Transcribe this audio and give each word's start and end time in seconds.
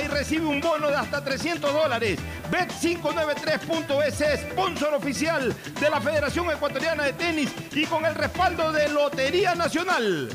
y 0.00 0.08
recibe 0.08 0.46
un 0.46 0.60
bono 0.60 0.88
de 0.88 0.96
hasta 0.96 1.22
300 1.22 1.72
dólares. 1.72 2.18
Bet593.es, 2.50 4.40
sponsor 4.52 4.94
oficial 4.94 5.54
de 5.80 5.90
la 5.90 6.00
Federación 6.00 6.50
Ecuatoriana 6.50 7.04
de 7.04 7.12
Tenis 7.12 7.50
y 7.72 7.84
con 7.86 8.04
el 8.06 8.14
respaldo 8.14 8.72
de 8.72 8.88
Lotería 8.88 9.54
Nacional. 9.54 10.28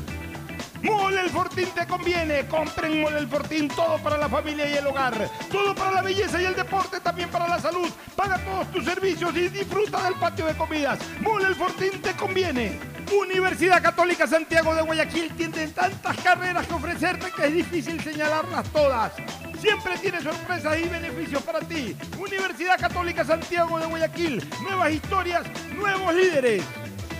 Mole 0.82 1.20
el 1.20 1.30
Fortín 1.30 1.68
te 1.74 1.86
conviene. 1.86 2.46
Compren 2.46 3.00
Mole 3.00 3.18
el 3.18 3.28
Fortín, 3.28 3.68
todo 3.68 3.98
para 3.98 4.16
la 4.16 4.28
familia 4.28 4.68
y 4.68 4.74
el 4.76 4.86
hogar. 4.86 5.28
Todo 5.50 5.74
para 5.74 5.92
la 5.92 6.02
belleza 6.02 6.40
y 6.40 6.44
el 6.44 6.54
deporte, 6.54 7.00
también 7.00 7.28
para 7.30 7.48
la 7.48 7.58
salud. 7.58 7.88
Paga 8.14 8.38
todos 8.38 8.70
tus 8.72 8.84
servicios 8.84 9.34
y 9.36 9.48
disfruta 9.48 10.04
del 10.04 10.14
patio 10.14 10.46
de 10.46 10.54
comidas. 10.54 10.98
Mole 11.20 11.46
el 11.48 11.54
Fortín 11.54 12.00
te 12.02 12.14
conviene. 12.14 12.78
Universidad 13.12 13.82
Católica 13.82 14.26
Santiago 14.26 14.74
de 14.74 14.82
Guayaquil 14.82 15.32
tiene 15.34 15.68
tantas 15.68 16.16
carreras 16.18 16.66
que 16.66 16.74
ofrecerte 16.74 17.32
que 17.34 17.46
es 17.46 17.54
difícil 17.54 18.00
señalarlas 18.02 18.68
todas. 18.70 19.12
Siempre 19.60 19.98
tiene 19.98 20.20
sorpresas 20.20 20.78
y 20.78 20.88
beneficios 20.88 21.42
para 21.42 21.60
ti. 21.60 21.96
Universidad 22.18 22.78
Católica 22.78 23.24
Santiago 23.24 23.78
de 23.78 23.86
Guayaquil. 23.86 24.48
Nuevas 24.62 24.92
historias, 24.92 25.42
nuevos 25.74 26.14
líderes. 26.14 26.62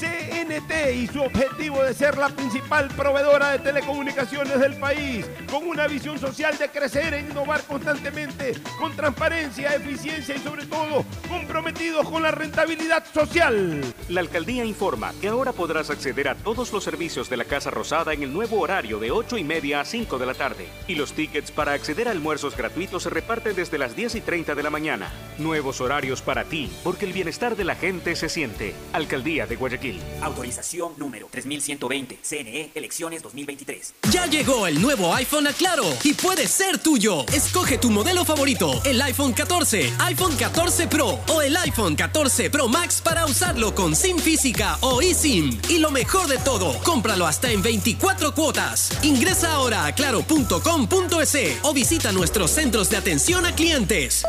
CNT 0.02 0.96
y 0.96 1.06
su 1.06 1.22
objetivo 1.22 1.80
de 1.84 1.94
ser 1.94 2.18
la 2.18 2.28
principal 2.28 2.88
proveedora 2.88 3.52
de 3.52 3.60
telecomunicaciones 3.60 4.58
del 4.58 4.74
país, 4.74 5.24
con 5.48 5.64
una 5.64 5.86
visión 5.86 6.18
social 6.18 6.58
de 6.58 6.68
crecer 6.70 7.14
e 7.14 7.20
innovar 7.20 7.62
constantemente, 7.62 8.54
con 8.80 8.96
transparencia, 8.96 9.76
eficiencia 9.76 10.34
y 10.34 10.40
sobre 10.40 10.66
todo 10.66 11.04
comprometidos 11.28 12.08
con 12.08 12.24
la 12.24 12.32
rentabilidad 12.32 13.04
social. 13.14 13.80
La 14.08 14.20
alcaldía 14.20 14.64
informa 14.64 15.12
que 15.20 15.28
ahora 15.28 15.52
podrás 15.52 15.88
acceder 15.88 16.28
a 16.28 16.34
todos 16.34 16.72
los 16.72 16.82
servicios 16.82 17.30
de 17.30 17.36
la 17.36 17.44
Casa 17.44 17.70
Rosada 17.70 18.12
en 18.12 18.24
el 18.24 18.32
nuevo 18.32 18.58
horario 18.58 18.98
de 18.98 19.12
8 19.12 19.38
y 19.38 19.44
media 19.44 19.80
a 19.80 19.84
5 19.84 20.18
de 20.18 20.26
la 20.26 20.34
tarde. 20.34 20.66
Y 20.88 20.96
los 20.96 21.12
tickets 21.12 21.52
para 21.52 21.74
acceder 21.74 22.08
a 22.08 22.10
almuerzos 22.10 22.56
gratuitos 22.56 23.04
se 23.04 23.10
reparten 23.10 23.54
desde 23.54 23.78
las 23.78 23.94
10 23.94 24.16
y 24.16 24.20
30 24.20 24.56
de 24.56 24.62
la 24.64 24.70
mañana. 24.70 25.12
Nuevos 25.38 25.80
horarios 25.80 26.22
para 26.22 26.42
ti, 26.44 26.72
porque 26.82 27.04
el 27.04 27.12
bienestar 27.12 27.54
de 27.54 27.64
la 27.64 27.76
gente 27.76 28.16
se 28.16 28.28
siente. 28.28 28.74
Alcaldía 28.92 29.46
de 29.46 29.54
Guayaquil. 29.56 29.91
Autorización 30.20 30.92
número 30.96 31.28
3120. 31.30 32.18
CNE 32.22 32.70
Elecciones 32.74 33.22
2023. 33.22 33.94
Ya 34.10 34.26
llegó 34.26 34.66
el 34.66 34.80
nuevo 34.80 35.14
iPhone 35.14 35.46
a 35.46 35.52
Claro 35.52 35.84
y 36.04 36.14
puede 36.14 36.46
ser 36.46 36.78
tuyo. 36.78 37.24
Escoge 37.32 37.78
tu 37.78 37.90
modelo 37.90 38.24
favorito, 38.24 38.80
el 38.84 39.00
iPhone 39.02 39.32
14, 39.32 39.92
iPhone 40.00 40.36
14 40.36 40.86
Pro 40.88 41.18
o 41.28 41.42
el 41.42 41.56
iPhone 41.56 41.96
14 41.96 42.50
Pro 42.50 42.68
Max 42.68 43.00
para 43.00 43.26
usarlo 43.26 43.74
con 43.74 43.96
SIM 43.96 44.18
física 44.18 44.78
o 44.80 45.00
eSIM. 45.00 45.58
Y 45.68 45.78
lo 45.78 45.90
mejor 45.90 46.28
de 46.28 46.38
todo, 46.38 46.78
cómpralo 46.82 47.26
hasta 47.26 47.50
en 47.50 47.62
24 47.62 48.34
cuotas. 48.34 48.90
Ingresa 49.02 49.52
ahora 49.52 49.86
a 49.86 49.94
claro.com.es 49.94 51.58
o 51.62 51.72
visita 51.72 52.12
nuestros 52.12 52.50
centros 52.50 52.90
de 52.90 52.96
atención 52.96 53.46
a 53.46 53.54
clientes. 53.54 54.24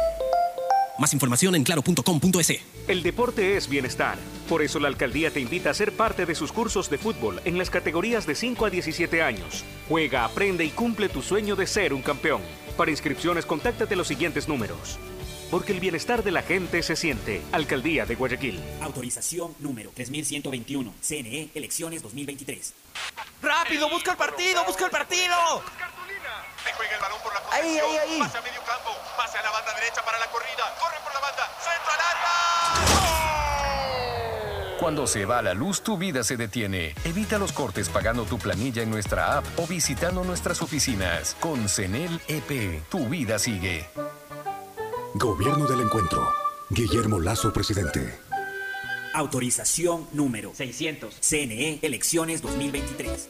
Más 0.97 1.13
información 1.13 1.55
en 1.55 1.63
claro.com.es. 1.63 2.61
El 2.87 3.01
deporte 3.01 3.57
es 3.57 3.67
bienestar. 3.67 4.17
Por 4.47 4.61
eso 4.61 4.79
la 4.79 4.89
alcaldía 4.89 5.31
te 5.31 5.39
invita 5.39 5.71
a 5.71 5.73
ser 5.73 5.91
parte 5.91 6.25
de 6.25 6.35
sus 6.35 6.51
cursos 6.51 6.89
de 6.89 6.97
fútbol 6.97 7.41
en 7.45 7.57
las 7.57 7.69
categorías 7.69 8.27
de 8.27 8.35
5 8.35 8.65
a 8.65 8.69
17 8.69 9.21
años. 9.21 9.63
Juega, 9.89 10.25
aprende 10.25 10.65
y 10.65 10.69
cumple 10.69 11.09
tu 11.09 11.21
sueño 11.21 11.55
de 11.55 11.65
ser 11.65 11.93
un 11.93 12.01
campeón. 12.01 12.41
Para 12.77 12.91
inscripciones, 12.91 13.45
contáctate 13.45 13.95
los 13.95 14.07
siguientes 14.07 14.47
números. 14.47 14.99
Porque 15.49 15.71
el 15.71 15.79
bienestar 15.79 16.23
de 16.23 16.31
la 16.31 16.41
gente 16.41 16.83
se 16.83 16.95
siente. 16.95 17.41
Alcaldía 17.51 18.05
de 18.05 18.15
Guayaquil. 18.15 18.59
Autorización 18.81 19.55
número 19.59 19.91
3121. 19.93 20.93
CNE 21.01 21.49
Elecciones 21.53 22.03
2023. 22.03 22.73
¡Rápido! 23.41 23.89
¡Busca 23.89 24.11
el 24.11 24.17
partido! 24.17 24.63
¡Busca 24.65 24.85
el 24.85 24.91
partido! 24.91 25.33
Ahí 26.65 26.71
juega 26.75 26.95
el 26.95 27.01
balón 27.01 27.19
por 27.21 27.33
la 27.33 27.41
Ahí, 27.51 27.77
ahí, 27.77 27.97
ahí. 27.97 28.19
Pase 28.19 28.37
a 28.37 28.41
medio 28.41 28.61
campo. 28.63 28.91
Pase 29.17 29.37
a 29.37 29.43
la 29.43 29.51
banda 29.51 29.73
derecha 29.73 30.03
para 30.03 30.19
la 30.19 30.27
corrida. 30.27 30.75
Corre 30.79 30.97
por 31.03 31.13
la 31.13 31.19
banda. 31.19 31.49
Centro 31.59 31.91
al 31.91 31.99
área. 31.99 32.23
Cuando 34.79 35.07
se 35.07 35.25
va 35.25 35.41
la 35.41 35.53
luz, 35.53 35.81
tu 35.81 35.97
vida 35.97 36.23
se 36.23 36.35
detiene. 36.35 36.93
Evita 37.05 37.37
los 37.37 37.53
cortes 37.53 37.89
pagando 37.89 38.25
tu 38.25 38.37
planilla 38.37 38.81
en 38.81 38.91
nuestra 38.91 39.37
app 39.37 39.45
o 39.57 39.67
visitando 39.67 40.23
nuestras 40.23 40.61
oficinas. 40.61 41.37
Con 41.39 41.69
CENEL 41.69 42.19
EP, 42.27 42.83
tu 42.89 43.07
vida 43.07 43.39
sigue. 43.39 43.87
Gobierno 45.13 45.67
del 45.67 45.81
Encuentro. 45.81 46.33
Guillermo 46.69 47.19
Lazo, 47.19 47.53
presidente. 47.53 48.19
Autorización 49.13 50.09
número 50.11 50.53
600. 50.55 51.15
CNE 51.21 51.79
Elecciones 51.83 52.41
2023. 52.41 53.29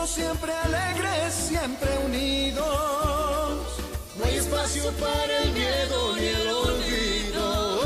juntos, 0.00 0.10
siempre 0.10 0.52
alegres, 0.52 1.34
siempre 1.34 1.88
unidos. 2.04 2.64
No 4.16 4.24
hay 4.24 4.36
espacio 4.36 4.90
para 4.92 5.42
el 5.42 5.52
miedo 5.52 6.16
ni 6.16 6.26
el 6.26 6.48
olvido. 6.48 7.80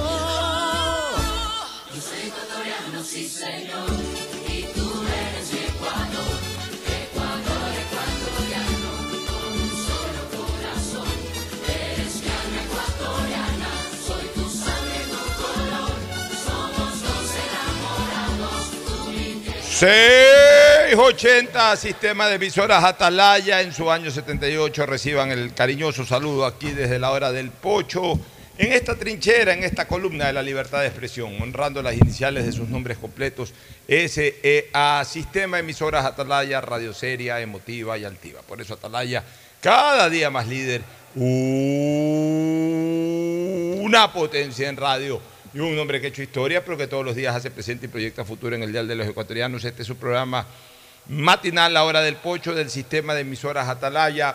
Yo 1.95 2.01
soy 2.01 2.29
ecuatoriano, 2.29 3.05
sí 3.05 3.29
señor, 3.29 3.91
y 4.49 4.63
tú 4.75 5.05
eres 5.07 5.53
mi 5.53 5.59
Ecuador. 5.59 6.35
Ecuador, 6.87 7.71
ecuatoriano, 7.85 8.91
con 9.29 9.53
un 9.63 9.71
solo 9.87 10.23
corazón. 10.37 11.13
Eres 11.69 12.15
mi 12.23 12.29
alma 12.29 12.61
ecuatoriana, 12.67 13.71
soy 14.07 14.27
tu 14.35 14.45
sangre, 14.51 15.01
tu 15.13 15.23
color. 15.43 15.97
Somos 16.45 16.93
dos 17.03 17.29
enamorados, 17.45 18.65
tú 18.87 19.11
mi 19.11 19.27
tierra. 19.43 20.64
680, 20.97 21.77
sistema 21.77 22.29
de 22.29 22.37
emisoras 22.37 22.85
Atalaya 22.85 23.61
en 23.63 23.73
su 23.73 23.91
año 23.91 24.13
78. 24.13 24.87
Reciban 24.87 25.33
el 25.33 25.53
cariñoso 25.53 26.07
saludo 26.07 26.47
aquí 26.47 26.71
desde 26.71 27.01
la 27.01 27.11
hora 27.11 27.33
del 27.33 27.51
pocho. 27.51 28.13
En 28.57 28.73
esta 28.73 28.95
trinchera, 28.95 29.55
en 29.55 29.65
esta 29.65 29.89
columna 29.89 30.29
de 30.29 30.33
la 30.33 30.41
libertad 30.41 30.83
de 30.83 30.87
expresión, 30.87 31.43
honrando 31.43 31.83
las 31.83 31.97
iniciales 31.97 32.47
de 32.47 32.53
sus 32.53 32.69
nombres 32.69 32.97
completos, 32.99 33.53
SEA, 33.89 35.05
Sistema 35.05 35.57
de 35.57 35.65
Emisoras 35.65 36.05
Atalaya, 36.05 36.61
Radio 36.61 36.95
Seria, 36.95 37.41
Emotiva 37.41 37.99
y 37.99 38.05
Altiva. 38.05 38.43
Por 38.43 38.61
eso 38.61 38.75
Atalaya, 38.75 39.25
cada 39.61 40.09
día 40.09 40.31
más 40.31 40.47
líder, 40.47 40.83
una 43.83 44.13
potencia 44.13 44.69
en 44.69 44.77
radio 44.77 45.21
y 45.53 45.59
un 45.59 45.77
hombre 45.77 46.01
que 46.01 46.07
ha 46.07 46.11
hecho 46.11 46.23
historia, 46.23 46.65
pero 46.65 46.77
que 46.77 46.87
todos 46.87 47.05
los 47.05 47.17
días 47.17 47.35
hace 47.35 47.51
presente 47.51 47.87
y 47.87 47.89
proyecta 47.89 48.25
futuro 48.25 48.55
en 48.55 48.63
el 48.63 48.71
Dial 48.71 48.87
de 48.87 48.95
los 48.95 49.09
Ecuatorianos. 49.09 49.65
Este 49.65 49.83
es 49.83 49.89
su 49.89 49.97
programa 49.97 50.47
matinal, 51.09 51.75
la 51.75 51.85
hora 51.85 52.01
del 52.01 52.17
pocho 52.17 52.55
del 52.55 52.71
sistema 52.71 53.15
de 53.15 53.23
emisoras 53.23 53.69
Atalaya 53.69 54.35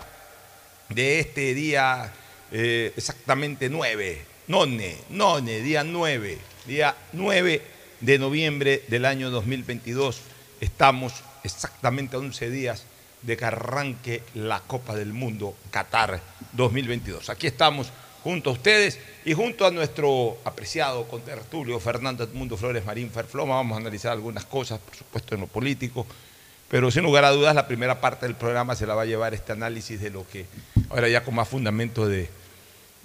de 0.89 1.19
este 1.19 1.53
día 1.53 2.11
eh, 2.51 2.93
exactamente 2.95 3.69
9, 3.69 4.25
none, 4.47 4.97
none, 5.09 5.61
día 5.61 5.83
9, 5.83 6.37
día 6.65 6.95
9 7.13 7.61
de 7.99 8.19
noviembre 8.19 8.83
del 8.87 9.05
año 9.05 9.29
2022. 9.29 10.21
Estamos 10.61 11.23
exactamente 11.43 12.15
a 12.15 12.19
11 12.19 12.49
días 12.49 12.85
de 13.21 13.37
que 13.37 13.45
arranque 13.45 14.23
la 14.33 14.61
Copa 14.61 14.95
del 14.95 15.13
Mundo 15.13 15.55
Qatar 15.71 16.21
2022. 16.53 17.29
Aquí 17.29 17.47
estamos 17.47 17.91
junto 18.23 18.49
a 18.49 18.53
ustedes 18.53 18.99
y 19.25 19.33
junto 19.33 19.65
a 19.65 19.71
nuestro 19.71 20.37
apreciado 20.43 21.07
contertulio 21.07 21.79
Fernando 21.79 22.23
Edmundo 22.23 22.57
Flores 22.57 22.85
Marín 22.85 23.11
Ferfloma. 23.11 23.55
Vamos 23.55 23.77
a 23.77 23.81
analizar 23.81 24.11
algunas 24.11 24.45
cosas, 24.45 24.79
por 24.79 24.95
supuesto, 24.95 25.35
en 25.35 25.41
lo 25.41 25.47
político, 25.47 26.05
pero 26.69 26.91
sin 26.91 27.03
lugar 27.03 27.25
a 27.25 27.31
dudas 27.31 27.55
la 27.55 27.67
primera 27.67 27.99
parte 27.99 28.25
del 28.25 28.35
programa 28.35 28.75
se 28.75 28.85
la 28.85 28.95
va 28.95 29.01
a 29.03 29.05
llevar 29.05 29.33
este 29.33 29.51
análisis 29.51 29.99
de 29.99 30.09
lo 30.09 30.27
que 30.27 30.45
ahora 30.89 31.07
ya 31.09 31.23
con 31.23 31.35
más 31.35 31.47
fundamento 31.47 32.07
de, 32.07 32.29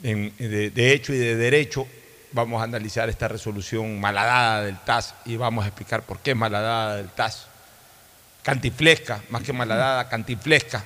de 0.02 0.92
hecho 0.92 1.12
y 1.12 1.18
de 1.18 1.36
derecho 1.36 1.86
vamos 2.34 2.60
a 2.60 2.64
analizar 2.64 3.08
esta 3.08 3.28
resolución 3.28 4.00
malhadada 4.00 4.64
del 4.64 4.76
TAS 4.80 5.14
y 5.24 5.36
vamos 5.36 5.64
a 5.64 5.68
explicar 5.68 6.02
por 6.02 6.18
qué 6.18 6.32
es 6.32 6.36
malhadada 6.36 6.96
del 6.96 7.08
TAS. 7.08 7.46
Cantiflesca, 8.42 9.22
más 9.30 9.42
que 9.42 9.52
malhadada, 9.52 10.08
cantiflesca. 10.08 10.84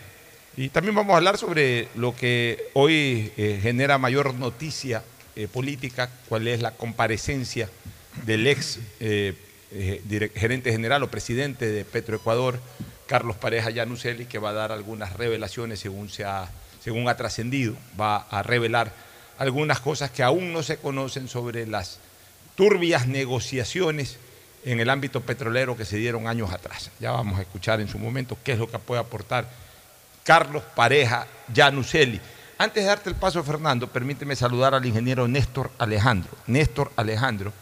Y 0.57 0.69
también 0.69 0.95
vamos 0.95 1.15
a 1.15 1.17
hablar 1.17 1.39
sobre 1.39 1.89
lo 1.97 2.15
que 2.15 2.71
hoy 2.75 3.33
eh, 3.37 3.59
genera 3.63 3.97
mayor 3.97 4.35
noticia 4.35 5.03
eh, 5.35 5.49
política, 5.49 6.11
cuál 6.29 6.47
es 6.47 6.61
la 6.61 6.73
comparecencia 6.73 7.71
del 8.27 8.47
ex 8.47 8.79
eh, 9.01 9.35
eh, 9.71 10.31
gerente 10.35 10.73
general 10.73 11.03
o 11.03 11.11
presidente 11.11 11.67
de 11.67 11.85
Petroecuador, 11.85 12.59
Carlos 13.07 13.37
Pareja 13.37 13.71
Yanuseli, 13.71 14.27
que 14.27 14.39
va 14.39 14.51
a 14.51 14.55
dar 14.55 14.73
algunas 14.73 15.15
revelaciones 15.15 15.81
según, 15.81 16.09
se 16.09 16.25
ha, 16.25 16.49
según 16.83 17.09
ha 17.09 17.17
trascendido, 17.17 17.75
va 17.99 18.27
a 18.31 18.43
revelar 18.43 18.93
algunas 19.39 19.81
cosas 19.81 20.11
que 20.11 20.23
aún 20.23 20.53
no 20.53 20.63
se 20.63 20.79
conocen 20.79 21.29
sobre 21.29 21.67
las 21.67 22.01
turbias 22.55 23.07
negociaciones 23.07 24.19
en 24.65 24.81
el 24.81 24.91
ámbito 24.91 25.21
petrolero 25.21 25.77
que 25.77 25.85
se 25.85 25.97
dieron 25.97 26.27
años 26.27 26.53
atrás. 26.53 26.91
Ya 26.99 27.13
vamos 27.13 27.39
a 27.39 27.43
escuchar 27.43 27.81
en 27.81 27.89
su 27.89 27.99
momento 27.99 28.37
qué 28.43 28.53
es 28.53 28.59
lo 28.59 28.71
que 28.71 28.79
puede 28.79 29.01
aportar 29.01 29.49
Carlos 30.25 30.63
Pareja 30.75 31.27
Yanuseli. 31.53 32.21
Antes 32.59 32.83
de 32.83 32.89
darte 32.89 33.09
el 33.09 33.15
paso, 33.15 33.45
Fernando, 33.45 33.87
permíteme 33.87 34.35
saludar 34.35 34.75
al 34.75 34.85
ingeniero 34.85 35.29
Néstor 35.29 35.71
Alejandro. 35.79 36.33
Néstor 36.49 36.91
Alejandro, 36.97 37.53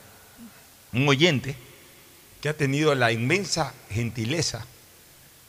un 0.93 1.07
oyente 1.07 1.55
ha 2.47 2.57
tenido 2.57 2.95
la 2.95 3.13
inmensa 3.13 3.73
gentileza 3.91 4.65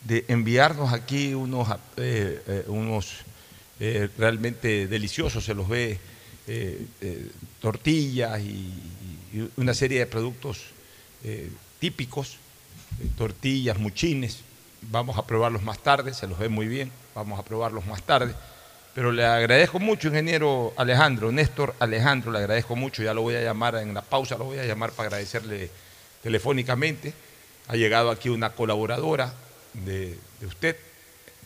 de 0.04 0.26
enviarnos 0.28 0.94
aquí 0.94 1.34
unos, 1.34 1.70
eh, 1.98 2.42
eh, 2.48 2.64
unos 2.68 3.18
eh, 3.80 4.10
realmente 4.18 4.88
deliciosos, 4.88 5.44
se 5.44 5.54
los 5.54 5.68
ve, 5.68 6.00
tortillas 7.60 8.40
y, 8.40 8.72
y 9.34 9.52
una 9.58 9.74
serie 9.74 10.00
de 10.00 10.06
productos 10.06 10.68
típicos, 11.78 12.38
tortillas, 13.18 13.78
muchines. 13.78 14.40
Vamos 14.84 15.18
a 15.18 15.28
probarlos 15.28 15.62
más 15.62 15.80
tarde, 15.80 16.14
se 16.14 16.26
los 16.26 16.40
ve 16.40 16.48
muy 16.48 16.68
bien, 16.68 16.90
vamos 17.14 17.38
a 17.38 17.44
probarlos 17.44 17.86
más 17.86 18.02
tarde. 18.04 18.34
Pero 18.96 19.12
le 19.12 19.26
agradezco 19.26 19.80
mucho, 19.80 20.08
ingeniero 20.08 20.74
Alejandro, 20.78 21.34
Néstor 21.34 21.76
Alejandro, 21.80 22.32
le 22.32 22.40
agradezco 22.40 22.78
mucho, 22.78 23.04
ya 23.04 23.14
lo 23.14 23.24
voy 23.24 23.36
a 23.36 23.42
llamar 23.42 23.76
en 23.76 23.94
la 23.94 24.02
pausa, 24.02 24.38
lo 24.38 24.46
voy 24.46 24.60
a 24.60 24.66
llamar 24.66 24.92
para 24.92 25.08
agradecerle 25.08 25.70
telefónicamente. 26.24 27.14
Ha 27.68 27.76
llegado 27.76 28.12
aquí 28.12 28.30
una 28.30 28.52
colaboradora 28.52 29.34
de, 29.74 30.18
usted, 30.46 30.76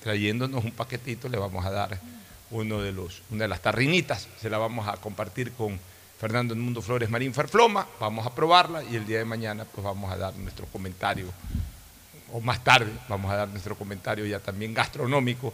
trayéndonos 0.03 0.63
un 0.63 0.71
paquetito, 0.71 1.29
le 1.29 1.37
vamos 1.37 1.65
a 1.65 1.71
dar 1.71 1.99
uno 2.51 2.81
de 2.81 2.91
los, 2.91 3.21
una 3.31 3.43
de 3.43 3.47
las 3.47 3.61
tarrinitas, 3.61 4.27
se 4.39 4.49
la 4.49 4.57
vamos 4.57 4.87
a 4.87 4.97
compartir 4.97 5.51
con 5.53 5.79
Fernando 6.19 6.55
Mundo 6.55 6.81
Flores 6.81 7.09
Marín 7.09 7.33
Ferfloma, 7.33 7.87
vamos 7.99 8.27
a 8.27 8.35
probarla 8.35 8.83
y 8.83 8.95
el 8.95 9.05
día 9.07 9.17
de 9.19 9.25
mañana 9.25 9.65
pues 9.65 9.83
vamos 9.83 10.11
a 10.11 10.17
dar 10.17 10.35
nuestro 10.35 10.65
comentario, 10.67 11.27
o 12.31 12.39
más 12.41 12.63
tarde 12.63 12.91
vamos 13.09 13.31
a 13.31 13.35
dar 13.37 13.47
nuestro 13.47 13.75
comentario 13.75 14.25
ya 14.25 14.39
también 14.39 14.73
gastronómico 14.73 15.53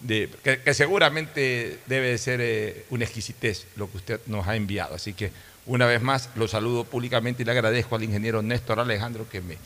de- 0.00 0.30
que, 0.42 0.60
que 0.62 0.72
seguramente 0.74 1.80
debe 1.86 2.10
de 2.10 2.18
ser 2.18 2.40
eh, 2.40 2.86
una 2.90 3.04
exquisitez 3.04 3.66
lo 3.76 3.90
que 3.90 3.96
usted 3.98 4.20
nos 4.26 4.46
ha 4.46 4.56
enviado. 4.56 4.94
Así 4.94 5.12
que 5.14 5.32
una 5.66 5.86
vez 5.86 6.00
más 6.00 6.30
lo 6.36 6.48
saludo 6.48 6.84
públicamente 6.84 7.42
y 7.42 7.46
le 7.46 7.52
agradezco 7.52 7.96
al 7.96 8.04
ingeniero 8.04 8.42
Néstor 8.42 8.80
Alejandro 8.80 9.28
que 9.28 9.40
me 9.40 9.58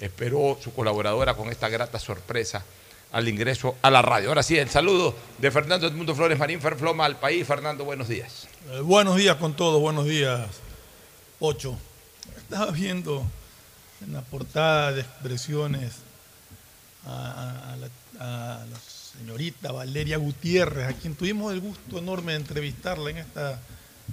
esperó 0.00 0.58
su 0.62 0.72
colaboradora 0.72 1.34
con 1.34 1.48
esta 1.48 1.68
grata 1.68 1.98
sorpresa 1.98 2.64
al 3.10 3.26
ingreso 3.28 3.76
a 3.82 3.90
la 3.90 4.02
radio. 4.02 4.28
Ahora 4.28 4.42
sí, 4.42 4.56
el 4.56 4.68
saludo 4.68 5.14
de 5.38 5.50
Fernando 5.50 5.86
Edmundo 5.86 6.14
Flores 6.14 6.38
Marín 6.38 6.60
Ferfloma 6.60 7.06
al 7.06 7.16
país. 7.16 7.46
Fernando, 7.46 7.84
buenos 7.84 8.08
días. 8.08 8.46
Eh, 8.70 8.80
buenos 8.80 9.16
días 9.16 9.36
con 9.36 9.54
todos, 9.54 9.80
buenos 9.80 10.04
días, 10.04 10.46
Ocho. 11.40 11.76
Estaba 12.36 12.70
viendo 12.70 13.24
en 14.02 14.12
la 14.12 14.20
portada 14.20 14.92
de 14.92 15.00
expresiones 15.00 15.92
a, 17.06 17.76
la, 17.80 17.88
a 18.24 18.64
la 18.66 18.78
señorita 19.18 19.72
Valeria 19.72 20.18
Gutiérrez, 20.18 20.88
a 20.88 20.92
quien 20.92 21.14
tuvimos 21.14 21.52
el 21.52 21.60
gusto 21.60 21.98
enorme 21.98 22.32
de 22.32 22.38
entrevistarla 22.38 23.10
en 23.10 23.18
esta 23.18 23.58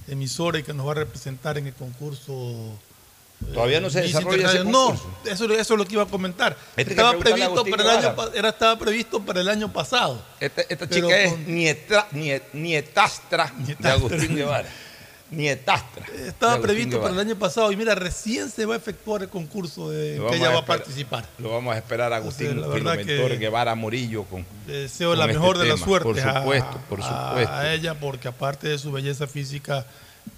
emisora 0.08 0.60
y 0.60 0.64
que 0.64 0.74
nos 0.74 0.88
va 0.88 0.92
a 0.92 0.96
representar 0.96 1.58
en 1.58 1.68
el 1.68 1.74
concurso. 1.74 2.32
eh, 2.34 3.54
Todavía 3.54 3.82
no 3.82 3.90
se 3.90 4.02
desarrolla 4.02 4.48
ese 4.48 4.64
concurso. 4.64 5.12
No, 5.26 5.32
eso, 5.32 5.46
eso 5.54 5.74
es 5.74 5.78
lo 5.78 5.86
que 5.86 5.94
iba 5.94 6.04
a 6.04 6.08
comentar. 6.08 6.56
Este 6.78 6.92
estaba, 6.94 7.18
previsto 7.18 7.46
Agustín 7.52 7.72
para 7.72 7.84
el 7.84 7.90
año, 7.90 8.16
era, 8.34 8.50
estaba 8.50 8.80
previsto 8.80 9.22
para 9.22 9.42
el 9.42 9.50
año 9.50 9.72
pasado. 9.74 10.24
Esta, 10.40 10.62
esta 10.62 10.88
Pero 10.88 11.08
chica 11.08 11.20
es 11.20 11.32
con- 11.34 11.46
nieta- 11.48 12.08
nie- 12.12 12.42
nietastra, 12.54 13.52
de 13.58 13.64
Nietastra. 13.64 13.94
Agustín 13.94 14.36
Guevara. 14.36 14.70
Nietastra. 15.32 16.06
Estaba 16.06 16.54
de 16.54 16.58
Agustín 16.60 16.62
previsto 16.62 17.02
para 17.02 17.14
el 17.14 17.20
año 17.20 17.36
pasado 17.36 17.72
y 17.72 17.76
mira, 17.76 17.96
recién 17.96 18.50
se 18.50 18.66
va 18.66 18.76
a 18.76 18.78
efectuar 18.78 19.24
el 19.24 19.30
concurso 19.30 19.90
de, 19.90 20.18
en 20.18 20.28
que 20.28 20.36
ella 20.36 20.52
va 20.52 20.60
a 20.60 20.66
participar. 20.66 21.28
Lo 21.40 21.50
vamos 21.50 21.74
a 21.74 21.78
esperar 21.78 22.14
a 22.14 22.18
Agustín 22.18 22.62
la 22.62 22.68
verdad 22.68 22.94
Filomentor 22.98 23.32
que 23.32 23.38
Guevara 23.38 23.74
Morillo 23.76 24.24
con. 24.26 24.46
Deseo 24.68 25.16
la 25.16 25.26
este 25.26 25.38
mejor 25.40 25.58
de 25.58 25.66
las 25.66 25.76
tema. 25.78 25.86
suertes 25.88 26.24
Por 26.24 26.30
a- 26.30 26.40
supuesto, 26.42 26.80
por 26.90 27.02
a, 27.02 27.30
supuesto. 27.30 27.54
a 27.54 27.74
ella, 27.74 28.00
porque 28.00 28.28
aparte 28.28 28.68
de 28.68 28.78
su 28.78 28.92
belleza 28.92 29.26
física, 29.26 29.86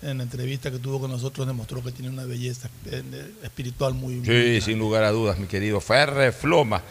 en 0.02 0.18
la 0.18 0.24
entrevista 0.24 0.72
que 0.72 0.80
tuvo 0.80 1.00
con 1.02 1.12
nosotros 1.12 1.46
demostró 1.48 1.84
que 1.84 1.92
tiene 1.92 2.10
una 2.10 2.24
belleza 2.26 2.70
eh, 2.86 3.04
espiritual 3.44 3.94
muy, 3.94 4.16
muy 4.16 4.26
Sí, 4.26 4.62
sin 4.62 4.80
lugar 4.80 5.04
a 5.04 5.12
dudas, 5.12 5.38
mi 5.38 5.48
querido 5.48 5.80
Ferre 5.82 6.32
Floma. 6.32 6.82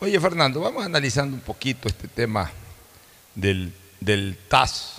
Oye, 0.00 0.20
Fernando, 0.20 0.60
vamos 0.60 0.84
analizando 0.84 1.34
un 1.34 1.42
poquito 1.42 1.88
este 1.88 2.08
tema 2.08 2.50
del, 3.34 3.72
del 4.00 4.38
TAS, 4.48 4.94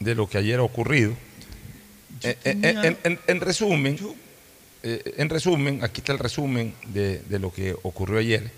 de 0.00 0.14
lo 0.14 0.28
que 0.28 0.38
ayer 0.38 0.58
ha 0.58 0.62
ocurrido. 0.62 1.14
Eh, 2.22 2.36
eh, 2.44 2.54
tenía- 2.54 2.84
en, 2.84 2.98
en- 3.04 3.20
en 3.26 3.40
resumen, 3.40 3.98
eh, 4.82 5.14
en 5.16 5.28
resumen, 5.28 5.82
aquí 5.84 6.00
está 6.00 6.12
el 6.12 6.18
resumen 6.18 6.74
de, 6.88 7.20
de 7.20 7.38
lo 7.38 7.52
que 7.52 7.74
ocurrió 7.82 8.18
ayer. 8.18 8.50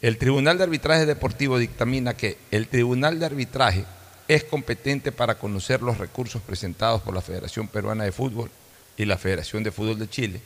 El 0.00 0.16
Tribunal 0.16 0.58
de 0.58 0.64
Arbitraje 0.64 1.06
Deportivo 1.06 1.58
dictamina 1.58 2.14
que 2.14 2.36
el 2.50 2.68
Tribunal 2.68 3.18
de 3.18 3.26
Arbitraje 3.26 3.84
es 4.28 4.44
competente 4.44 5.10
para 5.10 5.36
conocer 5.38 5.82
los 5.82 5.98
recursos 5.98 6.40
presentados 6.42 7.02
por 7.02 7.14
la 7.14 7.22
Federación 7.22 7.66
Peruana 7.68 8.04
de 8.04 8.12
Fútbol 8.12 8.50
y 8.96 9.04
la 9.06 9.16
Federación 9.18 9.62
de 9.62 9.72
Fútbol 9.72 9.98
de 9.98 10.08
Chile 10.08 10.40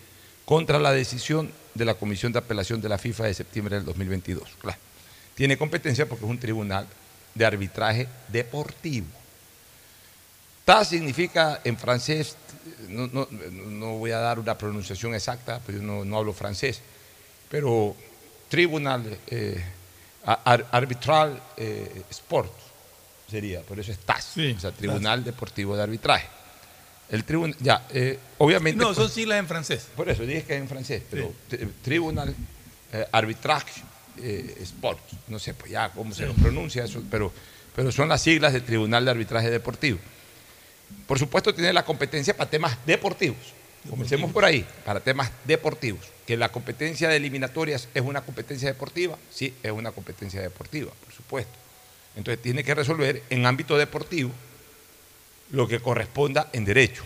contra 0.44 0.78
la 0.78 0.92
decisión 0.92 1.50
de 1.74 1.84
la 1.84 1.94
Comisión 1.94 2.32
de 2.32 2.38
Apelación 2.38 2.80
de 2.80 2.88
la 2.88 2.98
FIFA 2.98 3.24
de 3.24 3.34
septiembre 3.34 3.76
del 3.76 3.84
2022. 3.84 4.48
Claro, 4.60 4.78
tiene 5.34 5.56
competencia 5.56 6.08
porque 6.08 6.24
es 6.24 6.30
un 6.30 6.38
tribunal 6.38 6.86
de 7.34 7.44
arbitraje 7.44 8.08
deportivo. 8.28 9.06
TAS 10.64 10.88
significa 10.88 11.60
en 11.64 11.76
francés, 11.76 12.36
no, 12.88 13.08
no- 13.08 13.28
no 13.30 13.98
voy 13.98 14.12
a 14.12 14.18
dar 14.18 14.38
una 14.38 14.56
pronunciación 14.56 15.14
exacta, 15.14 15.58
porque 15.60 15.80
yo 15.80 15.86
no, 15.86 16.04
no 16.04 16.16
hablo 16.18 16.32
francés, 16.32 16.80
pero 17.50 17.96
Tribunal 18.48 19.18
eh, 19.28 19.62
Ar- 20.24 20.66
Arbitral 20.70 21.42
eh, 21.56 22.02
Sport 22.10 22.52
sería, 23.30 23.62
por 23.62 23.80
eso 23.80 23.90
es 23.92 23.98
TAS, 23.98 24.36
o 24.56 24.60
sea, 24.60 24.70
Tribunal 24.72 25.24
Deportivo 25.24 25.76
de 25.76 25.82
Arbitraje. 25.82 26.26
El 27.10 27.24
tribunal, 27.24 27.56
ya, 27.60 27.86
eh, 27.90 28.18
obviamente. 28.38 28.78
No, 28.78 28.86
pues, 28.86 28.96
son 28.96 29.10
siglas 29.10 29.38
en 29.38 29.46
francés. 29.46 29.86
por 29.96 30.08
eso 30.08 30.22
dije 30.24 30.44
que 30.44 30.54
es 30.54 30.60
en 30.62 30.68
francés, 30.68 31.02
pero 31.10 31.32
tri- 31.50 31.70
Tribunal 31.82 32.34
eh, 32.92 33.06
Arbitrage 33.12 33.82
eh, 34.18 34.56
Sport, 34.62 35.00
no 35.28 35.38
sé 35.38 35.52
pues 35.54 35.70
ya 35.72 35.90
cómo 35.90 36.14
se 36.14 36.24
lo 36.26 36.32
pronuncia 36.34 36.84
eso, 36.84 37.02
pero, 37.10 37.32
pero 37.74 37.90
son 37.92 38.08
las 38.08 38.22
siglas 38.22 38.52
del 38.52 38.62
Tribunal 38.64 39.04
de 39.04 39.10
Arbitraje 39.10 39.50
Deportivo. 39.50 39.98
Por 41.06 41.18
supuesto 41.18 41.54
tiene 41.54 41.72
la 41.72 41.84
competencia 41.84 42.36
para 42.36 42.50
temas 42.50 42.76
deportivos. 42.86 43.38
Comencemos 43.88 44.30
por 44.30 44.44
ahí, 44.44 44.64
para 44.84 45.00
temas 45.00 45.30
deportivos. 45.44 46.00
Que 46.26 46.36
la 46.36 46.50
competencia 46.50 47.08
de 47.08 47.16
eliminatorias 47.16 47.88
es 47.94 48.02
una 48.02 48.22
competencia 48.22 48.68
deportiva, 48.68 49.18
sí, 49.30 49.54
es 49.62 49.72
una 49.72 49.90
competencia 49.90 50.40
deportiva, 50.40 50.92
por 51.04 51.12
supuesto. 51.12 51.52
Entonces 52.16 52.42
tiene 52.42 52.62
que 52.62 52.74
resolver 52.74 53.22
en 53.30 53.46
ámbito 53.46 53.76
deportivo 53.76 54.30
lo 55.50 55.66
que 55.66 55.80
corresponda 55.80 56.48
en 56.52 56.64
derecho. 56.64 57.02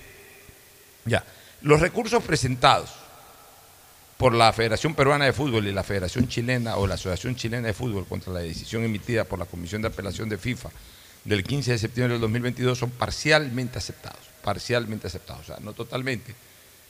Ya. 1.05 1.25
Los 1.63 1.81
recursos 1.81 2.23
presentados 2.23 2.91
por 4.17 4.35
la 4.35 4.53
Federación 4.53 4.95
Peruana 4.95 5.25
de 5.25 5.33
Fútbol 5.33 5.67
y 5.67 5.73
la 5.73 5.83
Federación 5.83 6.29
Chilena 6.29 6.77
o 6.77 6.87
la 6.87 6.95
Asociación 6.95 7.37
Chilena 7.37 7.67
de 7.67 7.75
Fútbol 7.75 8.07
contra 8.07 8.33
la 8.33 8.41
decisión 8.41 8.85
emitida 8.85 9.25
por 9.25 9.39
la 9.39 9.47
Comisión 9.47 9.83
de 9.83 9.89
Apelación 9.89 10.29
de 10.29 10.39
FIFA 10.39 10.71
del 11.27 11.43
15 11.43 11.73
de 11.73 11.79
septiembre 11.79 12.15
del 12.15 12.21
2022 12.23 12.79
son 12.79 12.91
parcialmente 12.91 13.79
aceptados, 13.79 14.21
parcialmente 14.43 15.09
aceptados, 15.09 15.43
o 15.43 15.45
sea, 15.45 15.57
no 15.61 15.73
totalmente, 15.73 16.35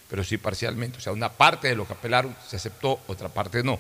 pero 0.09 0.23
sí 0.23 0.37
parcialmente, 0.37 0.99
o 0.99 1.01
sea, 1.01 1.13
una 1.13 1.33
parte 1.33 1.69
de 1.69 1.75
lo 1.75 1.87
que 1.87 1.95
apelaron 1.95 2.37
se 2.47 2.57
aceptó, 2.57 3.01
otra 3.09 3.31
parte 3.31 3.63
no. 3.63 3.79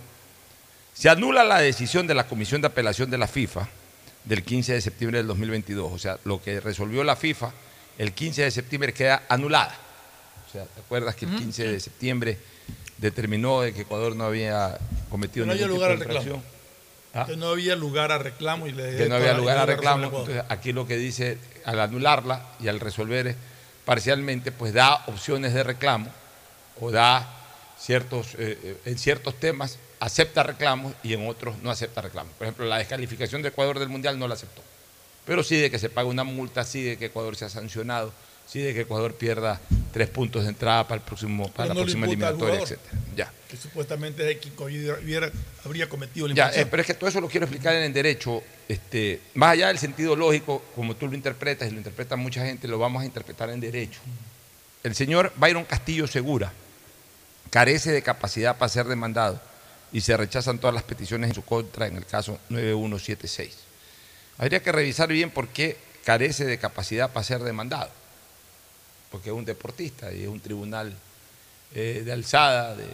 Se 0.94 1.10
anula 1.10 1.44
la 1.44 1.60
decisión 1.60 2.06
de 2.06 2.14
la 2.14 2.26
Comisión 2.26 2.62
de 2.62 2.68
Apelación 2.68 3.10
de 3.10 3.18
la 3.18 3.28
FIFA 3.28 3.68
del 4.24 4.42
15 4.42 4.72
de 4.72 4.80
septiembre 4.80 5.18
del 5.18 5.26
2022, 5.26 5.92
o 5.92 5.98
sea, 5.98 6.18
lo 6.24 6.42
que 6.42 6.58
resolvió 6.58 7.04
la 7.04 7.16
FIFA 7.16 7.52
el 7.98 8.12
15 8.12 8.42
de 8.42 8.50
septiembre 8.50 8.92
queda 8.94 9.24
anulada. 9.28 9.74
O 10.48 10.52
sea, 10.52 10.64
¿te 10.64 10.80
acuerdas 10.80 11.16
que 11.16 11.26
el 11.26 11.36
15 11.36 11.68
de 11.68 11.80
septiembre 11.80 12.38
determinó 12.96 13.60
de 13.60 13.74
que 13.74 13.82
Ecuador 13.82 14.16
no 14.16 14.24
había 14.24 14.78
cometido 15.10 15.44
no 15.44 15.54
ningún 15.54 15.72
tipo 15.72 15.84
de 15.84 15.94
infracción? 15.94 16.55
¿Ah? 17.16 17.26
Que 17.26 17.36
no 17.36 17.48
había 17.48 17.76
lugar 17.76 18.12
a 18.12 18.18
reclamo 18.18 18.66
y 18.66 18.72
le 18.72 18.96
que 18.96 19.08
no 19.08 19.16
había 19.16 19.34
lugar 19.34 19.58
a 19.58 19.66
reclamo. 19.66 20.04
Entonces, 20.04 20.42
aquí 20.48 20.72
lo 20.72 20.86
que 20.86 20.96
dice, 20.96 21.38
al 21.64 21.80
anularla 21.80 22.44
y 22.60 22.68
al 22.68 22.78
resolver 22.78 23.34
parcialmente, 23.84 24.52
pues 24.52 24.74
da 24.74 25.04
opciones 25.06 25.54
de 25.54 25.62
reclamo 25.62 26.10
o 26.80 26.90
da 26.90 27.26
ciertos, 27.78 28.34
eh, 28.34 28.58
eh, 28.62 28.80
en 28.84 28.98
ciertos 28.98 29.34
temas 29.36 29.78
acepta 30.00 30.42
reclamos 30.42 30.92
y 31.02 31.14
en 31.14 31.26
otros 31.28 31.56
no 31.62 31.70
acepta 31.70 32.02
reclamos. 32.02 32.32
Por 32.34 32.46
ejemplo, 32.46 32.66
la 32.66 32.78
descalificación 32.78 33.42
de 33.42 33.48
Ecuador 33.48 33.78
del 33.78 33.88
Mundial 33.88 34.18
no 34.18 34.28
la 34.28 34.34
aceptó. 34.34 34.62
Pero 35.24 35.42
sí 35.42 35.56
de 35.56 35.70
que 35.70 35.78
se 35.78 35.88
pague 35.88 36.08
una 36.08 36.24
multa, 36.24 36.64
sí 36.64 36.82
de 36.82 36.98
que 36.98 37.06
Ecuador 37.06 37.34
sea 37.34 37.48
sancionado, 37.48 38.12
sí 38.46 38.60
de 38.60 38.72
que 38.74 38.82
Ecuador 38.82 39.14
pierda 39.14 39.60
tres 39.92 40.08
puntos 40.08 40.42
de 40.44 40.50
entrada 40.50 40.86
para, 40.86 41.00
el 41.00 41.04
próximo, 41.04 41.44
para 41.52 41.54
Pero 41.54 41.68
la 41.68 41.74
no 41.74 41.80
próxima 41.80 42.06
eliminatoria, 42.06 42.54
jugador. 42.60 42.72
etc. 42.72 42.80
Ya. 43.16 43.32
Que 43.48 43.56
supuestamente 43.56 44.22
es 44.30 44.36
el 44.36 44.40
que 44.52 44.62
hubiera- 44.62 45.30
habría 45.64 45.88
cometido 45.88 46.28
la 46.28 46.34
Ya, 46.34 46.50
eh, 46.50 46.66
pero 46.66 46.80
es 46.82 46.86
que 46.86 46.94
todo 46.94 47.08
eso 47.08 47.20
lo 47.20 47.28
quiero 47.28 47.46
explicar 47.46 47.74
en 47.74 47.82
el 47.82 47.92
derecho. 47.92 48.42
Este, 48.68 49.20
más 49.34 49.50
allá 49.52 49.68
del 49.68 49.78
sentido 49.78 50.16
lógico, 50.16 50.64
como 50.74 50.96
tú 50.96 51.06
lo 51.08 51.14
interpretas 51.14 51.68
y 51.68 51.70
lo 51.72 51.78
interpreta 51.78 52.16
mucha 52.16 52.44
gente, 52.44 52.66
lo 52.68 52.78
vamos 52.78 53.02
a 53.02 53.06
interpretar 53.06 53.50
en 53.50 53.60
derecho. 53.60 54.00
El 54.82 54.94
señor 54.94 55.32
Byron 55.36 55.64
Castillo 55.64 56.06
Segura 56.06 56.52
carece 57.50 57.92
de 57.92 58.02
capacidad 58.02 58.56
para 58.58 58.68
ser 58.68 58.86
demandado 58.86 59.40
y 59.92 60.00
se 60.00 60.16
rechazan 60.16 60.58
todas 60.58 60.74
las 60.74 60.82
peticiones 60.82 61.30
en 61.30 61.34
su 61.34 61.42
contra 61.42 61.86
en 61.86 61.96
el 61.96 62.04
caso 62.06 62.38
9176. 62.48 63.56
Habría 64.38 64.60
que 64.62 64.72
revisar 64.72 65.08
bien 65.08 65.30
por 65.30 65.48
qué 65.48 65.76
carece 66.04 66.44
de 66.44 66.58
capacidad 66.58 67.10
para 67.12 67.24
ser 67.24 67.40
demandado. 67.42 67.90
Porque 69.10 69.30
es 69.30 69.34
un 69.34 69.44
deportista 69.44 70.12
y 70.12 70.22
es 70.22 70.28
un 70.28 70.40
tribunal 70.40 70.92
eh, 71.74 72.02
de 72.04 72.12
alzada 72.12 72.74
de, 72.74 72.86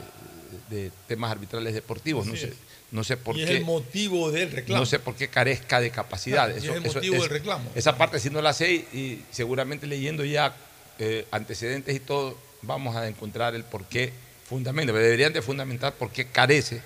de 0.71 0.91
temas 1.07 1.31
arbitrales 1.31 1.75
deportivos. 1.75 2.27
No 2.27 2.37
sé, 2.37 2.49
es. 2.49 2.55
no 2.91 3.05
sé 3.05 3.17
por 3.17 3.37
y 3.37 3.45
qué. 3.45 3.45
es 3.45 3.51
el 3.51 3.65
motivo 3.65 4.31
del 4.31 4.51
reclamo. 4.51 4.81
No 4.81 4.87
sé 4.87 4.99
por 4.99 5.15
qué 5.15 5.29
carezca 5.29 5.81
de 5.81 5.91
capacidad. 5.91 6.47
Claro, 6.47 6.55
y 6.55 6.69
es 6.69 6.75
el 6.75 6.81
motivo 6.81 7.23
del 7.23 7.31
reclamo. 7.31 7.71
Esa 7.75 7.97
parte 7.97 8.19
sí 8.19 8.31
no 8.31 8.43
la 8.43 8.53
sé 8.53 8.73
y, 8.73 9.25
seguramente 9.31 9.87
leyendo 9.87 10.25
ya 10.25 10.55
eh, 10.99 11.27
antecedentes 11.31 11.95
y 11.95 12.01
todo, 12.01 12.37
vamos 12.63 12.97
a 12.97 13.07
encontrar 13.09 13.55
el 13.55 13.65
por 13.65 13.85
qué 13.85 14.13
fundamento. 14.49 14.93
Pero 14.93 15.05
deberían 15.05 15.33
de 15.33 15.43
fundamentar 15.43 15.95
por 15.95 16.11
qué 16.11 16.27
carece 16.27 16.83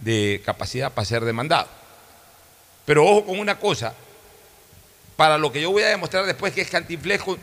de 0.00 0.40
capacidad 0.44 0.92
para 0.92 1.04
ser 1.04 1.24
demandado. 1.24 1.68
Pero 2.86 3.06
ojo 3.06 3.26
con 3.26 3.38
una 3.38 3.58
cosa, 3.58 3.94
para 5.16 5.38
lo 5.38 5.52
que 5.52 5.60
yo 5.60 5.70
voy 5.70 5.82
a 5.82 5.88
demostrar 5.88 6.24
después 6.24 6.52
que 6.52 6.62
es 6.62 6.70
cantinflejo, 6.70 7.38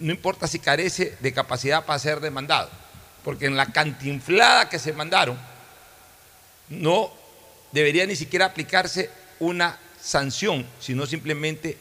no 0.00 0.12
importa 0.12 0.46
si 0.46 0.58
carece 0.58 1.16
de 1.20 1.32
capacidad 1.32 1.84
para 1.84 1.98
ser 1.98 2.20
demandado, 2.20 2.70
porque 3.24 3.46
en 3.46 3.56
la 3.56 3.66
cantinflada 3.66 4.68
que 4.68 4.78
se 4.78 4.92
mandaron, 4.92 5.38
no 6.68 7.12
debería 7.72 8.06
ni 8.06 8.16
siquiera 8.16 8.46
aplicarse 8.46 9.10
una 9.38 9.78
sanción, 10.00 10.66
sino 10.80 11.06
simplemente 11.06 11.76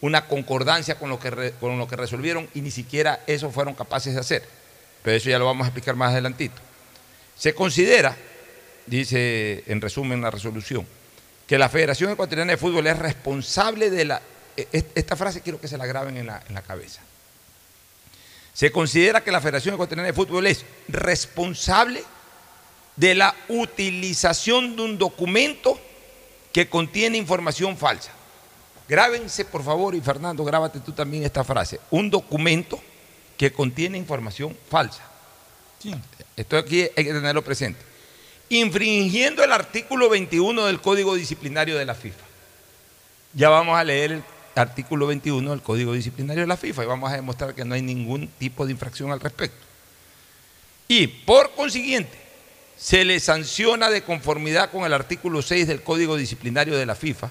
una 0.00 0.26
concordancia 0.26 0.98
con 0.98 1.10
lo 1.10 1.18
que, 1.20 1.52
con 1.60 1.78
lo 1.78 1.86
que 1.86 1.96
resolvieron 1.96 2.48
y 2.54 2.62
ni 2.62 2.70
siquiera 2.70 3.20
eso 3.26 3.50
fueron 3.50 3.74
capaces 3.74 4.14
de 4.14 4.20
hacer. 4.20 4.44
Pero 5.02 5.16
eso 5.16 5.30
ya 5.30 5.38
lo 5.38 5.46
vamos 5.46 5.64
a 5.64 5.68
explicar 5.68 5.94
más 5.94 6.12
adelantito. 6.12 6.56
Se 7.36 7.54
considera, 7.54 8.16
dice 8.86 9.64
en 9.66 9.80
resumen 9.80 10.20
la 10.22 10.30
resolución, 10.30 10.86
que 11.46 11.58
la 11.58 11.68
Federación 11.68 12.10
Ecuatoriana 12.10 12.52
de 12.52 12.58
Fútbol 12.58 12.86
es 12.86 12.98
responsable 12.98 13.90
de 13.90 14.04
la... 14.04 14.22
e- 14.56 14.68
e- 14.72 14.86
Esta 14.94 15.16
frase 15.16 15.40
quiero 15.40 15.60
que 15.60 15.68
se 15.68 15.76
la 15.78 15.86
graben 15.86 16.16
en 16.16 16.26
la, 16.26 16.42
en 16.48 16.54
la 16.54 16.62
cabeza. 16.62 17.02
Se 18.52 18.70
considera 18.70 19.22
que 19.22 19.32
la 19.32 19.40
Federación 19.40 19.74
Ecuatoriana 19.74 20.08
de 20.08 20.12
Fútbol 20.12 20.46
es 20.46 20.64
responsable 20.88 22.02
de 22.96 23.14
la 23.14 23.34
utilización 23.48 24.76
de 24.76 24.82
un 24.82 24.98
documento 24.98 25.78
que 26.52 26.68
contiene 26.68 27.16
información 27.16 27.76
falsa. 27.76 28.12
Grábense, 28.88 29.44
por 29.44 29.62
favor, 29.62 29.94
y 29.94 30.00
Fernando, 30.00 30.44
grábate 30.44 30.80
tú 30.80 30.92
también 30.92 31.22
esta 31.22 31.44
frase. 31.44 31.80
Un 31.90 32.10
documento 32.10 32.80
que 33.36 33.52
contiene 33.52 33.96
información 33.96 34.56
falsa. 34.68 35.02
Esto 36.36 36.58
aquí 36.58 36.82
hay 36.82 37.04
que 37.04 37.12
tenerlo 37.12 37.42
presente. 37.42 37.80
Infringiendo 38.48 39.44
el 39.44 39.52
artículo 39.52 40.08
21 40.10 40.66
del 40.66 40.80
Código 40.80 41.14
Disciplinario 41.14 41.78
de 41.78 41.86
la 41.86 41.94
FIFA. 41.94 42.24
Ya 43.32 43.48
vamos 43.48 43.78
a 43.78 43.84
leer 43.84 44.12
el 44.12 44.24
artículo 44.54 45.06
21 45.06 45.50
del 45.50 45.62
Código 45.62 45.92
Disciplinario 45.92 46.42
de 46.42 46.46
la 46.46 46.56
FIFA 46.56 46.84
y 46.84 46.86
vamos 46.86 47.10
a 47.10 47.16
demostrar 47.16 47.54
que 47.54 47.64
no 47.64 47.74
hay 47.74 47.82
ningún 47.82 48.28
tipo 48.38 48.66
de 48.66 48.72
infracción 48.72 49.12
al 49.12 49.20
respecto. 49.20 49.58
Y 50.88 51.06
por 51.06 51.52
consiguiente, 51.52 52.18
se 52.76 53.04
le 53.04 53.20
sanciona 53.20 53.90
de 53.90 54.02
conformidad 54.02 54.70
con 54.70 54.84
el 54.84 54.92
artículo 54.92 55.42
6 55.42 55.68
del 55.68 55.82
Código 55.82 56.16
Disciplinario 56.16 56.76
de 56.76 56.86
la 56.86 56.94
FIFA 56.94 57.30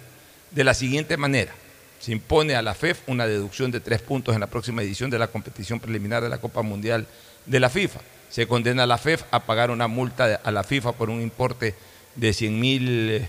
de 0.51 0.63
la 0.63 0.73
siguiente 0.73 1.17
manera. 1.17 1.53
Se 1.99 2.11
impone 2.11 2.55
a 2.55 2.61
la 2.61 2.73
FEF 2.73 3.01
una 3.07 3.27
deducción 3.27 3.71
de 3.71 3.79
tres 3.79 4.01
puntos 4.01 4.33
en 4.33 4.39
la 4.39 4.47
próxima 4.47 4.81
edición 4.81 5.09
de 5.09 5.19
la 5.19 5.27
competición 5.27 5.79
preliminar 5.79 6.23
de 6.23 6.29
la 6.29 6.37
Copa 6.37 6.61
Mundial 6.61 7.07
de 7.45 7.59
la 7.59 7.69
FIFA. 7.69 7.99
Se 8.29 8.47
condena 8.47 8.83
a 8.83 8.87
la 8.87 8.97
FEF 8.97 9.23
a 9.31 9.45
pagar 9.45 9.71
una 9.71 9.87
multa 9.87 10.39
a 10.41 10.51
la 10.51 10.63
FIFA 10.63 10.93
por 10.93 11.09
un 11.09 11.21
importe 11.21 11.75
de 12.15 12.33
100 12.33 12.59
mil 12.59 13.27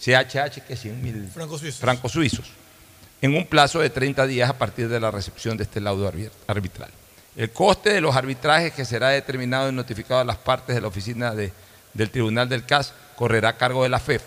CHH, 0.00 0.66
que 0.66 0.74
es 0.74 0.80
100 0.80 1.02
mil 1.02 1.28
Francos 1.32 1.60
suizos. 1.60 1.80
francos 1.80 2.12
suizos, 2.12 2.50
en 3.22 3.34
un 3.36 3.46
plazo 3.46 3.80
de 3.80 3.90
30 3.90 4.26
días 4.26 4.50
a 4.50 4.58
partir 4.58 4.88
de 4.88 5.00
la 5.00 5.10
recepción 5.10 5.56
de 5.56 5.64
este 5.64 5.80
laudo 5.80 6.10
arbi- 6.10 6.30
arbitral. 6.46 6.90
El 7.36 7.50
coste 7.50 7.92
de 7.92 8.00
los 8.00 8.14
arbitrajes 8.14 8.72
que 8.72 8.84
será 8.84 9.08
determinado 9.08 9.68
y 9.68 9.72
notificado 9.72 10.20
a 10.20 10.24
las 10.24 10.36
partes 10.36 10.74
de 10.74 10.80
la 10.80 10.88
oficina 10.88 11.34
de- 11.34 11.52
del 11.94 12.10
Tribunal 12.10 12.48
del 12.48 12.64
CAS 12.64 12.92
correrá 13.16 13.50
a 13.50 13.56
cargo 13.56 13.82
de 13.82 13.88
la 13.88 13.98
FEF. 13.98 14.22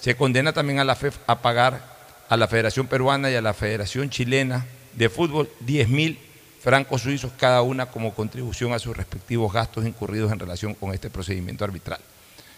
Se 0.00 0.16
condena 0.16 0.52
también 0.52 0.78
a 0.80 0.84
la 0.84 0.94
FEF 0.96 1.18
a 1.26 1.40
pagar 1.40 1.80
a 2.28 2.36
la 2.36 2.48
Federación 2.48 2.86
Peruana 2.86 3.30
y 3.30 3.34
a 3.34 3.42
la 3.42 3.54
Federación 3.54 4.10
Chilena 4.10 4.66
de 4.94 5.08
Fútbol 5.08 5.48
10 5.60 5.88
mil 5.88 6.18
francos 6.60 7.02
suizos 7.02 7.32
cada 7.38 7.62
una 7.62 7.86
como 7.86 8.14
contribución 8.14 8.72
a 8.72 8.78
sus 8.78 8.96
respectivos 8.96 9.52
gastos 9.52 9.86
incurridos 9.86 10.32
en 10.32 10.38
relación 10.38 10.74
con 10.74 10.92
este 10.92 11.08
procedimiento 11.10 11.64
arbitral. 11.64 12.00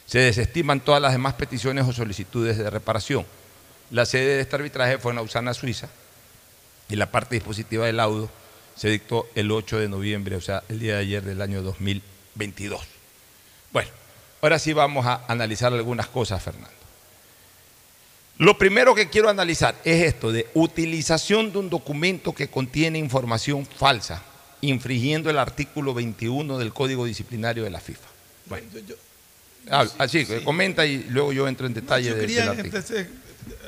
Se 0.07 0.19
desestiman 0.19 0.81
todas 0.81 1.01
las 1.01 1.13
demás 1.13 1.35
peticiones 1.35 1.87
o 1.87 1.93
solicitudes 1.93 2.57
de 2.59 2.69
reparación. 2.71 3.25
La 3.91 4.07
sede 4.07 4.37
de 4.37 4.41
este 4.41 4.57
arbitraje 4.57 4.99
fue 4.99 5.13
en 5.13 5.17
Lausana, 5.17 5.53
Suiza, 5.55 5.89
y 6.89 6.97
la 6.97 7.11
parte 7.11 7.35
dispositiva 7.35 7.87
del 7.87 7.97
laudo 7.97 8.31
se 8.77 8.89
dictó 8.89 9.29
el 9.35 9.51
8 9.51 9.79
de 9.79 9.89
noviembre, 9.89 10.37
o 10.37 10.41
sea, 10.41 10.63
el 10.69 10.79
día 10.81 10.95
de 10.95 11.01
ayer 11.01 11.23
del 11.25 11.43
año 11.43 11.63
2022. 11.63 12.81
Bueno, 13.73 13.91
ahora 14.43 14.59
sí 14.59 14.73
vamos 14.73 15.07
a 15.07 15.25
analizar 15.29 15.73
algunas 15.73 16.07
cosas, 16.09 16.43
Fernando. 16.43 16.71
Lo 18.39 18.57
primero 18.57 18.95
que 18.95 19.11
quiero 19.11 19.29
analizar 19.29 19.75
es 19.85 20.03
esto 20.03 20.33
de 20.33 20.47
utilización 20.55 21.53
de 21.53 21.59
un 21.59 21.69
documento 21.69 22.33
que 22.35 22.49
contiene 22.49 22.99
información 22.99 23.67
falsa, 23.67 24.23
infringiendo 24.63 25.29
el 25.29 25.39
artículo 25.39 25.93
21 25.93 26.57
del 26.59 26.73
Código 26.73 27.05
Disciplinario 27.05 27.65
de 27.65 27.71
la 27.71 27.81
FIFA. 27.81 28.09
Bueno, 28.47 28.67
Ah, 29.71 29.85
así, 29.99 30.27
comenta 30.43 30.87
y 30.87 31.05
luego 31.11 31.35
yo 31.35 31.47
entro 31.47 31.67
en 31.67 31.75
detalle 31.75 32.09
Yo 32.09 32.15
de- 32.15 32.27
del 32.27 32.49
artículo. 32.49 32.65
entonces, 32.79 33.07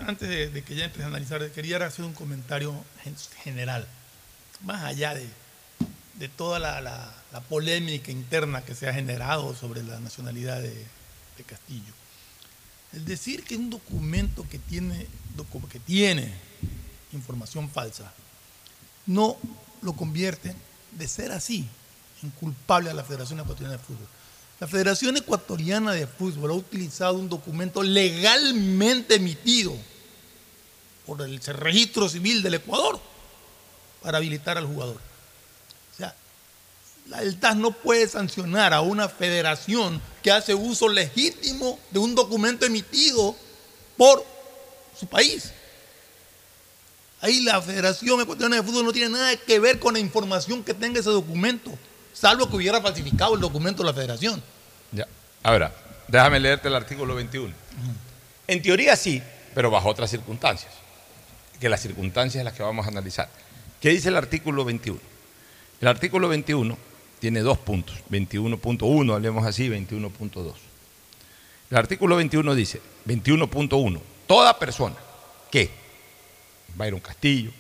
antes 0.07 0.53
de, 0.53 0.63
que 0.63 0.75
ya 0.75 0.85
entres 0.85 1.05
a 1.05 1.09
analizar, 1.09 1.51
quería 1.51 1.77
hacer 1.85 2.05
un 2.05 2.13
comentario 2.13 2.75
gen- 3.03 3.17
general, 3.43 3.87
más 4.63 4.83
allá 4.83 5.15
de, 5.15 5.29
toda 6.29 6.59
la, 6.59 7.15
polémica 7.49 8.11
interna 8.13 8.63
que 8.65 8.75
se 8.75 8.89
ha 8.89 8.95
generado 8.95 9.55
sobre 9.55 9.83
la 9.83 9.99
nacionalidad 10.01 10.61
de, 10.61 10.87
Castillo. 11.47 11.93
El 12.93 13.05
decir 13.05 13.43
que 13.43 13.57
un 13.57 13.69
documento 13.69 14.47
que 14.49 14.61
tiene, 14.61 15.09
que 15.69 15.81
tiene 15.81 16.33
información 17.13 17.69
falsa 17.69 18.13
no 19.07 19.37
lo 19.81 19.95
convierte, 19.95 20.55
de 20.93 21.09
ser 21.09 21.33
así, 21.33 21.69
en 22.23 22.31
culpable 22.31 22.91
a 22.91 22.95
la 22.95 23.03
Federación 23.03 23.41
Ecuatoriana 23.41 23.77
de 23.77 23.83
Fútbol. 23.83 24.07
La 24.63 24.69
Federación 24.69 25.17
Ecuatoriana 25.17 25.91
de 25.91 26.07
Fútbol 26.07 26.53
ha 26.53 26.55
utilizado 26.55 27.15
un 27.15 27.29
documento 27.29 27.83
legalmente 27.83 29.17
emitido 29.17 29.75
por 31.05 31.21
el 31.21 31.41
registro 31.41 32.09
civil 32.09 32.45
del 32.45 32.55
Ecuador 32.55 33.01
para 34.03 34.19
habilitar 34.19 34.57
al 34.59 34.67
jugador. 34.69 34.99
O 35.93 35.97
sea, 35.97 36.15
la- 37.09 37.23
el 37.23 37.41
TAS 37.41 37.57
no 37.57 37.73
puede 37.73 38.07
sancionar 38.07 38.73
a 38.73 38.83
una 38.83 39.09
federación 39.09 40.01
que 40.23 40.31
hace 40.31 40.55
uso 40.55 40.89
legítimo 40.89 41.81
de 41.91 41.99
un 41.99 42.15
documento 42.15 42.65
emitido 42.65 43.35
por 43.97 44.25
su 44.97 45.09
país. 45.09 45.51
Ahí 47.21 47.41
la 47.41 47.61
Federación 47.61 48.21
Ecuatoriana 48.21 48.55
de 48.55 48.63
Fútbol 48.63 48.85
no 48.85 48.93
tiene 48.93 49.09
nada 49.09 49.37
que 49.39 49.59
ver 49.59 49.81
con 49.81 49.95
la 49.95 49.99
información 49.99 50.63
que 50.63 50.73
tenga 50.73 51.01
ese 51.01 51.11
documento, 51.11 51.77
salvo 52.13 52.49
que 52.49 52.55
hubiera 52.55 52.81
falsificado 52.81 53.35
el 53.35 53.41
documento 53.41 53.83
de 53.83 53.89
la 53.89 53.95
Federación. 53.95 54.52
Ahora, 55.43 55.73
déjame 56.09 56.41
leerte 56.41 56.69
el 56.69 56.75
artículo 56.75 57.15
21. 57.15 57.53
En 58.47 58.63
teoría 58.63 58.97
sí, 58.97 59.23
pero 59.55 59.71
bajo 59.71 59.89
otras 59.89 60.11
circunstancias, 60.11 60.73
que 61.61 61.69
las 61.69 61.81
circunstancias 61.81 62.41
en 62.41 62.45
las 62.45 62.55
que 62.55 62.63
vamos 62.63 62.87
a 62.87 62.89
analizar. 62.89 63.29
¿Qué 63.81 63.91
dice 63.91 64.09
el 64.09 64.17
artículo 64.17 64.65
21? 64.65 64.99
El 65.81 65.89
artículo 65.89 66.29
21 66.29 66.79
tiene 67.19 67.41
dos 67.41 67.59
puntos, 67.59 67.97
21.1, 68.11 69.15
hablemos 69.15 69.47
así, 69.47 69.69
21.2. 69.69 70.55
El 71.71 71.77
artículo 71.77 72.17
21 72.17 72.55
dice, 72.55 72.81
21.1, 73.07 74.01
toda 74.27 74.59
persona 74.59 74.97
que, 75.51 75.71
Byron 76.75 77.01
Castillo, 77.01 77.51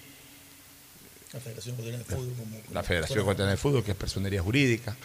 La 1.32 1.40
Federación 1.40 1.74
Ecuatoriana 1.74 1.98
de 1.98 2.04
Fútbol 2.04 2.34
como, 2.36 2.56
la 2.72 2.82
Federación 2.82 3.20
Ecuatoriana 3.20 3.50
de 3.52 3.56
Fútbol, 3.56 3.84
que 3.84 3.92
es 3.92 3.96
personería 3.96 4.42
jurídica, 4.42 4.96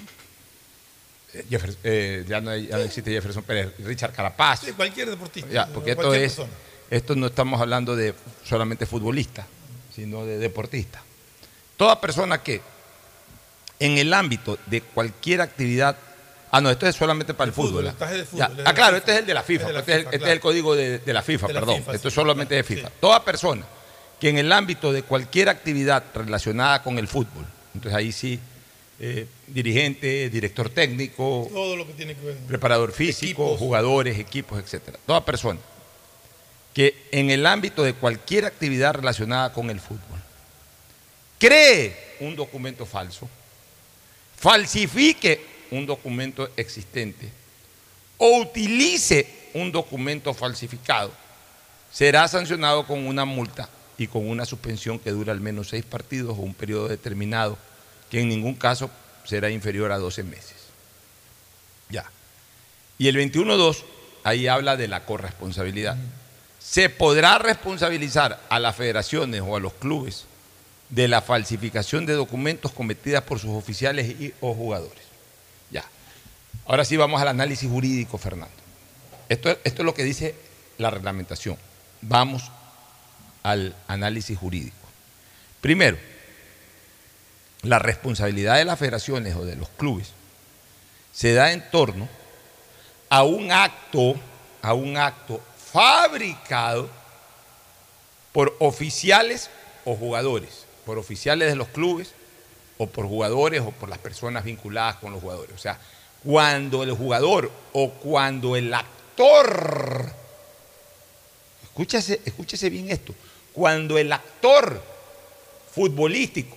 eh, 1.33 1.45
Jeffer- 1.49 1.75
eh, 1.83 2.25
ya, 2.27 2.39
no, 2.41 2.55
ya 2.55 2.77
no 2.77 2.83
existe 2.83 3.11
Jefferson 3.11 3.43
Pérez, 3.43 3.73
Richard 3.79 4.13
Carapaz, 4.13 4.61
Sí, 4.61 4.71
cualquier 4.73 5.09
deportista. 5.09 5.49
ya, 5.51 5.67
porque 5.67 5.91
esto 5.91 6.03
cualquier 6.03 6.23
es, 6.25 6.33
persona. 6.35 6.53
esto 6.89 7.15
no 7.15 7.27
estamos 7.27 7.59
hablando 7.61 7.95
de 7.95 8.13
solamente 8.45 8.85
futbolistas, 8.85 9.45
sino 9.93 10.25
de 10.25 10.37
deportistas. 10.37 11.01
Toda 11.75 11.99
persona 12.01 12.41
que 12.41 12.61
en 13.79 13.97
el 13.97 14.13
ámbito 14.13 14.57
de 14.65 14.81
cualquier 14.81 15.41
actividad, 15.41 15.95
ah 16.51 16.61
no, 16.61 16.69
esto 16.71 16.87
es 16.87 16.95
solamente 16.95 17.33
para 17.33 17.49
el 17.49 17.53
fútbol, 17.53 17.85
fútbol. 17.91 17.95
el 17.99 18.03
¿ah? 18.07 18.11
de 18.11 18.25
fútbol, 18.25 18.39
Ya, 18.47 18.53
de 18.55 18.61
ah, 18.61 18.65
la 18.65 18.73
claro, 18.73 18.95
FIFA. 18.95 18.97
este 18.97 19.11
es 19.13 19.17
el 19.19 19.25
de 19.27 19.33
la 19.33 19.43
FIFA, 19.43 19.61
Es 19.63 19.67
de 19.67 19.73
la 19.73 19.79
este, 19.79 19.91
es 19.91 19.97
el, 19.97 20.03
este 20.05 20.15
es 20.15 20.19
claro. 20.21 20.33
el 20.33 20.39
código 20.39 20.75
de, 20.75 20.99
de 20.99 21.13
la 21.13 21.21
FIFA, 21.21 21.47
De 21.47 21.53
la 21.53 21.59
perdón. 21.59 21.77
FIFA, 21.77 21.93
esto 21.93 22.07
es 22.07 22.13
solamente 22.13 22.55
de 22.55 22.63
FIFA. 22.63 22.87
sí. 22.87 22.93
Toda 22.99 23.23
persona 23.23 23.65
que 24.19 24.29
en 24.29 24.39
el 24.39 24.51
ámbito 24.51 24.91
de 24.91 25.03
cualquier 25.03 25.49
actividad 25.49 26.03
relacionada 26.15 26.81
con 26.81 26.97
el 26.97 27.07
fútbol, 27.07 27.45
entonces 27.75 27.95
ahí 27.95 28.11
sí, 28.11 28.39
eh, 28.99 29.27
dirigente, 29.47 30.29
director 30.29 30.69
técnico, 30.69 31.47
Todo 31.53 31.75
lo 31.75 31.85
que 31.85 31.93
tiene 31.93 32.15
que 32.15 32.25
ver. 32.25 32.37
preparador 32.47 32.91
físico, 32.91 33.43
Equipos. 33.43 33.59
jugadores, 33.59 34.17
equipos, 34.19 34.59
etcétera. 34.59 34.97
Toda 35.05 35.23
persona 35.23 35.59
que 36.73 36.95
en 37.11 37.29
el 37.31 37.45
ámbito 37.45 37.83
de 37.83 37.93
cualquier 37.93 38.45
actividad 38.45 38.93
relacionada 38.93 39.51
con 39.53 39.69
el 39.69 39.79
fútbol 39.79 40.19
cree 41.39 41.95
un 42.19 42.35
documento 42.35 42.85
falso, 42.85 43.27
falsifique 44.35 45.41
un 45.71 45.85
documento 45.85 46.49
existente 46.55 47.29
o 48.17 48.39
utilice 48.39 49.27
un 49.53 49.71
documento 49.71 50.33
falsificado, 50.33 51.11
será 51.91 52.27
sancionado 52.27 52.85
con 52.85 53.05
una 53.07 53.25
multa 53.25 53.69
y 53.97 54.07
con 54.07 54.27
una 54.29 54.45
suspensión 54.45 54.99
que 54.99 55.11
dura 55.11 55.33
al 55.33 55.41
menos 55.41 55.69
seis 55.69 55.83
partidos 55.85 56.37
o 56.37 56.41
un 56.41 56.53
periodo 56.53 56.87
determinado, 56.87 57.57
que 58.09 58.21
en 58.21 58.29
ningún 58.29 58.55
caso 58.55 58.89
será 59.25 59.49
inferior 59.49 59.91
a 59.91 59.97
12 59.97 60.23
meses. 60.23 60.55
Ya. 61.89 62.05
Y 62.97 63.07
el 63.07 63.15
21.2, 63.17 63.83
ahí 64.23 64.47
habla 64.47 64.77
de 64.77 64.87
la 64.87 65.05
corresponsabilidad. 65.05 65.97
Se 66.59 66.89
podrá 66.89 67.37
responsabilizar 67.37 68.41
a 68.49 68.59
las 68.59 68.75
federaciones 68.75 69.41
o 69.41 69.55
a 69.55 69.59
los 69.59 69.73
clubes 69.73 70.25
de 70.89 71.07
la 71.07 71.21
falsificación 71.21 72.05
de 72.05 72.13
documentos 72.13 72.71
cometidas 72.71 73.23
por 73.23 73.39
sus 73.39 73.51
oficiales 73.51 74.07
y, 74.07 74.33
o 74.41 74.53
jugadores. 74.53 75.03
Ya. 75.69 75.85
Ahora 76.65 76.85
sí 76.85 76.97
vamos 76.97 77.21
al 77.21 77.27
análisis 77.27 77.69
jurídico, 77.69 78.17
Fernando. 78.17 78.55
Esto, 79.29 79.49
esto 79.49 79.81
es 79.81 79.85
lo 79.85 79.93
que 79.93 80.03
dice 80.03 80.35
la 80.77 80.89
reglamentación. 80.89 81.57
Vamos 82.01 82.51
al 83.43 83.75
análisis 83.87 84.37
jurídico. 84.37 84.75
Primero, 85.61 85.97
la 87.63 87.79
responsabilidad 87.79 88.57
de 88.57 88.65
las 88.65 88.79
federaciones 88.79 89.35
o 89.35 89.45
de 89.45 89.55
los 89.55 89.69
clubes 89.69 90.11
se 91.11 91.33
da 91.33 91.51
en 91.51 91.67
torno 91.71 92.07
a 93.09 93.23
un 93.23 93.51
acto, 93.51 94.15
a 94.61 94.73
un 94.73 94.97
acto 94.97 95.41
fabricado 95.71 96.89
por 98.31 98.55
oficiales 98.59 99.49
o 99.85 99.95
jugadores, 99.95 100.65
por 100.85 100.97
oficiales 100.97 101.49
de 101.49 101.55
los 101.55 101.69
clubes 101.69 102.13
o 102.77 102.87
por 102.87 103.07
jugadores 103.07 103.61
o 103.61 103.71
por 103.71 103.89
las 103.89 103.97
personas 103.97 104.43
vinculadas 104.43 104.97
con 104.97 105.11
los 105.11 105.21
jugadores. 105.21 105.55
O 105.55 105.57
sea, 105.57 105.79
cuando 106.23 106.83
el 106.83 106.91
jugador 106.91 107.51
o 107.73 107.91
cuando 107.91 108.55
el 108.55 108.73
actor, 108.73 110.11
escúchese, 111.63 112.21
escúchese 112.25 112.69
bien 112.69 112.91
esto, 112.91 113.15
cuando 113.53 113.97
el 113.97 114.11
actor 114.11 114.81
futbolístico, 115.73 116.56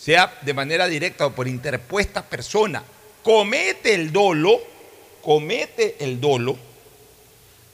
sea 0.00 0.38
de 0.40 0.54
manera 0.54 0.86
directa 0.86 1.26
o 1.26 1.32
por 1.32 1.46
interpuesta 1.46 2.22
persona, 2.22 2.82
comete 3.22 3.94
el 3.94 4.10
dolo, 4.10 4.58
comete 5.22 5.96
el 6.00 6.18
dolo, 6.18 6.56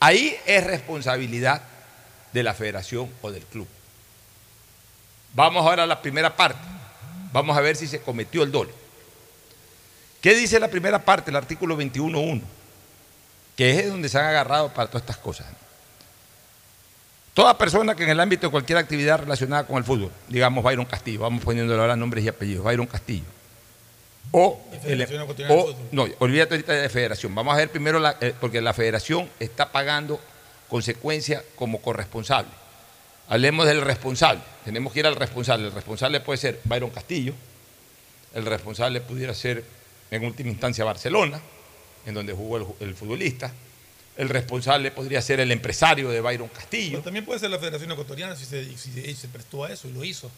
ahí 0.01 0.37
es 0.45 0.65
responsabilidad 0.65 1.63
de 2.33 2.43
la 2.43 2.53
federación 2.53 3.09
o 3.23 3.31
del 3.31 3.45
club. 3.45 3.69
Vamos 5.35 5.65
ahora 5.65 5.85
a 5.85 5.87
la 5.87 6.03
primera 6.03 6.35
parte. 6.37 6.67
Vamos 7.33 7.57
a 7.57 7.61
ver 7.61 7.77
si 7.77 7.87
se 7.87 8.01
cometió 8.01 8.43
el 8.43 8.51
dolo. 8.51 8.71
¿Qué 10.21 10.35
dice 10.35 10.59
la 10.59 10.69
primera 10.69 11.05
parte, 11.05 11.31
el 11.31 11.37
artículo 11.37 11.79
21.1? 11.79 12.43
Que 13.57 13.79
es 13.79 13.89
donde 13.89 14.09
se 14.09 14.19
han 14.19 14.25
agarrado 14.25 14.73
para 14.75 14.89
todas 14.89 15.03
estas 15.03 15.19
cosas. 15.19 15.47
Toda 17.37 17.59
persona 17.59 17.95
que 17.95 18.05
en 18.05 18.09
el 18.09 18.19
ámbito 18.21 18.47
de 18.47 18.51
cualquier 18.51 18.79
actividad 18.79 19.19
relacionada 19.21 19.67
con 19.67 19.77
el 19.77 19.85
fútbol, 19.85 20.11
digamos 20.27 20.65
Byron 20.65 20.87
Castillo, 20.87 21.21
vamos 21.21 21.45
poniéndole 21.45 21.79
ahora 21.79 21.95
nombres 21.95 22.25
y 22.25 22.29
apellidos, 22.29 22.65
Byron 22.65 22.87
Castillo. 22.87 23.27
O, 24.31 24.59
el- 24.85 25.03
o- 25.53 25.67
no, 25.93 26.07
olvídate 26.19 26.55
ahorita 26.55 26.73
de 26.73 26.89
federación. 26.89 27.35
Vamos 27.35 27.53
a 27.53 27.59
ver 27.59 27.69
primero, 27.71 27.99
la- 28.01 28.17
eh, 28.23 28.33
porque 28.41 28.63
la 28.63 28.73
federación 28.73 29.29
está 29.39 29.71
pagando 29.71 30.19
consecuencias 30.71 31.43
como 31.57 31.83
corresponsable. 31.83 32.49
Hablemos 33.29 33.67
del 33.67 33.83
responsable. 33.83 34.41
Tenemos 34.65 34.95
que 34.95 35.01
ir 35.01 35.07
al 35.07 35.17
responsable. 35.17 35.67
El 35.67 35.73
responsable 35.75 36.21
puede 36.21 36.39
ser 36.39 36.61
Byron 36.65 36.89
Castillo. 36.89 37.35
El 38.35 38.47
responsable 38.47 39.03
pudiera 39.03 39.35
ser, 39.35 39.63
en 40.11 40.25
última 40.25 40.49
instancia, 40.49 40.85
Barcelona, 40.87 41.39
en 42.07 42.15
donde 42.15 42.33
jugó 42.33 42.57
el, 42.57 42.65
ju- 42.65 42.75
el 42.81 42.95
futbolista. 42.95 43.53
El 44.17 44.29
responsable 44.29 44.91
podría 44.91 45.21
ser 45.21 45.41
el 45.41 45.53
empresario 45.53 46.09
de 46.11 46.21
Byron 46.21 46.49
Castillo. 46.49 46.93
Pero 46.93 47.03
también 47.03 47.25
puede 47.25 47.39
ser 47.41 47.51
la 47.51 47.59
Federación 47.59 47.93
Ecuatoriana 47.93 48.35
si 48.37 48.45
se, 48.47 48.65
si 48.77 48.91
se- 48.93 49.15
se 49.15 49.29
prestó 49.29 49.65
a 49.65 49.73
eso 49.73 49.89
y 49.89 49.93
lo 49.93 50.03
hizo. 50.05 50.31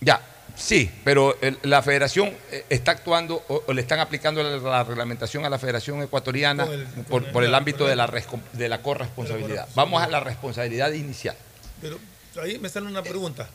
Ya, 0.00 0.22
sí, 0.56 0.88
pero 1.04 1.36
el- 1.42 1.58
la 1.64 1.82
federación 1.82 2.32
eh, 2.52 2.64
está 2.70 2.92
actuando 2.92 3.44
o, 3.48 3.64
o 3.66 3.72
le 3.72 3.80
están 3.82 3.98
aplicando 3.98 4.42
la, 4.42 4.56
la 4.56 4.84
reglamentación 4.84 5.44
a 5.44 5.50
la 5.50 5.58
federación 5.58 6.00
ecuatoriana 6.02 6.64
el- 6.64 6.86
por, 7.04 7.24
el 7.42 7.48
el- 7.48 7.54
ámbito 7.54 7.84
de 7.86 7.96
la, 7.96 8.06
de 8.52 8.68
la 8.68 8.80
corresponsabilidad. 8.80 9.68
Vamos 9.74 10.02
a 10.02 10.06
la 10.08 10.20
responsabilidad 10.20 10.92
inicial. 10.92 11.36
Pero 11.82 11.98
ahí 12.42 12.58
me 12.58 12.68
sale 12.68 12.86
una 12.86 13.02
pregunta. 13.02 13.48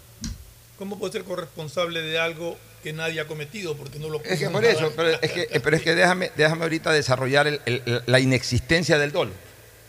¿Cómo 0.78 1.00
puede 1.00 1.14
ser 1.14 1.24
corresponsable 1.24 2.02
de 2.02 2.20
algo 2.20 2.58
que 2.84 2.92
nadie 2.94 3.22
ha 3.22 3.28
cometido? 3.28 3.76
Porque 3.78 4.00
no 4.00 4.10
lo 4.10 4.22
Es 4.24 4.38
que 4.40 4.50
por 4.50 4.66
eso, 4.66 4.92
pero 4.96 5.10
es 5.22 5.32
que, 5.32 5.60
pero 5.62 5.78
es 5.78 5.82
que 5.82 5.96
déjame, 5.96 6.32
déjame 6.36 6.64
ahorita 6.64 6.92
desarrollar 6.92 7.62
la 8.06 8.20
inexistencia 8.20 8.98
del 8.98 9.12
dolo. 9.14 9.32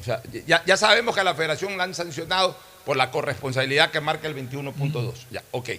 O 0.05 0.07
sea, 0.07 0.23
ya, 0.47 0.63
ya 0.67 0.77
sabemos 0.77 1.15
que 1.15 1.23
a 1.23 1.25
la 1.25 1.35
federación 1.35 1.79
la 1.79 1.85
han 1.85 1.95
sancionado 1.95 2.55
por 2.85 2.95
la 2.95 3.11
corresponsabilidad 3.11 3.91
que 3.91 4.03
marca 4.03 4.29
el 4.29 4.37
21.2. 4.37 5.15
Ya, 5.31 5.43
ok. 5.51 5.71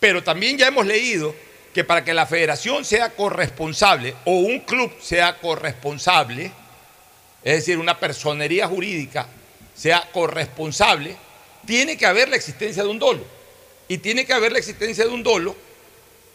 Pero 0.00 0.24
también 0.24 0.56
ya 0.56 0.68
hemos 0.68 0.86
leído 0.86 1.34
que 1.74 1.84
para 1.84 2.02
que 2.02 2.14
la 2.14 2.24
federación 2.24 2.86
sea 2.86 3.10
corresponsable 3.10 4.16
o 4.24 4.38
un 4.38 4.60
club 4.60 4.90
sea 4.98 5.36
corresponsable, 5.40 6.50
es 7.44 7.56
decir, 7.56 7.76
una 7.76 8.00
personería 8.00 8.66
jurídica 8.66 9.28
sea 9.74 10.08
corresponsable, 10.10 11.14
tiene 11.66 11.98
que 11.98 12.06
haber 12.06 12.30
la 12.30 12.36
existencia 12.36 12.82
de 12.82 12.88
un 12.88 12.98
dolo. 12.98 13.26
Y 13.88 13.98
tiene 13.98 14.24
que 14.24 14.32
haber 14.32 14.52
la 14.52 14.58
existencia 14.58 15.04
de 15.04 15.10
un 15.10 15.22
dolo, 15.22 15.54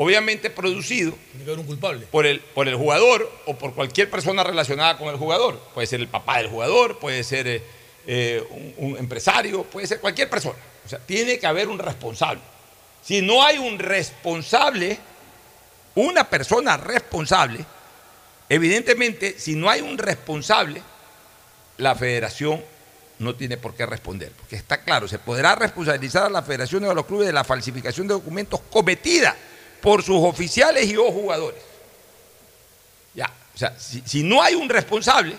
obviamente 0.01 0.49
producido 0.49 1.13
Tiene 1.31 1.45
que 1.45 1.51
haber 1.51 1.59
un 1.59 1.67
culpable. 1.67 2.07
por 2.07 2.25
el, 2.25 2.39
por 2.39 2.67
el 2.67 2.75
jugador 2.75 3.31
o 3.45 3.55
por 3.55 3.75
cualquier 3.75 4.09
persona 4.09 4.43
relacionada 4.43 4.97
con 4.97 5.09
el 5.09 5.17
jugador. 5.17 5.59
Puede 5.75 5.85
ser 5.85 5.99
el 5.99 6.07
papá 6.07 6.39
del 6.39 6.47
jugador, 6.47 6.97
puede 6.97 7.23
ser 7.23 7.47
eh, 7.47 7.63
eh, 8.07 8.43
un, 8.49 8.73
un 8.93 8.97
empresario, 8.97 9.63
puede 9.63 9.85
ser 9.85 9.99
cualquier 9.99 10.27
persona. 10.27 10.57
O 10.83 10.89
sea, 10.89 10.97
tiene 10.97 11.37
que 11.37 11.45
haber 11.45 11.67
un 11.67 11.77
responsable. 11.77 12.41
Si 13.03 13.21
no 13.21 13.43
hay 13.43 13.59
un 13.59 13.77
responsable, 13.77 14.97
una 15.93 16.27
persona 16.27 16.77
responsable, 16.77 17.63
evidentemente, 18.49 19.35
si 19.37 19.53
no 19.53 19.69
hay 19.69 19.81
un 19.81 19.99
responsable, 19.99 20.81
la 21.77 21.93
federación 21.93 22.63
no 23.19 23.35
tiene 23.35 23.57
por 23.57 23.75
qué 23.75 23.85
responder. 23.85 24.31
Porque 24.31 24.55
está 24.55 24.81
claro, 24.81 25.07
se 25.07 25.19
podrá 25.19 25.53
responsabilizar 25.53 26.23
a 26.23 26.29
la 26.29 26.41
federación 26.41 26.85
o 26.85 26.89
a 26.89 26.95
los 26.95 27.05
clubes 27.05 27.27
de 27.27 27.33
la 27.33 27.43
falsificación 27.43 28.07
de 28.07 28.15
documentos 28.15 28.61
cometida 28.71 29.35
por 29.81 30.03
sus 30.03 30.17
oficiales 30.23 30.87
y 30.89 30.95
o 30.97 31.11
jugadores. 31.11 31.61
Ya, 33.13 33.31
o 33.53 33.57
sea, 33.57 33.75
si, 33.77 34.01
si 34.05 34.23
no 34.23 34.41
hay 34.41 34.55
un 34.55 34.69
responsable, 34.69 35.35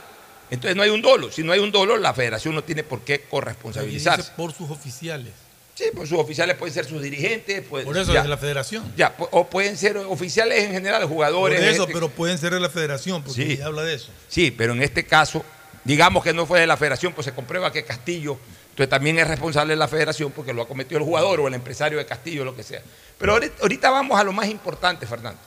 entonces 0.51 0.77
no 0.77 0.83
hay 0.83 0.91
un 0.91 1.01
dolo. 1.01 1.31
Si 1.31 1.43
no 1.43 1.53
hay 1.53 1.61
un 1.61 1.73
dolo, 1.73 1.97
la 1.97 2.13
federación 2.13 2.55
no 2.55 2.63
tiene 2.63 2.85
por 2.85 3.01
qué 3.03 3.23
corresponsabilizarse. 3.23 4.33
por 4.37 4.53
sus 4.53 4.71
oficiales. 4.71 5.33
Sí, 5.75 5.85
pues 5.95 6.11
sus 6.11 6.19
oficiales 6.19 6.57
pueden 6.57 6.75
ser 6.75 6.85
sus 6.85 7.01
dirigentes. 7.01 7.63
pues, 7.69 7.85
Por 7.87 7.97
eso 7.97 8.13
ya, 8.13 8.19
es 8.19 8.25
de 8.25 8.29
la 8.29 8.37
federación. 8.37 8.93
ya, 8.95 9.15
o 9.19 9.47
pueden 9.49 9.79
ser 9.79 9.97
oficiales 9.97 10.65
en 10.65 10.73
general, 10.73 11.01
Por 11.03 11.11
jugadores. 11.11 11.61
eso, 11.63 11.85
gente- 11.85 11.95
pero 11.95 12.11
pueden 12.11 12.37
ser 12.37 12.53
de 12.53 12.61
la 12.61 12.69
federación, 12.69 13.23
porque 13.23 13.43
Sí. 13.47 13.57
ya 13.57 13.67
habla 13.67 13.83
de 13.83 13.95
eso. 13.95 14.11
Sí, 14.29 14.51
pero 14.51 14.75
en 14.75 14.83
este 14.83 15.05
caso, 15.07 15.43
digamos 15.85 16.23
que 16.23 16.35
no 16.35 16.45
fue 16.45 16.61
de 16.61 16.67
la 16.67 16.77
federación, 16.77 17.15
pues 17.15 17.25
se 17.25 17.33
comprueba 17.33 17.73
que 17.73 17.85
Castillo 17.87 18.39
entonces 18.73 18.89
también 18.89 19.19
es 19.19 19.29
responsable 19.29 19.75
de 19.75 19.77
la 19.77 19.87
federación 19.87 20.33
porque 20.33 20.55
lo 20.55 20.63
ha 20.63 20.67
cometido 20.67 20.97
el 20.97 21.05
jugador 21.05 21.41
o 21.41 21.49
el 21.49 21.53
empresario 21.53 21.99
de 21.99 22.07
Castillo, 22.07 22.43
lo 22.43 22.57
que 22.57 22.63
sea. 22.63 22.83
Pero 23.19 23.39
ahorita, 23.61 23.91
vamos 23.91 24.19
a 24.19 24.25
lo 24.25 24.33
más 24.33 24.49
importante, 24.49 25.07
Fernando, 25.07 25.39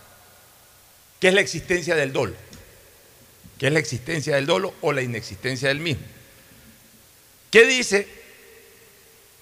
que 1.20 1.30
es 1.30 1.34
la 1.34 1.42
existencia 1.42 1.96
del 1.96 2.14
dolo. 2.14 2.36
Que 3.58 3.66
es 3.68 3.74
la 3.74 3.80
existencia 3.80 4.36
del 4.36 4.46
dolo 4.46 4.76
o 4.82 4.92
la 4.92 5.02
inexistencia 5.02 5.70
del 5.70 5.80
mismo. 5.80 6.06
¿Qué 7.50 7.66
dice 7.66 8.08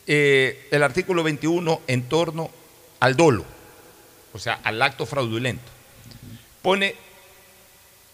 eh, 0.08 0.70
el 0.72 0.82
artículo 0.82 1.22
21 1.22 1.82
en 1.86 2.08
torno 2.08 2.52
al 3.02 3.18
dolo? 3.18 3.44
O 4.32 4.40
sea, 4.40 4.62
al 4.64 4.82
acto 4.82 5.06
fraudulento. 5.06 5.70
Pone 6.62 6.96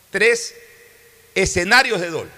tres 0.10 0.56
escenarios 1.36 2.02
de 2.02 2.10
dolo. 2.10 2.32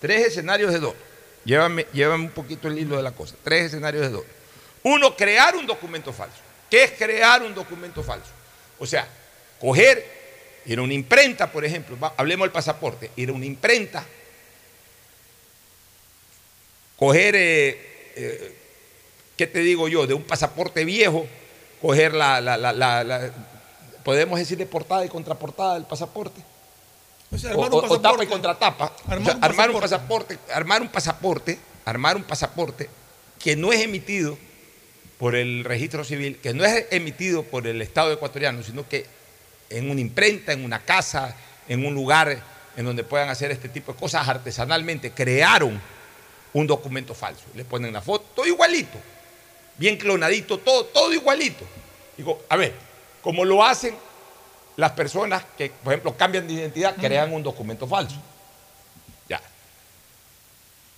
Tres 0.00 0.28
escenarios 0.28 0.72
de 0.72 0.78
dolo. 0.78 1.05
Llévame, 1.46 1.86
un 2.16 2.30
poquito 2.30 2.68
el 2.68 2.78
hilo 2.78 2.96
de 2.96 3.02
la 3.04 3.12
cosa. 3.12 3.36
Tres 3.42 3.66
escenarios 3.66 4.02
de 4.02 4.10
dolo. 4.10 4.26
Uno, 4.82 5.16
crear 5.16 5.56
un 5.56 5.66
documento 5.66 6.12
falso. 6.12 6.36
¿Qué 6.68 6.84
es 6.84 6.90
crear 6.92 7.42
un 7.42 7.54
documento 7.54 8.02
falso? 8.02 8.30
O 8.78 8.84
sea, 8.86 9.08
coger, 9.60 10.04
ir 10.66 10.78
a 10.78 10.82
una 10.82 10.92
imprenta, 10.94 11.50
por 11.50 11.64
ejemplo, 11.64 11.96
hablemos 12.16 12.44
del 12.46 12.52
pasaporte, 12.52 13.10
ir 13.16 13.30
a 13.30 13.32
una 13.32 13.46
imprenta, 13.46 14.04
coger, 16.96 17.36
eh, 17.36 18.12
eh, 18.16 18.56
¿qué 19.36 19.46
te 19.46 19.60
digo 19.60 19.86
yo? 19.88 20.06
De 20.06 20.14
un 20.14 20.24
pasaporte 20.24 20.84
viejo, 20.84 21.26
coger 21.80 22.12
la- 22.14 22.40
la- 22.40 22.56
la- 22.56 22.72
la- 22.72 23.30
podemos 24.04 24.38
decir 24.38 24.58
de 24.58 24.66
portada 24.66 25.04
y 25.04 25.08
contraportada 25.08 25.74
del 25.74 25.84
pasaporte. 25.84 26.40
O 27.32 27.38
sea, 27.38 27.50
O, 27.56 27.64
armar 27.64 27.72
un 27.84 27.90
o- 27.90 27.94
o 27.94 28.56
tapa. 28.56 28.92
O 29.08 29.10
Armar 29.12 29.26
sea, 29.26 29.36
un 29.36 29.44
armar 29.44 29.70
un 29.70 29.80
pasaporte. 29.80 30.36
pasaporte, 30.36 30.52
armar 30.54 30.82
un 30.82 30.88
pasaporte, 30.88 31.58
armar 31.84 32.16
un 32.16 32.22
pasaporte 32.24 32.90
que 33.38 33.56
no 33.56 33.72
es 33.72 33.80
emitido 33.80 34.38
por 35.18 35.34
el 35.34 35.64
registro 35.64 36.04
civil, 36.04 36.38
que 36.42 36.52
no 36.54 36.64
es 36.64 36.86
emitido 36.90 37.42
por 37.42 37.66
el 37.66 37.80
Estado 37.82 38.12
ecuatoriano, 38.12 38.62
sino 38.62 38.88
que 38.88 39.06
en 39.70 39.90
una 39.90 40.00
imprenta, 40.00 40.52
en 40.52 40.64
una 40.64 40.80
casa, 40.84 41.34
en 41.68 41.84
un 41.84 41.94
lugar 41.94 42.38
en 42.76 42.84
donde 42.84 43.02
puedan 43.02 43.28
hacer 43.30 43.50
este 43.50 43.68
tipo 43.68 43.92
de 43.92 43.98
cosas 43.98 44.28
artesanalmente, 44.28 45.10
crearon 45.12 45.80
un 46.52 46.66
documento 46.66 47.14
falso. 47.14 47.44
Le 47.54 47.64
ponen 47.64 47.92
la 47.92 48.02
foto, 48.02 48.26
todo 48.36 48.46
igualito, 48.46 48.98
bien 49.78 49.96
clonadito, 49.96 50.58
todo, 50.58 50.84
todo 50.86 51.12
igualito. 51.12 51.64
Digo, 52.16 52.42
a 52.48 52.56
ver, 52.56 52.74
como 53.22 53.44
lo 53.44 53.64
hacen 53.64 53.94
las 54.76 54.92
personas 54.92 55.44
que, 55.56 55.70
por 55.70 55.92
ejemplo, 55.92 56.16
cambian 56.16 56.46
de 56.46 56.54
identidad, 56.54 56.96
crean 56.96 57.32
un 57.32 57.42
documento 57.42 57.86
falso. 57.86 58.16
Ya. 59.28 59.40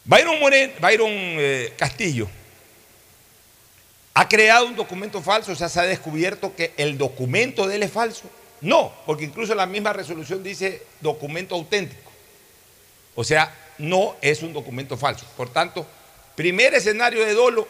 Byron, 0.04 0.40
Moren, 0.40 0.74
Byron 0.80 1.10
eh, 1.10 1.74
Castillo 1.76 2.28
ha 4.18 4.28
creado 4.28 4.66
un 4.66 4.74
documento 4.74 5.22
falso, 5.22 5.52
o 5.52 5.54
sea, 5.54 5.68
se 5.68 5.78
ha 5.78 5.84
descubierto 5.84 6.56
que 6.56 6.72
el 6.76 6.98
documento 6.98 7.68
de 7.68 7.76
él 7.76 7.84
es 7.84 7.92
falso. 7.92 8.24
No, 8.60 8.92
porque 9.06 9.24
incluso 9.24 9.54
la 9.54 9.64
misma 9.64 9.92
resolución 9.92 10.42
dice 10.42 10.82
documento 11.00 11.54
auténtico. 11.54 12.10
O 13.14 13.22
sea, 13.22 13.54
no 13.78 14.16
es 14.20 14.42
un 14.42 14.52
documento 14.52 14.96
falso. 14.96 15.24
Por 15.36 15.50
tanto, 15.50 15.86
primer 16.34 16.74
escenario 16.74 17.24
de 17.24 17.32
dolo, 17.32 17.68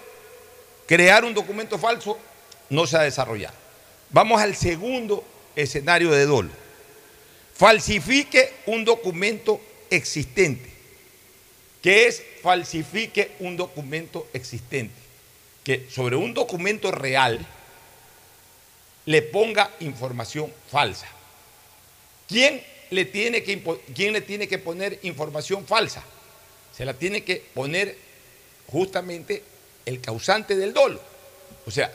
crear 0.87 1.23
un 1.23 1.35
documento 1.35 1.79
falso 1.79 2.19
no 2.71 2.87
se 2.87 2.97
ha 2.97 3.03
desarrollado. 3.03 3.55
Vamos 4.09 4.41
al 4.41 4.57
segundo 4.57 5.23
escenario 5.63 6.11
de 6.11 6.25
dolo. 6.25 6.51
Falsifique 7.55 8.53
un 8.67 8.85
documento 8.85 9.61
existente. 9.91 10.71
que 11.83 12.07
es 12.09 12.23
falsifique 12.43 13.33
un 13.39 13.57
documento 13.57 14.27
existente, 14.33 14.95
que 15.63 15.87
sobre 15.89 16.17
un 16.17 16.35
documento 16.35 16.91
real 16.91 17.39
le 19.07 19.23
ponga 19.23 19.71
información 19.81 20.53
falsa. 20.71 21.07
¿Quién 22.29 22.63
le 22.91 23.05
tiene 23.05 23.43
que, 23.43 23.63
quién 23.95 24.13
le 24.13 24.21
tiene 24.21 24.49
que 24.49 24.59
poner 24.59 24.99
información 25.03 25.67
falsa? 25.67 26.03
Se 26.77 26.85
la 26.85 26.95
tiene 26.95 27.23
que 27.23 27.37
poner 27.55 27.97
justamente 28.67 29.43
el 29.87 30.01
causante 30.01 30.57
del 30.57 30.75
dolo. 30.75 31.01
O 31.65 31.71
sea, 31.71 31.93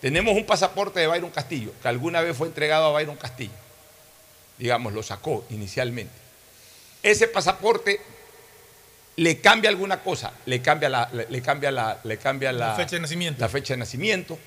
tenemos 0.00 0.34
un 0.36 0.44
pasaporte 0.44 1.00
de 1.00 1.06
Byron 1.06 1.30
Castillo, 1.30 1.72
que 1.82 1.88
alguna 1.88 2.20
vez 2.20 2.36
fue 2.36 2.46
entregado 2.48 2.86
a 2.86 2.92
Byron 2.92 3.16
Castillo. 3.16 3.52
Digamos, 4.58 4.92
lo 4.92 5.02
sacó 5.02 5.44
inicialmente. 5.50 6.12
Ese 7.02 7.28
pasaporte 7.28 8.00
le 9.16 9.40
cambia 9.40 9.70
alguna 9.70 10.00
cosa, 10.02 10.32
le 10.46 10.60
cambia 10.60 10.88
la, 10.88 11.10
le, 11.28 11.40
cambia 11.42 11.70
la, 11.70 11.98
le 12.04 12.18
cambia 12.18 12.52
la, 12.52 12.68
La 12.68 12.74
fecha 12.76 12.96
de 12.96 13.00
nacimiento. 13.02 13.40
la 13.40 13.48
fecha 13.48 13.74
de 13.74 13.78
nacimiento, 13.78 14.38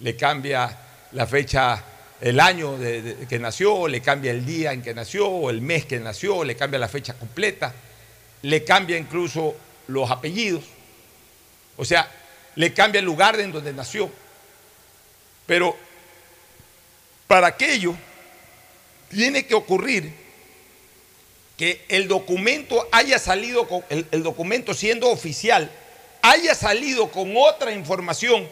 le 0.00 0.16
cambia 0.16 0.78
la 1.12 1.26
fecha, 1.26 1.82
el 2.20 2.40
año 2.40 2.76
de, 2.78 3.02
de- 3.02 3.26
que 3.26 3.38
nació, 3.38 3.86
le 3.88 4.00
cambia 4.00 4.30
el 4.30 4.44
día 4.46 4.72
en 4.72 4.82
que 4.82 4.94
nació, 4.94 5.28
o 5.28 5.50
el 5.50 5.60
mes 5.60 5.84
que 5.86 6.00
nació, 6.00 6.44
le 6.44 6.56
cambia 6.56 6.78
la 6.78 6.88
fecha 6.88 7.14
completa, 7.14 7.74
le 8.42 8.64
cambia 8.64 8.96
incluso 8.96 9.54
los 9.88 10.10
apellidos, 10.10 10.64
o 11.76 11.84
sea, 11.84 12.10
le 12.56 12.72
cambia 12.72 12.98
el 13.00 13.04
lugar 13.04 13.38
en 13.40 13.52
donde 13.52 13.72
nació. 13.72 14.10
Pero 15.48 15.74
para 17.26 17.48
aquello 17.48 17.96
tiene 19.10 19.46
que 19.46 19.54
ocurrir 19.54 20.12
que 21.56 21.84
el 21.88 22.06
documento 22.06 22.86
haya 22.92 23.18
salido 23.18 23.66
el, 23.88 24.22
documento 24.22 24.74
siendo 24.74 25.08
oficial 25.08 25.68
haya 26.22 26.54
salido 26.54 27.10
con 27.10 27.32
otra 27.36 27.72
información 27.72 28.46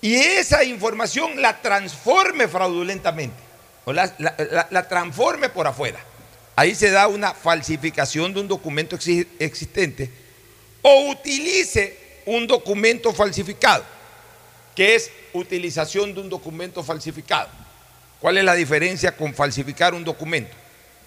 y 0.00 0.14
esa 0.14 0.64
información 0.64 1.40
la 1.42 1.60
transforme 1.60 2.48
fraudulentamente 2.48 3.36
o 3.84 3.92
la, 3.92 4.88
transforme 4.88 5.48
por 5.50 5.66
afuera. 5.66 6.02
Ahí 6.56 6.74
se 6.74 6.90
da 6.90 7.06
una 7.06 7.34
falsificación 7.34 8.32
de 8.32 8.40
un 8.40 8.48
documento 8.48 8.96
exi- 8.96 9.26
existente 9.38 10.10
o 10.80 11.10
utilice 11.10 11.98
un 12.24 12.46
documento 12.46 13.12
falsificado, 13.12 13.84
que 14.76 14.94
es 14.94 15.10
utilización 15.32 16.14
de 16.14 16.20
un 16.20 16.28
documento 16.28 16.84
falsificado. 16.84 17.48
¿Cuál 18.20 18.38
es 18.38 18.44
la 18.44 18.54
diferencia 18.54 19.16
con 19.16 19.34
falsificar 19.34 19.94
un 19.94 20.04
documento? 20.04 20.54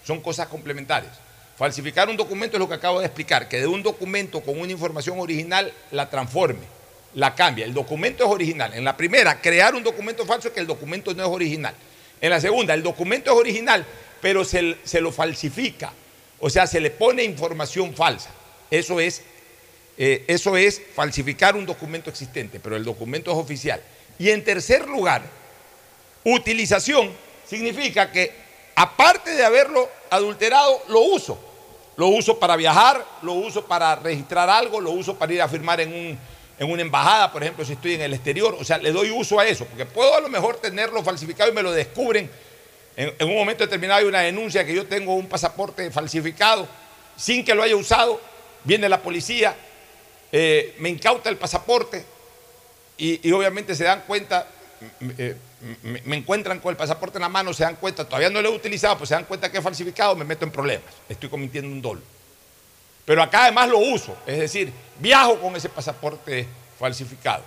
Son 0.03 0.19
cosas 0.19 0.47
complementarias. 0.47 1.13
Falsificar 1.57 2.09
un 2.09 2.17
documento 2.17 2.57
es 2.57 2.59
lo 2.59 2.67
que 2.67 2.75
acabo 2.75 2.99
de 2.99 3.05
explicar, 3.05 3.47
que 3.47 3.59
de 3.59 3.67
un 3.67 3.83
documento 3.83 4.41
con 4.41 4.59
una 4.59 4.71
información 4.71 5.19
original 5.19 5.71
la 5.91 6.09
transforme, 6.09 6.65
la 7.13 7.35
cambia. 7.35 7.65
El 7.65 7.73
documento 7.73 8.23
es 8.23 8.29
original. 8.29 8.73
En 8.73 8.83
la 8.83 8.97
primera, 8.97 9.39
crear 9.39 9.75
un 9.75 9.83
documento 9.83 10.25
falso 10.25 10.47
es 10.47 10.53
que 10.53 10.61
el 10.61 10.67
documento 10.67 11.13
no 11.13 11.23
es 11.23 11.29
original. 11.29 11.75
En 12.21 12.29
la 12.31 12.41
segunda, 12.41 12.73
el 12.73 12.81
documento 12.81 13.31
es 13.31 13.37
original, 13.37 13.85
pero 14.21 14.43
se, 14.43 14.77
se 14.83 15.01
lo 15.01 15.11
falsifica. 15.11 15.93
O 16.39 16.49
sea, 16.49 16.65
se 16.65 16.79
le 16.79 16.91
pone 16.91 17.23
información 17.23 17.93
falsa. 17.93 18.29
Eso 18.71 18.99
es, 18.99 19.21
eh, 19.99 20.23
eso 20.27 20.57
es 20.57 20.81
falsificar 20.95 21.55
un 21.55 21.65
documento 21.65 22.09
existente, 22.09 22.59
pero 22.59 22.75
el 22.75 22.83
documento 22.83 23.29
es 23.31 23.37
oficial. 23.37 23.79
Y 24.17 24.29
en 24.31 24.43
tercer 24.43 24.87
lugar, 24.87 25.21
utilización 26.23 27.11
significa 27.47 28.11
que 28.11 28.31
aparte 28.75 29.31
de 29.35 29.43
haberlo 29.45 29.89
adulterado, 30.09 30.81
lo 30.87 31.01
uso. 31.01 31.37
Lo 31.97 32.07
uso 32.07 32.39
para 32.39 32.55
viajar, 32.55 33.05
lo 33.23 33.33
uso 33.33 33.65
para 33.65 33.95
registrar 33.97 34.49
algo, 34.49 34.79
lo 34.79 34.91
uso 34.91 35.17
para 35.17 35.33
ir 35.33 35.41
a 35.41 35.49
firmar 35.49 35.81
en, 35.81 35.89
un- 35.93 36.17
en 36.57 36.71
una 36.71 36.81
embajada, 36.81 37.31
por 37.31 37.43
ejemplo, 37.43 37.65
si 37.65 37.73
estoy 37.73 37.95
en 37.95 38.01
el 38.01 38.13
exterior. 38.13 38.55
O 38.59 38.63
sea, 38.63 38.77
le 38.77 38.91
doy 38.91 39.11
uso 39.11 39.37
a 39.39 39.45
eso, 39.45 39.65
porque 39.65 39.85
puedo 39.85 40.15
a 40.15 40.21
lo 40.21 40.29
mejor 40.29 40.57
tenerlo 40.57 41.03
falsificado 41.03 41.51
y 41.51 41.53
me 41.53 41.61
lo 41.61 41.71
descubren. 41.73 42.29
En, 42.95 43.13
en 43.19 43.27
un 43.27 43.35
momento 43.35 43.63
determinado 43.65 43.99
hay 43.99 44.05
una 44.05 44.21
denuncia 44.21 44.65
que 44.65 44.73
yo 44.73 44.85
tengo 44.87 45.13
un 45.13 45.27
pasaporte 45.27 45.91
falsificado 45.91 46.67
sin 47.17 47.43
que 47.43 47.53
lo 47.53 47.63
haya 47.63 47.75
usado. 47.75 48.21
Viene 48.63 48.87
la 48.87 49.01
policía, 49.01 49.55
eh, 50.31 50.75
me 50.79 50.89
incauta 50.89 51.29
el 51.29 51.37
pasaporte 51.37 52.05
y, 52.97 53.31
obviamente 53.31 53.75
se 53.75 53.85
dan 53.85 54.03
cuenta, 54.05 54.45
eh, 55.17 55.35
me, 55.83 56.17
encuentran 56.17 56.59
con 56.59 56.71
el 56.71 56.77
pasaporte 56.77 57.17
en 57.17 57.21
la 57.21 57.29
mano, 57.29 57.53
se 57.53 57.63
dan 57.63 57.77
cuenta, 57.77 58.05
todavía 58.05 58.29
no 58.29 58.41
lo 58.41 58.49
he 58.49 58.55
utilizado, 58.55 58.97
pues 58.97 59.07
se 59.07 59.15
dan 59.15 59.25
cuenta 59.25 59.51
que 59.51 59.57
es 59.57 59.63
falsificado, 59.63 60.15
me 60.15 60.25
meto 60.25 60.45
en 60.45 60.51
problemas, 60.51 60.93
estoy 61.07 61.29
cometiendo 61.29 61.69
un 61.69 61.81
dolo. 61.81 62.01
Pero 63.05 63.23
acá 63.23 63.43
además 63.43 63.69
lo 63.69 63.79
uso, 63.79 64.17
es 64.27 64.37
decir, 64.37 64.71
viajo 64.99 65.39
con 65.39 65.55
ese 65.55 65.69
pasaporte 65.69 66.45
falsificado. 66.77 67.43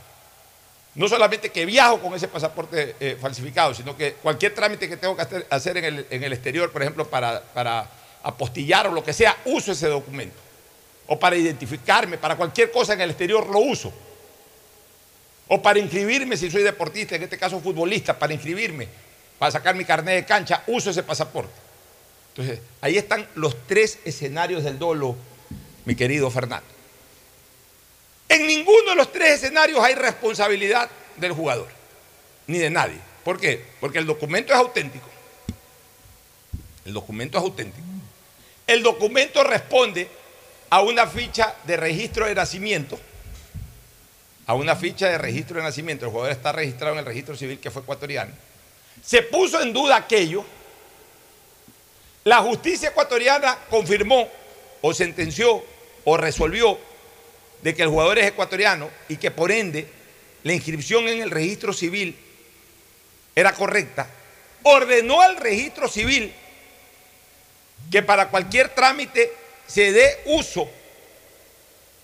No 0.94 1.08
solamente 1.08 1.50
que 1.50 1.64
viajo 1.64 2.00
con 2.00 2.14
ese 2.14 2.28
pasaporte 2.28 2.96
eh, 2.98 3.16
falsificado, 3.20 3.72
sino 3.72 3.96
que 3.96 4.14
cualquier 4.14 4.54
trámite 4.54 4.88
que 4.88 4.96
tengo 4.96 5.14
que 5.14 5.22
hacer, 5.22 5.46
hacer 5.48 5.76
en, 5.78 5.84
el, 5.84 6.06
en 6.10 6.24
el 6.24 6.32
exterior, 6.32 6.70
por 6.70 6.82
ejemplo, 6.82 7.06
para, 7.08 7.40
para 7.40 7.88
apostillar 8.22 8.88
o 8.88 8.92
lo 8.92 9.04
que 9.04 9.12
sea, 9.12 9.36
uso 9.44 9.72
ese 9.72 9.88
documento. 9.88 10.36
O 11.06 11.18
para 11.18 11.36
identificarme, 11.36 12.18
para 12.18 12.36
cualquier 12.36 12.70
cosa 12.70 12.94
en 12.94 13.00
el 13.00 13.10
exterior 13.10 13.48
lo 13.48 13.58
uso. 13.58 13.92
O 15.48 15.60
para 15.60 15.78
inscribirme 15.78 16.36
si 16.36 16.50
soy 16.50 16.62
deportista, 16.62 17.16
en 17.16 17.24
este 17.24 17.38
caso 17.38 17.60
futbolista, 17.60 18.18
para 18.18 18.32
inscribirme, 18.32 18.88
para 19.38 19.52
sacar 19.52 19.74
mi 19.74 19.84
carnet 19.84 20.14
de 20.14 20.24
cancha, 20.24 20.62
uso 20.66 20.90
ese 20.90 21.02
pasaporte. 21.02 21.52
Entonces, 22.28 22.60
ahí 22.80 22.96
están 22.96 23.28
los 23.34 23.66
tres 23.66 23.98
escenarios 24.04 24.64
del 24.64 24.78
dolo, 24.78 25.16
mi 25.84 25.94
querido 25.94 26.30
Fernando. 26.30 26.66
En 28.28 28.46
ninguno 28.46 28.90
de 28.90 28.96
los 28.96 29.12
tres 29.12 29.34
escenarios 29.34 29.78
hay 29.84 29.94
responsabilidad 29.94 30.88
del 31.16 31.32
jugador, 31.32 31.68
ni 32.46 32.58
de 32.58 32.70
nadie. 32.70 32.98
¿Por 33.24 33.38
qué? 33.38 33.62
Porque 33.80 33.98
el 33.98 34.06
documento 34.06 34.54
es 34.54 34.58
auténtico. 34.58 35.08
El 36.86 36.94
documento 36.94 37.36
es 37.36 37.44
auténtico. 37.44 37.86
El 38.66 38.82
documento 38.82 39.44
responde 39.44 40.08
a 40.72 40.80
una 40.80 41.06
ficha 41.06 41.54
de 41.64 41.76
registro 41.76 42.24
de 42.24 42.34
nacimiento, 42.34 42.98
a 44.46 44.54
una 44.54 44.74
ficha 44.74 45.06
de 45.10 45.18
registro 45.18 45.58
de 45.58 45.64
nacimiento. 45.64 46.06
El 46.06 46.12
jugador 46.12 46.32
está 46.32 46.50
registrado 46.50 46.94
en 46.94 47.00
el 47.00 47.04
registro 47.04 47.36
civil 47.36 47.60
que 47.60 47.70
fue 47.70 47.82
ecuatoriano. 47.82 48.32
Se 49.04 49.20
puso 49.20 49.60
en 49.60 49.74
duda 49.74 49.96
aquello. 49.96 50.42
La 52.24 52.38
justicia 52.38 52.88
ecuatoriana 52.88 53.58
confirmó 53.68 54.26
o 54.80 54.94
sentenció 54.94 55.62
o 56.04 56.16
resolvió 56.16 56.78
de 57.60 57.74
que 57.74 57.82
el 57.82 57.90
jugador 57.90 58.18
es 58.18 58.28
ecuatoriano 58.28 58.88
y 59.10 59.18
que 59.18 59.30
por 59.30 59.52
ende 59.52 59.86
la 60.42 60.54
inscripción 60.54 61.06
en 61.06 61.20
el 61.20 61.30
registro 61.30 61.74
civil 61.74 62.16
era 63.36 63.52
correcta, 63.52 64.08
ordenó 64.62 65.20
al 65.20 65.36
registro 65.36 65.86
civil 65.86 66.32
que 67.90 68.02
para 68.02 68.28
cualquier 68.30 68.70
trámite 68.70 69.41
se 69.72 69.92
dé 69.92 70.20
uso 70.26 70.68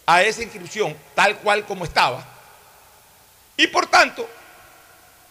a 0.07 0.22
esa 0.22 0.42
inscripción 0.42 0.96
tal 1.14 1.38
cual 1.38 1.66
como 1.66 1.85
estaba. 1.85 2.26
Y 3.57 3.66
por 3.66 3.87
tanto, 3.87 4.28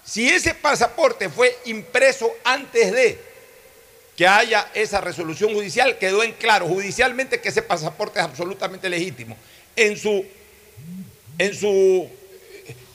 si 0.06 0.30
ese 0.30 0.54
pasaporte 0.54 1.30
fue 1.30 1.58
impreso 1.66 2.32
antes 2.44 2.92
de 2.92 3.20
que 4.16 4.28
haya 4.28 4.70
esa 4.74 5.02
resolución 5.02 5.54
judicial, 5.54 5.98
quedó 5.98 6.24
en 6.24 6.34
claro 6.34 6.68
judicialmente 6.68 7.42
que 7.42 7.50
ese 7.50 7.62
pasaporte 7.62 8.20
es 8.20 8.26
absolutamente 8.26 8.90
legítimo. 8.90 9.36
En 9.76 9.98
su, 9.98 10.26
en 11.38 11.56
su, 11.56 12.10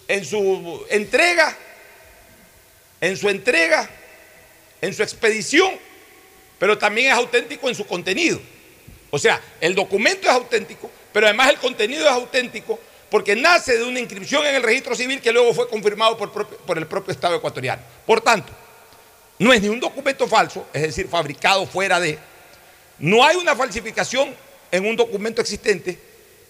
en 0.06 0.24
su 0.24 0.86
entrega, 0.88 1.56
en 3.00 3.16
su 3.16 3.28
entrega, 3.28 3.90
en 4.80 4.94
su 4.94 5.02
expedición, 5.02 5.74
pero 6.58 6.78
también 6.78 7.08
es 7.08 7.14
auténtico 7.14 7.68
en 7.68 7.74
su 7.74 7.86
contenido. 7.86 8.40
O 9.14 9.18
sea, 9.18 9.38
el 9.60 9.74
documento 9.74 10.26
es 10.26 10.32
auténtico, 10.32 10.90
pero 11.12 11.26
además 11.26 11.50
el 11.50 11.58
contenido 11.58 12.06
es 12.06 12.10
auténtico 12.10 12.78
porque 13.10 13.36
nace 13.36 13.76
de 13.76 13.84
una 13.84 14.00
inscripción 14.00 14.46
en 14.46 14.54
el 14.54 14.62
registro 14.62 14.96
civil 14.96 15.20
que 15.20 15.30
luego 15.30 15.52
fue 15.52 15.68
confirmado 15.68 16.16
por, 16.16 16.78
el 16.78 16.86
propio 16.86 17.12
Estado 17.12 17.36
ecuatoriano. 17.36 17.82
Por 18.06 18.22
tanto, 18.22 18.50
no 19.38 19.52
es 19.52 19.60
ni 19.60 19.68
un 19.68 19.80
documento 19.80 20.26
falso, 20.26 20.66
es 20.72 20.80
decir, 20.80 21.08
fabricado 21.08 21.66
fuera 21.66 22.00
de, 22.00 22.18
no 23.00 23.22
hay 23.22 23.36
una 23.36 23.54
falsificación 23.54 24.34
en 24.70 24.86
un 24.86 24.96
documento 24.96 25.42
existente 25.42 25.98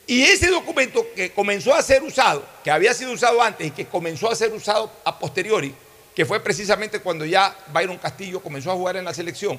y 0.07 0.22
ese 0.22 0.48
documento 0.48 1.05
que 1.16 1.33
comenzó 1.33 1.75
a 1.75 1.83
ser 1.83 2.05
usado, 2.05 2.46
que 2.62 2.70
había 2.70 2.94
sido 2.94 3.11
usado 3.11 3.42
antes 3.42 3.66
y 3.66 3.70
que 3.72 3.87
comenzó 3.87 4.31
a 4.31 4.37
ser 4.37 4.53
usado 4.53 4.88
a 5.05 5.18
posteriori, 5.18 5.75
que 6.14 6.25
fue 6.25 6.38
precisamente 6.38 7.01
cuando 7.01 7.25
ya 7.25 7.57
Byron 7.72 7.98
Castillo 7.98 8.40
comenzó 8.40 8.70
a 8.70 8.75
jugar 8.75 8.96
en 8.96 9.05
la 9.05 9.12
selección, 9.12 9.59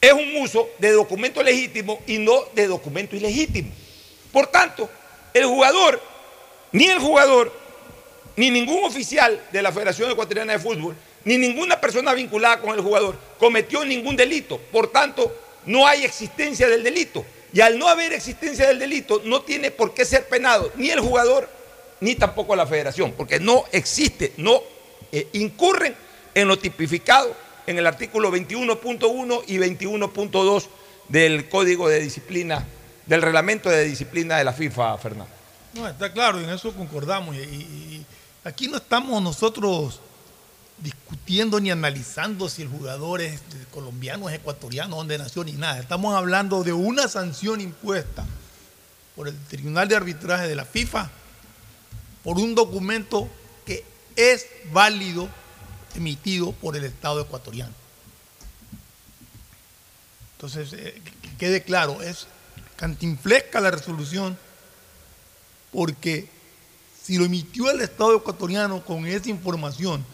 es 0.00 0.12
un 0.12 0.36
uso 0.36 0.70
de 0.78 0.92
documento 0.92 1.42
legítimo 1.42 2.00
y 2.06 2.18
no 2.18 2.44
de 2.54 2.66
documento 2.66 3.16
ilegítimo. 3.16 3.70
Por 4.32 4.46
tanto, 4.46 4.88
el 5.34 5.44
jugador, 5.44 6.00
ni 6.72 6.86
el 6.86 6.98
jugador, 6.98 7.52
ni 8.36 8.50
ningún 8.50 8.84
oficial 8.84 9.42
de 9.52 9.62
la 9.62 9.72
Federación 9.72 10.10
Ecuatoriana 10.10 10.54
de 10.54 10.58
Fútbol, 10.58 10.96
ni 11.24 11.36
ninguna 11.36 11.80
persona 11.80 12.14
vinculada 12.14 12.60
con 12.60 12.74
el 12.74 12.80
jugador 12.80 13.16
cometió 13.38 13.84
ningún 13.84 14.16
delito. 14.16 14.58
Por 14.58 14.90
tanto, 14.90 15.36
no 15.66 15.86
hay 15.86 16.04
existencia 16.04 16.68
del 16.68 16.82
delito. 16.82 17.24
Y 17.52 17.60
al 17.60 17.78
no 17.78 17.88
haber 17.88 18.12
existencia 18.12 18.66
del 18.68 18.78
delito, 18.78 19.20
no 19.24 19.42
tiene 19.42 19.70
por 19.70 19.92
qué 19.92 20.04
ser 20.04 20.28
penado 20.28 20.72
ni 20.76 20.90
el 20.90 21.00
jugador 21.00 21.48
ni 22.00 22.14
tampoco 22.14 22.56
la 22.56 22.66
federación, 22.66 23.12
porque 23.12 23.38
no 23.38 23.66
existe, 23.72 24.32
no 24.38 24.62
eh, 25.12 25.28
incurren 25.34 25.94
en 26.34 26.48
lo 26.48 26.58
tipificado 26.58 27.34
en 27.70 27.78
el 27.78 27.86
artículo 27.86 28.32
21.1 28.32 29.44
y 29.46 29.58
21.2 29.58 30.66
del 31.08 31.48
Código 31.48 31.88
de 31.88 32.00
Disciplina, 32.00 32.66
del 33.06 33.22
Reglamento 33.22 33.70
de 33.70 33.84
Disciplina 33.84 34.36
de 34.38 34.44
la 34.44 34.52
FIFA, 34.52 34.98
Fernando. 34.98 35.32
No, 35.74 35.86
está 35.86 36.12
claro, 36.12 36.40
en 36.40 36.50
eso 36.50 36.72
concordamos. 36.72 37.36
Y 37.36 38.04
aquí 38.42 38.66
no 38.66 38.78
estamos 38.78 39.22
nosotros 39.22 40.00
discutiendo 40.78 41.60
ni 41.60 41.70
analizando 41.70 42.48
si 42.48 42.62
el 42.62 42.68
jugador 42.68 43.20
es 43.20 43.40
colombiano, 43.70 44.28
es 44.28 44.36
ecuatoriano, 44.36 44.96
dónde 44.96 45.16
nació, 45.18 45.44
ni 45.44 45.52
nada. 45.52 45.78
Estamos 45.78 46.14
hablando 46.16 46.64
de 46.64 46.72
una 46.72 47.06
sanción 47.06 47.60
impuesta 47.60 48.26
por 49.14 49.28
el 49.28 49.38
Tribunal 49.44 49.86
de 49.86 49.94
Arbitraje 49.94 50.48
de 50.48 50.56
la 50.56 50.64
FIFA 50.64 51.08
por 52.24 52.38
un 52.38 52.54
documento 52.54 53.28
que 53.64 53.84
es 54.16 54.46
válido 54.72 55.28
emitido 55.94 56.52
por 56.52 56.76
el 56.76 56.84
Estado 56.84 57.20
ecuatoriano. 57.20 57.72
Entonces, 60.36 60.72
eh, 60.72 61.00
que 61.22 61.36
quede 61.36 61.62
claro, 61.62 62.00
es 62.02 62.26
cantinflesca 62.76 63.60
la 63.60 63.70
resolución 63.70 64.38
porque 65.70 66.28
si 67.02 67.18
lo 67.18 67.24
emitió 67.24 67.70
el 67.70 67.80
Estado 67.80 68.16
ecuatoriano 68.16 68.84
con 68.84 69.06
esa 69.06 69.28
información, 69.28 70.04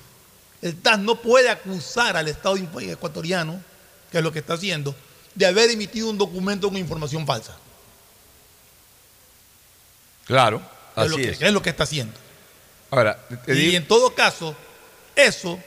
el 0.63 0.81
TAS 0.81 0.99
no 0.99 1.21
puede 1.21 1.49
acusar 1.49 2.17
al 2.17 2.29
Estado 2.29 2.57
ecuatoriano, 2.57 3.63
que 4.11 4.19
es 4.19 4.25
lo 4.25 4.33
que 4.33 4.41
está 4.41 4.55
haciendo, 4.55 4.95
de 5.35 5.47
haber 5.47 5.71
emitido 5.71 6.09
un 6.11 6.19
documento 6.19 6.69
con 6.69 6.77
información 6.77 7.27
falsa. 7.27 7.57
Claro, 10.25 10.61
Es 10.97 11.03
así 11.03 11.11
lo 11.11 11.17
que, 11.17 11.29
es. 11.31 11.43
es 11.43 11.53
lo 11.53 11.63
que 11.63 11.71
está 11.71 11.85
haciendo. 11.85 12.15
Ahora, 12.91 13.25
Y 13.47 13.77
en 13.77 13.87
todo 13.87 14.15
caso, 14.15 14.57
eso 15.17 15.59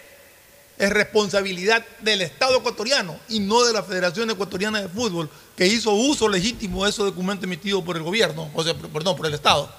es 0.78 0.90
responsabilidad 0.90 1.86
del 2.00 2.22
Estado 2.22 2.58
ecuatoriano 2.58 3.20
y 3.28 3.42
no 3.42 3.66
de 3.66 3.74
la 3.74 3.84
Federación 3.84 4.30
Ecuatoriana 4.30 4.82
de 4.82 4.88
Fútbol, 4.88 5.30
que 5.58 5.68
hizo 5.68 5.92
uso 5.92 6.30
legítimo 6.30 6.86
de 6.86 6.92
ese 6.92 7.04
documento 7.04 7.46
emitido 7.46 7.84
por 7.84 7.98
el 7.98 8.04
gobierno, 8.04 8.50
o 8.54 8.64
sea, 8.64 8.74
perdón, 8.74 9.18
por 9.18 9.26
el 9.26 9.34
Estado, 9.34 9.70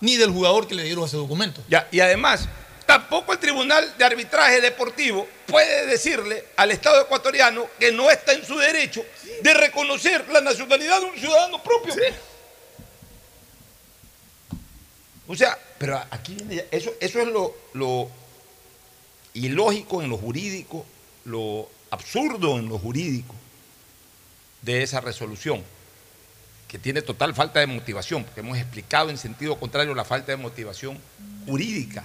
ni 0.00 0.16
del 0.16 0.30
jugador 0.30 0.66
que 0.66 0.74
le 0.74 0.82
dieron 0.82 1.04
ese 1.04 1.16
documento. 1.16 1.62
Ya, 1.68 1.86
y 1.92 2.00
además, 2.00 2.48
tampoco 2.86 3.32
el 3.32 3.38
Tribunal 3.38 3.94
de 3.96 4.04
Arbitraje 4.04 4.60
Deportivo 4.60 5.28
puede 5.46 5.86
decirle 5.86 6.46
al 6.56 6.72
Estado 6.72 7.02
ecuatoriano 7.02 7.66
que 7.78 7.92
no 7.92 8.10
está 8.10 8.32
en 8.32 8.44
su 8.44 8.58
derecho 8.58 9.04
de 9.42 9.54
reconocer 9.54 10.28
la 10.28 10.40
nacionalidad 10.40 10.98
de 11.00 11.06
un 11.06 11.18
ciudadano 11.18 11.62
propio. 11.62 11.94
O 15.28 15.36
sea, 15.36 15.56
pero 15.78 16.02
aquí 16.10 16.34
viene 16.34 16.66
eso, 16.72 16.92
eso 17.00 17.20
es 17.20 17.28
lo, 17.28 17.54
lo 17.74 18.10
ilógico 19.34 20.02
en 20.02 20.10
lo 20.10 20.16
jurídico, 20.16 20.84
lo 21.24 21.68
absurdo 21.90 22.58
en 22.58 22.68
lo 22.68 22.78
jurídico 22.78 23.34
de 24.62 24.82
esa 24.82 25.00
resolución, 25.00 25.62
que 26.68 26.78
tiene 26.78 27.02
total 27.02 27.34
falta 27.34 27.60
de 27.60 27.66
motivación, 27.66 28.24
porque 28.24 28.40
hemos 28.40 28.58
explicado 28.58 29.10
en 29.10 29.18
sentido 29.18 29.58
contrario 29.58 29.94
la 29.94 30.04
falta 30.04 30.32
de 30.32 30.36
motivación 30.36 30.98
jurídica 31.46 32.04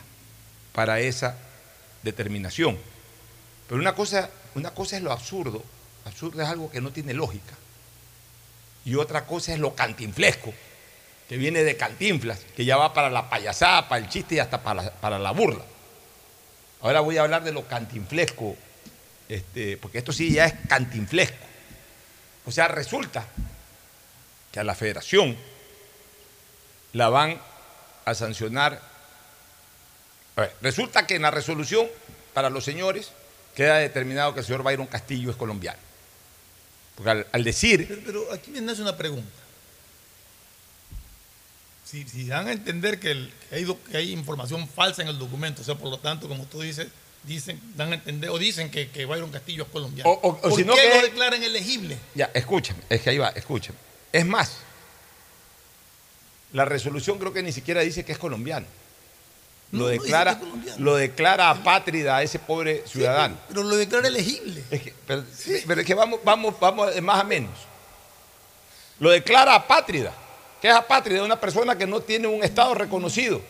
para 0.73 0.99
esa 0.99 1.37
determinación. 2.03 2.77
Pero 3.67 3.79
una 3.79 3.95
cosa, 3.95 4.29
una 4.55 4.71
cosa 4.71 4.97
es 4.97 5.03
lo 5.03 5.11
absurdo, 5.11 5.63
absurdo 6.05 6.41
es 6.41 6.47
algo 6.49 6.69
que 6.69 6.81
no 6.81 6.91
tiene 6.91 7.13
lógica, 7.13 7.55
y 8.85 8.95
otra 8.95 9.25
cosa 9.25 9.53
es 9.53 9.59
lo 9.59 9.75
cantinflesco, 9.75 10.53
que 11.27 11.37
viene 11.37 11.63
de 11.63 11.75
cantinflas, 11.75 12.39
que 12.55 12.63
ya 12.63 12.77
va 12.77 12.93
para 12.93 13.09
la 13.09 13.29
payasada, 13.29 13.89
para 13.89 14.03
el 14.03 14.09
chiste 14.09 14.35
y 14.35 14.39
hasta 14.39 14.63
para 14.63 14.91
para 14.91 15.19
la 15.19 15.31
burla. 15.31 15.63
Ahora 16.81 16.99
voy 17.01 17.17
a 17.17 17.21
hablar 17.23 17.43
de 17.43 17.51
lo 17.51 17.67
cantinflesco, 17.67 18.55
este, 19.29 19.77
porque 19.77 19.97
esto 19.97 20.13
sí 20.13 20.31
ya 20.31 20.45
es 20.45 20.53
cantinflesco. 20.67 21.45
O 22.45 22.51
sea, 22.51 22.67
resulta 22.67 23.25
que 24.51 24.59
a 24.59 24.63
la 24.63 24.75
federación 24.75 25.35
la 26.93 27.09
van 27.09 27.39
a 28.05 28.13
sancionar. 28.13 28.81
A 30.35 30.41
ver, 30.41 30.55
resulta 30.61 31.07
que 31.07 31.15
en 31.15 31.23
la 31.23 31.31
resolución 31.31 31.87
para 32.33 32.49
los 32.49 32.63
señores 32.63 33.11
queda 33.55 33.77
determinado 33.77 34.33
que 34.33 34.41
el 34.41 34.45
señor 34.45 34.63
Byron 34.63 34.87
Castillo 34.87 35.31
es 35.31 35.35
colombiano. 35.35 35.79
Porque 36.95 37.25
al, 37.31 37.43
decir 37.43 37.87
Pero, 37.87 38.01
pero 38.05 38.33
aquí 38.33 38.51
me 38.51 38.61
nace 38.61 38.81
una 38.81 38.95
pregunta. 38.95 39.46
Si, 41.89 42.06
si 42.08 42.28
dan 42.28 42.47
a 42.47 42.52
entender 42.52 43.00
que, 43.00 43.12
el- 43.12 43.34
que 43.50 43.56
hay, 43.56 43.63
do- 43.63 43.82
que 43.89 43.95
hay 43.97 44.12
información 44.12 44.67
falsa 44.67 45.02
en 45.04 45.08
el 45.08 45.17
documento, 45.17 45.62
o 45.62 45.65
sea, 45.65 45.76
por 45.76 45.89
lo 45.89 46.00
tanto, 46.00 46.28
como 46.28 46.45
tú 46.45 46.60
dices, 46.62 46.88
dicen, 47.23 47.62
dan 47.76 47.91
a 47.93 47.95
entender, 47.95 48.30
o 48.30 48.38
dicen 48.38 48.69
que, 48.69 48.89
que 48.89 49.06
Byron 49.06 49.32
Castillo 49.32 49.63
es 49.63 49.69
colombiano. 49.69 50.10
O- 50.10 50.19
o- 50.28 50.32
o 50.32 50.41
¿Por 50.41 50.54
si 50.56 50.65
no 50.65 50.76
qué 50.76 50.82
que- 50.82 50.95
lo 50.97 51.02
declaran 51.04 51.41
elegible? 51.41 51.97
Ya, 52.13 52.30
escúchame, 52.34 52.82
es 52.89 53.02
que 53.02 53.10
ahí 53.12 53.17
va, 53.17 53.30
escúchame. 53.30 53.78
Es 54.12 54.26
más, 54.26 54.58
la 56.54 56.65
resolución 56.65 57.19
creo 57.19 57.32
que 57.32 57.41
ni 57.43 57.52
siquiera 57.54 57.82
dice 57.82 58.04
que 58.04 58.12
es 58.12 58.17
colombiano. 58.17 58.65
Lo 59.71 59.80
No, 59.80 59.88
dice 59.89 60.04
declara, 60.04 60.39
colombiano. 60.39 60.84
lo 60.84 60.95
declara 60.95 61.50
apátrida 61.50 62.17
a 62.17 62.23
ese 62.23 62.39
pobre 62.39 62.84
ciudadano. 62.88 63.38
Pero 63.50 63.63
lo 63.63 63.76
declara 63.76 64.08
elegible. 64.08 64.63
Es 64.71 64.82
que, 64.82 64.93
pero, 65.06 65.23
pero 65.67 65.82
es 65.82 65.88
que 65.88 65.93
vamos, 65.93 66.19
vamos, 66.23 66.58
vamos 66.60 66.93
de 66.93 67.02
más 67.02 67.19
a 67.21 67.23
menos. 67.23 67.52
Lo 69.00 69.10
declara 69.10 69.56
apátrida. 69.56 70.13
¿Qué 70.62 70.70
es 70.70 70.74
apátrida? 70.74 71.24
Una 71.24 71.39
persona 71.39 71.78
que 71.78 71.86
no 71.86 72.02
tiene 72.02 72.28
un 72.28 72.43
Estado 72.43 72.74
reconocido. 72.74 73.41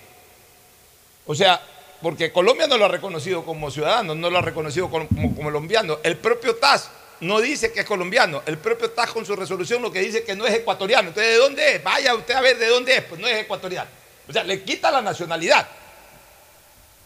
O 1.25 1.35
sea, 1.35 1.61
porque 2.01 2.31
Colombia 2.31 2.67
no 2.67 2.77
lo 2.77 2.85
ha 2.85 2.89
reconocido 2.89 3.43
como 3.43 3.71
ciudadano, 3.71 4.13
no 4.13 4.29
lo 4.29 4.37
ha 4.37 4.41
reconocido 4.41 4.89
como, 4.89 5.07
colombiano. 5.35 5.99
El 6.03 6.17
propio 6.17 6.55
TAS 6.55 6.89
no 7.21 7.39
dice 7.39 7.71
que 7.71 7.81
es 7.81 7.85
colombiano. 7.85 8.43
El 8.45 8.57
propio 8.57 8.91
TAS 8.91 9.11
con 9.11 9.25
su 9.25 9.35
resolución 9.35 9.81
lo 9.81 9.91
que 9.91 10.01
dice 10.01 10.23
que 10.23 10.35
no 10.35 10.45
es 10.45 10.53
ecuatoriano. 10.53 11.09
Entonces, 11.09 11.33
¿de 11.33 11.37
dónde 11.37 11.75
es? 11.75 11.83
Vaya 11.83 12.13
usted 12.13 12.35
a 12.35 12.41
ver 12.41 12.57
de 12.57 12.67
dónde 12.67 12.95
es. 12.95 13.03
Pues 13.03 13.19
no 13.19 13.27
es 13.27 13.37
ecuatoriano. 13.37 13.89
O 14.27 14.33
sea, 14.33 14.43
le 14.43 14.61
quita 14.63 14.91
la 14.91 15.01
nacionalidad. 15.01 15.67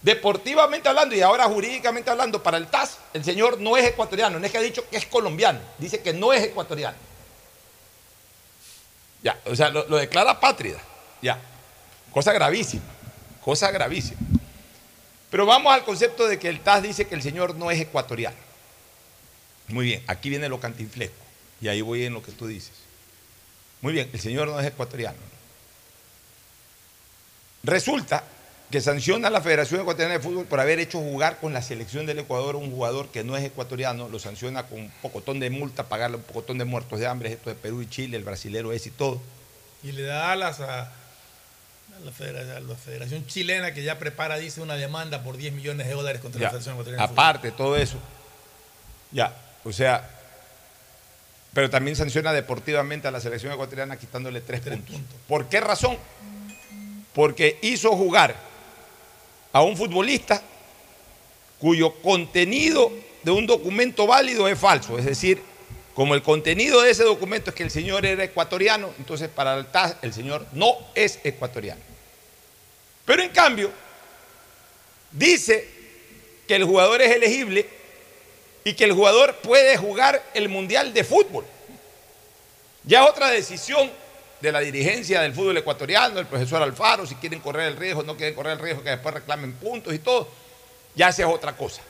Deportivamente 0.01 0.89
hablando 0.89 1.15
y 1.15 1.21
ahora 1.21 1.45
jurídicamente 1.45 2.09
hablando, 2.09 2.41
para 2.41 2.57
el 2.57 2.67
TAS, 2.67 2.97
el 3.13 3.23
señor 3.23 3.59
no 3.59 3.77
es 3.77 3.85
ecuatoriano, 3.85 4.39
no 4.39 4.45
es 4.45 4.51
que 4.51 4.57
ha 4.57 4.61
dicho 4.61 4.83
que 4.89 4.97
es 4.97 5.05
colombiano, 5.05 5.59
dice 5.77 6.01
que 6.01 6.11
no 6.11 6.33
es 6.33 6.41
ecuatoriano. 6.43 6.97
Ya, 9.23 9.39
o 9.45 9.55
sea, 9.55 9.69
lo, 9.69 9.83
declara 9.97 10.39
pátrida. 10.39 10.79
Ya, 11.21 11.39
cosa 12.11 12.33
gravísima, 12.33 12.83
cosa 13.43 13.71
gravísima. 13.71 14.19
Pero 15.29 15.45
vamos 15.45 15.73
al 15.73 15.83
concepto 15.83 16.27
de 16.27 16.39
que 16.39 16.49
el 16.49 16.59
TAS 16.61 16.83
dice 16.83 17.07
que 17.07 17.15
el 17.15 17.21
señor 17.21 17.55
no 17.55 17.71
es 17.71 17.79
ecuatoriano. 17.79 18.37
Muy 19.67 19.85
bien, 19.85 20.03
aquí 20.07 20.29
viene 20.29 20.49
lo 20.49 20.59
cantinflesco, 20.59 21.23
y 21.61 21.67
ahí 21.67 21.81
voy 21.81 22.05
en 22.05 22.13
lo 22.13 22.23
que 22.23 22.31
tú 22.31 22.47
dices. 22.47 22.73
Muy 23.81 23.93
bien, 23.93 24.09
el 24.11 24.19
señor 24.19 24.47
no 24.47 24.59
es 24.59 24.67
ecuatoriano. 24.67 25.17
Resulta 27.63 28.23
que 28.71 28.81
sanciona 28.81 29.27
a 29.27 29.31
la 29.31 29.41
Federación 29.41 29.81
Ecuatoriana 29.81 30.13
de 30.15 30.19
Fútbol 30.21 30.45
por 30.45 30.59
haber 30.59 30.79
hecho 30.79 30.99
jugar 30.99 31.37
con 31.39 31.53
la 31.53 31.61
selección 31.61 32.05
del 32.05 32.19
Ecuador 32.19 32.55
a 32.55 32.57
un 32.57 32.71
jugador 32.71 33.09
que 33.09 33.23
no 33.23 33.35
es 33.37 33.43
ecuatoriano, 33.43 34.07
lo 34.09 34.17
sanciona 34.17 34.63
con 34.63 34.79
un 34.79 34.91
pocotón 35.01 35.39
de 35.39 35.49
multa, 35.49 35.83
pagarle 35.89 36.17
un 36.17 36.23
pocotón 36.23 36.57
de 36.57 36.65
muertos 36.65 36.99
de 36.99 37.07
hambre, 37.07 37.33
esto 37.33 37.49
de 37.49 37.55
Perú 37.55 37.81
y 37.81 37.89
Chile, 37.89 38.17
el 38.17 38.23
brasilero 38.23 38.71
es 38.71 38.87
y 38.87 38.91
todo. 38.91 39.21
Y 39.83 39.91
le 39.91 40.03
da 40.03 40.31
alas 40.31 40.59
a, 40.61 40.81
a 40.83 40.89
la, 42.03 42.11
federa- 42.11 42.57
a 42.57 42.59
la 42.61 42.75
Federación 42.75 43.25
Chilena 43.27 43.73
que 43.73 43.83
ya 43.83 43.99
prepara, 43.99 44.37
dice, 44.37 44.61
una 44.61 44.75
demanda 44.75 45.21
por 45.23 45.37
10 45.37 45.53
millones 45.53 45.87
de 45.87 45.93
dólares 45.93 46.21
contra 46.21 46.39
Ya, 46.39 46.45
la 46.45 46.49
Federación 46.51 46.75
Ecuatoriana 46.75 47.03
de 47.03 47.07
Fútbol. 47.09 47.19
aparte, 47.25 47.51
todo 47.51 47.75
eso. 47.77 47.97
Ya, 49.11 49.35
o 49.65 49.73
sea, 49.73 50.09
pero 51.53 51.69
también 51.69 51.97
sanciona 51.97 52.31
deportivamente 52.31 53.07
a 53.07 53.11
la 53.11 53.19
selección 53.19 53.51
ecuatoriana 53.51 53.97
quitándole 53.97 54.39
tres, 54.39 54.61
puntos. 54.61 55.15
¿Por 55.27 55.49
qué 55.49 55.59
razón? 55.59 55.97
Porque 57.13 57.59
hizo 57.61 57.91
jugar 57.97 58.49
a 59.53 59.61
un 59.61 59.75
futbolista 59.75 60.41
cuyo 61.59 61.93
contenido 62.01 62.91
de 63.23 63.31
un 63.31 63.45
documento 63.45 64.07
válido 64.07 64.47
es 64.47 64.57
falso. 64.57 64.97
Es 64.97 65.05
decir, 65.05 65.41
como 65.93 66.15
el 66.15 66.23
contenido 66.23 66.81
de 66.81 66.91
ese 66.91 67.03
documento 67.03 67.49
es 67.49 67.55
que 67.55 67.63
el 67.63 67.71
señor 67.71 68.05
era 68.05 68.23
ecuatoriano, 68.23 68.93
entonces 68.97 69.29
para 69.29 69.55
el 69.57 69.67
TAS 69.67 69.95
el 70.01 70.13
señor 70.13 70.45
no 70.53 70.73
es 70.95 71.19
ecuatoriano. 71.23 71.81
Pero 73.05 73.23
en 73.23 73.29
cambio, 73.29 73.71
dice 75.11 75.67
que 76.47 76.55
el 76.55 76.63
jugador 76.63 77.01
es 77.01 77.11
elegible 77.11 77.67
y 78.63 78.73
que 78.73 78.85
el 78.85 78.93
jugador 78.93 79.35
puede 79.37 79.77
jugar 79.77 80.23
el 80.33 80.49
Mundial 80.49 80.93
de 80.93 81.03
Fútbol. 81.03 81.45
Ya 82.83 83.05
otra 83.05 83.29
decisión 83.29 83.91
de 84.41 84.51
la 84.51 84.59
dirigencia 84.59 85.21
del 85.21 85.33
fútbol 85.33 85.57
ecuatoriano, 85.57 86.19
el 86.19 86.25
profesor 86.25 86.61
Alfaro, 86.61 87.05
si 87.05 87.15
quieren 87.15 87.39
correr 87.39 87.67
el 87.67 87.77
riesgo, 87.77 88.03
no 88.03 88.17
quieren 88.17 88.35
correr 88.35 88.53
el 88.53 88.59
riesgo, 88.59 88.83
que 88.83 88.89
después 88.89 89.13
reclamen 89.13 89.53
puntos 89.53 89.93
y 89.93 89.99
todo, 89.99 90.27
ya 90.95 91.09
esa 91.09 91.23
es 91.23 91.27
otra 91.27 91.55
cosa. 91.55 91.81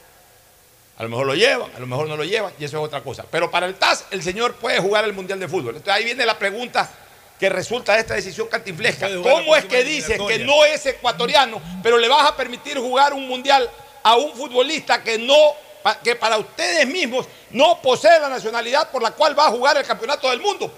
A 0.98 1.04
lo 1.04 1.10
mejor 1.10 1.26
lo 1.26 1.34
llevan, 1.34 1.72
a 1.76 1.80
lo 1.80 1.88
mejor 1.88 2.08
no 2.08 2.18
lo 2.18 2.24
llevan, 2.24 2.54
y 2.60 2.66
eso 2.66 2.78
es 2.78 2.84
otra 2.84 3.02
cosa. 3.02 3.26
Pero 3.32 3.50
para 3.50 3.66
el 3.66 3.76
TAS, 3.76 4.06
el 4.12 4.22
señor 4.22 4.56
puede 4.56 4.80
jugar 4.80 5.06
el 5.06 5.14
Mundial 5.14 5.40
de 5.40 5.48
Fútbol. 5.48 5.76
Entonces 5.76 5.94
ahí 5.94 6.04
viene 6.04 6.26
la 6.26 6.38
pregunta 6.38 6.90
que 7.40 7.50
resulta 7.50 7.94
de 7.94 8.02
esta 8.02 8.14
decisión 8.14 8.48
cantinflesca. 8.48 9.08
¿Cómo 9.08 9.56
es 9.56 9.64
que 9.64 9.82
próxima 9.82 9.84
dice 9.84 10.20
que 10.28 10.40
no 10.46 10.64
es 10.66 10.86
ecuatoriano, 10.86 11.60
pero 11.82 11.98
le 11.98 12.08
vas 12.08 12.30
a 12.30 12.36
permitir 12.36 12.78
jugar 12.78 13.14
un 13.14 13.28
Mundial 13.28 13.68
a 14.04 14.16
un 14.16 14.34
futbolista 14.36 15.02
que 15.02 15.18
no 15.18 15.36
que 16.04 16.16
para 16.16 16.38
ustedes 16.38 16.86
mismos 16.86 17.26
no 17.50 17.82
posee 17.82 18.20
la 18.20 18.30
nacionalidad 18.30 18.92
por 18.92 19.02
la 19.02 19.10
cual 19.10 19.38
va 19.38 19.48
a 19.48 19.50
jugar 19.50 19.78
el 19.78 19.84
campeonato 19.84 20.30
del 20.30 20.40
mundo? 20.40 20.72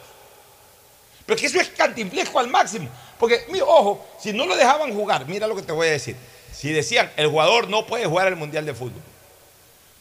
Pero 1.25 1.39
que 1.39 1.45
eso 1.45 1.59
es 1.59 1.69
cantinflesco 1.69 2.39
al 2.39 2.49
máximo. 2.49 2.89
Porque, 3.19 3.45
mira, 3.49 3.65
ojo, 3.65 4.05
si 4.19 4.33
no 4.33 4.45
lo 4.45 4.55
dejaban 4.55 4.93
jugar, 4.93 5.25
mira 5.27 5.47
lo 5.47 5.55
que 5.55 5.61
te 5.61 5.71
voy 5.71 5.87
a 5.87 5.91
decir. 5.91 6.15
Si 6.53 6.71
decían, 6.71 7.11
el 7.17 7.27
jugador 7.27 7.69
no 7.69 7.85
puede 7.85 8.05
jugar 8.05 8.27
el 8.27 8.35
Mundial 8.35 8.65
de 8.65 8.73
Fútbol. 8.73 9.01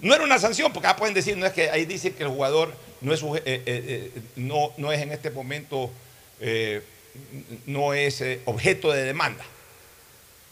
No 0.01 0.15
era 0.15 0.25
una 0.25 0.39
sanción, 0.39 0.73
porque 0.73 0.89
acá 0.89 0.97
pueden 0.97 1.15
decir, 1.15 1.37
no 1.37 1.47
es 1.47 1.53
que 1.53 1.71
ahí 1.71 1.85
dice 1.85 2.13
que 2.13 2.25
el 2.25 2.29
jugador 2.29 2.75
no 3.01 3.15
es, 3.15 3.23
eh, 3.23 3.43
eh, 3.45 3.63
eh, 3.67 4.23
no, 4.37 4.73
no 4.77 4.91
es 4.91 5.01
en 5.01 5.13
este 5.13 5.31
momento, 5.31 5.91
no 7.67 7.95
es 7.95 8.25
objeto 8.47 8.91
de 8.91 9.05
demanda. 9.05 9.45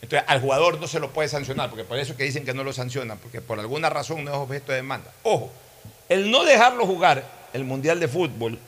Entonces 0.02 0.26
al 0.28 0.40
jugador 0.40 0.80
no 0.80 0.86
se 0.86 1.00
lo 1.00 1.10
puede 1.10 1.28
sancionar, 1.28 1.68
porque 1.68 1.84
por 1.84 1.98
eso 1.98 2.16
que 2.16 2.24
dicen 2.24 2.44
que 2.44 2.54
no 2.54 2.64
lo 2.64 2.72
sancionan, 2.72 3.18
porque 3.18 3.40
por 3.40 3.58
alguna 3.58 3.90
razón 3.90 4.24
no 4.24 4.30
es 4.30 4.36
objeto 4.36 4.72
de 4.72 4.76
demanda. 4.76 5.12
Ojo, 5.24 5.50
el 6.08 6.30
no 6.30 6.44
dejarlo 6.44 6.86
jugar 6.86 7.24
el 7.52 7.64
Mundial 7.64 8.00
de 8.00 8.08
Fútbol, 8.08 8.58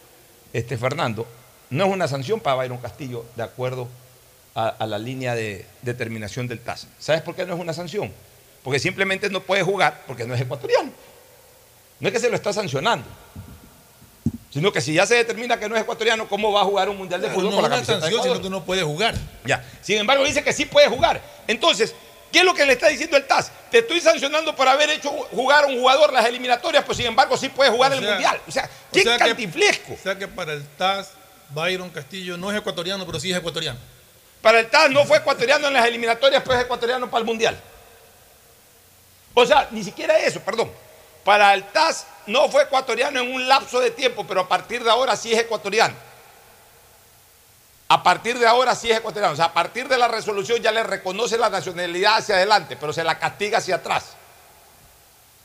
este 0.53 0.77
Fernando, 0.77 1.27
no 1.73 1.85
es 1.87 1.91
una 1.91 2.07
sanción 2.07 2.39
para 2.41 2.57
Byron 2.57 2.79
Castillo 2.79 3.25
de 3.35 3.43
acuerdo 3.43 3.89
a, 4.55 4.69
a 4.69 4.87
la 4.87 4.99
línea 4.99 5.35
de 5.35 5.67
determinación 5.83 6.47
del 6.47 6.61
TAS. 6.61 6.87
¿Sabes 6.99 7.23
por 7.23 7.35
qué 7.35 7.45
no 7.47 7.55
es 7.55 7.61
una 7.61 7.73
sanción? 7.73 8.13
Porque 8.63 8.79
simplemente 8.79 9.29
no 9.31 9.41
puede 9.41 9.63
jugar 9.63 10.03
porque 10.07 10.25
no 10.27 10.35
es 10.35 10.41
ecuatoriano. 10.41 10.91
No 11.99 12.09
es 12.09 12.13
que 12.15 12.21
se 12.21 12.29
lo 12.29 12.37
está 12.37 12.53
sancionando, 12.53 13.07
sino 14.51 14.71
que 14.73 14.81
si 14.81 14.93
ya 14.93 15.07
se 15.07 15.15
determina 15.15 15.59
que 15.59 15.69
no 15.69 15.75
es 15.77 15.83
ecuatoriano, 15.83 16.29
¿cómo 16.29 16.53
va 16.53 16.61
a 16.61 16.65
jugar 16.65 16.89
un 16.89 16.99
Mundial 16.99 17.21
de 17.21 17.29
Claro, 17.29 17.41
Fútbol 17.41 17.55
no 17.55 17.61
con 17.63 17.71
la 17.71 17.77
una 17.77 17.85
sanción, 17.87 18.23
sino 18.23 18.43
que 18.43 18.51
no 18.51 18.65
puede 18.65 18.83
jugar. 18.83 19.15
Ya. 19.47 19.65
Sin 19.81 19.99
embargo, 19.99 20.25
dice 20.25 20.45
que 20.45 20.53
sí 20.53 20.67
puede 20.67 20.89
jugar. 20.89 21.23
Entonces, 21.47 21.95
¿qué 22.31 22.41
es 22.41 22.45
lo 22.45 22.53
que 22.55 22.67
le 22.67 22.75
está 22.75 22.89
diciendo 22.89 23.17
el 23.17 23.27
TAS? 23.27 23.51
Te 23.71 23.79
estoy 23.79 24.01
sancionando 24.01 24.55
por 24.55 24.69
haber 24.69 24.91
hecho 24.91 25.11
jugar 25.31 25.65
a 25.65 25.67
un 25.69 25.79
jugador 25.79 26.13
las 26.13 26.27
eliminatorias, 26.27 26.85
pues 26.85 26.99
sin 26.99 27.07
embargo 27.07 27.37
sí 27.39 27.49
puede 27.49 27.71
jugar 27.71 27.93
O 27.93 27.95
el 27.95 28.01
sea, 28.03 28.11
Mundial. 28.13 28.41
O 28.47 28.51
sea, 28.51 28.65
o 28.65 28.93
qué 28.93 29.05
que- 29.05 29.17
cantinflesco. 29.17 29.95
O 29.95 29.99
sea 30.03 30.19
que 30.19 30.29
para 30.29 30.53
el 30.53 30.67
TAS, 30.77 31.13
Byron 31.55 31.91
Castillo 31.91 32.37
no 32.37 32.51
es 32.51 32.59
ecuatoriano, 32.59 33.05
pero 33.07 33.21
sí 33.21 33.31
es 33.31 33.39
ecuatoriano. 33.39 33.79
Para 34.41 34.61
el 34.61 34.69
TAS 34.69 34.91
no 34.91 35.05
fue 35.05 35.19
ecuatoriano 35.19 35.69
en 35.69 35.75
las 35.75 35.87
eliminatorias, 35.87 36.43
pues 36.43 36.59
es 36.59 36.65
ecuatoriano 36.65 37.09
para 37.09 37.21
el 37.21 37.27
Mundial. 37.27 37.59
O 39.35 39.47
sea, 39.47 39.69
ni 39.71 39.85
siquiera 39.85 40.19
eso, 40.19 40.41
perdón. 40.41 40.71
Para 41.25 41.55
el 41.55 41.65
TAS 41.65 42.07
no 42.27 42.49
fue 42.49 42.65
ecuatoriano 42.65 43.21
en 43.21 43.33
un 43.33 43.49
lapso 43.49 43.81
de 43.81 43.91
tiempo, 43.91 44.27
pero 44.27 44.41
a 44.41 44.49
partir 44.49 44.83
de 44.83 44.91
ahora 44.91 45.17
sí 45.17 45.33
es 45.33 45.39
ecuatoriano. 45.39 45.95
A 47.89 48.03
partir 48.03 48.39
de 48.39 48.47
ahora 48.47 48.75
sí 48.75 48.91
es 48.91 48.99
ecuatoriano. 48.99 49.35
O 49.35 49.37
sea, 49.37 49.47
a 49.47 49.53
partir 49.53 49.87
de 49.87 49.99
la 49.99 50.09
resolución 50.09 50.61
ya 50.61 50.73
le 50.73 50.83
reconoce 50.83 51.39
la 51.39 51.51
nacionalidad 51.51 52.17
hacia 52.17 52.37
adelante, 52.37 52.77
pero 52.77 52.93
se 52.93 53.05
la 53.05 53.19
castiga 53.19 53.59
hacia 53.59 53.77
atrás. 53.77 54.17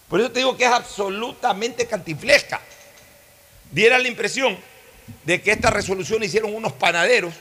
Por 0.09 0.19
eso 0.19 0.31
te 0.31 0.39
digo 0.39 0.55
que 0.55 0.63
es 0.65 0.71
absolutamente 0.71 1.85
cantiflesca. 1.85 2.61
Diera 3.69 3.99
la 3.99 4.07
impresión 4.07 4.57
de 5.23 5.41
que 5.41 5.51
esta 5.51 5.69
resolución 5.69 6.23
hicieron 6.23 6.53
unos 6.53 6.73
panaderos 6.73 7.33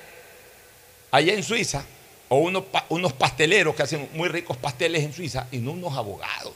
allá 1.11 1.35
en 1.35 1.43
Suiza, 1.43 1.85
o 2.29 2.39
unos, 2.39 2.65
pa- 2.65 2.87
unos 2.89 3.13
pasteleros 3.13 3.75
que 3.77 3.83
hacen 3.85 4.09
muy 4.13 4.29
ricos 4.29 4.57
pasteles 4.57 5.05
en 5.05 5.13
Suiza, 5.13 5.47
y 5.53 5.59
no 5.59 5.73
unos 5.73 5.97
abogados. 5.97 6.53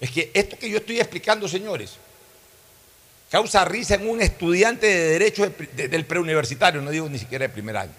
Es 0.00 0.10
que 0.10 0.30
esto 0.32 0.56
que 0.58 0.70
yo 0.70 0.78
estoy 0.78 1.00
explicando, 1.00 1.48
señores, 1.48 1.96
causa 3.30 3.64
risa 3.64 3.96
en 3.96 4.08
un 4.08 4.22
estudiante 4.22 4.86
de 4.86 5.08
Derecho 5.18 5.52
del 5.74 6.04
preuniversitario, 6.06 6.80
no 6.80 6.90
digo 6.90 7.08
ni 7.08 7.18
siquiera 7.18 7.44
de 7.46 7.48
primer 7.48 7.76
año, 7.76 7.92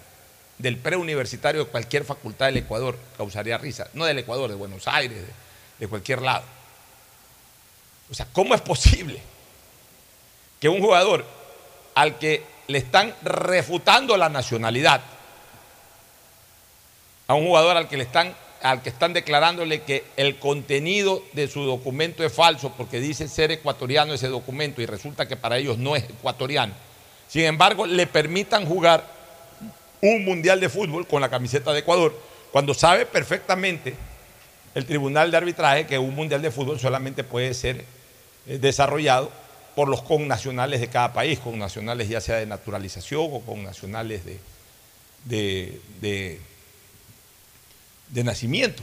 del 0.58 0.78
preuniversitario 0.78 1.64
de 1.64 1.70
cualquier 1.70 2.04
facultad 2.04 2.46
del 2.46 2.58
Ecuador, 2.58 2.98
causaría 3.16 3.58
risa. 3.58 3.88
No 3.94 4.04
del 4.04 4.18
Ecuador, 4.18 4.48
de 4.50 4.56
Buenos 4.56 4.88
Aires, 4.88 5.18
de, 5.18 5.32
de 5.78 5.88
cualquier 5.88 6.22
lado. 6.22 6.44
O 8.10 8.14
sea, 8.14 8.26
¿cómo 8.32 8.54
es 8.54 8.60
posible 8.60 9.20
que 10.60 10.68
un 10.68 10.80
jugador 10.80 11.24
al 11.94 12.18
que 12.18 12.42
le 12.68 12.78
están 12.78 13.14
refutando 13.22 14.16
la 14.16 14.28
nacionalidad, 14.28 15.00
a 17.26 17.34
un 17.34 17.46
jugador 17.46 17.76
al 17.76 17.88
que 17.88 17.96
le 17.96 18.04
están 18.04 18.34
al 18.62 18.80
que 18.80 18.90
están 18.90 19.12
declarándole 19.12 19.82
que 19.82 20.04
el 20.16 20.38
contenido 20.38 21.22
de 21.32 21.48
su 21.48 21.64
documento 21.64 22.22
es 22.24 22.32
falso 22.32 22.72
porque 22.76 23.00
dice 23.00 23.26
ser 23.26 23.50
ecuatoriano 23.50 24.14
ese 24.14 24.28
documento 24.28 24.80
y 24.80 24.86
resulta 24.86 25.26
que 25.26 25.36
para 25.36 25.58
ellos 25.58 25.78
no 25.78 25.96
es 25.96 26.04
ecuatoriano. 26.04 26.72
Sin 27.28 27.42
embargo, 27.44 27.86
le 27.86 28.06
permitan 28.06 28.64
jugar 28.64 29.04
un 30.00 30.24
mundial 30.24 30.60
de 30.60 30.68
fútbol 30.68 31.06
con 31.08 31.20
la 31.20 31.28
camiseta 31.28 31.72
de 31.72 31.80
Ecuador 31.80 32.16
cuando 32.52 32.74
sabe 32.74 33.06
perfectamente 33.06 33.94
el 34.74 34.86
tribunal 34.86 35.30
de 35.30 35.36
arbitraje 35.36 35.86
que 35.86 35.98
un 35.98 36.14
mundial 36.14 36.40
de 36.40 36.50
fútbol 36.50 36.78
solamente 36.78 37.24
puede 37.24 37.54
ser 37.54 37.84
eh, 38.46 38.58
desarrollado 38.58 39.30
por 39.74 39.88
los 39.88 40.02
connacionales 40.02 40.80
de 40.80 40.88
cada 40.88 41.12
país, 41.12 41.38
con 41.38 41.58
nacionales 41.58 42.08
ya 42.08 42.20
sea 42.20 42.36
de 42.36 42.46
naturalización 42.46 43.28
o 43.32 43.40
con 43.40 43.62
nacionales 43.64 44.24
de, 44.24 44.40
de, 45.24 45.80
de- 46.00 46.40
de 48.08 48.24
nacimiento. 48.24 48.82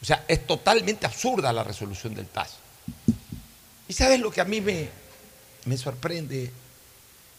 O 0.00 0.04
sea, 0.04 0.24
es 0.28 0.46
totalmente 0.46 1.06
absurda 1.06 1.52
la 1.52 1.64
resolución 1.64 2.14
del 2.14 2.26
TAS. 2.26 2.54
¿Y 3.88 3.92
sabes 3.94 4.20
lo 4.20 4.30
que 4.30 4.40
a 4.40 4.44
mí 4.44 4.60
me, 4.60 4.88
me 5.64 5.76
sorprende, 5.76 6.52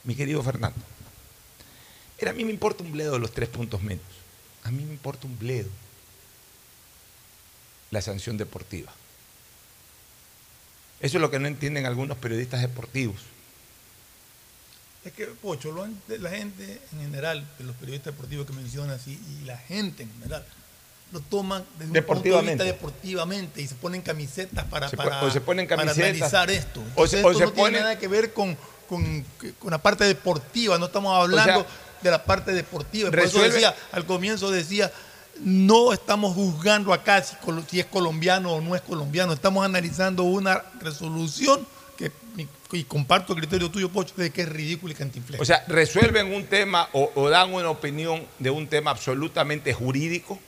mi 0.03 0.15
querido 0.15 0.43
Fernando? 0.43 0.79
Mira, 2.19 2.31
a 2.31 2.33
mí 2.33 2.43
me 2.43 2.51
importa 2.51 2.83
un 2.83 2.91
bledo 2.91 3.17
los 3.17 3.31
tres 3.31 3.47
puntos 3.47 3.81
menos. 3.81 4.03
A 4.63 4.71
mí 4.71 4.83
me 4.83 4.91
importa 4.91 5.25
un 5.25 5.39
bledo 5.39 5.69
la 7.91 8.01
sanción 8.01 8.37
deportiva. 8.37 8.91
Eso 10.99 11.17
es 11.17 11.21
lo 11.21 11.31
que 11.31 11.39
no 11.39 11.47
entienden 11.47 11.85
algunos 11.85 12.17
periodistas 12.17 12.61
deportivos. 12.61 13.17
Es 15.05 15.13
que, 15.13 15.27
Pocho, 15.27 15.71
lo 15.71 15.87
la 16.19 16.29
gente 16.29 16.81
en 16.91 16.99
general, 16.99 17.47
los 17.59 17.75
periodistas 17.77 18.13
deportivos 18.13 18.45
que 18.45 18.53
mencionan 18.53 18.91
así, 18.91 19.19
y 19.39 19.45
la 19.45 19.57
gente 19.57 20.03
en 20.03 20.11
general, 20.11 20.45
lo 21.11 21.21
toman 21.21 21.63
desde 21.77 21.85
un 21.85 21.87
punto 21.87 21.93
de 21.93 22.01
Deportivamente. 22.01 22.51
vista 22.51 22.63
deportivamente 22.65 23.61
y 23.61 23.67
se 23.67 23.75
ponen 23.75 24.01
camisetas 24.01 24.65
para, 24.65 24.89
Se 24.89 24.97
para, 24.97 25.23
o 25.23 25.31
se 25.31 25.41
ponen 25.41 25.67
para 25.67 25.83
analizar 25.83 26.51
esto. 26.51 26.81
o 26.81 26.83
Entonces, 26.83 27.23
o 27.23 27.31
esto 27.31 27.39
se 27.39 27.45
no 27.45 27.51
tiene 27.53 27.79
nada 27.79 27.97
que 27.97 28.07
ver 28.07 28.33
con, 28.33 28.57
con, 28.87 29.25
con 29.57 29.71
la 29.71 29.79
parte 29.79 30.03
deportiva, 30.03 30.77
no 30.77 30.87
estamos 30.87 31.15
hablando 31.15 31.61
sea, 31.61 31.67
de 32.01 32.11
la 32.11 32.23
parte 32.23 32.51
deportiva. 32.51 33.09
Por 33.09 33.19
eso 33.19 33.41
decía, 33.41 33.73
al 33.91 34.05
comienzo 34.05 34.51
decía, 34.51 34.91
no 35.43 35.93
estamos 35.93 36.33
juzgando 36.33 36.93
acá 36.93 37.23
si, 37.23 37.35
es 37.79 37.85
colombiano 37.85 38.53
o 38.53 38.61
no 38.61 38.75
es 38.75 38.81
colombiano, 38.81 39.33
estamos 39.33 39.63
analizando 39.65 40.23
una 40.23 40.63
resolución 40.81 41.65
que, 41.97 42.11
y 42.71 42.83
comparto 42.83 43.33
el 43.33 43.39
criterio 43.39 43.69
tuyo, 43.69 43.89
Pocho, 43.89 44.13
de 44.15 44.31
que 44.31 44.43
es 44.43 44.49
ridículo 44.49 44.93
y 44.93 44.95
cantinflesco. 44.95 45.41
O 45.41 45.45
sea, 45.45 45.63
resuelven 45.67 46.33
un 46.33 46.45
tema 46.45 46.87
o, 46.93 47.11
o 47.15 47.29
dan 47.29 47.53
una 47.53 47.69
opinión 47.69 48.25
de 48.37 48.49
un 48.49 48.67
tema 48.67 48.91
absolutamente 48.91 49.73
jurídico, 49.73 50.39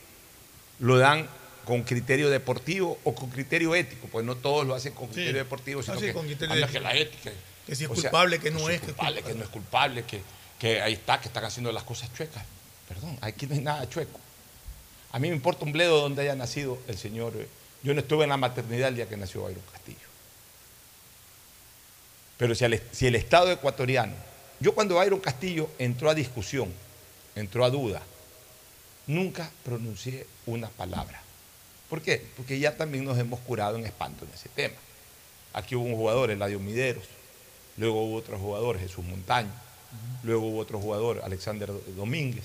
lo 0.78 0.98
dan 0.98 1.28
con 1.64 1.82
criterio 1.82 2.30
deportivo 2.30 2.98
o 3.04 3.14
con 3.14 3.30
criterio 3.30 3.74
ético, 3.74 4.08
pues 4.10 4.24
no 4.24 4.36
todos 4.36 4.66
lo 4.66 4.74
hacen 4.74 4.94
con 4.94 5.08
criterio 5.08 5.38
deportivo, 5.38 5.82
sino 5.82 5.96
Ah, 5.96 6.00
sí, 6.00 6.06
que, 6.06 6.12
con 6.12 6.26
criterio 6.26 6.54
ético. 6.54 6.72
que 6.72 6.80
la 6.80 6.94
ética. 6.94 7.30
Que 7.66 7.76
si 7.76 7.84
es 7.84 7.90
o 7.90 7.94
sea, 7.94 8.10
culpable, 8.10 8.38
que 8.40 8.50
no 8.50 8.58
si 8.58 8.64
es, 8.64 8.80
que 8.80 8.86
es 8.86 8.92
culpable, 8.94 9.22
que 9.22 9.34
no 9.34 9.44
es 9.44 9.48
culpable, 9.50 10.04
que, 10.04 10.22
que 10.58 10.82
ahí 10.82 10.94
está, 10.94 11.20
que 11.20 11.28
están 11.28 11.44
haciendo 11.44 11.70
las 11.70 11.84
cosas 11.84 12.12
chuecas. 12.14 12.44
Perdón, 12.88 13.16
aquí 13.20 13.46
no 13.46 13.54
hay 13.54 13.60
nada 13.60 13.88
chueco. 13.88 14.18
A 15.12 15.18
mí 15.18 15.28
me 15.28 15.34
importa 15.36 15.64
un 15.64 15.72
bledo 15.72 16.00
donde 16.00 16.22
haya 16.22 16.34
nacido 16.34 16.78
el 16.88 16.96
señor. 16.98 17.32
eh, 17.36 17.46
Yo 17.82 17.94
no 17.94 18.00
estuve 18.00 18.24
en 18.24 18.30
la 18.30 18.36
maternidad 18.36 18.88
el 18.88 18.96
día 18.96 19.08
que 19.08 19.16
nació 19.16 19.42
Byron 19.42 19.62
Castillo. 19.72 19.98
Pero 22.38 22.54
si, 22.54 22.64
el- 22.64 22.80
si 22.92 23.06
el 23.06 23.14
Estado 23.16 23.50
ecuatoriano, 23.50 24.14
yo 24.60 24.74
cuando 24.74 24.94
Byron 24.96 25.20
Castillo 25.20 25.68
entró 25.78 26.08
a 26.10 26.14
discusión, 26.14 26.72
entró 27.34 27.64
a 27.64 27.70
duda, 27.70 28.02
nunca 29.06 29.50
pronuncié 29.64 30.26
una 30.46 30.68
palabra. 30.68 31.20
¿Por 31.90 32.00
qué? 32.00 32.24
Porque 32.36 32.58
ya 32.58 32.76
también 32.76 33.04
nos 33.04 33.18
hemos 33.18 33.40
curado 33.40 33.76
en 33.76 33.84
espanto 33.84 34.24
en 34.24 34.30
ese 34.32 34.48
tema. 34.48 34.76
Aquí 35.52 35.74
hubo 35.74 35.84
un 35.84 35.94
jugador, 35.96 36.30
Eladio 36.30 36.58
Mideros, 36.58 37.04
luego 37.76 38.02
hubo 38.04 38.16
otro 38.16 38.38
jugador, 38.38 38.78
Jesús 38.78 39.04
Montaño, 39.04 39.50
luego 40.22 40.46
hubo 40.46 40.58
otro 40.60 40.78
jugador, 40.80 41.20
Alexander 41.24 41.70
Domínguez. 41.96 42.44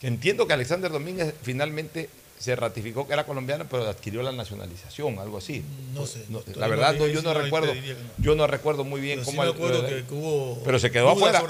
Que 0.00 0.06
entiendo 0.08 0.46
que 0.46 0.52
Alexander 0.52 0.90
Domínguez 0.90 1.34
finalmente 1.42 2.08
se 2.38 2.54
ratificó 2.54 3.06
que 3.06 3.14
era 3.14 3.24
colombiano, 3.24 3.64
pero 3.70 3.88
adquirió 3.88 4.22
la 4.22 4.30
nacionalización, 4.30 5.18
algo 5.18 5.38
así. 5.38 5.64
No 5.94 6.04
sé. 6.06 6.24
No, 6.28 6.40
Todavía 6.40 6.60
la 6.60 6.68
verdad, 6.68 6.94
no 6.94 7.06
yo 7.06 7.20
sí, 7.20 7.24
no 7.26 7.32
recuerdo, 7.32 7.74
no. 7.74 7.80
yo 8.18 8.34
no 8.34 8.46
recuerdo 8.46 8.84
muy 8.84 9.00
bien 9.00 9.20
Pero 9.20 9.24
sí 9.24 9.30
cómo. 9.30 9.42
me 9.42 9.48
al- 9.48 9.54
acuerdo 9.54 9.86
que- 9.86 10.04
hubo 10.14 10.62
pero 10.62 10.78
se 10.78 10.90
quedó 10.90 11.08
afuera. 11.10 11.42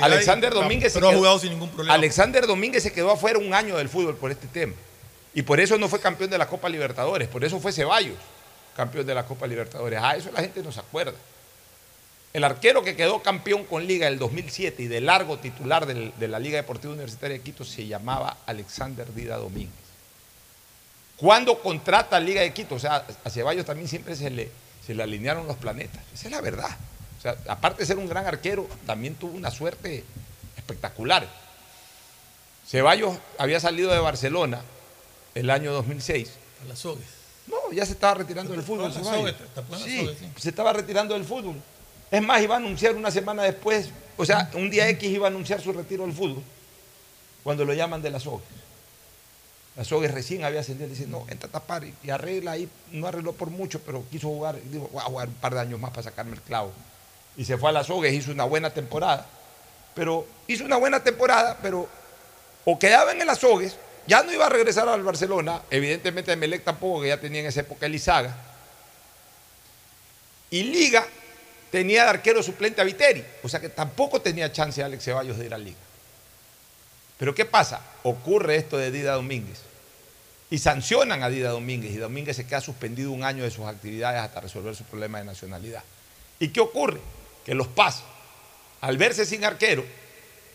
Alexander 0.00 0.52
Domínguez 0.52 0.92
se 0.92 0.98
pero 0.98 1.06
ha 1.06 1.10
quedó- 1.10 1.18
jugado 1.20 1.38
sin 1.38 1.50
ningún 1.50 1.68
problema. 1.70 1.94
Alexander 1.94 2.46
Domínguez 2.48 2.82
se 2.82 2.92
quedó 2.92 3.12
afuera 3.12 3.38
un 3.38 3.54
año 3.54 3.76
del 3.76 3.88
fútbol 3.88 4.16
por 4.16 4.32
este 4.32 4.48
tema. 4.48 4.74
Y 5.32 5.42
por 5.42 5.60
eso 5.60 5.78
no 5.78 5.88
fue 5.88 6.00
campeón 6.00 6.28
de 6.30 6.38
la 6.38 6.48
Copa 6.48 6.68
Libertadores, 6.68 7.28
por 7.28 7.44
eso 7.44 7.60
fue 7.60 7.72
Ceballos 7.72 8.16
campeón 8.76 9.06
de 9.06 9.14
la 9.14 9.24
Copa 9.26 9.46
Libertadores. 9.46 9.98
Ah, 10.02 10.16
eso 10.16 10.30
la 10.32 10.40
gente 10.40 10.60
no 10.62 10.72
se 10.72 10.80
acuerda. 10.80 11.12
El 12.32 12.44
arquero 12.44 12.82
que 12.82 12.96
quedó 12.96 13.22
campeón 13.22 13.64
con 13.64 13.86
Liga 13.86 14.08
el 14.08 14.18
2007 14.18 14.82
y 14.82 14.86
de 14.86 15.00
largo 15.02 15.38
titular 15.38 15.84
del- 15.86 16.12
de 16.18 16.28
la 16.28 16.38
Liga 16.38 16.56
Deportiva 16.56 16.92
Universitaria 16.94 17.36
de 17.36 17.42
Quito 17.42 17.64
se 17.64 17.86
llamaba 17.86 18.38
Alexander 18.46 19.12
Dida 19.12 19.36
Domínguez. 19.36 19.72
¿Cuándo 21.16 21.60
contrata 21.60 22.18
Liga 22.18 22.40
de 22.40 22.52
Quito? 22.52 22.74
O 22.76 22.78
sea, 22.78 23.06
a 23.24 23.30
Ceballos 23.30 23.66
también 23.66 23.86
siempre 23.86 24.16
se 24.16 24.30
le, 24.30 24.50
se 24.84 24.94
le 24.94 25.02
alinearon 25.02 25.46
los 25.46 25.56
planetas. 25.56 26.02
Esa 26.14 26.28
es 26.28 26.32
la 26.32 26.40
verdad. 26.40 26.70
O 27.18 27.22
sea, 27.22 27.36
aparte 27.48 27.80
de 27.82 27.86
ser 27.86 27.98
un 27.98 28.08
gran 28.08 28.26
arquero, 28.26 28.66
también 28.86 29.14
tuvo 29.14 29.36
una 29.36 29.50
suerte 29.50 30.02
espectacular. 30.56 31.28
Ceballos 32.66 33.16
había 33.38 33.60
salido 33.60 33.92
de 33.92 33.98
Barcelona 33.98 34.62
el 35.34 35.50
año 35.50 35.72
2006. 35.72 36.30
A 36.64 36.68
las. 36.68 36.84
No, 36.84 37.56
ya 37.72 37.84
se 37.84 37.92
estaba 37.92 38.14
retirando 38.14 38.52
del 38.52 38.62
fútbol. 38.62 38.84
Las 38.92 38.94
Ceballos. 38.94 39.18
sogues, 39.32 39.54
tapó 39.54 39.72
las 39.74 39.82
Sí, 39.82 39.98
sogues, 40.00 40.18
sí. 40.18 40.26
se 40.38 40.48
estaba 40.48 40.72
retirando 40.72 41.14
del 41.14 41.24
fútbol. 41.24 41.56
Es 42.12 42.20
más, 42.22 42.42
iba 42.42 42.56
a 42.56 42.58
anunciar 42.58 42.94
una 42.94 43.10
semana 43.10 43.42
después, 43.42 43.88
o 44.18 44.26
sea, 44.26 44.50
un 44.52 44.68
día 44.68 44.86
X 44.90 45.10
iba 45.10 45.26
a 45.26 45.30
anunciar 45.30 45.62
su 45.62 45.72
retiro 45.72 46.04
del 46.04 46.12
fútbol, 46.12 46.42
cuando 47.42 47.64
lo 47.64 47.72
llaman 47.72 48.02
de 48.02 48.10
las 48.10 48.24
sogues. 48.24 48.46
Las 49.76 49.86
sogues 49.86 50.12
recién 50.12 50.44
había 50.44 50.60
ascendido, 50.60 50.90
dice, 50.90 51.06
no, 51.06 51.24
entra 51.30 51.48
a 51.48 51.52
tapar 51.52 51.84
y, 51.84 52.10
arregla 52.10 52.52
ahí, 52.52 52.68
no 52.90 53.06
arregló 53.06 53.32
por 53.32 53.48
mucho, 53.48 53.80
pero 53.80 54.04
quiso 54.10 54.28
jugar, 54.28 54.60
dijo, 54.62 54.90
voy 54.92 55.00
a 55.00 55.06
jugar 55.06 55.28
un 55.28 55.34
par 55.36 55.54
de 55.54 55.60
años 55.60 55.80
más 55.80 55.90
para 55.90 56.02
sacarme 56.02 56.34
el 56.34 56.42
clavo. 56.42 56.70
Y 57.34 57.46
se 57.46 57.56
fue 57.56 57.70
a 57.70 57.72
las 57.72 57.86
sogues, 57.86 58.12
hizo 58.12 58.30
una 58.30 58.44
buena 58.44 58.68
temporada, 58.68 59.26
pero 59.94 60.26
hizo 60.46 60.66
una 60.66 60.76
buena 60.76 61.02
temporada, 61.02 61.56
pero 61.62 61.88
o 62.66 62.78
quedaba 62.78 63.12
en 63.12 63.22
el 63.22 63.30
Azogues, 63.30 63.78
ya 64.06 64.22
no 64.22 64.32
iba 64.34 64.44
a 64.44 64.50
regresar 64.50 64.86
al 64.86 65.02
Barcelona, 65.02 65.62
evidentemente 65.70 66.36
Melec 66.36 66.62
tampoco, 66.62 67.00
que 67.00 67.08
ya 67.08 67.18
tenía 67.18 67.40
en 67.40 67.46
esa 67.46 67.60
época 67.60 67.86
Elizaga, 67.86 68.36
y 70.50 70.64
Liga 70.64 71.06
tenía 71.72 72.04
de 72.04 72.10
arquero 72.10 72.42
suplente 72.42 72.82
a 72.82 72.84
Viteri, 72.84 73.24
o 73.42 73.48
sea 73.48 73.58
que 73.58 73.70
tampoco 73.70 74.20
tenía 74.20 74.52
chance 74.52 74.84
Alex 74.84 75.02
Ceballos 75.02 75.38
de 75.38 75.46
ir 75.46 75.54
a 75.54 75.58
Liga. 75.58 75.78
Pero 77.18 77.34
¿qué 77.34 77.46
pasa? 77.46 77.80
Ocurre 78.02 78.56
esto 78.56 78.76
de 78.76 78.90
Dida 78.90 79.14
Domínguez 79.14 79.60
y 80.50 80.58
sancionan 80.58 81.22
a 81.22 81.30
Dida 81.30 81.48
Domínguez 81.48 81.92
y 81.92 81.96
Domínguez 81.96 82.36
se 82.36 82.46
queda 82.46 82.60
suspendido 82.60 83.10
un 83.10 83.24
año 83.24 83.42
de 83.42 83.50
sus 83.50 83.64
actividades 83.64 84.20
hasta 84.20 84.40
resolver 84.40 84.76
su 84.76 84.84
problema 84.84 85.18
de 85.18 85.24
nacionalidad. 85.24 85.82
¿Y 86.38 86.48
qué 86.48 86.60
ocurre? 86.60 87.00
Que 87.42 87.54
los 87.54 87.68
PAS, 87.68 88.02
al 88.82 88.98
verse 88.98 89.24
sin 89.24 89.42
arquero, 89.42 89.82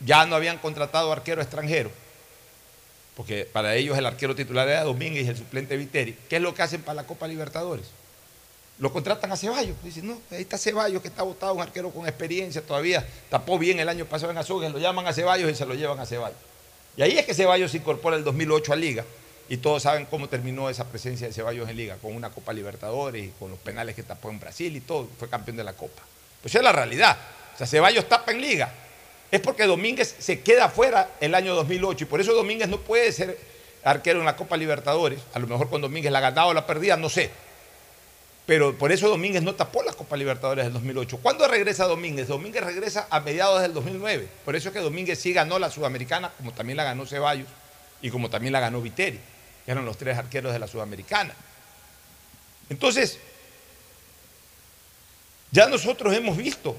ya 0.05 0.23
no 0.27 0.35
habían 0.35 0.59
contratado 0.59 1.11
arquero 1.11 1.41
extranjero, 1.41 1.89
porque 3.15 3.45
para 3.51 3.73
ellos 3.75 3.97
el 3.97 4.05
arquero 4.05 4.35
titular 4.35 4.69
era 4.69 4.83
Domínguez 4.83 5.25
y 5.25 5.29
el 5.29 5.37
suplente 5.37 5.75
Viteri. 5.75 6.15
¿Qué 6.29 6.35
es 6.35 6.41
lo 6.43 6.53
que 6.53 6.61
hacen 6.61 6.83
para 6.83 7.01
la 7.01 7.07
Copa 7.07 7.27
Libertadores? 7.27 7.87
Lo 8.79 8.93
contratan 8.93 9.31
a 9.31 9.37
Ceballos. 9.37 9.75
Dicen, 9.83 10.07
no, 10.07 10.19
ahí 10.31 10.41
está 10.41 10.57
Ceballos 10.57 11.01
que 11.01 11.07
está 11.07 11.23
votado, 11.23 11.53
un 11.53 11.61
arquero 11.61 11.89
con 11.89 12.07
experiencia 12.07 12.61
todavía, 12.61 13.07
tapó 13.29 13.57
bien 13.57 13.79
el 13.79 13.89
año 13.89 14.05
pasado 14.05 14.31
en 14.31 14.37
Azogues, 14.37 14.71
lo 14.71 14.79
llaman 14.79 15.07
a 15.07 15.13
Ceballos 15.13 15.51
y 15.51 15.55
se 15.55 15.65
lo 15.65 15.73
llevan 15.73 15.99
a 15.99 16.05
Ceballos. 16.05 16.37
Y 16.95 17.01
ahí 17.01 17.17
es 17.17 17.25
que 17.25 17.33
Ceballos 17.33 17.71
se 17.71 17.77
incorpora 17.77 18.17
el 18.17 18.23
2008 18.23 18.73
a 18.73 18.75
Liga. 18.75 19.05
Y 19.49 19.57
todos 19.57 19.83
saben 19.83 20.05
cómo 20.05 20.27
terminó 20.27 20.69
esa 20.69 20.85
presencia 20.85 21.27
de 21.27 21.33
Ceballos 21.33 21.69
en 21.69 21.77
Liga, 21.77 21.97
con 22.01 22.13
una 22.13 22.29
Copa 22.31 22.51
Libertadores 22.51 23.25
y 23.25 23.29
con 23.39 23.49
los 23.49 23.59
penales 23.59 23.95
que 23.95 24.03
tapó 24.03 24.29
en 24.29 24.39
Brasil 24.39 24.75
y 24.75 24.81
todo. 24.81 25.07
Fue 25.17 25.29
campeón 25.29 25.55
de 25.55 25.63
la 25.63 25.73
Copa. 25.73 26.01
Pues 26.41 26.53
es 26.53 26.61
la 26.61 26.73
realidad. 26.73 27.17
O 27.53 27.57
sea, 27.57 27.65
Ceballos 27.65 28.09
tapa 28.09 28.31
en 28.31 28.41
Liga. 28.41 28.73
Es 29.31 29.39
porque 29.39 29.65
Domínguez 29.65 30.15
se 30.19 30.41
queda 30.41 30.69
fuera 30.69 31.11
el 31.21 31.33
año 31.33 31.55
2008 31.55 32.03
y 32.03 32.07
por 32.07 32.19
eso 32.19 32.33
Domínguez 32.33 32.67
no 32.67 32.79
puede 32.79 33.11
ser 33.11 33.37
arquero 33.83 34.19
en 34.19 34.25
la 34.25 34.35
Copa 34.35 34.57
Libertadores. 34.57 35.19
A 35.33 35.39
lo 35.39 35.47
mejor 35.47 35.69
con 35.69 35.81
Domínguez 35.81 36.11
la 36.11 36.19
ganaba 36.19 36.47
o 36.47 36.53
la 36.53 36.65
perdía, 36.65 36.97
no 36.97 37.09
sé. 37.09 37.29
Pero 38.47 38.77
por 38.77 38.93
eso 38.93 39.09
Domínguez 39.09 39.43
no 39.43 39.55
tapó 39.55 39.83
la 39.83 39.91
Copa 39.91 40.15
Libertadores 40.15 40.63
del 40.63 40.73
2008. 40.73 41.17
¿Cuándo 41.17 41.45
regresa 41.49 41.85
Domínguez? 41.85 42.29
Domínguez 42.29 42.63
regresa 42.63 43.05
a 43.09 43.19
mediados 43.19 43.61
del 43.61 43.73
2009. 43.73 44.25
Por 44.45 44.55
eso 44.55 44.69
es 44.69 44.73
que 44.73 44.79
Domínguez 44.79 45.19
sí 45.19 45.33
ganó 45.33 45.59
la 45.59 45.69
Sudamericana, 45.69 46.31
como 46.37 46.53
también 46.53 46.77
la 46.77 46.85
ganó 46.85 47.05
Ceballos 47.05 47.49
y 48.01 48.09
como 48.09 48.29
también 48.29 48.53
la 48.53 48.61
ganó 48.61 48.81
Viteri, 48.81 49.19
que 49.65 49.71
eran 49.71 49.83
los 49.83 49.97
tres 49.97 50.17
arqueros 50.17 50.53
de 50.53 50.59
la 50.59 50.67
Sudamericana. 50.67 51.33
Entonces, 52.69 53.19
ya 55.51 55.67
nosotros 55.67 56.15
hemos 56.15 56.37
visto 56.37 56.77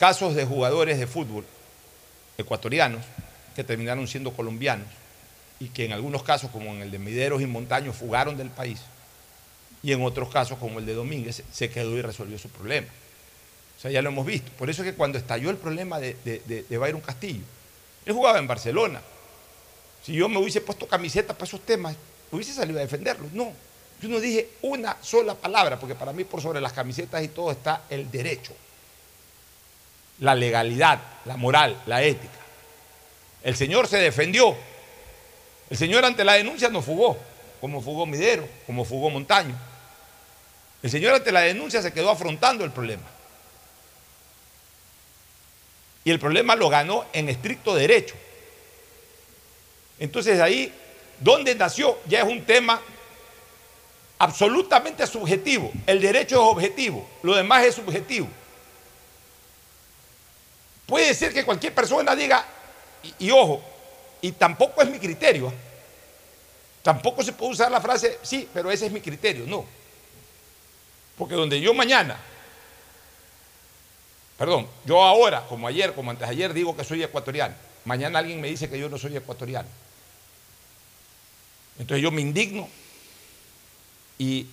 casos 0.00 0.34
de 0.34 0.44
jugadores 0.44 0.98
de 0.98 1.06
fútbol 1.06 1.44
ecuatorianos 2.36 3.04
que 3.54 3.62
terminaron 3.62 4.08
siendo 4.08 4.32
colombianos 4.32 4.88
y 5.60 5.68
que 5.68 5.84
en 5.84 5.92
algunos 5.92 6.24
casos, 6.24 6.50
como 6.50 6.72
en 6.72 6.82
el 6.82 6.90
de 6.90 6.98
Mideros 6.98 7.42
y 7.42 7.46
Montaños, 7.46 7.94
fugaron 7.94 8.36
del 8.36 8.50
país 8.50 8.80
y 9.86 9.92
en 9.92 10.02
otros 10.02 10.30
casos, 10.30 10.58
como 10.58 10.80
el 10.80 10.84
de 10.84 10.94
Domínguez, 10.94 11.44
se 11.52 11.70
quedó 11.70 11.96
y 11.96 12.02
resolvió 12.02 12.36
su 12.40 12.48
problema. 12.48 12.88
O 13.78 13.80
sea, 13.80 13.88
ya 13.88 14.02
lo 14.02 14.08
hemos 14.08 14.26
visto. 14.26 14.50
Por 14.58 14.68
eso 14.68 14.82
es 14.82 14.90
que 14.90 14.96
cuando 14.96 15.16
estalló 15.16 15.48
el 15.48 15.58
problema 15.58 16.00
de, 16.00 16.16
de, 16.24 16.42
de, 16.44 16.64
de 16.64 17.00
Castillo, 17.02 17.44
él 18.04 18.12
jugaba 18.12 18.40
en 18.40 18.48
Barcelona. 18.48 19.00
Si 20.02 20.12
yo 20.12 20.28
me 20.28 20.38
hubiese 20.38 20.60
puesto 20.60 20.88
camiseta 20.88 21.34
para 21.34 21.44
esos 21.44 21.60
temas, 21.60 21.94
hubiese 22.32 22.52
salido 22.52 22.80
a 22.80 22.82
defenderlos. 22.82 23.32
No, 23.32 23.52
yo 24.02 24.08
no 24.08 24.18
dije 24.18 24.48
una 24.62 24.96
sola 25.02 25.36
palabra, 25.36 25.78
porque 25.78 25.94
para 25.94 26.12
mí 26.12 26.24
por 26.24 26.42
sobre 26.42 26.60
las 26.60 26.72
camisetas 26.72 27.22
y 27.22 27.28
todo 27.28 27.52
está 27.52 27.82
el 27.88 28.10
derecho, 28.10 28.54
la 30.18 30.34
legalidad, 30.34 30.98
la 31.26 31.36
moral, 31.36 31.80
la 31.86 32.02
ética. 32.02 32.40
El 33.44 33.54
señor 33.54 33.86
se 33.86 33.98
defendió. 33.98 34.56
El 35.70 35.76
señor 35.76 36.04
ante 36.04 36.24
la 36.24 36.32
denuncia 36.32 36.70
no 36.70 36.82
fugó, 36.82 37.16
como 37.60 37.80
fugó 37.80 38.04
Midero, 38.04 38.48
como 38.66 38.84
fugó 38.84 39.10
Montaño. 39.10 39.56
El 40.82 40.90
señor 40.90 41.14
ante 41.14 41.32
la 41.32 41.40
denuncia 41.40 41.82
se 41.82 41.92
quedó 41.92 42.10
afrontando 42.10 42.64
el 42.64 42.70
problema. 42.70 43.02
Y 46.04 46.10
el 46.10 46.20
problema 46.20 46.54
lo 46.54 46.68
ganó 46.68 47.04
en 47.12 47.28
estricto 47.28 47.74
derecho. 47.74 48.14
Entonces 49.98 50.40
ahí, 50.40 50.72
¿dónde 51.18 51.54
nació? 51.54 51.98
Ya 52.06 52.20
es 52.20 52.24
un 52.24 52.44
tema 52.44 52.80
absolutamente 54.18 55.06
subjetivo. 55.06 55.72
El 55.86 56.00
derecho 56.00 56.36
es 56.36 56.40
objetivo, 56.40 57.08
lo 57.22 57.34
demás 57.34 57.64
es 57.64 57.74
subjetivo. 57.74 58.28
Puede 60.86 61.12
ser 61.14 61.32
que 61.32 61.44
cualquier 61.44 61.74
persona 61.74 62.14
diga, 62.14 62.46
y, 63.02 63.26
y 63.26 63.30
ojo, 63.32 63.60
y 64.20 64.32
tampoco 64.32 64.82
es 64.82 64.88
mi 64.88 65.00
criterio. 65.00 65.52
Tampoco 66.82 67.24
se 67.24 67.32
puede 67.32 67.50
usar 67.50 67.70
la 67.72 67.80
frase, 67.80 68.20
sí, 68.22 68.48
pero 68.54 68.70
ese 68.70 68.86
es 68.86 68.92
mi 68.92 69.00
criterio. 69.00 69.44
No. 69.44 69.64
Porque 71.18 71.34
donde 71.34 71.60
yo 71.60 71.72
mañana, 71.72 72.16
perdón, 74.38 74.68
yo 74.84 75.02
ahora, 75.02 75.46
como 75.46 75.66
ayer, 75.66 75.94
como 75.94 76.10
antes 76.10 76.28
ayer, 76.28 76.52
digo 76.52 76.76
que 76.76 76.84
soy 76.84 77.02
ecuatoriano. 77.02 77.54
Mañana 77.84 78.18
alguien 78.18 78.40
me 78.40 78.48
dice 78.48 78.68
que 78.68 78.78
yo 78.78 78.88
no 78.88 78.98
soy 78.98 79.16
ecuatoriano. 79.16 79.68
Entonces 81.78 82.02
yo 82.02 82.10
me 82.10 82.20
indigno 82.20 82.68
y 84.18 84.46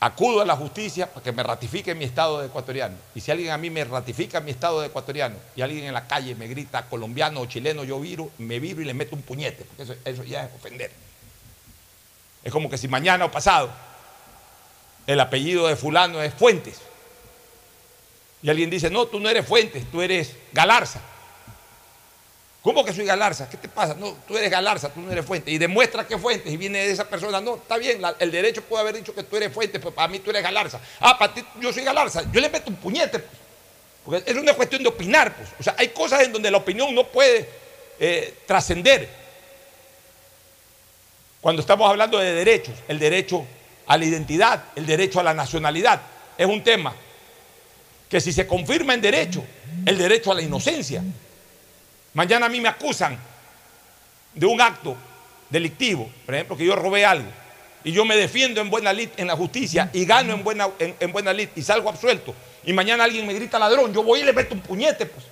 acudo 0.00 0.40
a 0.40 0.44
la 0.44 0.56
justicia 0.56 1.06
para 1.10 1.22
que 1.22 1.32
me 1.32 1.42
ratifique 1.42 1.94
mi 1.94 2.04
estado 2.04 2.40
de 2.40 2.46
ecuatoriano. 2.46 2.96
Y 3.14 3.20
si 3.20 3.30
alguien 3.30 3.50
a 3.50 3.58
mí 3.58 3.70
me 3.70 3.84
ratifica 3.84 4.40
mi 4.40 4.50
estado 4.50 4.80
de 4.80 4.88
ecuatoriano 4.88 5.36
y 5.54 5.62
alguien 5.62 5.84
en 5.84 5.94
la 5.94 6.06
calle 6.06 6.34
me 6.34 6.48
grita 6.48 6.86
colombiano 6.88 7.40
o 7.40 7.46
chileno, 7.46 7.84
yo 7.84 8.00
viro, 8.00 8.30
me 8.38 8.58
viro 8.58 8.82
y 8.82 8.84
le 8.84 8.94
meto 8.94 9.16
un 9.16 9.22
puñete, 9.22 9.64
porque 9.64 9.82
eso, 9.84 9.94
eso 10.04 10.24
ya 10.24 10.44
es 10.44 10.54
ofender. 10.54 10.90
Es 12.42 12.52
como 12.52 12.68
que 12.68 12.78
si 12.78 12.88
mañana 12.88 13.24
o 13.24 13.30
pasado 13.30 13.70
el 15.06 15.20
apellido 15.20 15.66
de 15.68 15.76
fulano 15.76 16.22
es 16.22 16.34
Fuentes. 16.34 16.80
Y 18.42 18.50
alguien 18.50 18.70
dice, 18.70 18.90
no, 18.90 19.06
tú 19.06 19.20
no 19.20 19.28
eres 19.28 19.46
Fuentes, 19.46 19.84
tú 19.90 20.02
eres 20.02 20.34
Galarza. 20.52 21.00
¿Cómo 22.62 22.84
que 22.84 22.92
soy 22.92 23.04
Galarza? 23.04 23.48
¿Qué 23.48 23.56
te 23.56 23.68
pasa? 23.68 23.94
No, 23.94 24.16
tú 24.26 24.36
eres 24.36 24.50
Galarza, 24.50 24.92
tú 24.92 25.00
no 25.00 25.12
eres 25.12 25.24
Fuentes. 25.24 25.54
Y 25.54 25.58
demuestra 25.58 26.06
que 26.06 26.18
Fuentes 26.18 26.52
y 26.52 26.56
viene 26.56 26.78
de 26.78 26.90
esa 26.90 27.08
persona. 27.08 27.40
No, 27.40 27.54
está 27.56 27.76
bien, 27.76 28.02
el 28.18 28.30
derecho 28.32 28.62
puede 28.62 28.82
haber 28.82 28.96
dicho 28.96 29.14
que 29.14 29.22
tú 29.22 29.36
eres 29.36 29.52
Fuentes, 29.52 29.80
pero 29.80 29.94
para 29.94 30.08
mí 30.08 30.18
tú 30.18 30.30
eres 30.30 30.42
Galarza. 30.42 30.80
Ah, 30.98 31.16
para 31.16 31.32
ti 31.32 31.44
yo 31.60 31.72
soy 31.72 31.84
Galarza. 31.84 32.24
Yo 32.32 32.40
le 32.40 32.48
meto 32.48 32.68
un 32.68 32.76
puñete. 32.76 33.22
Porque 34.04 34.28
es 34.28 34.36
una 34.36 34.54
cuestión 34.54 34.82
de 34.82 34.88
opinar. 34.88 35.36
Pues. 35.36 35.48
O 35.60 35.62
sea, 35.62 35.76
hay 35.78 35.88
cosas 35.88 36.22
en 36.22 36.32
donde 36.32 36.50
la 36.50 36.58
opinión 36.58 36.92
no 36.92 37.06
puede 37.06 37.48
eh, 38.00 38.34
trascender. 38.46 39.08
Cuando 41.40 41.60
estamos 41.60 41.88
hablando 41.88 42.18
de 42.18 42.32
derechos, 42.32 42.74
el 42.88 42.98
derecho 42.98 43.46
a 43.86 43.96
la 43.96 44.04
identidad, 44.04 44.64
el 44.74 44.86
derecho 44.86 45.20
a 45.20 45.22
la 45.22 45.34
nacionalidad, 45.34 46.00
es 46.36 46.46
un 46.46 46.62
tema 46.62 46.94
que 48.08 48.20
si 48.20 48.32
se 48.32 48.46
confirma 48.46 48.94
en 48.94 49.00
derecho, 49.00 49.44
el 49.84 49.98
derecho 49.98 50.32
a 50.32 50.34
la 50.34 50.42
inocencia. 50.42 51.02
Mañana 52.14 52.46
a 52.46 52.48
mí 52.48 52.60
me 52.60 52.68
acusan 52.68 53.18
de 54.34 54.46
un 54.46 54.60
acto 54.60 54.96
delictivo, 55.50 56.10
por 56.24 56.34
ejemplo, 56.34 56.56
que 56.56 56.64
yo 56.64 56.76
robé 56.76 57.04
algo, 57.04 57.28
y 57.84 57.92
yo 57.92 58.04
me 58.04 58.16
defiendo 58.16 58.60
en 58.60 58.70
buena 58.70 58.92
lid 58.92 59.10
en 59.16 59.28
la 59.28 59.36
justicia 59.36 59.90
y 59.92 60.04
gano 60.04 60.32
en 60.32 60.42
buena, 60.42 60.68
en, 60.78 60.96
en 60.98 61.12
buena 61.12 61.32
lid 61.32 61.48
y 61.54 61.62
salgo 61.62 61.88
absuelto, 61.88 62.34
y 62.64 62.72
mañana 62.72 63.04
alguien 63.04 63.26
me 63.26 63.34
grita 63.34 63.58
ladrón, 63.58 63.92
yo 63.92 64.02
voy 64.02 64.20
y 64.20 64.24
le 64.24 64.32
meto 64.32 64.54
un 64.54 64.60
puñete, 64.60 65.06
pues. 65.06 65.24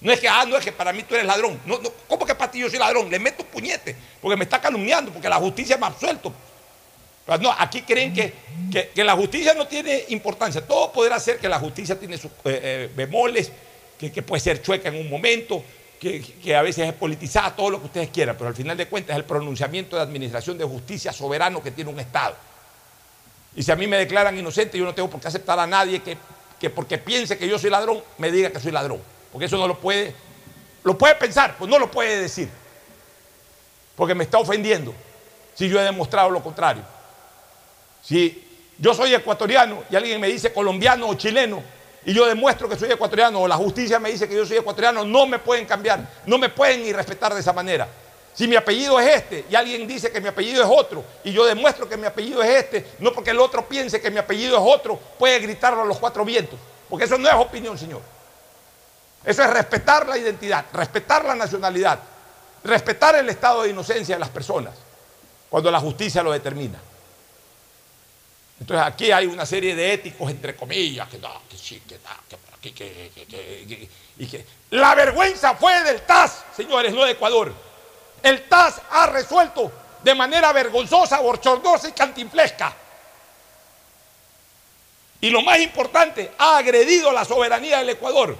No 0.00 0.12
es 0.12 0.20
que, 0.20 0.28
ah, 0.28 0.44
no 0.46 0.56
es 0.56 0.64
que 0.64 0.70
para 0.70 0.92
mí 0.92 1.02
tú 1.02 1.14
eres 1.14 1.26
ladrón. 1.26 1.58
¿Cómo 2.06 2.24
que 2.24 2.34
para 2.34 2.52
ti 2.52 2.60
yo 2.60 2.70
soy 2.70 2.78
ladrón? 2.78 3.10
Le 3.10 3.18
meto 3.18 3.42
un 3.42 3.48
puñete, 3.48 3.96
porque 4.20 4.36
me 4.36 4.44
está 4.44 4.60
calumniando, 4.60 5.10
porque 5.10 5.28
la 5.28 5.36
justicia 5.36 5.76
me 5.76 5.86
ha 5.86 5.88
absuelto. 5.88 6.32
Pero 7.28 7.42
no, 7.42 7.54
aquí 7.58 7.82
creen 7.82 8.14
que, 8.14 8.32
que- 8.94 9.04
la 9.04 9.14
justicia 9.14 9.52
no 9.52 9.66
tiene 9.66 10.06
importancia. 10.08 10.66
Todo 10.66 10.90
podrá 10.90 11.20
ser 11.20 11.38
que 11.38 11.46
la 11.46 11.58
justicia 11.58 11.98
tiene 11.98 12.16
sus 12.16 12.30
eh, 12.30 12.38
eh, 12.46 12.90
bemoles, 12.96 13.52
que, 13.98 14.22
puede 14.22 14.40
ser 14.40 14.62
chueca 14.62 14.88
en 14.88 14.94
un 14.94 15.10
momento, 15.10 15.62
que, 16.00 16.22
que 16.22 16.56
a 16.56 16.62
veces 16.62 16.88
es 16.88 16.94
politizada, 16.94 17.54
todo 17.54 17.68
lo 17.68 17.80
que 17.80 17.86
ustedes 17.86 18.08
quieran, 18.08 18.34
pero 18.38 18.48
al 18.48 18.54
final 18.54 18.78
de 18.78 18.88
cuentas 18.88 19.10
es 19.14 19.18
el 19.18 19.24
pronunciamiento 19.26 19.96
de 19.96 20.02
administración 20.02 20.56
de 20.56 20.64
justicia 20.64 21.12
soberano 21.12 21.62
que 21.62 21.70
tiene 21.70 21.90
un 21.90 22.00
Estado. 22.00 22.34
Y 23.54 23.62
si 23.62 23.70
a 23.72 23.76
mí 23.76 23.86
me 23.86 23.98
declaran 23.98 24.38
inocente, 24.38 24.78
yo 24.78 24.86
no 24.86 24.94
tengo 24.94 25.10
por 25.10 25.20
qué 25.20 25.28
aceptar 25.28 25.58
a 25.58 25.66
nadie 25.66 26.00
que, 26.00 26.16
que 26.58 26.70
porque 26.70 26.96
piense 26.96 27.36
que 27.36 27.46
yo 27.46 27.58
soy 27.58 27.68
ladrón, 27.68 28.02
me 28.16 28.32
diga 28.32 28.50
que 28.50 28.58
soy 28.58 28.72
ladrón. 28.72 29.02
Porque 29.30 29.44
eso 29.44 29.58
no 29.58 29.68
lo 29.68 29.78
puede, 29.78 30.14
lo 30.82 30.96
puede 30.96 31.14
pensar, 31.16 31.56
pues 31.58 31.70
no 31.70 31.78
lo 31.78 31.90
puede 31.90 32.22
decir. 32.22 32.48
Porque 33.96 34.14
me 34.14 34.24
está 34.24 34.38
ofendiendo 34.38 34.94
si 35.54 35.68
yo 35.68 35.78
he 35.78 35.84
demostrado 35.84 36.30
lo 36.30 36.42
contrario. 36.42 36.96
Si 38.08 38.42
yo 38.78 38.94
soy 38.94 39.14
ecuatoriano 39.14 39.84
y 39.90 39.96
alguien 39.96 40.18
me 40.18 40.28
dice 40.28 40.50
colombiano 40.50 41.08
o 41.08 41.14
chileno 41.14 41.62
y 42.06 42.14
yo 42.14 42.24
demuestro 42.24 42.66
que 42.66 42.78
soy 42.78 42.90
ecuatoriano 42.90 43.40
o 43.40 43.46
la 43.46 43.56
justicia 43.56 43.98
me 43.98 44.10
dice 44.10 44.26
que 44.26 44.34
yo 44.34 44.46
soy 44.46 44.56
ecuatoriano, 44.56 45.04
no 45.04 45.26
me 45.26 45.38
pueden 45.38 45.66
cambiar, 45.66 46.00
no 46.24 46.38
me 46.38 46.48
pueden 46.48 46.82
ni 46.82 46.90
respetar 46.90 47.34
de 47.34 47.40
esa 47.40 47.52
manera. 47.52 47.86
Si 48.32 48.48
mi 48.48 48.56
apellido 48.56 48.98
es 48.98 49.14
este 49.14 49.44
y 49.50 49.54
alguien 49.54 49.86
dice 49.86 50.10
que 50.10 50.22
mi 50.22 50.28
apellido 50.28 50.64
es 50.64 50.70
otro 50.72 51.04
y 51.22 51.32
yo 51.32 51.44
demuestro 51.44 51.86
que 51.86 51.98
mi 51.98 52.06
apellido 52.06 52.42
es 52.42 52.64
este, 52.64 52.86
no 53.00 53.12
porque 53.12 53.32
el 53.32 53.40
otro 53.40 53.68
piense 53.68 54.00
que 54.00 54.10
mi 54.10 54.18
apellido 54.18 54.56
es 54.56 54.62
otro, 54.64 54.98
puede 55.18 55.38
gritarlo 55.40 55.82
a 55.82 55.84
los 55.84 55.98
cuatro 55.98 56.24
vientos, 56.24 56.58
porque 56.88 57.04
eso 57.04 57.18
no 57.18 57.28
es 57.28 57.34
opinión, 57.34 57.76
señor. 57.76 58.00
Eso 59.22 59.42
es 59.42 59.50
respetar 59.50 60.08
la 60.08 60.16
identidad, 60.16 60.64
respetar 60.72 61.26
la 61.26 61.34
nacionalidad, 61.34 61.98
respetar 62.64 63.16
el 63.16 63.28
estado 63.28 63.64
de 63.64 63.68
inocencia 63.68 64.16
de 64.16 64.20
las 64.20 64.30
personas 64.30 64.72
cuando 65.50 65.70
la 65.70 65.80
justicia 65.80 66.22
lo 66.22 66.32
determina. 66.32 66.80
Entonces 68.60 68.86
aquí 68.86 69.12
hay 69.12 69.26
una 69.26 69.46
serie 69.46 69.74
de 69.74 69.92
éticos, 69.92 70.30
entre 70.30 70.56
comillas, 70.56 71.08
que 71.08 71.18
no, 71.18 71.42
que 71.48 71.56
sí, 71.56 71.80
que 71.88 71.94
no, 71.96 72.10
que 72.28 72.36
por 72.36 72.54
aquí, 72.54 72.72
que, 72.72 73.10
que- 73.14 73.26
que- 73.26 73.88
y 74.18 74.26
que... 74.26 74.44
La 74.70 74.94
vergüenza 74.94 75.54
fue 75.54 75.82
del 75.84 76.02
TAS, 76.02 76.44
señores, 76.56 76.92
no 76.92 77.04
de 77.04 77.12
Ecuador. 77.12 77.52
El 78.22 78.48
TAS 78.48 78.82
ha 78.90 79.06
resuelto 79.06 79.70
de 80.02 80.14
manera 80.14 80.52
vergonzosa, 80.52 81.20
bochornosa 81.20 81.88
y 81.88 81.92
cantinflesca. 81.92 82.74
Y 85.20 85.30
lo 85.30 85.42
más 85.42 85.58
importante, 85.60 86.32
ha 86.38 86.58
agredido 86.58 87.12
la 87.12 87.24
soberanía 87.24 87.78
del 87.78 87.90
Ecuador. 87.90 88.36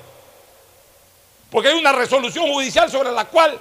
Porque 1.50 1.68
hay 1.68 1.74
una 1.78 1.92
resolución 1.92 2.46
judicial 2.52 2.90
sobre 2.90 3.10
la 3.12 3.24
cual 3.24 3.58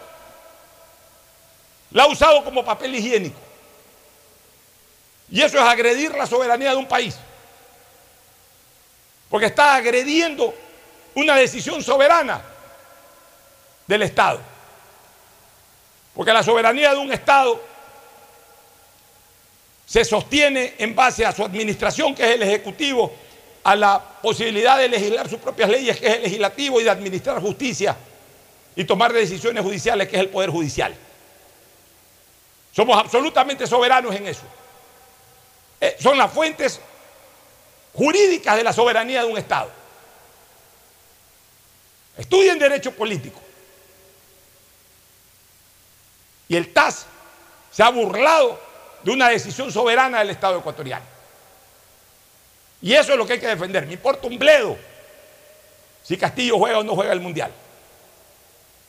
la 1.92 2.04
ha 2.04 2.08
usado 2.08 2.44
como 2.44 2.66
papel 2.66 2.96
higiénico. 2.96 3.40
Y 5.30 5.42
eso 5.42 5.58
es 5.58 5.64
agredir 5.64 6.12
la 6.16 6.26
soberanía 6.26 6.72
de 6.72 6.78
un 6.78 6.88
país. 6.88 7.18
Porque 9.30 9.48
está 9.48 9.76
agrediendo 9.76 10.54
una 11.16 11.36
decisión 11.36 11.84
soberana 11.84 12.42
del 13.86 14.04
Estado. 14.04 14.40
Porque 16.14 16.34
la 16.34 16.44
soberanía 16.44 16.92
de 16.92 16.98
un 16.98 17.12
Estado 17.12 17.62
se 19.86 20.04
sostiene 20.04 20.76
en 20.78 20.96
base 20.96 21.26
a 21.26 21.32
su 21.32 21.44
administración, 21.44 22.14
que 22.14 22.24
es 22.24 22.32
el 22.32 22.44
Ejecutivo, 22.44 23.14
a 23.64 23.76
la 23.76 24.02
posibilidad 24.22 24.78
de 24.78 24.90
legislar 24.90 25.30
sus 25.30 25.40
propias 25.40 25.70
leyes, 25.70 26.00
que 26.00 26.08
es 26.08 26.16
el 26.16 26.24
Legislativo, 26.24 26.80
y 26.80 26.84
de 26.86 26.90
administrar 26.90 27.42
justicia 27.42 27.96
y 28.76 28.84
tomar 28.84 29.12
decisiones 29.12 29.64
judiciales, 29.64 30.08
que 30.08 30.16
es 30.16 30.22
el 30.22 30.30
Poder 30.30 30.50
Judicial. 30.50 30.94
Somos 32.74 32.98
absolutamente 32.98 33.66
soberanos 33.66 34.16
en 34.16 34.28
eso. 34.28 34.44
Eh, 35.88 35.96
son 36.02 36.18
las 36.18 36.32
fuentes 36.32 36.82
jurídicas 37.94 38.58
de 38.58 38.64
la 38.64 38.74
soberanía 38.74 39.22
de 39.22 39.32
un 39.32 39.38
Estado. 39.38 39.72
Estudien 42.18 42.60
derecho 42.60 42.92
político. 42.92 43.40
Y 46.50 46.58
el 46.58 46.74
TAS 46.74 47.06
se 47.72 47.84
ha 47.84 47.90
burlado 47.90 48.60
de 49.04 49.12
una 49.12 49.30
decisión 49.30 49.72
soberana 49.72 50.20
del 50.20 50.32
Estado 50.32 50.60
ecuatoriano. 50.60 51.06
Y 52.82 52.94
eso 52.94 53.14
es 53.14 53.18
lo 53.18 53.26
que 53.26 53.34
hay 53.34 53.40
que 53.40 53.48
defender. 53.48 53.86
Me 53.86 53.94
importa 53.94 54.28
un 54.28 54.38
bledo 54.38 54.78
si 56.04 56.18
Castillo 56.18 56.58
juega 56.58 56.80
o 56.80 56.84
no 56.84 56.96
juega 56.96 57.14
el 57.14 57.22
Mundial. 57.22 57.52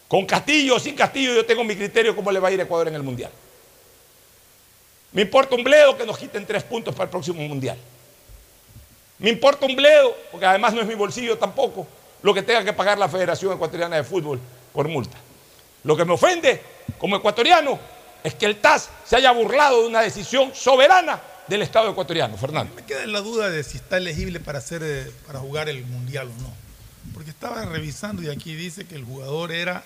Con 0.09 0.26
Castillo 0.26 0.76
o 0.76 0.80
sin 0.80 0.96
Castillo 0.96 1.34
yo 1.34 1.46
tengo 1.46 1.62
mi 1.62 1.76
criterio 1.76 2.16
cómo 2.16 2.32
le 2.32 2.40
va 2.40 2.49
a 2.49 2.51
ir 2.51 2.61
a 2.61 2.64
Ecuador 2.64 2.88
en 2.88 2.94
el 2.96 3.03
Mundial. 3.05 3.30
Me 5.13 5.23
importa 5.23 5.55
un 5.55 5.65
bledo 5.65 5.97
que 5.97 6.05
nos 6.05 6.19
quiten 6.19 6.47
tres 6.47 6.63
puntos 6.63 6.95
para 6.95 7.05
el 7.05 7.11
próximo 7.11 7.41
Mundial. 7.43 7.79
Me 9.19 9.31
importa 9.31 9.67
un 9.67 9.75
bledo, 9.75 10.17
porque 10.31 10.47
además 10.47 10.75
no 10.75 10.81
es 10.81 10.87
mi 10.87 10.95
bolsillo 10.95 11.37
tampoco, 11.39 11.87
lo 12.23 12.35
que 12.35 12.43
tenga 12.43 12.65
que 12.65 12.73
pagar 12.73 12.99
la 12.99 13.09
Federación 13.09 13.53
Ecuatoriana 13.53 13.97
de 13.97 14.05
Fútbol 14.05 14.39
por 14.73 14.87
multa. 14.89 15.17
Lo 15.85 15.97
que 15.97 16.05
me 16.05 16.15
ofende 16.15 16.61
como 16.99 17.17
ecuatoriano 17.17 17.79
es 18.23 18.35
que 18.35 18.47
el 18.47 18.57
TAS 18.57 18.91
se 19.05 19.17
haya 19.17 19.33
burlado 19.33 19.83
de 19.83 19.89
una 19.89 20.01
decisión 20.01 20.55
soberana 20.55 21.21
del 21.47 21.63
Estado 21.63 21.91
ecuatoriano. 21.91 22.37
Fernando. 22.37 22.75
Me 22.75 22.85
queda 22.85 23.07
la 23.07 23.21
duda 23.21 23.49
de 23.49 23.65
si 23.65 23.79
está 23.79 23.97
elegible 23.97 24.39
para, 24.39 24.59
hacer, 24.59 24.83
eh, 24.85 25.11
para 25.27 25.39
jugar 25.39 25.69
el 25.69 25.85
Mundial 25.85 26.29
o 26.29 26.43
no. 26.43 26.53
Porque 27.15 27.31
estaba 27.31 27.65
revisando 27.65 28.23
y 28.23 28.29
aquí 28.29 28.55
dice 28.55 28.87
que 28.87 28.95
el 28.95 29.05
jugador 29.05 29.53
era... 29.53 29.83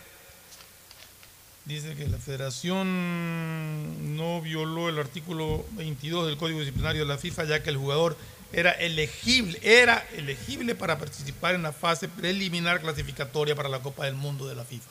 Dice 1.64 1.94
que 1.94 2.08
la 2.08 2.18
federación 2.18 4.16
no 4.16 4.40
violó 4.40 4.88
el 4.88 4.98
artículo 4.98 5.64
22 5.72 6.26
del 6.26 6.36
Código 6.36 6.58
Disciplinario 6.58 7.02
de 7.02 7.06
la 7.06 7.18
FIFA, 7.18 7.44
ya 7.44 7.62
que 7.62 7.70
el 7.70 7.76
jugador 7.76 8.16
era 8.52 8.72
elegible, 8.72 9.58
era 9.62 10.04
elegible 10.16 10.74
para 10.74 10.98
participar 10.98 11.54
en 11.54 11.62
la 11.62 11.72
fase 11.72 12.08
preliminar 12.08 12.80
clasificatoria 12.80 13.54
para 13.54 13.68
la 13.68 13.78
Copa 13.78 14.06
del 14.06 14.14
Mundo 14.14 14.48
de 14.48 14.56
la 14.56 14.64
FIFA. 14.64 14.88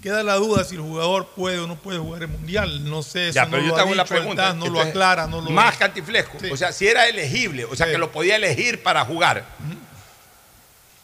Queda 0.00 0.22
la 0.22 0.36
duda 0.36 0.64
si 0.64 0.76
el 0.76 0.80
jugador 0.80 1.28
puede 1.34 1.58
o 1.58 1.66
no 1.66 1.76
puede 1.76 1.98
jugar 1.98 2.22
el 2.22 2.28
Mundial. 2.28 2.88
No 2.88 3.02
sé, 3.02 3.28
eso 3.28 3.34
Ya, 3.34 3.44
no 3.44 3.50
pero 3.52 3.62
yo 3.62 3.68
lo 3.68 3.74
te 3.74 3.80
ha 3.80 3.84
hago 3.84 3.94
la 3.94 4.04
pregunta. 4.04 4.54
No 4.54 4.68
lo 4.68 4.80
aclara, 4.80 5.26
no 5.26 5.40
lo... 5.40 5.50
Más 5.50 5.76
cantiflesco. 5.76 6.38
O 6.52 6.56
sea, 6.56 6.72
si 6.72 6.86
era 6.86 7.08
elegible, 7.08 7.64
o 7.64 7.74
sea, 7.74 7.86
que 7.86 7.98
lo 7.98 8.12
podía 8.12 8.36
elegir 8.36 8.82
para 8.82 9.04
jugar. 9.04 9.44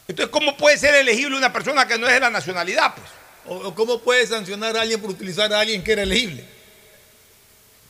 Entonces, 0.07 0.33
¿cómo 0.33 0.57
puede 0.57 0.79
ser 0.79 0.95
elegible 0.95 1.37
una 1.37 1.53
persona 1.53 1.87
que 1.87 1.99
no 1.99 2.07
es 2.07 2.15
de 2.15 2.21
la 2.21 2.31
nacionalidad? 2.31 2.95
Pues? 2.95 3.18
¿O, 3.49 3.75
cómo 3.75 4.01
puede 4.01 4.27
sancionar 4.27 4.77
a 4.77 4.83
alguien 4.83 5.01
por 5.01 5.11
utilizar 5.11 5.53
a 5.53 5.61
alguien 5.61 5.83
que 5.83 5.93
era 5.93 6.03
elegible? 6.03 6.45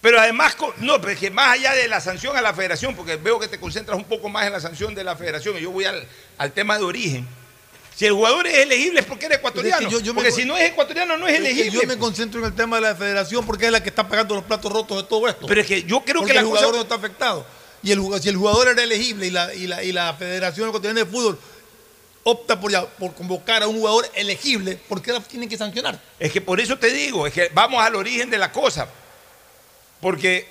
Pero 0.00 0.20
además, 0.20 0.56
no, 0.78 1.00
pero 1.00 1.12
es 1.12 1.18
que 1.18 1.30
más 1.30 1.54
allá 1.54 1.72
de 1.74 1.88
la 1.88 2.00
sanción 2.00 2.36
a 2.36 2.40
la 2.40 2.54
federación, 2.54 2.94
porque 2.94 3.16
veo 3.16 3.38
que 3.40 3.48
te 3.48 3.58
concentras 3.58 3.96
un 3.98 4.04
poco 4.04 4.28
más 4.28 4.46
en 4.46 4.52
la 4.52 4.60
sanción 4.60 4.94
de 4.94 5.02
la 5.02 5.16
federación, 5.16 5.56
y 5.58 5.62
yo 5.62 5.72
voy 5.72 5.86
al, 5.86 6.06
al 6.38 6.52
tema 6.52 6.78
de 6.78 6.84
origen. 6.84 7.26
Si 7.96 8.06
el 8.06 8.12
jugador 8.12 8.46
es 8.46 8.58
elegible 8.58 9.00
es 9.00 9.06
porque 9.06 9.26
era 9.26 9.34
ecuatoriano. 9.34 9.76
Pero 9.78 9.90
es 9.90 9.96
que 10.02 10.06
yo- 10.06 10.14
porque 10.14 10.30
si 10.30 10.44
no 10.44 10.56
es 10.56 10.70
ecuatoriano 10.70 11.16
no 11.16 11.26
es 11.26 11.34
elegible. 11.36 11.72
yo 11.72 11.82
me 11.82 11.98
concentro 11.98 12.38
en 12.38 12.46
el 12.46 12.54
tema 12.54 12.76
de 12.76 12.82
la 12.82 12.94
federación 12.94 13.44
porque 13.44 13.66
es 13.66 13.72
la 13.72 13.82
que 13.82 13.88
está 13.88 14.08
pagando 14.08 14.36
los 14.36 14.44
platos 14.44 14.70
rotos 14.70 15.02
de 15.02 15.08
todo 15.08 15.26
esto. 15.26 15.46
Pero 15.48 15.60
es 15.60 15.66
que 15.66 15.82
yo 15.82 16.00
creo 16.04 16.20
Porque 16.20 16.28
que 16.28 16.34
la 16.34 16.40
el 16.42 16.46
jugador 16.46 16.68
cosa- 16.68 16.76
no 16.76 16.82
está 16.84 16.94
afectado. 16.94 17.44
Y 17.82 17.90
el, 17.90 18.00
si 18.22 18.28
el 18.28 18.36
jugador 18.36 18.68
era 18.68 18.82
elegible 18.84 19.26
y 19.26 19.30
la, 19.30 19.52
y 19.52 19.66
la, 19.66 19.82
y 19.82 19.90
la 19.90 20.14
Federación 20.14 20.68
Ecuatoriana 20.68 21.00
de 21.00 21.06
Fútbol 21.06 21.40
opta 22.30 22.60
por, 22.60 22.88
por 22.90 23.14
convocar 23.14 23.62
a 23.62 23.66
un 23.66 23.78
jugador 23.78 24.10
elegible, 24.14 24.76
¿por 24.88 25.00
qué 25.00 25.12
la 25.12 25.20
tienen 25.20 25.48
que 25.48 25.56
sancionar? 25.56 25.98
Es 26.18 26.30
que 26.32 26.40
por 26.40 26.60
eso 26.60 26.78
te 26.78 26.88
digo, 26.88 27.26
es 27.26 27.32
que 27.32 27.50
vamos 27.52 27.82
al 27.82 27.94
origen 27.94 28.30
de 28.30 28.38
la 28.38 28.52
cosa. 28.52 28.88
Porque 30.00 30.46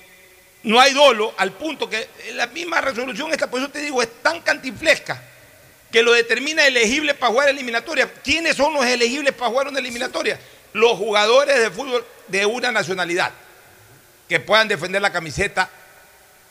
no 0.64 0.80
hay 0.80 0.92
dolo 0.92 1.34
al 1.38 1.52
punto 1.52 1.88
que 1.88 2.08
la 2.34 2.46
misma 2.48 2.80
resolución 2.80 3.32
esta, 3.32 3.48
por 3.48 3.60
eso 3.60 3.70
te 3.70 3.80
digo, 3.80 4.02
es 4.02 4.22
tan 4.22 4.40
cantinflesca 4.42 5.22
que 5.90 6.02
lo 6.02 6.12
determina 6.12 6.66
elegible 6.66 7.14
para 7.14 7.32
jugar 7.32 7.48
eliminatoria. 7.48 8.12
¿Quiénes 8.22 8.56
son 8.56 8.74
los 8.74 8.84
elegibles 8.84 9.32
para 9.32 9.50
jugar 9.50 9.68
una 9.68 9.78
eliminatoria? 9.78 10.38
Los 10.72 10.98
jugadores 10.98 11.58
de 11.58 11.70
fútbol 11.70 12.04
de 12.26 12.44
una 12.44 12.70
nacionalidad 12.70 13.32
que 14.28 14.40
puedan 14.40 14.68
defender 14.68 15.00
la 15.00 15.12
camiseta 15.12 15.70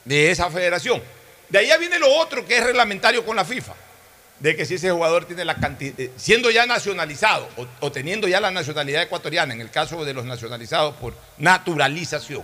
de 0.03 0.32
esa 0.32 0.49
federación. 0.49 1.03
De 1.49 1.59
ahí 1.59 1.69
viene 1.80 1.99
lo 1.99 2.11
otro 2.11 2.45
que 2.45 2.57
es 2.57 2.63
reglamentario 2.63 3.25
con 3.25 3.36
la 3.36 3.45
FIFA, 3.45 3.73
de 4.39 4.55
que 4.55 4.65
si 4.65 4.75
ese 4.75 4.91
jugador 4.91 5.25
tiene 5.25 5.45
la 5.45 5.55
cantidad, 5.55 5.95
siendo 6.15 6.51
ya 6.51 6.65
nacionalizado 6.65 7.49
o, 7.57 7.65
o 7.79 7.91
teniendo 7.91 8.27
ya 8.27 8.39
la 8.39 8.51
nacionalidad 8.51 9.01
ecuatoriana, 9.01 9.53
en 9.53 9.61
el 9.61 9.71
caso 9.71 10.05
de 10.05 10.13
los 10.13 10.25
nacionalizados 10.25 10.95
por 10.95 11.15
naturalización, 11.38 12.43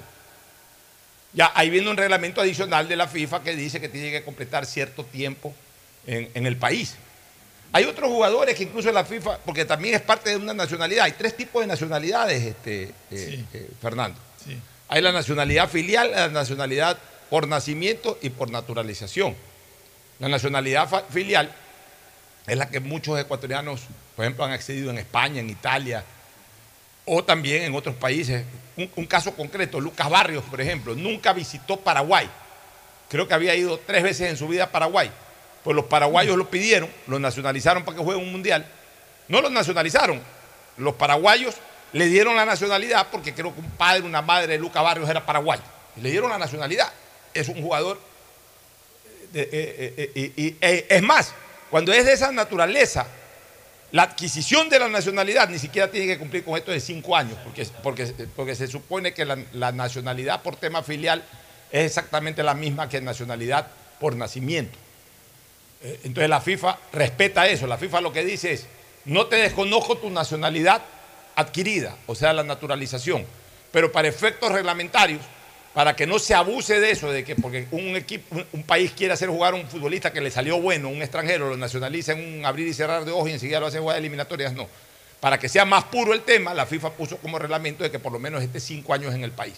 ya 1.34 1.52
ahí 1.56 1.70
viene 1.70 1.90
un 1.90 1.98
reglamento 1.98 2.42
adicional 2.42 2.88
de 2.88 2.96
la 2.96 3.08
FIFA 3.08 3.44
que 3.44 3.56
dice 3.56 3.82
que 3.82 3.90
tiene 3.90 4.12
que 4.12 4.24
completar 4.24 4.66
cierto 4.66 5.04
tiempo 5.04 5.54
en, 6.06 6.30
en 6.34 6.46
el 6.46 6.58
país. 6.58 6.96
Hay 7.72 7.86
otros 7.86 8.08
jugadores 8.08 8.56
que 8.56 8.64
incluso 8.64 8.92
la 8.92 9.04
FIFA, 9.04 9.40
porque 9.40 9.66
también 9.66 9.96
es 9.96 10.02
parte 10.02 10.30
de 10.30 10.38
una 10.38 10.54
nacionalidad, 10.54 11.06
hay 11.06 11.14
tres 11.14 11.36
tipos 11.36 11.62
de 11.62 11.68
nacionalidades, 11.68 12.44
este, 12.44 12.84
eh, 13.10 13.44
eh, 13.52 13.70
Fernando. 13.82 14.20
Sí. 14.46 14.56
Hay 14.90 15.02
la 15.02 15.12
nacionalidad 15.12 15.68
filial, 15.68 16.12
la 16.12 16.28
nacionalidad 16.28 17.00
por 17.32 17.48
nacimiento 17.48 18.20
y 18.22 18.30
por 18.30 18.52
naturalización. 18.52 19.36
La 20.20 20.28
nacionalidad 20.28 20.88
filial 21.10 21.52
es 22.48 22.58
la 22.58 22.70
que 22.70 22.80
muchos 22.80 23.20
ecuatorianos, 23.20 23.82
por 24.16 24.26
ejemplo, 24.26 24.44
han 24.46 24.52
accedido 24.52 24.90
en 24.90 24.98
España, 24.98 25.40
en 25.40 25.50
Italia 25.50 26.04
o 27.06 27.24
también 27.24 27.64
en 27.64 27.76
otros 27.76 27.96
países. 27.96 28.44
Un, 28.96 29.06
caso 29.06 29.36
concreto, 29.36 29.80
Lucas 29.80 30.10
Barrios, 30.10 30.44
por 30.46 30.60
ejemplo, 30.60 30.96
nunca 30.96 31.32
visitó 31.34 31.78
Paraguay. 31.78 32.30
Creo 33.10 33.28
que 33.28 33.34
había 33.34 33.56
ido 33.56 33.80
tres 33.86 34.02
veces 34.04 34.30
en 34.30 34.38
su 34.38 34.48
vida 34.48 34.66
a 34.66 34.72
Paraguay. 34.72 35.12
Pues 35.64 35.76
los 35.76 35.86
paraguayos 35.86 36.36
lo 36.36 36.50
pidieron, 36.50 36.90
lo 37.08 37.20
nacionalizaron 37.20 37.84
para 37.84 37.98
que 37.98 38.04
juegue 38.04 38.20
un 38.20 38.32
mundial. 38.32 38.66
No 39.28 39.42
lo 39.42 39.50
nacionalizaron. 39.50 40.22
Los 40.78 40.96
paraguayos 40.96 41.56
le 41.94 42.08
dieron 42.08 42.36
la 42.36 42.46
nacionalidad 42.46 43.08
porque 43.12 43.34
creo 43.34 43.54
que 43.54 43.62
un 43.62 43.70
padre, 43.72 44.02
una 44.02 44.22
madre 44.22 44.48
de 44.48 44.58
Lucas 44.58 44.84
Barrios 44.84 45.08
era 45.10 45.26
paraguayo. 45.26 45.62
Le 46.02 46.10
dieron 46.10 46.30
la 46.32 46.40
nacionalidad. 46.40 46.92
Es 47.34 47.48
un 47.48 47.62
jugador. 47.62 48.00
de- 49.32 49.42
eh, 49.42 49.50
eh, 49.52 50.12
eh, 50.16 50.32
y- 50.36 50.44
y- 50.46 50.58
eh, 50.62 50.86
es 50.90 51.02
más, 51.02 51.34
cuando 51.74 51.92
es 51.92 52.06
de 52.06 52.14
esa 52.14 52.32
naturaleza, 52.32 53.08
la 53.94 54.04
adquisición 54.04 54.70
de 54.70 54.78
la 54.78 54.90
nacionalidad 54.90 55.50
ni 55.50 55.58
siquiera 55.58 55.90
tiene 55.90 56.06
que 56.06 56.20
cumplir 56.20 56.44
con 56.44 56.56
esto 56.56 56.70
de 56.70 56.80
cinco 56.80 57.18
años, 57.18 57.36
porque, 57.44 57.66
porque, 57.82 58.06
porque 58.36 58.54
se 58.54 58.68
supone 58.68 59.12
que 59.12 59.26
la, 59.26 59.40
la 59.54 59.72
nacionalidad 59.72 60.44
por 60.44 60.56
tema 60.56 60.84
filial 60.84 61.24
es 61.72 61.86
exactamente 61.88 62.44
la 62.44 62.54
misma 62.54 62.88
que 62.88 63.02
nacionalidad 63.02 63.66
por 64.00 64.16
nacimiento. 64.16 64.78
Eh, 65.82 66.02
Entonces 66.04 66.30
la 66.30 66.42
FIFA 66.42 66.78
respeta 66.92 67.48
eso. 67.48 67.66
La 67.66 67.80
FIFA 67.80 68.02
lo 68.02 68.14
que 68.14 68.24
dice 68.24 68.54
es, 68.54 68.68
no 69.06 69.26
te 69.26 69.38
desconozco 69.38 69.98
tu 69.98 70.12
nacionalidad 70.12 70.84
adquirida, 71.36 71.98
o 72.06 72.14
sea, 72.14 72.34
la 72.34 72.44
naturalización, 72.44 73.26
pero 73.72 73.92
para 73.92 74.08
efectos 74.08 74.52
reglamentarios, 74.52 75.22
para 75.74 75.96
que 75.96 76.06
no 76.06 76.20
se 76.20 76.36
abuse 76.36 76.80
de 76.80 76.92
eso, 76.92 77.12
de 77.12 77.24
que 77.24 77.36
porque 77.36 77.68
un 77.72 77.96
equipo, 77.96 78.36
un- 78.54 78.64
país 78.64 78.92
quiere 78.96 79.14
hacer 79.14 79.30
jugar 79.30 79.54
a 79.54 79.58
un 79.58 79.68
futbolista 79.68 80.14
que 80.14 80.22
le 80.22 80.30
salió 80.30 80.60
bueno, 80.62 80.90
un 80.90 81.02
extranjero, 81.02 81.50
lo 81.50 81.58
nacionaliza 81.58 82.12
en 82.14 82.40
un 82.40 82.46
abrir 82.46 82.68
y 82.68 82.74
cerrar 82.74 83.06
de 83.06 83.12
ojos 83.12 83.30
y 83.30 83.34
enseguida 83.34 83.60
lo 83.60 83.68
hace 83.68 83.80
jugar 83.80 83.98
eliminatorias, 83.98 84.54
no. 84.54 84.68
Para 85.20 85.40
que 85.40 85.50
sea 85.50 85.66
más 85.66 85.86
puro 85.86 86.14
el 86.14 86.22
tema, 86.22 86.54
la 86.54 86.66
FIFA 86.66 86.92
puso 86.92 87.18
como 87.18 87.40
reglamento 87.40 87.84
de 87.84 87.90
que 87.90 87.98
por 87.98 88.12
lo 88.12 88.20
menos 88.20 88.44
esté 88.44 88.60
cinco 88.60 88.94
años 88.94 89.16
en 89.16 89.24
el 89.24 89.32
país. 89.32 89.56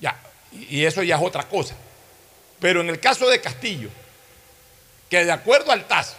Ya, 0.00 0.18
y 0.52 0.84
eso 0.84 1.02
ya 1.02 1.16
es 1.16 1.22
otra 1.22 1.44
cosa. 1.48 1.76
Pero 2.58 2.80
en 2.80 2.88
el 2.88 2.98
caso 2.98 3.28
de 3.28 3.40
Castillo, 3.40 3.88
que 5.10 5.24
de 5.24 5.32
acuerdo 5.32 5.70
al 5.70 5.86
TAS, 5.86 6.16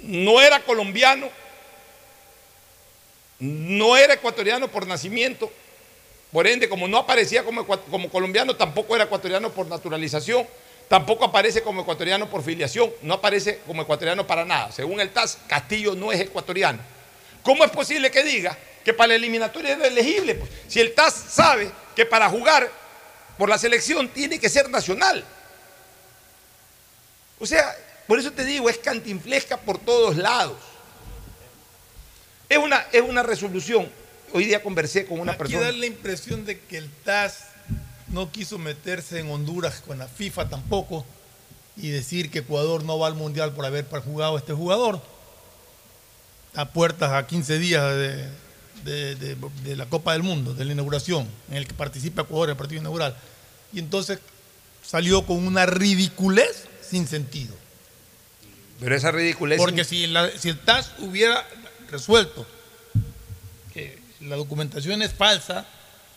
no 0.00 0.40
era 0.40 0.60
colombiano, 0.60 1.28
no 3.38 3.96
era 3.96 4.14
ecuatoriano 4.14 4.68
por 4.68 4.86
nacimiento, 4.86 5.50
por 6.32 6.46
ende, 6.46 6.68
como 6.68 6.86
no 6.88 6.98
aparecía 6.98 7.42
como, 7.42 7.64
colombiano, 8.10 8.54
tampoco 8.54 8.94
era 8.94 9.04
ecuatoriano 9.04 9.50
por 9.50 9.66
naturalización, 9.66 10.46
tampoco 10.88 11.24
aparece 11.24 11.62
como 11.62 11.82
ecuatoriano 11.82 12.28
por 12.28 12.42
filiación, 12.42 12.92
no 13.02 13.14
aparece 13.14 13.60
como 13.66 13.82
ecuatoriano 13.82 14.26
para 14.26 14.44
nada. 14.44 14.70
Según 14.72 15.00
el 15.00 15.10
TAS, 15.10 15.38
Castillo 15.46 15.94
no 15.94 16.12
es 16.12 16.20
ecuatoriano. 16.20 16.80
¿Cómo 17.42 17.64
es 17.64 17.70
posible 17.70 18.10
que 18.10 18.22
diga 18.22 18.56
que 18.84 18.92
para 18.92 19.08
la 19.08 19.14
eliminatoria 19.14 19.72
era 19.72 19.86
elegible? 19.86 20.34
Pues, 20.34 20.50
si 20.68 20.80
el 20.80 20.94
TAS 20.94 21.14
sabe 21.14 21.70
que 21.96 22.04
para 22.04 22.28
jugar 22.28 22.70
por 23.38 23.48
la 23.48 23.56
selección 23.56 24.08
tiene 24.08 24.38
que 24.38 24.50
ser 24.50 24.68
nacional. 24.68 25.24
O 27.38 27.46
sea, 27.46 27.74
por 28.06 28.18
eso 28.18 28.32
te 28.32 28.44
digo, 28.44 28.68
es 28.68 28.78
cantinflesca 28.78 29.56
por 29.56 29.78
todos 29.78 30.16
lados. 30.16 30.58
Es 32.48 32.58
una, 32.58 32.86
es 32.92 33.02
una 33.02 33.22
resolución. 33.22 33.90
Hoy 34.32 34.44
día 34.44 34.62
conversé 34.62 35.06
con 35.06 35.20
una 35.20 35.32
Aquí 35.32 35.38
persona. 35.38 35.62
da 35.66 35.72
la 35.72 35.86
impresión 35.86 36.44
de 36.44 36.60
que 36.60 36.78
el 36.78 36.88
TAS 37.04 37.44
no 38.08 38.30
quiso 38.30 38.58
meterse 38.58 39.18
en 39.20 39.30
Honduras 39.30 39.82
con 39.86 39.98
la 39.98 40.06
FIFA 40.08 40.48
tampoco 40.48 41.04
y 41.76 41.88
decir 41.88 42.30
que 42.30 42.40
Ecuador 42.40 42.84
no 42.84 42.98
va 42.98 43.06
al 43.06 43.14
Mundial 43.14 43.52
por 43.52 43.64
haber 43.64 43.86
jugado 43.86 44.36
a 44.36 44.38
este 44.38 44.52
jugador. 44.52 45.00
A 46.54 46.70
puertas 46.72 47.12
a 47.12 47.26
15 47.26 47.58
días 47.58 47.82
de, 47.94 48.28
de- 48.84 49.14
de- 49.14 49.36
de 49.64 49.76
la 49.76 49.86
Copa 49.86 50.12
del 50.12 50.22
Mundo, 50.22 50.54
de 50.54 50.64
la 50.64 50.72
inauguración, 50.72 51.28
en 51.50 51.56
el 51.56 51.66
que 51.66 51.74
participa 51.74 52.22
Ecuador 52.22 52.48
en 52.48 52.52
el 52.52 52.56
partido 52.56 52.80
inaugural. 52.80 53.16
Y 53.72 53.78
entonces 53.78 54.18
salió 54.82 55.24
con 55.26 55.46
una 55.46 55.66
ridiculez 55.66 56.64
sin 56.82 57.06
sentido. 57.06 57.54
Pero 58.80 58.94
esa 58.96 59.10
ridiculez. 59.10 59.58
Porque 59.58 59.84
si, 59.84 60.06
la- 60.06 60.30
si 60.36 60.48
el 60.50 60.58
TAS 60.58 60.92
hubiera 60.98 61.46
resuelto 61.90 62.46
la 64.20 64.36
documentación 64.36 65.02
es 65.02 65.12
falsa, 65.14 65.66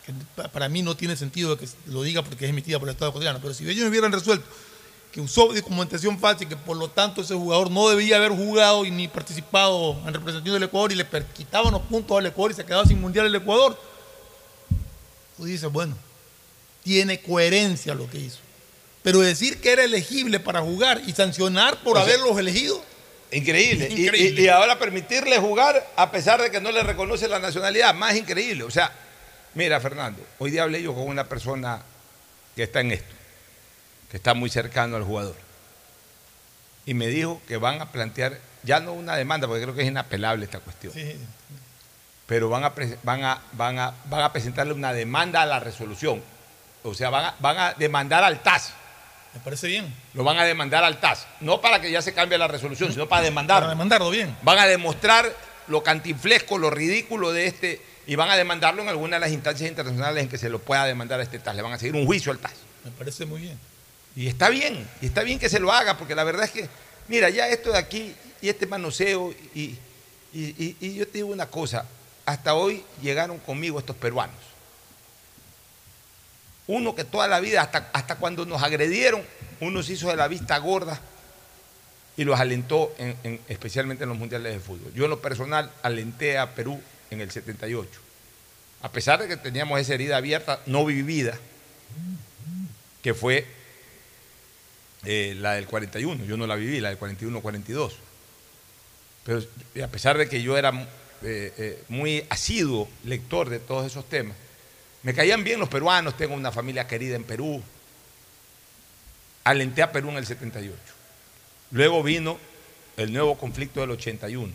que 0.04 0.12
pa- 0.36 0.48
para 0.48 0.68
mí 0.68 0.82
no 0.82 0.96
tiene 0.96 1.16
sentido 1.16 1.56
que 1.58 1.68
lo 1.86 2.02
diga 2.02 2.22
porque 2.22 2.44
es 2.44 2.50
emitida 2.50 2.78
por 2.78 2.88
el 2.88 2.94
Estado 2.94 3.10
ecuatoriano, 3.10 3.38
pero 3.40 3.54
si 3.54 3.68
ellos 3.68 3.88
hubieran 3.88 4.10
resuelto 4.12 4.44
que 5.12 5.20
usó 5.20 5.52
documentación 5.52 6.18
falsa 6.18 6.44
y 6.44 6.46
que 6.46 6.56
por 6.56 6.76
lo 6.76 6.88
tanto 6.88 7.20
ese 7.20 7.34
jugador 7.34 7.70
no 7.70 7.88
debía 7.90 8.16
haber 8.16 8.32
jugado 8.32 8.84
y 8.86 8.90
ni 8.90 9.08
participado 9.08 9.92
en 10.06 10.14
representación 10.14 10.54
del 10.54 10.62
Ecuador 10.62 10.90
y 10.90 10.94
le 10.94 11.06
quitaban 11.36 11.72
los 11.72 11.82
puntos 11.82 12.16
al 12.18 12.24
Ecuador 12.26 12.50
y 12.50 12.54
se 12.54 12.64
quedaba 12.64 12.86
sin 12.86 12.98
mundial 13.00 13.26
el 13.26 13.34
Ecuador, 13.34 13.78
tú 15.36 15.44
dices, 15.44 15.70
bueno, 15.70 15.96
tiene 16.82 17.20
coherencia 17.20 17.94
lo 17.94 18.08
que 18.08 18.18
hizo. 18.18 18.38
Pero 19.02 19.20
decir 19.20 19.60
que 19.60 19.72
era 19.72 19.84
elegible 19.84 20.40
para 20.40 20.62
jugar 20.62 21.02
y 21.06 21.12
sancionar 21.12 21.82
por 21.82 21.96
O 21.98 22.04
sea, 22.04 22.04
haberlos 22.14 22.38
elegido. 22.38 22.82
Increíble. 23.32 23.88
Y- 23.90 24.04
Increíble. 24.04 24.42
Y, 24.42 24.44
y 24.44 24.48
ahora 24.48 24.78
permitirle 24.78 25.38
jugar 25.38 25.84
a 25.96 26.10
pesar 26.10 26.40
de 26.40 26.50
que 26.50 26.60
no 26.60 26.70
le 26.70 26.82
reconoce 26.82 27.26
la 27.28 27.38
nacionalidad. 27.38 27.94
Más 27.94 28.14
increíble. 28.14 28.64
O 28.64 28.70
sea, 28.70 28.92
mira, 29.54 29.80
Fernando, 29.80 30.24
hoy 30.38 30.50
día 30.50 30.62
hablé 30.62 30.82
yo 30.82 30.94
con 30.94 31.04
una 31.08 31.24
persona 31.28 31.82
que 32.54 32.62
está 32.64 32.80
en 32.80 32.92
esto, 32.92 33.14
que 34.10 34.16
está 34.18 34.34
muy 34.34 34.50
cercano 34.50 34.96
al 34.96 35.04
jugador. 35.04 35.34
Y 36.84 36.94
me 36.94 37.06
dijo 37.06 37.40
que 37.48 37.56
van 37.56 37.80
a 37.80 37.90
plantear, 37.92 38.38
ya 38.64 38.80
no 38.80 38.92
una 38.92 39.16
demanda, 39.16 39.46
porque 39.46 39.62
creo 39.62 39.74
que 39.74 39.82
es 39.82 39.88
inapelable 39.88 40.44
esta 40.44 40.58
cuestión, 40.60 40.92
Sí. 40.92 41.16
pero 42.26 42.48
van 42.48 42.64
a, 42.64 42.74
pre- 42.74 42.98
van, 43.02 43.22
a, 43.24 43.40
van, 43.52 43.78
a, 43.78 43.94
van 44.06 44.22
a 44.22 44.32
presentarle 44.32 44.72
una 44.72 44.92
demanda 44.92 45.42
a 45.42 45.46
la 45.46 45.60
resolución. 45.60 46.22
O 46.82 46.92
sea, 46.94 47.08
van 47.10 47.26
a, 47.26 47.34
van 47.38 47.56
a 47.58 47.72
demandar 47.74 48.24
al 48.24 48.42
TAS. 48.42 48.72
Me 49.34 49.40
parece 49.40 49.66
bien. 49.66 49.92
Lo 50.14 50.24
van 50.24 50.38
a 50.38 50.44
demandar 50.44 50.84
al 50.84 51.00
TAS. 51.00 51.26
No 51.40 51.60
para 51.60 51.80
que 51.80 51.90
ya 51.90 52.02
se 52.02 52.12
cambie 52.12 52.36
la 52.38 52.48
resolución, 52.48 52.92
sino 52.92 53.08
para 53.08 53.22
demandarlo. 53.22 53.62
Para 53.62 53.70
demandarlo 53.74 54.10
bien. 54.10 54.36
Van 54.42 54.58
a 54.58 54.66
demostrar 54.66 55.34
lo 55.68 55.82
cantinflesco, 55.82 56.58
lo 56.58 56.68
ridículo 56.70 57.32
de 57.32 57.46
este, 57.46 57.80
y 58.06 58.14
van 58.16 58.30
a 58.30 58.36
demandarlo 58.36 58.82
en 58.82 58.88
alguna 58.88 59.16
de 59.16 59.20
las 59.20 59.30
instancias 59.30 59.68
internacionales 59.70 60.22
en 60.24 60.28
que 60.28 60.36
se 60.38 60.48
lo 60.50 60.58
pueda 60.58 60.84
demandar 60.84 61.20
a 61.20 61.22
este 61.22 61.38
TAS. 61.38 61.56
Le 61.56 61.62
van 61.62 61.72
a 61.72 61.78
seguir 61.78 61.94
un 61.94 62.04
juicio 62.04 62.30
al 62.32 62.38
TAS. 62.38 62.52
Me 62.84 62.90
parece 62.90 63.24
muy 63.24 63.40
bien. 63.40 63.58
Y 64.14 64.26
está 64.28 64.50
bien, 64.50 64.86
y 65.00 65.06
está 65.06 65.22
bien 65.22 65.38
que 65.38 65.48
se 65.48 65.58
lo 65.60 65.72
haga, 65.72 65.96
porque 65.96 66.14
la 66.14 66.24
verdad 66.24 66.44
es 66.44 66.50
que, 66.50 66.68
mira, 67.08 67.30
ya 67.30 67.48
esto 67.48 67.72
de 67.72 67.78
aquí 67.78 68.14
y 68.42 68.48
este 68.50 68.66
manoseo, 68.66 69.32
y, 69.54 69.78
y- 70.34 70.54
y- 70.58 70.76
y 70.80 70.94
yo 70.94 71.06
te 71.06 71.14
digo 71.18 71.28
una 71.28 71.46
cosa, 71.46 71.86
hasta 72.26 72.52
hoy 72.54 72.84
llegaron 73.00 73.38
conmigo 73.38 73.78
estos 73.78 73.96
peruanos. 73.96 74.36
Uno 76.72 76.94
que 76.94 77.04
toda 77.04 77.28
la 77.28 77.38
vida, 77.40 77.60
hasta, 77.60 77.90
hasta 77.92 78.16
cuando 78.16 78.46
nos 78.46 78.62
agredieron, 78.62 79.22
uno 79.60 79.82
se 79.82 79.92
hizo 79.92 80.08
de 80.08 80.16
la 80.16 80.26
vista 80.28 80.56
gorda 80.58 80.98
y 82.16 82.24
los 82.24 82.38
alentó, 82.40 82.94
en- 82.98 83.16
en- 83.24 83.40
especialmente 83.48 84.04
en 84.04 84.08
los 84.10 84.18
mundiales 84.18 84.54
de 84.54 84.60
fútbol. 84.60 84.92
Yo 84.94 85.04
en 85.04 85.10
lo 85.10 85.20
personal 85.20 85.70
alenté 85.82 86.38
a 86.38 86.54
Perú 86.54 86.80
en 87.10 87.20
el 87.20 87.30
78. 87.30 87.90
A 88.82 88.90
pesar 88.90 89.20
de 89.20 89.28
que 89.28 89.36
teníamos 89.36 89.78
esa 89.80 89.92
herida 89.94 90.16
abierta, 90.16 90.60
no 90.66 90.84
vivida, 90.84 91.38
que 93.02 93.12
fue 93.14 93.44
eh, 95.04 95.34
la 95.38 95.54
del 95.54 95.66
41. 95.66 96.24
Yo 96.24 96.36
no 96.36 96.46
la 96.46 96.54
viví, 96.54 96.80
la 96.80 96.88
del 96.88 96.98
41-42. 96.98 97.92
Pero 99.24 99.42
a 99.84 99.88
pesar 99.88 100.16
de 100.18 100.28
que 100.28 100.42
yo 100.42 100.56
era 100.56 100.70
eh, 101.22 101.52
eh, 101.58 101.84
muy 101.88 102.24
asiduo 102.30 102.88
lector 103.04 103.50
de 103.50 103.58
todos 103.58 103.86
esos 103.86 104.08
temas, 104.08 104.36
me 105.02 105.14
caían 105.14 105.42
bien 105.42 105.58
los 105.58 105.68
peruanos, 105.68 106.16
tengo 106.16 106.34
una 106.34 106.52
familia 106.52 106.86
querida 106.86 107.16
en 107.16 107.24
Perú. 107.24 107.62
Alenté 109.44 109.82
a 109.82 109.90
Perú 109.90 110.10
en 110.10 110.18
el 110.18 110.26
78. 110.26 110.76
Luego 111.72 112.02
vino 112.02 112.38
el 112.96 113.12
nuevo 113.12 113.36
conflicto 113.36 113.80
del 113.80 113.90
81. 113.90 114.52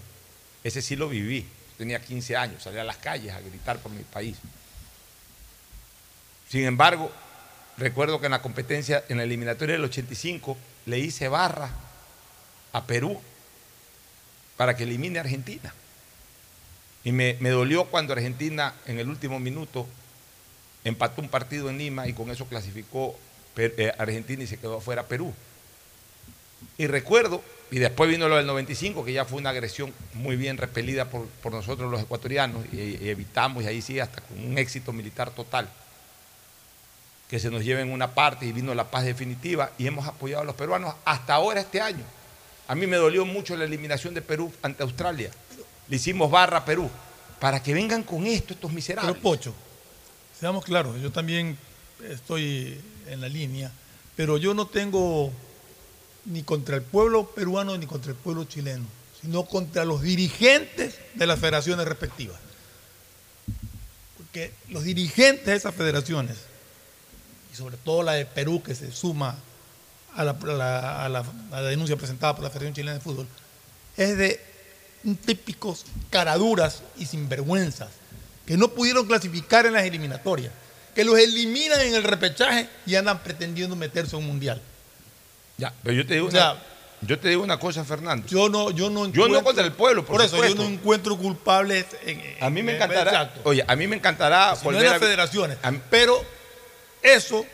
Ese 0.64 0.82
sí 0.82 0.96
lo 0.96 1.10
viví. 1.10 1.46
Tenía 1.78 2.02
15 2.02 2.36
años, 2.38 2.64
salí 2.64 2.78
a 2.80 2.84
las 2.84 2.98
calles 2.98 3.34
a 3.34 3.42
gritar 3.42 3.80
por 3.80 3.92
mi 3.92 4.04
país. 4.04 4.38
Sin 6.50 6.64
embargo, 6.64 7.12
recuerdo 7.78 8.20
que 8.20 8.28
en 8.28 8.32
la 8.32 8.42
competencia, 8.42 9.04
en 9.10 9.18
la 9.18 9.24
eliminatoria 9.24 9.74
del 9.74 9.84
85, 9.84 10.58
le 10.86 11.00
hice 11.00 11.28
barra 11.28 11.70
a 12.72 12.86
Perú 12.86 13.22
para 14.56 14.76
que 14.76 14.84
elimine 14.84 15.20
a 15.20 15.24
Argentina. 15.24 15.74
Y 17.04 17.12
me, 17.12 17.38
me 17.42 17.50
dolió 17.50 17.86
cuando 17.86 18.14
Argentina 18.14 18.74
en 18.86 18.98
el 19.00 19.10
último 19.10 19.40
minuto 19.40 19.88
empató 20.90 21.22
un 21.22 21.30
partido 21.30 21.70
en 21.70 21.78
Lima 21.78 22.08
y 22.08 22.14
con 22.14 22.30
eso 22.30 22.46
clasificó 22.46 23.16
eh, 23.58 23.92
Argentina 23.98 24.44
y 24.44 24.48
se 24.48 24.58
quedó 24.58 24.78
afuera 24.78 25.08
Perú. 25.08 25.34
Y 26.78 26.88
recuerdo, 26.88 27.42
y 27.72 27.80
después 27.80 28.10
vino 28.10 28.28
lo 28.30 28.38
del 28.38 28.46
95, 28.46 29.04
que 29.04 29.14
ya 29.14 29.26
fue 29.26 29.40
una 29.40 29.50
agresión 29.50 29.94
muy 30.14 30.36
bien 30.36 30.58
repelida 30.58 31.06
por, 31.06 31.26
por 31.28 31.52
nosotros 31.52 31.92
los 31.92 32.02
ecuatorianos, 32.02 32.66
y, 32.72 33.10
evitamos, 33.10 33.64
y 33.64 33.68
ahí 33.68 33.82
sí, 33.82 34.00
hasta 34.00 34.22
con 34.22 34.44
un 34.44 34.58
éxito 34.58 34.94
militar 34.94 35.32
total, 35.32 35.68
que 37.30 37.40
se 37.40 37.50
nos 37.50 37.64
lleve 37.64 37.82
en 37.82 37.92
una 37.92 38.14
parte 38.14 38.46
y 38.46 38.52
vino 38.52 38.74
la 38.74 38.90
paz 38.90 39.06
definitiva, 39.06 39.72
y 39.78 39.88
hemos 39.88 40.08
apoyado 40.08 40.44
a 40.44 40.46
los 40.46 40.56
peruanos 40.56 40.96
hasta 41.04 41.34
ahora 41.34 41.62
este 41.62 41.82
año. 41.82 42.04
A 42.68 42.76
mí 42.76 42.86
me 42.86 42.98
dolió 42.98 43.26
mucho 43.26 43.56
la 43.56 43.66
eliminación 43.66 44.14
de 44.14 44.22
Perú 44.22 44.52
ante 44.62 44.84
Australia. 44.84 45.32
Le 45.88 45.96
hicimos 45.96 46.30
barra 46.30 46.58
a 46.58 46.66
Perú. 46.66 46.90
Para 47.40 47.62
que 47.62 47.74
vengan 47.74 48.04
con 48.04 48.26
esto 48.26 48.54
estos 48.54 48.72
miserables. 48.74 49.14
Pero 49.14 49.24
Pocho, 49.24 49.54
seamos 50.40 50.64
claros, 50.66 51.00
yo 51.02 51.12
también 51.12 51.58
estoy 52.10 52.80
en 53.08 53.22
la 53.22 53.30
línea, 53.30 53.72
pero 54.16 54.38
yo 54.38 54.54
no 54.54 54.68
tengo 54.68 55.32
ni 56.26 56.44
contra 56.44 56.76
el 56.76 56.82
pueblo 56.82 57.28
peruano 57.32 57.78
ni 57.78 57.86
contra 57.86 58.12
el 58.12 58.18
pueblo 58.18 58.44
chileno, 58.46 58.86
sino 59.22 59.46
contra 59.46 59.86
los 59.86 60.02
dirigentes 60.02 60.96
de 61.16 61.26
las 61.28 61.40
federaciones 61.40 61.88
respectivas. 61.88 62.38
Porque 64.18 64.52
los 64.70 64.84
dirigentes 64.84 65.46
de 65.46 65.56
esas 65.56 65.74
federaciones, 65.74 66.38
y 67.52 67.56
sobre 67.56 67.78
todo 67.78 68.04
la 68.04 68.14
de 68.14 68.26
Perú 68.26 68.62
que 68.62 68.76
se 68.76 68.92
suma 68.92 69.36
a 70.16 70.24
la, 70.24 70.32
a 71.06 71.10
la- 71.10 71.62
denuncia 71.62 71.96
presentada 71.96 72.36
por 72.36 72.44
la 72.44 72.50
Federación 72.50 72.74
Chilena 72.74 72.94
de 72.94 73.00
Fútbol, 73.00 73.28
es 73.96 74.18
de 74.18 74.42
típicos 75.26 75.86
caraduras 76.10 76.82
y 76.98 77.06
sinvergüenzas 77.06 77.90
que 78.48 78.58
no 78.58 78.70
pudieron 78.70 79.06
clasificar 79.06 79.66
en 79.68 79.74
las 79.74 79.84
eliminatorias, 79.84 80.52
que 80.96 81.04
los 81.04 81.20
eliminan 81.20 81.80
en 81.82 81.94
el 81.94 82.04
repechaje 82.04 82.68
y 82.88 82.96
andan 82.96 83.20
pretendiendo 83.22 83.76
meterse 83.76 84.16
a 84.16 84.20
un 84.20 84.26
mundial. 84.26 84.60
Ya, 85.58 85.74
pero 85.84 85.96
yo 85.96 86.08
te 86.08 86.14
digo, 86.16 86.28
O 86.28 86.32
sea, 86.32 86.54
una, 86.54 86.62
yo 87.02 87.20
te 87.20 87.30
digo 87.30 87.44
una 87.44 87.60
cosa, 87.60 87.84
Fernando. 87.84 88.26
Yo 88.28 88.48
no, 88.50 88.72
yo 88.72 88.90
no 88.90 89.08
Yo 89.12 89.28
no 89.28 89.44
contra 89.44 89.64
el 89.66 89.74
pueblo, 89.74 90.06
por, 90.06 90.16
Por, 90.18 90.22
eso 90.26 90.36
supuesto. 90.38 90.56
yo 90.58 90.64
no 90.64 90.70
encuentro 90.70 91.18
culpables 91.18 91.86
en, 92.06 92.20
en- 92.22 92.44
A 92.44 92.50
mí 92.50 92.64
me 92.64 92.72
en- 92.72 92.78
encantará. 92.78 93.12
exacto. 93.12 93.42
Oye, 93.44 93.64
a 93.68 93.76
mí 93.76 93.86
me 93.86 93.96
encantará 93.98 94.56
Si 94.56 94.64
no 94.64 94.72
en 94.72 94.76
volver 94.78 94.90
las 94.92 94.96
a 94.96 95.00
federaciones. 95.06 95.58
Pero 95.90 96.24
eso 97.02 97.46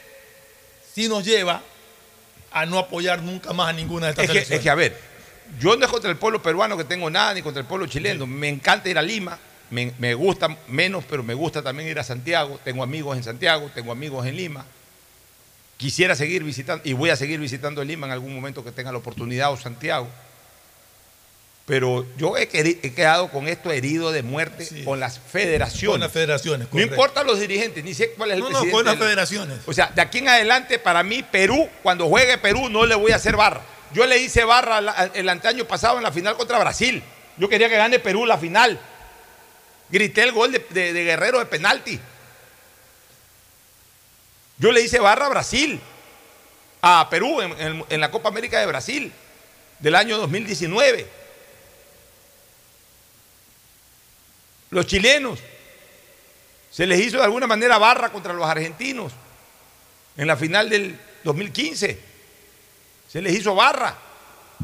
sí 0.94 1.08
nos 1.10 1.26
lleva 1.26 1.62
a 2.52 2.66
no 2.68 2.78
apoyar 2.78 3.22
nunca 3.24 3.52
más 3.52 3.70
a 3.70 3.74
ninguna 3.74 4.06
de 4.08 4.12
estas 4.12 4.26
Es 4.26 4.30
que, 4.32 4.34
selecciones. 4.46 4.60
es 4.60 4.64
que, 4.64 4.70
a 4.70 4.76
ver, 4.76 4.98
yo 5.60 5.76
no 5.76 5.86
es 5.86 5.92
contra 5.92 6.12
el 6.12 6.18
pueblo 6.18 6.42
peruano 6.42 6.78
que 6.78 6.84
tengo 6.84 7.10
nada, 7.10 7.34
ni 7.34 7.42
contra 7.42 7.62
el 7.62 7.68
pueblo 7.68 7.88
chileno. 7.88 8.28
Me 8.28 8.48
encanta 8.50 8.90
ir 8.90 8.98
a 8.98 9.02
Lima, 9.02 9.40
me, 9.70 9.92
me 10.00 10.14
gusta 10.14 10.56
menos, 10.68 11.04
pero 11.10 11.24
me 11.24 11.34
gusta 11.34 11.62
también 11.62 11.90
ir 11.90 12.00
a 12.00 12.04
Santiago. 12.04 12.60
Tengo 12.64 12.84
amigos 12.84 13.18
en 13.18 13.24
Santiago, 13.24 13.70
tengo 13.74 13.92
amigos 13.92 14.26
en 14.28 14.36
Lima. 14.36 14.66
Quisiera 15.78 16.16
seguir 16.16 16.44
visitando, 16.44 16.82
y 16.88 16.94
voy 16.94 17.10
a 17.10 17.16
seguir 17.16 17.40
visitando 17.40 17.84
Lima 17.84 18.06
en 18.08 18.14
algún 18.14 18.34
momento 18.34 18.64
que 18.64 18.72
tenga 18.72 18.92
la 18.92 19.00
oportunidad 19.00 19.52
o 19.52 19.58
Santiago. 19.58 20.08
Pero 21.66 22.06
yo 22.18 22.36
he, 22.36 22.48
quedado 22.48 23.30
con 23.30 23.48
esto 23.48 23.72
herido 23.72 24.12
de 24.12 24.22
muerte 24.22 24.68
con 24.84 25.00
las 25.00 25.18
federaciones. 25.20 25.94
Con 25.94 26.00
las 26.02 26.12
federaciones, 26.12 26.68
No 26.72 26.82
importa 26.82 27.24
los 27.24 27.40
dirigentes, 27.40 27.82
ni 27.86 27.94
sé 27.94 28.12
cuál 28.12 28.32
es 28.32 28.36
el 28.36 28.40
No, 28.42 28.50
no, 28.50 28.52
presidente. 28.60 28.74
con 28.74 28.86
las 28.86 28.94
de 28.96 29.00
la- 29.00 29.06
federaciones. 29.06 29.60
O 29.66 29.72
sea, 29.74 29.88
de 29.96 30.02
aquí 30.02 30.18
en 30.18 30.28
adelante, 30.28 30.78
para 30.78 31.04
mí, 31.04 31.24
Perú, 31.24 31.70
cuando 31.82 32.08
juegue 32.10 32.38
Perú, 32.38 32.68
no 32.70 32.86
le 32.86 32.96
voy 32.96 33.14
a 33.14 33.16
hacer 33.16 33.38
barra. 33.38 33.62
Yo 33.94 34.06
le 34.06 34.18
hice 34.18 34.44
barra 34.44 34.80
el 35.14 35.30
anteaño 35.30 35.64
pasado 35.66 35.98
en 35.98 36.04
la 36.04 36.12
final 36.12 36.36
contra 36.36 36.60
Brasil. 36.60 37.02
Yo 37.38 37.48
quería 37.48 37.70
que 37.70 37.78
gane 37.78 37.98
Perú 38.00 38.26
la 38.26 38.38
final. 38.38 38.78
Grité 39.94 40.24
el 40.24 40.32
gol 40.32 40.52
de, 40.52 40.92
Guerrero 40.92 41.38
de 41.38 41.46
penalti. 41.46 42.00
Yo 44.58 44.72
le 44.72 44.82
hice 44.82 45.00
barra 45.00 45.28
a 45.28 45.30
Brasil, 45.30 45.80
a 46.82 47.08
Perú 47.12 47.40
en 47.42 48.02
la 48.02 48.10
Copa 48.10 48.30
América 48.30 48.60
de 48.60 48.66
Brasil 48.66 49.14
del 49.78 49.94
año 49.94 50.18
2019. 50.18 51.08
Los 54.72 54.88
chilenos 54.88 55.38
se 56.72 56.88
les 56.88 57.00
hizo 57.00 57.18
de 57.18 57.26
alguna 57.26 57.46
manera 57.46 57.78
barra 57.78 58.12
contra 58.12 58.34
los 58.34 58.48
argentinos 58.48 59.14
en 60.18 60.26
la 60.26 60.36
final 60.36 60.72
del 60.72 61.00
2015. 61.24 62.00
Se 63.10 63.22
les 63.22 63.36
hizo 63.36 63.54
barra. 63.54 63.96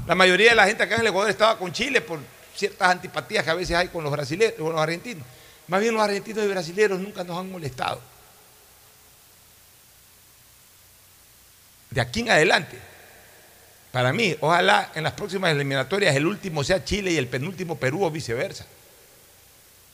La 0.08 0.16
mayoría 0.16 0.50
de 0.50 0.56
la 0.56 0.66
gente 0.66 0.82
acá 0.82 0.96
en 0.96 1.02
el 1.02 1.08
Ecuador 1.08 1.30
estaba 1.30 1.60
con 1.60 1.72
Chile 1.72 2.02
por 2.02 2.18
ciertas 2.60 2.90
antipatías 2.90 3.44
que 3.44 3.50
a 3.50 3.56
veces 3.56 3.76
hay 3.76 3.88
con 3.88 4.04
los 4.04 4.12
brasileños, 4.12 4.56
con 4.58 4.74
los 4.74 4.82
argentinos. 4.82 5.26
Más 5.68 5.80
bien 5.80 5.94
los 5.94 6.04
argentinos 6.04 6.44
y 6.44 6.48
brasileños 6.48 7.00
nunca 7.00 7.24
nos 7.24 7.38
han 7.38 7.50
molestado. 7.50 8.02
De 11.90 12.02
aquí 12.02 12.20
en 12.20 12.30
adelante, 12.30 12.78
para 13.92 14.14
mí, 14.14 14.36
ojalá 14.42 14.92
en 14.94 15.04
las 15.04 15.14
próximas 15.14 15.52
eliminatorias 15.52 16.16
el 16.16 16.28
último 16.28 16.64
sea 16.64 16.84
Chile 16.84 17.12
y 17.12 17.18
el 17.18 17.28
penúltimo 17.28 17.80
Perú 17.80 18.04
o 18.04 18.12
viceversa. 18.12 18.66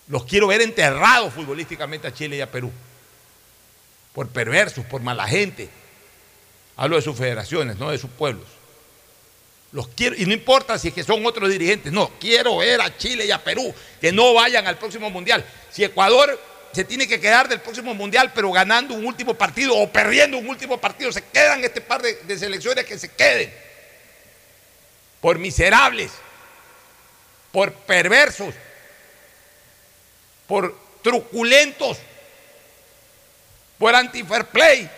Los 0.08 0.26
quiero 0.26 0.48
ver 0.48 0.62
enterrados 0.62 1.34
futbolísticamente 1.34 2.08
a 2.08 2.14
Chile 2.14 2.38
y 2.38 2.42
a 2.42 2.52
Perú. 2.52 2.72
Por 4.14 4.30
perversos, 4.30 4.86
por 4.86 5.02
mala 5.02 5.28
gente. 5.28 5.70
Hablo 6.76 6.98
de 6.98 7.02
sus 7.02 7.18
federaciones, 7.18 7.78
no 7.78 7.92
de 7.92 7.98
sus 7.98 8.10
pueblos. 8.10 8.48
Los 9.76 9.90
quiero, 9.90 10.16
y 10.16 10.26
no 10.26 10.32
importa 10.32 10.80
si 10.80 10.88
es 10.88 10.94
que 10.94 11.04
son 11.04 11.26
otros 11.26 11.50
dirigentes, 11.50 11.92
no, 11.92 12.10
quiero 12.18 12.56
ver 12.60 12.80
a 12.80 12.98
Chile 12.98 13.26
y 13.26 13.32
a 13.32 13.44
Perú 13.44 13.76
que 14.00 14.10
no 14.10 14.34
vayan 14.34 14.66
al 14.66 14.78
próximo 14.78 15.10
mundial. 15.10 15.44
Si 15.70 15.84
Ecuador 15.84 16.42
se 16.72 16.86
tiene 16.86 17.10
que 17.10 17.20
quedar 17.20 17.50
del 17.50 17.60
próximo 17.60 17.94
mundial, 17.94 18.32
pero 18.34 18.54
ganando 18.54 18.94
un 18.94 19.06
último 19.06 19.34
partido 19.34 19.76
o 19.76 19.92
perdiendo 19.92 20.38
un 20.38 20.48
último 20.48 20.80
partido, 20.80 21.12
se 21.12 21.26
quedan 21.26 21.62
este 21.62 21.82
par 21.82 22.02
de, 22.02 22.14
de 22.14 22.40
selecciones 22.40 22.86
que 22.86 22.98
se 22.98 23.12
queden. 23.12 23.54
Por 25.20 25.40
miserables, 25.40 26.14
por 27.52 27.74
perversos, 27.74 28.56
por 30.48 30.74
truculentos, 31.04 31.98
por 33.78 33.94
anti-fair 33.94 34.46
play, 34.46 34.90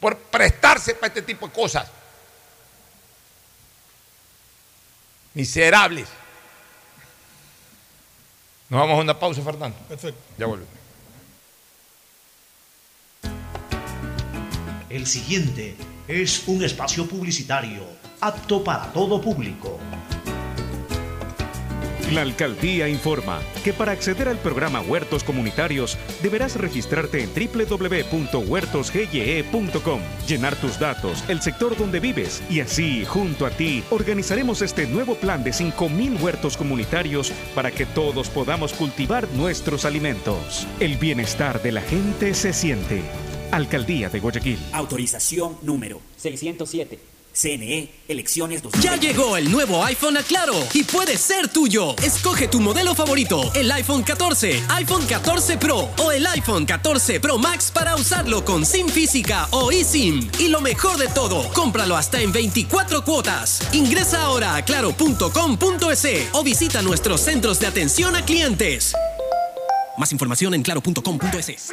por 0.00 0.18
prestarse 0.18 0.96
para 0.96 1.06
este 1.06 1.22
tipo 1.22 1.46
de 1.46 1.52
cosas. 1.52 1.88
Miserables. 5.34 6.08
Nos 8.68 8.80
vamos 8.80 8.98
a 8.98 9.02
una 9.02 9.18
pausa, 9.18 9.42
Fernando. 9.42 9.76
Perfecto. 9.88 10.20
Ya 10.38 10.46
volvemos. 10.46 10.72
El 14.88 15.06
siguiente 15.06 15.76
es 16.06 16.46
un 16.48 16.62
espacio 16.62 17.06
publicitario 17.06 17.86
apto 18.20 18.62
para 18.62 18.92
todo 18.92 19.20
público. 19.20 19.78
La 22.12 22.20
alcaldía 22.20 22.88
informa 22.90 23.40
que 23.64 23.72
para 23.72 23.92
acceder 23.92 24.28
al 24.28 24.36
programa 24.36 24.82
Huertos 24.82 25.24
Comunitarios 25.24 25.96
deberás 26.22 26.56
registrarte 26.56 27.22
en 27.22 27.30
www.huertosgye.com, 27.32 30.00
llenar 30.28 30.54
tus 30.56 30.78
datos, 30.78 31.24
el 31.28 31.40
sector 31.40 31.74
donde 31.74 32.00
vives 32.00 32.42
y 32.50 32.60
así, 32.60 33.06
junto 33.06 33.46
a 33.46 33.50
ti, 33.50 33.82
organizaremos 33.88 34.60
este 34.60 34.86
nuevo 34.86 35.14
plan 35.14 35.42
de 35.42 35.52
5.000 35.52 36.20
huertos 36.20 36.58
comunitarios 36.58 37.32
para 37.54 37.70
que 37.70 37.86
todos 37.86 38.28
podamos 38.28 38.74
cultivar 38.74 39.26
nuestros 39.30 39.86
alimentos. 39.86 40.66
El 40.80 40.98
bienestar 40.98 41.62
de 41.62 41.72
la 41.72 41.80
gente 41.80 42.34
se 42.34 42.52
siente. 42.52 43.00
Alcaldía 43.52 44.10
de 44.10 44.20
Guayaquil. 44.20 44.58
Autorización 44.72 45.56
número 45.62 46.02
607. 46.18 47.11
CNE, 47.32 47.90
elecciones 48.08 48.62
2020. 48.62 48.82
Ya 48.82 49.00
llegó 49.00 49.36
el 49.36 49.50
nuevo 49.50 49.84
iPhone 49.84 50.16
a 50.16 50.22
Claro 50.22 50.54
y 50.74 50.84
puede 50.84 51.16
ser 51.16 51.48
tuyo. 51.48 51.96
Escoge 52.02 52.48
tu 52.48 52.60
modelo 52.60 52.94
favorito, 52.94 53.50
el 53.54 53.70
iPhone 53.72 54.02
14, 54.02 54.62
iPhone 54.68 55.06
14 55.06 55.56
Pro 55.56 55.88
o 55.98 56.12
el 56.12 56.26
iPhone 56.26 56.66
14 56.66 57.20
Pro 57.20 57.38
Max 57.38 57.70
para 57.70 57.96
usarlo 57.96 58.44
con 58.44 58.66
SIM 58.66 58.88
física 58.88 59.48
o 59.50 59.70
eSIM. 59.72 60.30
Y 60.38 60.48
lo 60.48 60.60
mejor 60.60 60.98
de 60.98 61.08
todo, 61.08 61.48
cómpralo 61.52 61.96
hasta 61.96 62.20
en 62.20 62.32
24 62.32 63.04
cuotas. 63.04 63.60
Ingresa 63.72 64.22
ahora 64.22 64.56
a 64.56 64.64
claro.com.es 64.64 66.28
o 66.32 66.42
visita 66.42 66.82
nuestros 66.82 67.20
centros 67.20 67.60
de 67.60 67.66
atención 67.66 68.16
a 68.16 68.24
clientes. 68.24 68.94
Más 69.98 70.12
información 70.12 70.54
en 70.54 70.62
claro.com.es. 70.62 71.72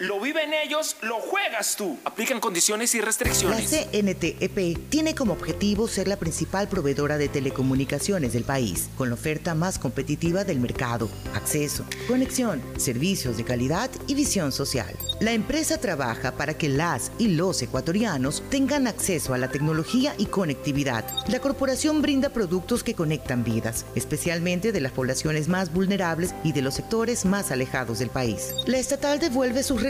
Lo 0.00 0.18
viven 0.18 0.54
ellos, 0.54 0.96
lo 1.02 1.16
juegas 1.16 1.76
tú. 1.76 1.98
Aplican 2.06 2.40
condiciones 2.40 2.94
y 2.94 3.00
La 3.00 3.04
restricciones. 3.04 3.68
CNTEP 3.68 4.58
E 4.58 4.78
tiene 4.88 5.14
como 5.14 5.34
objetivo 5.34 5.88
ser 5.88 6.08
la 6.08 6.16
principal 6.16 6.68
proveedora 6.68 7.18
de 7.18 7.28
telecomunicaciones 7.28 8.32
del 8.32 8.44
país, 8.44 8.88
con 8.96 9.10
la 9.10 9.14
oferta 9.16 9.54
más 9.54 9.78
competitiva 9.78 10.42
del 10.44 10.58
mercado, 10.58 11.10
acceso, 11.34 11.84
conexión, 12.08 12.62
servicios 12.78 13.36
de 13.36 13.44
calidad 13.44 13.90
y 14.06 14.14
visión 14.14 14.52
social. 14.52 14.96
La 15.20 15.32
empresa 15.32 15.78
trabaja 15.78 16.32
para 16.32 16.54
que 16.54 16.70
las 16.70 17.12
y 17.18 17.28
los 17.28 17.60
ecuatorianos 17.60 18.42
tengan 18.48 18.86
acceso 18.86 19.34
a 19.34 19.38
la 19.38 19.50
tecnología 19.50 20.14
y 20.16 20.24
conectividad. 20.24 21.04
La 21.28 21.40
corporación 21.40 22.00
brinda 22.00 22.30
productos 22.30 22.82
que 22.82 22.94
conectan 22.94 23.44
vidas, 23.44 23.84
especialmente 23.94 24.72
de 24.72 24.80
las 24.80 24.92
poblaciones 24.92 25.48
más 25.48 25.74
vulnerables 25.74 26.34
y 26.42 26.52
de 26.52 26.62
los 26.62 26.72
sectores 26.72 27.26
más 27.26 27.50
alejados 27.50 27.98
del 27.98 28.08
país. 28.08 28.54
La 28.64 28.78
estatal 28.78 29.18
devuelve 29.18 29.62
sus 29.62 29.89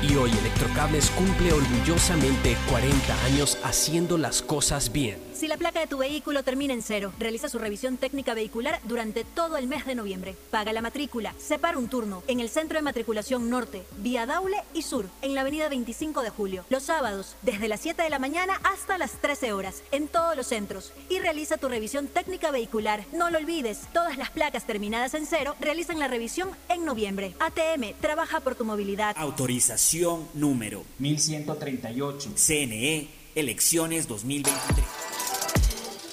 Y 0.00 0.14
hoy 0.14 0.30
Electrocables 0.30 1.10
cumple 1.10 1.52
orgullosamente 1.52 2.56
40 2.70 3.24
años 3.24 3.58
haciendo 3.64 4.16
las 4.16 4.42
cosas 4.42 4.92
bien. 4.92 5.27
Si 5.38 5.46
la 5.46 5.56
placa 5.56 5.78
de 5.78 5.86
tu 5.86 5.98
vehículo 5.98 6.42
termina 6.42 6.74
en 6.74 6.82
cero, 6.82 7.12
realiza 7.16 7.48
su 7.48 7.60
revisión 7.60 7.96
técnica 7.96 8.34
vehicular 8.34 8.80
durante 8.82 9.22
todo 9.22 9.56
el 9.56 9.68
mes 9.68 9.86
de 9.86 9.94
noviembre. 9.94 10.34
Paga 10.50 10.72
la 10.72 10.82
matrícula, 10.82 11.32
separa 11.38 11.78
un 11.78 11.88
turno 11.88 12.24
en 12.26 12.40
el 12.40 12.48
Centro 12.48 12.76
de 12.76 12.82
Matriculación 12.82 13.48
Norte, 13.48 13.84
vía 13.98 14.26
Daule 14.26 14.56
y 14.74 14.82
Sur, 14.82 15.06
en 15.22 15.36
la 15.36 15.42
avenida 15.42 15.68
25 15.68 16.22
de 16.22 16.30
Julio. 16.30 16.64
Los 16.70 16.82
sábados, 16.82 17.36
desde 17.42 17.68
las 17.68 17.78
7 17.78 18.02
de 18.02 18.10
la 18.10 18.18
mañana 18.18 18.60
hasta 18.64 18.98
las 18.98 19.12
13 19.12 19.52
horas, 19.52 19.84
en 19.92 20.08
todos 20.08 20.36
los 20.36 20.48
centros. 20.48 20.92
Y 21.08 21.20
realiza 21.20 21.56
tu 21.56 21.68
revisión 21.68 22.08
técnica 22.08 22.50
vehicular. 22.50 23.04
No 23.12 23.30
lo 23.30 23.38
olvides, 23.38 23.82
todas 23.92 24.18
las 24.18 24.30
placas 24.30 24.66
terminadas 24.66 25.14
en 25.14 25.24
cero 25.24 25.54
realizan 25.60 26.00
la 26.00 26.08
revisión 26.08 26.50
en 26.68 26.84
noviembre. 26.84 27.36
ATM, 27.38 27.94
trabaja 28.00 28.40
por 28.40 28.56
tu 28.56 28.64
movilidad. 28.64 29.14
Autorización 29.16 30.26
número 30.34 30.82
1138. 30.98 32.32
CNE 32.34 33.18
Elecciones 33.38 34.08
2023. 34.08 34.84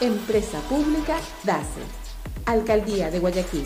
Empresa 0.00 0.58
Pública 0.70 1.18
DACE. 1.44 2.03
Alcaldía 2.46 3.10
de 3.10 3.18
Guayaquil. 3.20 3.64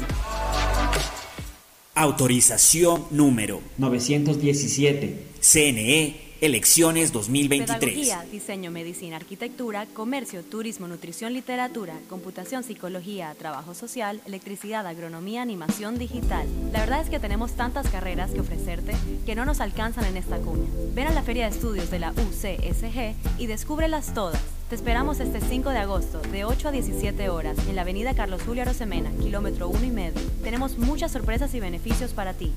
Autorización 1.94 3.06
número 3.10 3.60
917. 3.76 5.26
CNE 5.40 6.28
Elecciones 6.40 7.10
2023. 7.10 7.80
Pedagogía, 7.80 8.24
diseño, 8.30 8.70
medicina, 8.70 9.16
arquitectura, 9.16 9.86
comercio, 9.86 10.44
turismo, 10.44 10.86
nutrición, 10.86 11.32
literatura, 11.32 11.94
computación, 12.08 12.62
psicología, 12.62 13.34
trabajo 13.36 13.74
social, 13.74 14.20
electricidad, 14.24 14.86
agronomía, 14.86 15.42
animación 15.42 15.98
digital. 15.98 16.46
La 16.72 16.78
verdad 16.78 17.00
es 17.00 17.10
que 17.10 17.18
tenemos 17.18 17.54
tantas 17.54 17.88
carreras 17.88 18.30
que 18.30 18.38
ofrecerte 18.38 18.92
que 19.26 19.34
no 19.34 19.44
nos 19.46 19.60
alcanzan 19.60 20.04
en 20.04 20.16
esta 20.16 20.38
cuña. 20.38 20.68
Ven 20.94 21.08
a 21.08 21.12
la 21.12 21.24
Feria 21.24 21.50
de 21.50 21.56
Estudios 21.56 21.90
de 21.90 21.98
la 21.98 22.12
UCSG 22.12 23.40
y 23.40 23.46
descúbrelas 23.46 24.14
todas. 24.14 24.57
Te 24.68 24.74
esperamos 24.74 25.18
este 25.20 25.40
5 25.40 25.70
de 25.70 25.78
agosto, 25.78 26.20
de 26.30 26.44
8 26.44 26.68
a 26.68 26.70
17 26.70 27.30
horas, 27.30 27.56
en 27.66 27.74
la 27.74 27.82
avenida 27.82 28.14
Carlos 28.14 28.42
Julio 28.44 28.64
Arosemena, 28.64 29.10
kilómetro 29.18 29.66
1 29.70 29.82
y 29.82 29.90
medio. 29.90 30.20
Tenemos 30.44 30.76
muchas 30.76 31.10
sorpresas 31.10 31.54
y 31.54 31.60
beneficios 31.60 32.12
para 32.12 32.34
ti. 32.34 32.52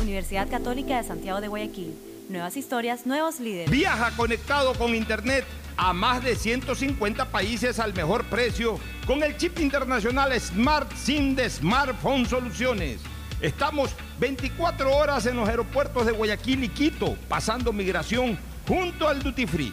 Universidad 0.00 0.48
Católica 0.48 0.96
de 0.96 1.02
Santiago 1.02 1.40
de 1.40 1.48
Guayaquil. 1.48 1.92
Nuevas 2.28 2.56
historias, 2.56 3.04
nuevos 3.04 3.40
líderes. 3.40 3.68
Viaja 3.68 4.12
conectado 4.16 4.74
con 4.74 4.94
Internet 4.94 5.44
a 5.76 5.92
más 5.92 6.22
de 6.22 6.36
150 6.36 7.32
países 7.32 7.80
al 7.80 7.94
mejor 7.94 8.24
precio 8.26 8.78
con 9.04 9.24
el 9.24 9.36
chip 9.36 9.58
internacional 9.58 10.40
Smart 10.40 10.88
SIM 10.94 11.34
de 11.34 11.50
Smartphone 11.50 12.26
Soluciones. 12.26 13.00
Estamos 13.40 13.90
24 14.20 14.96
horas 14.96 15.26
en 15.26 15.34
los 15.34 15.48
aeropuertos 15.48 16.06
de 16.06 16.12
Guayaquil 16.12 16.62
y 16.62 16.68
Quito, 16.68 17.16
pasando 17.28 17.72
migración 17.72 18.38
junto 18.68 19.08
al 19.08 19.20
Duty 19.20 19.46
Free. 19.48 19.72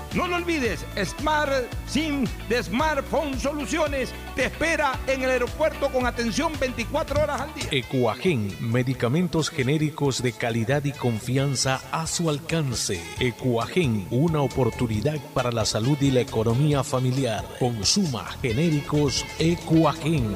No 0.13 0.27
lo 0.27 0.35
olvides, 0.35 0.85
Smart 1.05 1.51
SIM 1.87 2.25
de 2.49 2.61
Smartphone 2.61 3.39
Soluciones 3.39 4.13
te 4.35 4.45
espera 4.45 4.99
en 5.07 5.23
el 5.23 5.29
aeropuerto 5.29 5.89
con 5.89 6.05
atención 6.05 6.51
24 6.59 7.23
horas 7.23 7.41
al 7.41 7.53
día. 7.53 7.67
Ecuagen, 7.71 8.53
medicamentos 8.59 9.49
genéricos 9.49 10.21
de 10.21 10.33
calidad 10.33 10.83
y 10.83 10.91
confianza 10.91 11.81
a 11.93 12.07
su 12.07 12.29
alcance. 12.29 13.01
Ecuagen, 13.19 14.05
una 14.11 14.41
oportunidad 14.41 15.17
para 15.33 15.51
la 15.51 15.63
salud 15.63 15.97
y 16.01 16.11
la 16.11 16.19
economía 16.19 16.83
familiar. 16.83 17.45
Consuma 17.57 18.25
genéricos 18.41 19.25
Ecuagen. 19.39 20.35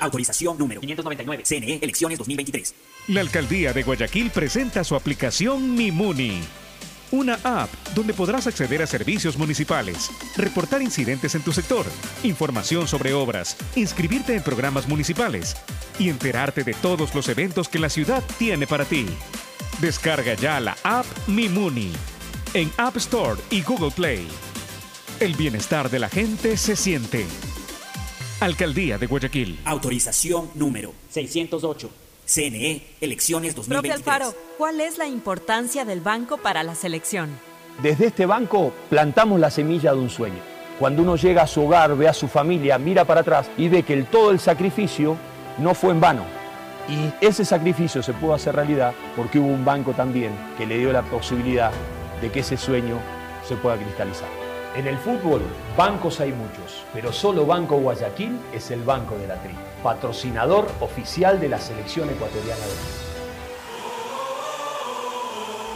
Autorización 0.00 0.58
número 0.58 0.80
599. 0.80 1.44
CNE 1.46 1.78
Elecciones 1.82 2.18
2023. 2.18 2.74
La 3.08 3.20
alcaldía 3.20 3.72
de 3.72 3.82
Guayaquil 3.82 4.30
presenta 4.30 4.84
su 4.84 4.94
aplicación 4.94 5.74
Mimuni. 5.74 6.40
Una 7.12 7.40
app 7.42 7.70
donde 7.94 8.14
podrás 8.14 8.46
acceder 8.46 8.82
a 8.82 8.86
servicios 8.86 9.36
municipales, 9.36 10.10
reportar 10.36 10.80
incidentes 10.80 11.34
en 11.34 11.42
tu 11.42 11.50
sector, 11.52 11.84
información 12.22 12.86
sobre 12.86 13.12
obras, 13.14 13.56
inscribirte 13.74 14.36
en 14.36 14.44
programas 14.44 14.86
municipales 14.86 15.56
y 15.98 16.08
enterarte 16.08 16.62
de 16.62 16.74
todos 16.74 17.12
los 17.14 17.28
eventos 17.28 17.68
que 17.68 17.80
la 17.80 17.88
ciudad 17.88 18.22
tiene 18.38 18.68
para 18.68 18.84
ti. 18.84 19.06
Descarga 19.80 20.34
ya 20.34 20.60
la 20.60 20.76
app 20.84 21.06
Mimuni 21.26 21.90
en 22.54 22.70
App 22.76 22.96
Store 22.96 23.40
y 23.50 23.62
Google 23.62 23.90
Play. 23.90 24.28
El 25.20 25.34
bienestar 25.34 25.90
de 25.90 25.98
la 25.98 26.08
gente 26.08 26.56
se 26.56 26.76
siente. 26.76 27.26
Alcaldía 28.40 28.96
de 28.96 29.06
Guayaquil. 29.06 29.60
Autorización 29.66 30.50
número 30.54 30.94
608. 31.10 31.90
CNE 32.24 32.82
Elecciones 33.02 33.52
Profe 33.52 33.68
2023. 33.68 33.94
Alfaro, 33.94 34.34
¿cuál 34.56 34.80
es 34.80 34.96
la 34.96 35.06
importancia 35.06 35.84
del 35.84 36.00
banco 36.00 36.38
para 36.38 36.62
la 36.62 36.74
selección? 36.74 37.28
Desde 37.82 38.06
este 38.06 38.24
banco 38.24 38.72
plantamos 38.88 39.38
la 39.40 39.50
semilla 39.50 39.92
de 39.92 39.98
un 39.98 40.08
sueño. 40.08 40.38
Cuando 40.78 41.02
uno 41.02 41.16
llega 41.16 41.42
a 41.42 41.46
su 41.46 41.66
hogar, 41.66 41.94
ve 41.96 42.08
a 42.08 42.14
su 42.14 42.28
familia, 42.28 42.78
mira 42.78 43.04
para 43.04 43.20
atrás 43.20 43.50
y 43.58 43.68
ve 43.68 43.82
que 43.82 43.92
el, 43.92 44.06
todo 44.06 44.30
el 44.30 44.40
sacrificio 44.40 45.18
no 45.58 45.74
fue 45.74 45.90
en 45.90 46.00
vano. 46.00 46.24
Y 46.88 47.12
ese 47.24 47.44
sacrificio 47.44 48.02
se 48.02 48.14
pudo 48.14 48.32
hacer 48.32 48.54
realidad 48.56 48.94
porque 49.16 49.38
hubo 49.38 49.48
un 49.48 49.66
banco 49.66 49.92
también 49.92 50.32
que 50.56 50.64
le 50.64 50.78
dio 50.78 50.92
la 50.92 51.02
posibilidad 51.02 51.72
de 52.22 52.30
que 52.30 52.40
ese 52.40 52.56
sueño 52.56 52.98
se 53.46 53.56
pueda 53.56 53.76
cristalizar. 53.76 54.39
En 54.76 54.86
el 54.86 54.98
fútbol, 54.98 55.42
bancos 55.76 56.20
hay 56.20 56.32
muchos, 56.32 56.84
pero 56.92 57.12
solo 57.12 57.44
Banco 57.44 57.76
Guayaquil 57.78 58.38
es 58.54 58.70
el 58.70 58.84
banco 58.84 59.18
de 59.18 59.26
la 59.26 59.42
tri, 59.42 59.52
patrocinador 59.82 60.70
oficial 60.78 61.40
de 61.40 61.48
la 61.48 61.58
selección 61.58 62.08
ecuatoriana 62.08 62.64
de 62.64 62.72
fútbol. 62.72 63.10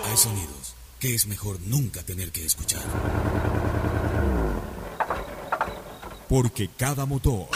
Hay 0.08 0.16
sonidos 0.16 0.76
que 1.00 1.12
es 1.12 1.26
mejor 1.26 1.58
nunca 1.66 2.04
tener 2.04 2.30
que 2.30 2.46
escuchar. 2.46 2.82
Porque 6.28 6.70
cada 6.76 7.04
motor 7.04 7.48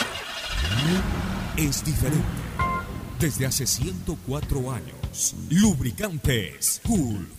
es 1.55 1.85
diferente. 1.85 2.25
Desde 3.17 3.45
hace 3.45 3.65
104 3.65 4.71
años, 4.71 5.35
Lubricantes 5.49 6.81
Cool 6.85 7.38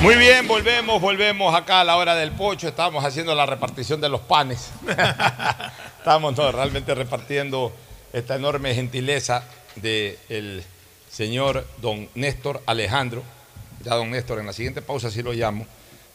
Muy 0.00 0.14
bien, 0.16 0.46
volvemos, 0.46 1.00
volvemos 1.00 1.54
acá 1.54 1.80
a 1.80 1.84
la 1.84 1.96
hora 1.96 2.14
del 2.14 2.30
pocho. 2.32 2.68
Estábamos 2.68 3.04
haciendo 3.04 3.34
la 3.34 3.46
repartición 3.46 4.00
de 4.00 4.08
los 4.08 4.20
panes. 4.20 4.70
Estábamos 5.98 6.36
no, 6.36 6.52
realmente 6.52 6.94
repartiendo 6.94 7.72
esta 8.12 8.36
enorme 8.36 8.74
gentileza 8.74 9.44
del 9.76 10.62
señor 11.10 11.66
don 11.80 12.08
Néstor 12.14 12.62
Alejandro. 12.66 13.22
Ya 13.84 13.94
don 13.94 14.10
Néstor, 14.10 14.38
en 14.38 14.46
la 14.46 14.52
siguiente 14.52 14.82
pausa 14.82 15.10
sí 15.10 15.22
lo 15.22 15.32
llamo. 15.32 15.66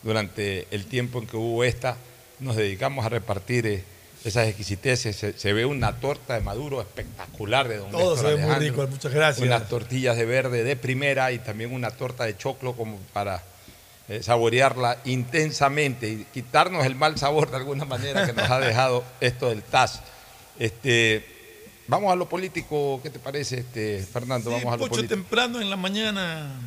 Durante 0.03 0.67
el 0.71 0.85
tiempo 0.85 1.19
en 1.19 1.27
que 1.27 1.37
hubo 1.37 1.63
esta, 1.63 1.97
nos 2.39 2.55
dedicamos 2.55 3.05
a 3.05 3.09
repartir 3.09 3.65
eh, 3.67 3.83
esas 4.23 4.47
exquisiteces. 4.47 5.15
Se, 5.15 5.33
se 5.37 5.53
ve 5.53 5.65
una 5.65 5.99
torta 5.99 6.35
de 6.35 6.41
maduro 6.41 6.81
espectacular 6.81 7.67
de 7.67 7.77
don 7.77 7.91
Todo 7.91 8.11
Néstor 8.15 8.17
se 8.17 8.35
ve 8.35 8.41
muy 8.41 8.51
Alejandro. 8.55 8.83
rico, 8.83 8.91
muchas 8.91 9.13
gracias. 9.13 9.45
Unas 9.45 9.67
tortillas 9.67 10.17
de 10.17 10.25
verde 10.25 10.63
de 10.63 10.75
primera 10.75 11.31
y 11.31 11.39
también 11.39 11.73
una 11.73 11.91
torta 11.91 12.25
de 12.25 12.37
choclo 12.37 12.73
como 12.73 12.97
para 13.13 13.43
eh, 14.11 14.23
saborearla 14.23 14.97
intensamente 15.05 16.09
y 16.09 16.25
quitarnos 16.33 16.85
el 16.85 16.95
mal 16.95 17.17
sabor 17.17 17.49
de 17.49 17.57
alguna 17.57 17.85
manera 17.85 18.25
que 18.25 18.33
nos 18.33 18.49
ha 18.49 18.59
dejado 18.59 19.03
esto 19.21 19.49
del 19.49 19.63
TAS. 19.63 20.01
Este, 20.59 21.25
vamos 21.87 22.11
a 22.11 22.15
lo 22.15 22.27
político, 22.27 22.99
¿qué 23.01 23.09
te 23.09 23.19
parece, 23.19 23.59
este, 23.59 24.03
Fernando? 24.11 24.49
Sí, 24.49 24.55
vamos 24.57 24.73
a 24.73 24.77
lo 24.77 24.79
Pocho, 24.83 24.89
político. 24.95 25.15
temprano 25.15 25.61
en 25.61 25.69
la 25.69 25.77
mañana 25.77 26.59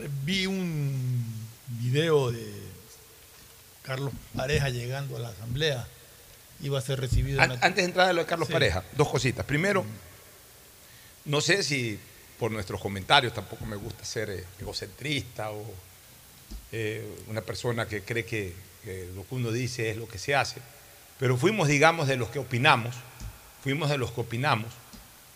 eh, 0.00 0.08
vi 0.24 0.46
un 0.46 1.24
video 1.68 2.30
de 2.30 2.52
Carlos 3.82 4.12
Pareja 4.34 4.68
llegando 4.70 5.16
a 5.16 5.20
la 5.20 5.28
asamblea. 5.28 5.86
Iba 6.62 6.78
a 6.78 6.82
ser 6.82 6.98
recibido 7.00 7.38
en 7.38 7.50
An- 7.52 7.58
la- 7.60 7.66
Antes 7.66 7.76
de 7.76 7.84
entrar 7.84 8.08
a 8.08 8.12
lo 8.12 8.22
de 8.22 8.26
Carlos 8.26 8.48
Sí. 8.48 8.52
Pareja, 8.54 8.82
dos 8.96 9.08
cositas. 9.08 9.44
Primero, 9.44 9.84
no 11.26 11.40
sé 11.40 11.62
si 11.62 11.98
por 12.38 12.50
nuestros 12.50 12.80
comentarios, 12.80 13.34
tampoco 13.34 13.66
me 13.66 13.76
gusta 13.76 14.04
ser 14.04 14.30
eh, 14.30 14.44
egocentrista 14.60 15.50
o 15.50 15.62
eh, 16.72 17.06
una 17.28 17.40
persona 17.40 17.86
que 17.86 18.02
cree 18.02 18.24
que, 18.24 18.52
que 18.84 19.08
lo 19.14 19.26
que 19.26 19.34
uno 19.34 19.50
dice 19.52 19.90
es 19.90 19.96
lo 19.96 20.06
que 20.08 20.18
se 20.18 20.34
hace. 20.34 20.60
pero 21.18 21.36
fuimos, 21.36 21.66
digamos, 21.68 22.06
de 22.08 22.16
los 22.16 22.28
que 22.30 22.38
opinamos, 22.38 22.94
fuimos 23.62 23.90
de 23.90 23.98
los 23.98 24.10
que 24.12 24.20
opinamos. 24.20 24.72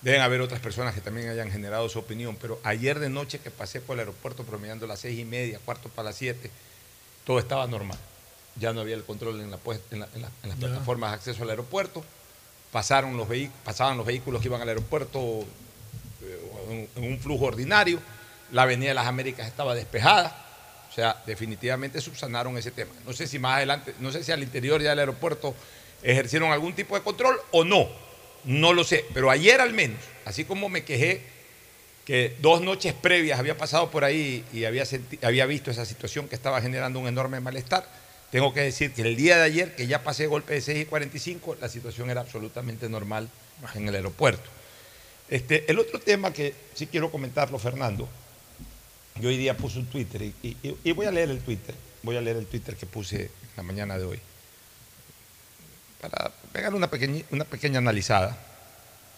Deben 0.02 0.20
haber 0.20 0.40
otras 0.40 0.60
personas 0.60 0.94
que 0.94 1.00
también 1.00 1.28
hayan 1.28 1.50
generado 1.50 1.88
su 1.88 1.98
opinión, 2.00 2.36
pero 2.40 2.60
ayer 2.64 2.98
de 2.98 3.09
noche 3.09 3.38
que 3.38 3.50
pasé 3.52 3.80
por 3.80 3.94
el 3.94 4.00
aeropuerto 4.00 4.42
promediando 4.44 4.86
las 4.86 4.98
seis 5.00 5.18
y 5.18 5.24
media, 5.24 5.60
cuarto 5.64 5.88
para 5.88 6.06
las 6.10 6.16
siete, 6.16 6.50
todo 7.24 7.38
estaba 7.38 7.66
normal. 7.68 7.98
Ya 8.56 8.72
no 8.72 8.80
había 8.80 8.96
el 8.96 9.04
control 9.04 9.40
en, 9.40 9.50
la, 9.52 9.59
en 9.92 10.00
la- 10.00 10.09
en 10.14 10.22
la- 10.22 10.30
en 10.42 10.48
las 10.48 10.59
plataformas 10.59 11.10
de 11.10 11.16
acceso 11.16 11.42
al 11.44 11.50
aeropuerto. 11.50 12.04
Pasaron 12.72 13.16
los 13.16 13.28
pasaban 13.64 13.96
los 13.96 14.04
vehículos 14.06 14.40
que 14.42 14.48
iban 14.48 14.60
al 14.60 14.68
aeropuerto 14.68 15.44
eh, 16.22 16.88
en 16.96 17.04
un 17.04 17.18
flujo 17.20 17.44
ordinario. 17.46 17.98
La 18.50 18.62
Avenida 18.62 18.88
de 18.88 18.94
las 18.94 19.06
Américas 19.06 19.46
estaba 19.46 19.74
despejada. 19.74 20.36
O 20.93 20.94
sea, 20.94 21.16
definitivamente 21.24 22.02
subsanaron 22.02 22.59
ese 22.59 22.70
tema. 22.70 22.93
No 23.06 23.14
sé 23.14 23.27
si 23.27 23.39
más 23.39 23.56
adelante, 23.56 23.94
no 23.98 24.12
sé 24.12 24.23
si 24.23 24.31
al 24.31 24.43
interior 24.43 24.82
ya 24.82 24.90
del 24.90 24.98
aeropuerto 24.98 25.55
ejercieron 26.02 26.52
algún 26.52 26.74
tipo 26.74 26.94
de 26.94 27.02
control 27.02 27.40
o 27.51 27.64
no. 27.64 27.89
No 28.44 28.74
lo 28.74 28.85
sé. 28.85 29.06
Pero 29.14 29.31
ayer 29.31 29.62
al 29.62 29.73
menos, 29.73 29.98
así 30.27 30.44
como 30.44 30.69
me 30.69 30.85
quejé 30.85 31.23
que 32.05 32.36
dos 32.43 32.60
noches 32.60 32.93
previas 32.93 33.39
había 33.39 33.56
pasado 33.56 33.90
por 33.90 34.05
ahí 34.05 34.44
y 34.52 34.66
había, 34.66 34.85
había 35.23 35.47
visto 35.47 35.70
esa 35.70 35.86
situación 35.86 36.28
que 36.28 36.35
estaba 36.35 36.60
generando 36.60 36.98
un 36.98 37.09
enorme 37.09 37.40
malestar, 37.40 37.89
tengo 38.31 38.52
que 38.52 38.60
decir 38.60 38.93
que 38.93 39.01
el 39.01 39.16
día 39.16 39.39
de 39.39 39.44
ayer, 39.44 39.74
que 39.74 39.86
ya 39.86 40.02
pasé 40.02 40.27
golpe 40.27 40.52
de 40.52 40.60
6 40.60 40.82
y 40.82 40.85
45, 40.85 41.56
la 41.59 41.70
situación 41.70 42.10
era 42.10 42.20
absolutamente 42.20 42.90
normal 42.90 43.31
en 43.74 43.89
el 43.89 43.94
aeropuerto. 43.94 44.51
Este, 45.31 45.70
el 45.70 45.78
otro 45.78 46.01
tema 46.01 46.35
que 46.35 46.52
sí 46.74 46.86
quiero 46.86 47.10
comentarlo, 47.10 47.59
Fernando, 47.59 48.10
yo 49.20 49.28
hoy 49.28 49.36
día 49.36 49.56
puse 49.56 49.78
un 49.78 49.86
Twitter 49.86 50.22
y, 50.22 50.93
voy 50.93 51.06
a 51.06 51.10
leer 51.10 51.30
el 51.30 51.40
Twitter, 51.40 51.74
voy 52.02 52.16
a 52.16 52.20
leer 52.20 52.36
el 52.36 52.47
Twitter 52.47 52.76
que 52.76 52.86
puse 52.86 53.30
la 53.56 53.62
mañana 53.62 53.98
de 53.98 54.05
hoy, 54.05 54.20
para 56.01 56.30
pegar 56.52 56.74
una 56.74 56.89
pequeña, 56.89 57.22
una 57.30 57.44
pequeña 57.44 57.78
analizada. 57.78 58.36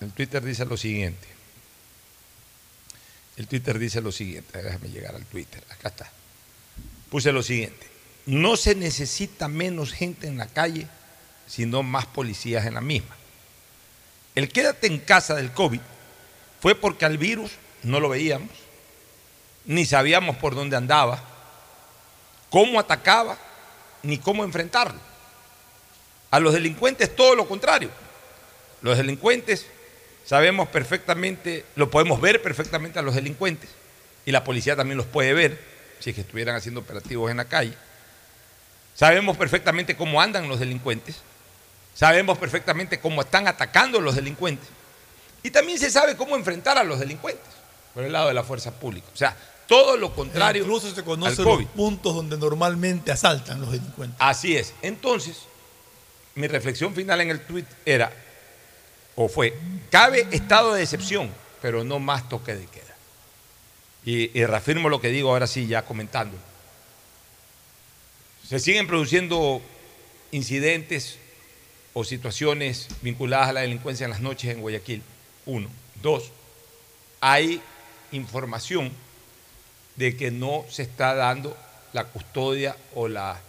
El 0.01 0.13
Twitter 0.13 0.45
dice 0.45 0.67
lo 0.67 0.77
siguiente. 0.77 1.27
El 3.37 3.49
Twitter 3.49 3.79
dice 3.79 4.01
lo 4.01 4.13
siguiente, 4.13 4.63
déjame 4.63 4.91
llegar 4.91 5.15
al 5.15 5.25
Twitter, 5.25 5.63
acá 5.71 5.89
está. 5.89 6.11
Puse 7.11 7.33
lo 7.33 7.43
siguiente, 7.43 7.87
no 8.27 8.57
se 8.57 8.75
necesita 8.75 9.49
menos 9.49 9.93
gente 9.93 10.27
en 10.27 10.39
la 10.39 10.47
calle, 10.47 10.87
sino 11.47 11.83
más 11.83 12.07
policías 12.07 12.67
en 12.67 12.75
la 12.75 12.81
misma. 12.81 13.17
El 14.35 14.49
quédate 14.51 14.87
en 14.87 14.99
casa 14.99 15.35
del 15.35 15.53
COVID 15.53 15.81
fue 16.61 16.75
porque 16.75 17.05
al 17.05 17.19
virus 17.19 17.53
no 17.83 18.01
lo 18.01 18.09
veíamos, 18.09 18.51
ni 19.65 19.87
sabíamos 19.87 20.37
por 20.37 20.55
dónde 20.55 20.77
andaba, 20.77 21.21
cómo 22.51 22.79
atacaba, 22.79 23.37
ni 24.03 24.19
cómo 24.19 24.45
enfrentarlo. 24.45 24.99
A 26.31 26.41
los 26.41 26.53
delincuentes 26.53 27.15
todo 27.15 27.35
lo 27.35 27.47
contrario. 27.49 27.91
Los 28.83 28.97
delincuentes 28.97 29.67
sabemos 30.25 30.69
perfectamente, 30.69 31.65
lo 31.77 31.91
podemos 31.91 32.21
ver 32.21 32.43
perfectamente 32.43 32.99
a 32.99 33.03
los 33.03 33.15
delincuentes 33.15 33.71
y 34.27 34.33
la 34.33 34.45
policía 34.45 34.77
también 34.77 34.99
los 34.99 35.07
puede 35.07 35.33
ver 35.33 35.59
si 36.01 36.11
es 36.11 36.17
que 36.17 36.23
estuvieran 36.23 36.57
haciendo 36.57 36.81
operativos 36.81 37.31
en 37.31 37.39
la 37.39 37.47
calle. 37.47 37.75
Sabemos 38.95 39.37
perfectamente 39.37 39.97
cómo 39.97 40.21
andan 40.21 40.49
los 40.49 40.61
delincuentes, 40.61 41.17
sabemos 41.95 42.39
perfectamente 42.39 43.01
cómo 43.01 43.23
están 43.23 43.49
atacando 43.49 44.01
los 44.01 44.15
delincuentes 44.15 44.69
y 45.43 45.51
también 45.51 45.79
se 45.79 45.91
sabe 45.91 46.17
cómo 46.17 46.37
enfrentar 46.37 46.79
a 46.79 46.85
los 46.85 46.99
delincuentes 47.01 47.53
por 47.93 48.05
el 48.05 48.13
lado 48.13 48.29
de 48.29 48.35
la 48.35 48.43
fuerza 48.43 48.73
pública. 48.73 49.07
O 49.13 49.17
sea, 49.17 49.37
todo 49.67 49.97
lo 49.97 50.15
contrario. 50.15 50.63
E 50.63 50.65
Incluso 50.65 50.95
se 50.95 51.03
conocen 51.03 51.45
los 51.45 51.65
puntos 51.67 52.15
donde 52.15 52.37
normalmente 52.37 53.13
asaltan 53.13 53.61
los 53.61 53.73
delincuentes. 53.73 54.17
Así 54.21 54.57
es. 54.57 54.75
Entonces, 54.83 55.39
mi 56.35 56.47
reflexión 56.47 56.95
final 56.95 57.21
en 57.21 57.31
el 57.31 57.41
tweet 57.41 57.67
era, 57.85 58.13
o 59.15 59.29
fue, 59.29 59.57
cabe 59.91 60.27
estado 60.33 60.75
de 60.75 60.83
excepción, 60.83 61.31
pero 61.63 61.85
no 61.85 61.99
más 61.99 62.29
toque 62.29 62.55
de 62.55 62.67
queda. 62.67 62.83
Y, 64.05 64.39
y 64.39 64.45
reafirmo 64.45 64.89
lo 64.89 65.01
que 65.01 65.09
digo 65.09 65.31
ahora 65.31 65.47
sí, 65.47 65.67
ya 65.67 65.85
comentando. 65.85 66.37
Se 68.47 68.59
siguen 68.59 68.87
produciendo 68.87 69.63
incidentes 70.31 71.19
o 71.95 72.05
situaciones 72.05 72.89
vinculadas 73.01 73.49
a 73.49 73.53
la 73.55 73.61
delincuencia 73.61 74.05
en 74.05 74.11
las 74.11 74.21
noches 74.21 74.51
en 74.51 74.61
Guayaquil. 74.61 75.03
Uno. 75.47 75.69
Dos, 76.03 76.31
hay 77.21 77.63
información 78.13 78.93
de 79.97 80.17
que 80.17 80.31
no 80.31 80.65
se 80.69 80.83
está 80.83 81.15
dando 81.15 81.57
la 81.93 82.05
custodia 82.05 82.77
o 82.95 83.09
la, 83.09 83.41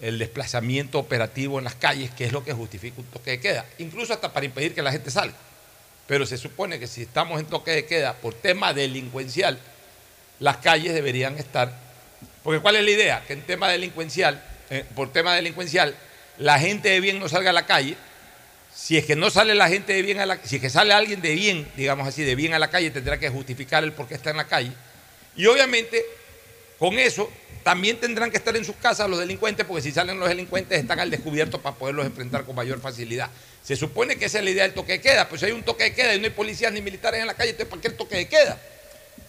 el 0.00 0.18
desplazamiento 0.18 0.98
operativo 0.98 1.58
en 1.58 1.64
las 1.64 1.74
calles, 1.74 2.10
que 2.10 2.24
es 2.24 2.32
lo 2.32 2.44
que 2.44 2.52
justifica 2.52 3.00
un 3.00 3.06
toque 3.06 3.32
de 3.32 3.40
queda, 3.40 3.66
incluso 3.78 4.12
hasta 4.12 4.32
para 4.32 4.46
impedir 4.46 4.74
que 4.74 4.82
la 4.82 4.92
gente 4.92 5.10
salga. 5.10 5.36
Pero 6.06 6.26
se 6.26 6.36
supone 6.36 6.78
que 6.78 6.86
si 6.86 7.02
estamos 7.02 7.40
en 7.40 7.46
toque 7.46 7.70
de 7.70 7.86
queda 7.86 8.14
por 8.14 8.34
tema 8.34 8.74
delincuencial, 8.74 9.58
las 10.40 10.58
calles 10.58 10.92
deberían 10.92 11.38
estar. 11.38 11.72
Porque 12.42 12.60
¿cuál 12.60 12.76
es 12.76 12.84
la 12.84 12.90
idea? 12.90 13.24
Que 13.26 13.32
en 13.32 13.42
tema 13.42 13.68
delincuencial, 13.68 14.42
eh, 14.70 14.84
por 14.94 15.12
tema 15.12 15.34
delincuencial, 15.34 15.94
la 16.38 16.58
gente 16.58 16.90
de 16.90 17.00
bien 17.00 17.18
no 17.18 17.28
salga 17.28 17.50
a 17.50 17.54
la 17.54 17.66
calle. 17.66 17.96
Si 18.74 18.98
es 18.98 19.06
que 19.06 19.16
no 19.16 19.30
sale 19.30 19.54
la 19.54 19.68
gente 19.68 19.92
de 19.92 20.02
bien 20.02 20.20
a 20.20 20.26
la 20.26 20.38
si 20.42 20.56
es 20.56 20.62
que 20.62 20.68
sale 20.68 20.92
alguien 20.92 21.22
de 21.22 21.34
bien, 21.34 21.66
digamos 21.76 22.06
así, 22.08 22.24
de 22.24 22.34
bien 22.34 22.52
a 22.54 22.58
la 22.58 22.68
calle, 22.68 22.90
tendrá 22.90 23.18
que 23.18 23.30
justificar 23.30 23.84
el 23.84 23.92
por 23.92 24.08
qué 24.08 24.14
está 24.14 24.30
en 24.30 24.36
la 24.36 24.46
calle. 24.46 24.72
Y 25.36 25.46
obviamente, 25.46 26.04
con 26.78 26.98
eso, 26.98 27.30
también 27.64 27.98
tendrán 27.98 28.30
que 28.30 28.36
estar 28.36 28.54
en 28.56 28.64
sus 28.64 28.76
casas 28.76 29.08
los 29.08 29.18
delincuentes, 29.18 29.66
porque 29.66 29.82
si 29.82 29.90
salen 29.90 30.20
los 30.20 30.28
delincuentes 30.28 30.78
están 30.78 31.00
al 31.00 31.10
descubierto 31.10 31.60
para 31.60 31.74
poderlos 31.74 32.06
enfrentar 32.06 32.44
con 32.44 32.54
mayor 32.54 32.80
facilidad. 32.80 33.30
Se 33.62 33.74
supone 33.74 34.16
que 34.16 34.26
esa 34.26 34.38
es 34.38 34.44
la 34.44 34.50
idea 34.50 34.64
del 34.64 34.74
toque 34.74 34.92
de 34.92 35.00
queda, 35.00 35.28
pues 35.28 35.40
si 35.40 35.46
hay 35.46 35.52
un 35.52 35.62
toque 35.62 35.84
de 35.84 35.94
queda 35.94 36.14
y 36.14 36.18
no 36.18 36.26
hay 36.26 36.30
policías 36.30 36.72
ni 36.72 36.82
militares 36.82 37.20
en 37.20 37.26
la 37.26 37.34
calle, 37.34 37.50
entonces 37.50 37.70
¿para 37.70 37.80
qué 37.80 37.88
el 37.88 37.96
toque 37.96 38.16
de 38.16 38.28
queda? 38.28 38.60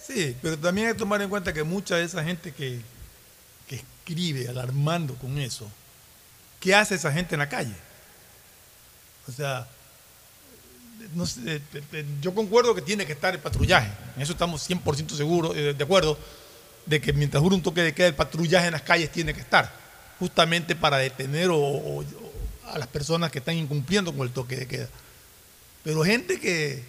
Sí, 0.05 0.35
pero 0.41 0.59
también 0.59 0.87
hay 0.87 0.93
que 0.93 0.99
tomar 0.99 1.21
en 1.21 1.29
cuenta 1.29 1.53
que 1.53 1.63
mucha 1.63 1.95
de 1.95 2.03
esa 2.03 2.23
gente 2.23 2.51
que, 2.51 2.79
que 3.67 3.77
escribe 3.77 4.49
alarmando 4.49 5.15
con 5.15 5.37
eso, 5.37 5.71
¿qué 6.59 6.75
hace 6.75 6.95
esa 6.95 7.13
gente 7.13 7.35
en 7.35 7.39
la 7.39 7.49
calle? 7.49 7.73
O 9.29 9.31
sea, 9.31 9.67
sé, 11.25 11.55
eh, 11.55 11.61
eh, 11.93 12.05
yo 12.21 12.33
concuerdo 12.33 12.73
que 12.75 12.81
tiene 12.81 13.05
que 13.05 13.13
estar 13.13 13.33
el 13.33 13.39
patrullaje, 13.39 13.91
en 14.15 14.21
eso 14.21 14.33
estamos 14.33 14.67
100% 14.69 15.15
seguros, 15.15 15.55
eh, 15.55 15.73
de 15.73 15.83
acuerdo, 15.83 16.17
de 16.85 17.01
que 17.01 17.13
mientras 17.13 17.41
dure 17.41 17.55
un 17.55 17.61
toque 17.61 17.81
de 17.81 17.93
queda, 17.93 18.07
el 18.07 18.15
patrullaje 18.15 18.67
en 18.67 18.73
las 18.73 18.81
calles 18.81 19.11
tiene 19.11 19.33
que 19.33 19.41
estar, 19.41 19.71
justamente 20.19 20.75
para 20.75 20.97
detener 20.97 21.49
o 21.51 22.03
a 22.67 22.77
las 22.77 22.87
personas 22.87 23.31
que 23.31 23.39
están 23.39 23.55
incumpliendo 23.55 24.13
con 24.13 24.27
el 24.27 24.33
toque 24.33 24.55
de 24.55 24.67
queda. 24.67 24.89
Pero 25.83 26.03
gente 26.03 26.39
que, 26.39 26.83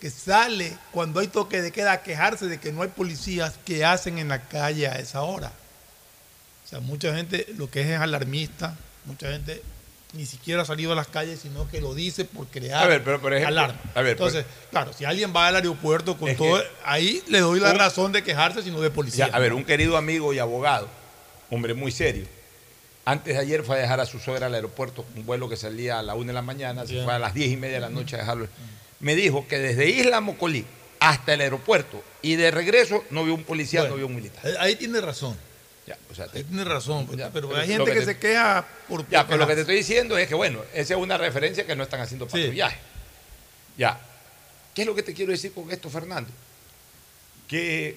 que 0.00 0.10
sale 0.10 0.76
cuando 0.90 1.20
hay 1.20 1.28
toque 1.28 1.62
de 1.62 1.72
queda 1.72 1.92
a 1.92 2.02
quejarse 2.02 2.46
de 2.46 2.58
que 2.58 2.72
no 2.72 2.82
hay 2.82 2.88
policías 2.88 3.54
que 3.64 3.84
hacen 3.84 4.18
en 4.18 4.28
la 4.28 4.48
calle 4.48 4.88
a 4.88 4.98
esa 4.98 5.22
hora. 5.22 5.52
O 6.64 6.68
sea, 6.68 6.80
mucha 6.80 7.14
gente 7.14 7.46
lo 7.56 7.70
que 7.70 7.82
es 7.82 7.88
es 7.88 8.00
alarmista, 8.00 8.76
mucha 9.04 9.30
gente 9.30 9.62
ni 10.12 10.26
siquiera 10.26 10.62
ha 10.62 10.64
salido 10.64 10.92
a 10.92 10.94
las 10.94 11.08
calles, 11.08 11.40
sino 11.40 11.68
que 11.70 11.80
lo 11.80 11.94
dice 11.94 12.24
por 12.24 12.46
crear 12.48 12.84
A 12.84 12.86
ver, 12.86 13.02
pero 13.02 13.20
por 13.20 13.32
ejemplo, 13.32 13.58
alarma. 13.60 13.80
a 13.94 14.02
ver, 14.02 14.12
Entonces, 14.12 14.44
claro, 14.70 14.92
si 14.92 15.04
alguien 15.04 15.32
va 15.34 15.46
al 15.48 15.56
aeropuerto 15.56 16.16
con 16.18 16.28
Es 16.28 16.36
todo, 16.36 16.58
que- 16.60 16.66
ahí 16.84 17.22
le 17.28 17.40
doy 17.40 17.60
la 17.60 17.70
Un- 17.72 17.78
razón 17.78 18.12
de 18.12 18.22
quejarse, 18.22 18.62
sino 18.62 18.80
de 18.80 18.90
policía. 18.90 19.28
Ya, 19.28 19.34
a 19.34 19.38
ver, 19.38 19.52
un 19.54 19.64
querido 19.64 19.96
amigo 19.96 20.34
y 20.34 20.38
abogado, 20.38 20.88
hombre 21.50 21.72
muy 21.74 21.90
serio, 21.92 22.26
antes 23.04 23.34
de 23.34 23.40
ayer 23.40 23.62
fue 23.64 23.76
a 23.76 23.78
dejar 23.80 24.00
a 24.00 24.06
su 24.06 24.18
suegra 24.18 24.46
al 24.46 24.54
aeropuerto, 24.54 25.04
un 25.16 25.24
vuelo 25.26 25.48
que 25.48 25.56
salía 25.56 25.98
a 25.98 26.02
la 26.02 26.14
una 26.14 26.28
de 26.28 26.34
la 26.34 26.42
mañana, 26.42 26.86
se 26.86 27.02
fue 27.02 27.12
a 27.14 27.18
las 27.18 27.32
diez 27.34 27.50
y 27.50 27.56
media 27.56 27.76
de 27.76 27.80
la 27.80 27.88
noche 27.90 28.16
a 28.16 28.20
dejarlo. 28.20 28.48
Me 29.00 29.16
dijo 29.16 29.46
que 29.48 29.58
desde 29.58 29.88
Isla 29.88 30.20
Mocolí 30.20 30.64
hasta 31.00 31.34
el 31.34 31.40
aeropuerto 31.40 32.00
y 32.22 32.36
de 32.36 32.50
regreso 32.52 33.02
no 33.10 33.24
vio 33.24 33.34
un 33.34 33.42
policía, 33.42 33.80
Bueno, 33.80 33.94
no 33.94 33.98
vio 33.98 34.06
un 34.06 34.14
militar. 34.14 34.44
Ahí 34.60 34.76
tiene 34.76 35.00
razón. 35.00 35.36
Ya, 35.86 35.98
o 36.10 36.14
sea, 36.14 36.26
Ahí 36.32 36.44
tiene 36.44 36.62
razón. 36.64 37.06
pues, 37.06 37.18
pero, 37.32 37.48
pero 37.48 37.56
hay 37.60 37.66
gente 37.66 37.84
que 37.86 37.92
que, 37.94 38.00
te- 38.00 38.06
se 38.06 38.18
queja 38.18 38.64
por. 38.88 39.08
Ya, 39.08 39.26
pero 39.26 39.38
lo 39.38 39.46
que 39.48 39.54
te 39.56 39.62
estoy 39.62 39.76
diciendo 39.76 40.16
es 40.16 40.28
que, 40.28 40.34
bueno, 40.34 40.60
esa 40.72 40.94
es 40.94 41.00
una 41.00 41.18
referencia 41.18 41.66
que 41.66 41.74
no 41.74 41.82
están 41.82 42.00
haciendo 42.00 42.26
patrullaje. 42.26 42.78
Ya. 43.76 44.00
¿Qué 44.74 44.82
es 44.82 44.86
lo 44.86 44.94
que 44.94 45.02
te 45.02 45.12
quiero 45.12 45.32
decir 45.32 45.52
con 45.52 45.70
esto, 45.70 45.90
Fernando? 45.90 46.30
Que 47.48 47.96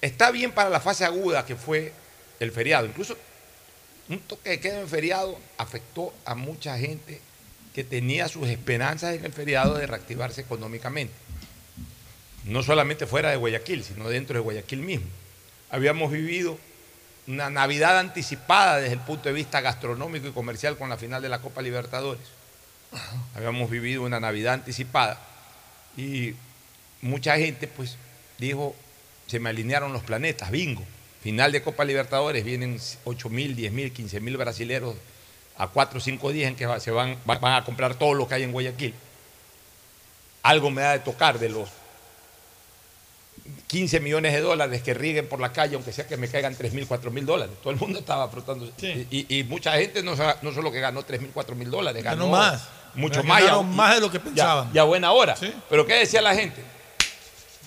está 0.00 0.30
bien 0.30 0.52
para 0.52 0.70
la 0.70 0.80
fase 0.80 1.04
aguda 1.04 1.44
que 1.44 1.56
fue 1.56 1.92
el 2.38 2.52
feriado. 2.52 2.86
Incluso 2.86 3.16
un 4.08 4.20
toque 4.20 4.50
de 4.50 4.60
queda 4.60 4.80
en 4.80 4.88
feriado 4.88 5.38
afectó 5.58 6.12
a 6.24 6.34
mucha 6.34 6.78
gente 6.78 7.20
que 7.74 7.84
tenía 7.84 8.28
sus 8.28 8.48
esperanzas 8.48 9.14
en 9.14 9.24
el 9.24 9.32
feriado 9.32 9.74
de 9.74 9.86
reactivarse 9.86 10.40
económicamente. 10.40 11.12
No 12.44 12.62
solamente 12.62 13.06
fuera 13.06 13.30
de 13.30 13.36
Guayaquil, 13.36 13.84
sino 13.84 14.08
dentro 14.08 14.34
de 14.34 14.40
Guayaquil 14.40 14.80
mismo. 14.80 15.06
Habíamos 15.70 16.10
vivido 16.10 16.58
una 17.26 17.48
Navidad 17.50 17.98
anticipada 17.98 18.78
desde 18.78 18.94
el 18.94 19.00
punto 19.00 19.28
de 19.28 19.34
vista 19.34 19.60
gastronómico 19.60 20.26
y 20.26 20.32
comercial 20.32 20.76
con 20.76 20.88
la 20.88 20.96
final 20.96 21.22
de 21.22 21.28
la 21.28 21.40
Copa 21.40 21.62
Libertadores. 21.62 22.22
Habíamos 23.36 23.70
vivido 23.70 24.02
una 24.02 24.18
Navidad 24.18 24.54
anticipada 24.54 25.20
y 25.96 26.34
mucha 27.02 27.36
gente 27.36 27.68
pues 27.68 27.96
dijo, 28.38 28.74
se 29.28 29.38
me 29.38 29.50
alinearon 29.50 29.92
los 29.92 30.02
planetas, 30.02 30.50
bingo. 30.50 30.82
Final 31.22 31.52
de 31.52 31.62
Copa 31.62 31.84
Libertadores, 31.84 32.44
vienen 32.44 32.80
8 33.04 33.28
mil, 33.28 33.54
10 33.54 33.72
mil, 33.72 33.92
15 33.92 34.20
mil 34.20 34.36
brasileros 34.36 34.96
a 35.58 35.68
cuatro 35.68 35.98
o 35.98 36.00
cinco 36.00 36.32
días 36.32 36.48
en 36.48 36.56
que 36.56 36.66
se 36.80 36.90
van, 36.90 37.16
va- 37.28 37.38
van 37.38 37.52
a 37.52 37.64
comprar 37.64 37.94
todo 37.94 38.14
lo 38.14 38.26
que 38.26 38.34
hay 38.36 38.42
en 38.44 38.52
Guayaquil. 38.52 38.94
Algo 40.42 40.70
me 40.70 40.80
da 40.82 40.92
de 40.92 41.00
tocar 41.00 41.38
de 41.38 41.50
los 41.50 41.68
15 43.66 44.00
millones 44.00 44.32
de 44.32 44.40
dólares 44.40 44.82
que 44.82 44.94
rieguen 44.94 45.28
por 45.28 45.40
la 45.40 45.52
calle, 45.52 45.74
aunque 45.76 45.92
sea 45.92 46.06
que 46.06 46.16
me 46.16 46.28
caigan 46.28 46.54
3 46.56 46.72
mil, 46.72 46.86
4 46.86 47.10
mil 47.10 47.24
dólares. 47.26 47.54
Todo 47.62 47.72
el 47.72 47.78
mundo 47.78 47.98
estaba 48.00 48.28
frotando. 48.28 48.70
Y, 48.82 49.38
y 49.38 49.44
mucha 49.44 49.72
gente 49.78 50.02
no, 50.02 50.16
solo 50.16 50.72
que 50.72 50.80
ganó 50.80 51.02
3 51.04 51.20
mil, 51.20 51.30
4 51.32 51.54
mil 51.56 51.70
dólares, 51.70 52.02
ganó, 52.02 52.24
Ganó 52.24 52.36
más. 52.36 52.68
Mucho 52.94 53.22
más. 53.22 53.42
ya- 53.44 53.60
más 53.62 53.94
de 53.94 54.00
lo 54.00 54.10
que 54.10 54.18
pensaban. 54.18 54.72
Ya, 54.72 54.82
buena 54.84 55.12
hora. 55.12 55.36
Pero 55.68 55.86
¿qué 55.86 55.94
decía 55.94 56.20
la 56.20 56.34
gente? 56.34 56.62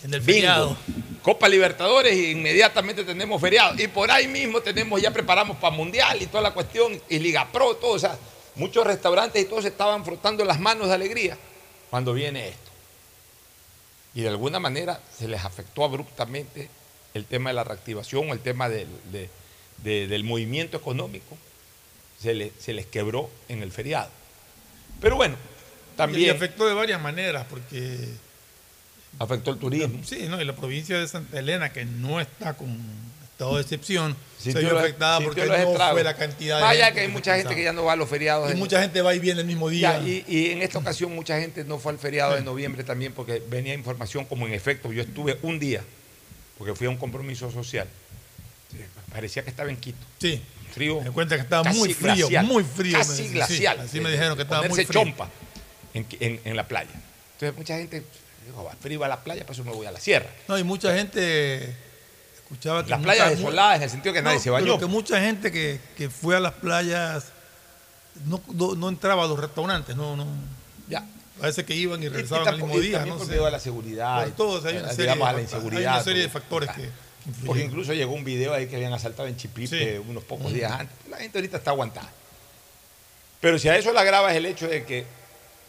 En 0.04 0.14
el 0.14 0.20
Bingo. 0.20 0.36
feriado. 0.36 0.78
Copa 1.22 1.48
Libertadores 1.48 2.12
e 2.12 2.32
inmediatamente 2.32 3.06
tenemos 3.06 3.40
feriado. 3.40 3.82
Y 3.82 3.88
por 3.88 4.12
ahí 4.12 4.28
mismo 4.28 4.60
tenemos, 4.60 5.02
ya 5.02 5.12
preparamos 5.12 5.56
para 5.56 5.74
Mundial 5.74 6.22
y 6.22 6.26
toda 6.26 6.42
la 6.44 6.52
cuestión, 6.52 7.02
y 7.08 7.20
Liga 7.20 7.48
Pro, 7.50 7.76
todo. 7.78 7.92
O 7.92 8.00
sea, 8.00 8.18
muchos 8.56 8.86
restaurantes 8.86 9.42
y 9.42 9.46
todos 9.46 9.64
estaban 9.64 10.04
frotando 10.04 10.44
las 10.44 10.60
manos 10.60 10.90
de 10.90 10.94
alegría 10.96 11.38
cuando 11.90 12.12
viene 12.14 12.50
esto. 12.50 12.72
Y 14.16 14.22
de 14.22 14.30
alguna 14.30 14.60
manera 14.60 15.00
se 15.18 15.28
les 15.28 15.44
afectó 15.44 15.84
abruptamente 15.84 16.70
el 17.14 17.26
tema 17.26 17.50
de 17.50 17.56
la 17.56 17.64
reactivación, 17.64 18.30
el 18.30 18.40
tema 18.40 18.70
del, 18.70 18.88
de- 19.12 19.30
de- 19.84 20.08
del 20.08 20.24
movimiento 20.24 20.78
económico. 20.78 21.38
Se, 22.20 22.34
le- 22.34 22.52
se 22.60 22.74
les 22.74 22.86
quebró 22.86 23.30
en 23.50 23.64
el 23.64 23.72
feriado. 23.72 24.10
Pero 25.02 25.16
bueno, 25.16 25.36
Y 25.94 25.98
también 25.98 26.36
afectó 26.36 26.66
de 26.68 26.74
varias 26.74 27.02
maneras, 27.02 27.46
porque. 27.50 28.08
afectó 29.20 29.52
el 29.52 29.58
turismo. 29.60 30.00
Sí, 30.06 30.28
¿no? 30.30 30.42
y 30.42 30.46
la 30.46 30.56
provincia 30.56 30.98
de 30.98 31.08
Santa 31.08 31.40
Elena, 31.40 31.74
que 31.74 31.86
no 31.86 32.22
está 32.22 32.54
con 32.56 32.78
estado 33.24 33.56
de 33.56 33.62
excepción, 33.62 34.16
se 34.52 34.60
vio 34.60 34.78
afectada 34.78 35.20
porque 35.22 35.46
no 35.46 35.54
estragos. 35.54 35.92
fue 35.94 36.04
la 36.04 36.16
cantidad 36.16 36.58
de. 36.58 36.62
Vaya 36.64 36.86
gente 36.86 36.96
que 37.00 37.06
hay 37.06 37.12
mucha 37.12 37.36
gente 37.38 37.56
que 37.56 37.64
ya 37.64 37.72
no 37.74 37.86
va 37.86 37.94
a 37.94 37.96
los 37.96 38.10
feriados. 38.10 38.52
Y 38.52 38.56
mucha 38.56 38.82
gente 38.82 39.02
va 39.02 39.14
y 39.16 39.20
viene 39.20 39.42
el 39.42 39.48
mismo 39.48 39.70
día. 39.70 40.00
Ya, 40.00 40.08
y, 40.08 40.26
y 40.28 40.52
en 40.52 40.62
esta 40.62 40.80
ocasión 40.80 41.14
mucha 41.16 41.40
gente 41.40 41.64
no 41.64 41.80
fue 41.80 41.92
al 41.94 42.00
feriado 42.00 42.36
de 42.36 42.42
noviembre 42.42 42.84
también 42.84 43.14
porque 43.14 43.42
venía 43.50 43.74
información 43.74 44.26
como 44.26 44.46
en 44.48 44.54
efecto. 44.54 44.92
Yo 44.92 45.04
estuve 45.04 45.38
un 45.44 45.60
día, 45.60 45.82
porque 46.58 46.76
fui 46.76 46.88
a 46.88 46.90
un 46.90 46.98
compromiso 46.98 47.50
social. 47.52 47.88
Parecía 49.12 49.44
que 49.44 49.50
estaba 49.52 49.70
en 49.70 49.78
Quito. 49.78 49.98
Sí. 50.20 50.42
Frío. 50.74 51.00
Me 51.02 51.12
cuenta 51.12 51.36
que 51.36 51.44
estaba 51.44 51.72
muy 51.72 51.94
frío, 51.94 52.16
glacial, 52.28 52.46
muy 52.48 52.64
frío, 52.64 52.98
Casi 52.98 53.28
sí, 53.28 53.30
glacial. 53.34 53.80
así 53.82 54.00
me 54.00 54.10
dijeron 54.10 54.36
que 54.36 54.42
estaba 54.42 54.68
muy 54.68 54.84
frío. 54.86 55.04
chompa 55.04 55.30
en, 55.94 56.08
en- 56.20 56.40
en 56.44 56.56
la 56.56 56.68
playa. 56.68 56.90
Entonces 57.36 57.56
mucha 57.56 57.78
gente 57.78 58.02
dijo, 58.48 58.64
"Va, 58.64 58.76
frío 58.82 59.04
a 59.04 59.08
la 59.08 59.24
playa, 59.24 59.46
por 59.46 59.54
eso 59.54 59.64
me 59.64 59.72
voy 59.72 59.86
a 59.86 59.92
la 59.92 60.00
sierra. 60.00 60.32
No, 60.48 60.58
y 60.58 60.64
mucha 60.64 60.96
gente 60.98 61.76
escuchaba 62.44 62.84
que. 62.84 62.90
Las 62.92 63.00
mucha- 63.00 63.14
playas 63.14 63.30
desoladas 63.32 63.78
en 63.78 63.84
el 63.84 63.90
sentido 63.90 64.14
que 64.14 64.22
nadie 64.22 64.40
se 64.40 64.50
bañó. 64.50 64.66
Pero 64.66 64.80
que 64.80 64.86
mucha 64.86 65.20
gente 65.20 65.52
que, 65.52 65.80
que 65.98 66.10
fue 66.10 66.36
a 66.36 66.40
las 66.40 66.54
playas 66.54 67.26
no, 68.26 68.42
no, 68.54 68.76
no 68.76 68.90
entraba 68.90 69.24
a 69.24 69.28
los 69.28 69.40
restaurantes, 69.40 69.96
no, 69.96 70.16
no. 70.16 70.26
Ya. 70.88 71.06
Parece 71.40 71.66
que 71.66 71.76
iban 71.76 72.02
y 72.04 72.10
regresaban 72.10 72.48
al 72.48 72.58
mismo 72.58 72.80
día, 72.80 73.06
¿no? 73.06 73.20
sé. 73.24 73.36
la 73.38 73.60
seguridad. 73.60 74.24
Por 74.24 74.32
todos, 74.36 74.66
hay 74.66 74.78
una 74.78 74.90
serie, 74.90 75.04
digamos, 75.06 75.28
a 75.28 75.32
la 75.32 75.38
de, 75.38 75.44
inseguridad. 75.44 75.92
hay 75.94 75.98
una 75.98 76.04
serie 76.04 76.22
de 76.22 76.28
todo. 76.28 76.40
factores 76.40 76.70
que. 76.72 76.90
Porque 77.46 77.64
incluso 77.64 77.94
llegó 77.94 78.14
un 78.14 78.24
video 78.24 78.54
ahí 78.54 78.68
que 78.68 78.76
habían 78.76 78.94
asaltado 78.94 79.28
en 79.28 79.38
Chipipe 79.38 79.68
Sí. 79.96 80.02
unos 80.10 80.24
pocos 80.26 80.52
días 80.54 80.72
antes. 80.72 80.96
La 81.10 81.18
gente 81.18 81.38
ahorita 81.38 81.58
está 81.58 81.72
aguantada. 81.72 82.10
Pero 83.40 83.58
si 83.60 83.70
a 83.70 83.78
eso 83.78 83.92
le 83.94 84.00
agravas 84.00 84.36
el 84.36 84.46
hecho 84.46 84.68
de 84.68 84.84
que 84.86 85.06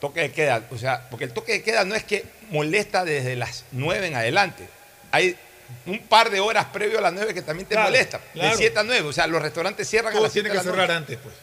toque 0.00 0.20
de 0.20 0.32
queda, 0.32 0.66
o 0.70 0.78
sea, 0.78 1.08
porque 1.10 1.24
el 1.24 1.32
toque 1.32 1.52
de 1.52 1.62
queda 1.62 1.84
no 1.84 1.94
es 1.94 2.04
que 2.04 2.24
molesta 2.50 3.04
desde 3.04 3.36
las 3.36 3.64
9 3.72 4.06
en 4.08 4.14
adelante. 4.16 4.68
Hay 5.12 5.36
un 5.86 5.98
par 6.06 6.30
de 6.30 6.40
horas 6.40 6.66
previo 6.72 6.98
a 6.98 7.02
las 7.02 7.12
9 7.12 7.34
que 7.34 7.42
también 7.42 7.68
te 7.68 7.74
Claro, 7.74 7.90
molesta. 7.90 8.20
claro. 8.32 8.50
De 8.50 8.56
7 8.56 8.78
a 8.78 8.82
9. 8.82 9.08
O 9.08 9.12
sea, 9.12 9.26
los 9.26 9.40
restaurantes 9.42 9.88
cierran 9.88 10.10
a 10.12 10.14
Todo 10.14 10.24
las 10.24 10.32
7 10.32 10.48
tiene 10.48 10.58
que 10.62 10.64
cerrar 10.70 10.90
antes, 10.90 11.18
pues. 11.22 11.34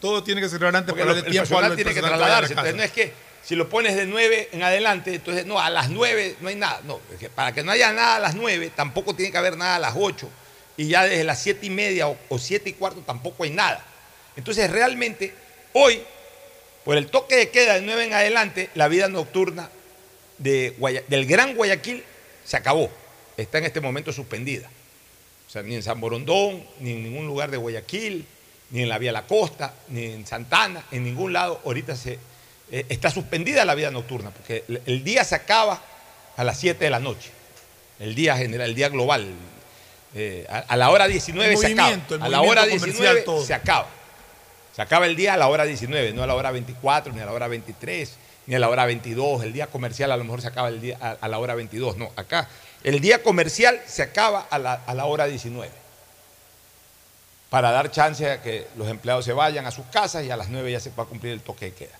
Todo 0.00 0.22
tiene 0.24 0.40
que 0.40 0.48
cerrar 0.48 0.74
antes 0.74 0.90
Porque 0.92 1.02
para 1.02 1.14
darle 1.14 1.26
el 1.28 1.32
tiempo 1.32 1.48
personal 1.48 1.70
al 1.70 1.76
tiene 1.76 1.90
que 1.90 2.00
personal 2.00 2.10
que 2.18 2.24
a 2.24 2.26
trasladarse. 2.26 2.52
Entonces 2.54 2.74
no 2.74 2.82
es 2.82 2.90
que 2.92 3.12
si 3.44 3.54
lo 3.56 3.68
pones 3.68 3.94
de 3.96 4.06
9 4.06 4.48
en 4.52 4.62
adelante, 4.62 5.14
entonces 5.14 5.46
no, 5.46 5.60
a 5.60 5.68
las 5.70 5.90
9 5.90 6.36
no 6.40 6.48
hay 6.48 6.56
nada. 6.56 6.80
No, 6.84 7.00
es 7.12 7.18
que 7.18 7.28
para 7.30 7.52
que 7.52 7.62
no 7.62 7.72
haya 7.72 7.92
nada 7.92 8.16
a 8.16 8.20
las 8.20 8.34
9, 8.34 8.70
tampoco 8.74 9.14
tiene 9.14 9.30
que 9.32 9.38
haber 9.38 9.56
nada 9.56 9.76
a 9.76 9.78
las 9.78 9.94
8. 9.96 10.28
Y 10.76 10.88
ya 10.88 11.04
desde 11.04 11.22
las 11.24 11.40
7 11.40 11.66
y 11.66 11.70
media 11.70 12.08
o, 12.08 12.16
o 12.28 12.38
7 12.38 12.70
y 12.70 12.72
cuarto 12.72 13.00
tampoco 13.06 13.44
hay 13.44 13.50
nada. 13.50 13.84
Entonces 14.36 14.70
realmente 14.70 15.34
hoy, 15.74 16.02
por 16.84 16.96
el 16.96 17.08
toque 17.08 17.36
de 17.36 17.50
queda 17.50 17.74
de 17.74 17.82
9 17.82 18.04
en 18.04 18.14
adelante, 18.14 18.70
la 18.74 18.88
vida 18.88 19.08
nocturna 19.08 19.68
de 20.38 20.74
Guaya- 20.78 21.04
del 21.08 21.26
Gran 21.26 21.54
Guayaquil 21.54 22.02
se 22.44 22.56
acabó. 22.56 22.90
Está 23.36 23.58
en 23.58 23.64
este 23.64 23.80
momento 23.80 24.12
suspendida. 24.12 24.68
O 25.46 25.50
sea, 25.50 25.62
ni 25.62 25.74
en 25.74 25.82
San 25.82 26.00
Borondón, 26.00 26.64
ni 26.80 26.92
en 26.92 27.02
ningún 27.02 27.26
lugar 27.26 27.50
de 27.50 27.58
Guayaquil, 27.58 28.26
ni 28.70 28.82
en 28.82 28.88
la 28.88 28.98
Vía 28.98 29.12
La 29.12 29.26
Costa, 29.26 29.74
ni 29.88 30.06
en 30.06 30.26
Santana, 30.26 30.84
en 30.90 31.04
ningún 31.04 31.32
lado 31.32 31.60
ahorita 31.64 31.94
se, 31.94 32.18
eh, 32.70 32.86
está 32.88 33.10
suspendida 33.10 33.64
la 33.66 33.74
vida 33.74 33.90
nocturna, 33.90 34.30
porque 34.30 34.64
el, 34.66 34.80
el 34.86 35.04
día 35.04 35.24
se 35.24 35.34
acaba 35.34 35.82
a 36.36 36.44
las 36.44 36.58
7 36.58 36.82
de 36.82 36.90
la 36.90 37.00
noche. 37.00 37.30
El 38.00 38.14
día 38.14 38.36
general, 38.36 38.70
el 38.70 38.74
día 38.74 38.88
global. 38.88 39.26
Eh, 40.14 40.46
a, 40.48 40.58
a 40.60 40.76
la 40.76 40.90
hora 40.90 41.06
19 41.06 41.52
El 41.52 41.58
se 41.58 41.66
acaba. 41.68 42.00
A 42.20 42.28
la 42.28 42.40
hora 42.40 42.62
comercial, 42.62 42.90
19 42.90 43.20
todo. 43.22 43.44
se 43.44 43.54
acaba. 43.54 43.88
Se 44.74 44.80
acaba 44.80 45.06
el 45.06 45.16
día 45.16 45.34
a 45.34 45.36
la 45.36 45.48
hora 45.48 45.64
19, 45.64 46.14
no 46.14 46.22
a 46.22 46.26
la 46.26 46.34
hora 46.34 46.50
24, 46.50 47.12
ni 47.12 47.20
a 47.20 47.26
la 47.26 47.32
hora 47.32 47.46
23, 47.48 48.16
ni 48.46 48.54
a 48.54 48.58
la 48.58 48.70
hora 48.70 48.86
22. 48.86 49.42
El 49.42 49.52
día 49.52 49.66
comercial 49.66 50.10
a 50.10 50.16
lo 50.16 50.24
mejor 50.24 50.40
se 50.40 50.48
acaba 50.48 50.68
el 50.68 50.80
día, 50.80 50.96
a, 50.98 51.10
a 51.20 51.28
la 51.28 51.38
hora 51.38 51.54
22. 51.54 51.98
No, 51.98 52.10
acá 52.16 52.48
el 52.84 53.00
día 53.00 53.22
comercial 53.22 53.80
se 53.86 54.02
acaba 54.02 54.46
a 54.50 54.58
la, 54.58 54.74
a 54.86 54.94
la 54.94 55.04
hora 55.06 55.26
19. 55.26 55.70
Para 57.50 57.70
dar 57.70 57.90
chance 57.90 58.28
a 58.30 58.40
que 58.42 58.66
los 58.76 58.88
empleados 58.88 59.24
se 59.24 59.32
vayan 59.32 59.66
a 59.66 59.70
sus 59.70 59.84
casas 59.86 60.24
y 60.24 60.30
a 60.30 60.36
las 60.36 60.48
9 60.48 60.72
ya 60.72 60.80
se 60.80 60.90
va 60.90 61.02
a 61.02 61.06
cumplir 61.06 61.32
el 61.34 61.42
toque 61.42 61.66
de 61.66 61.74
queda. 61.74 61.98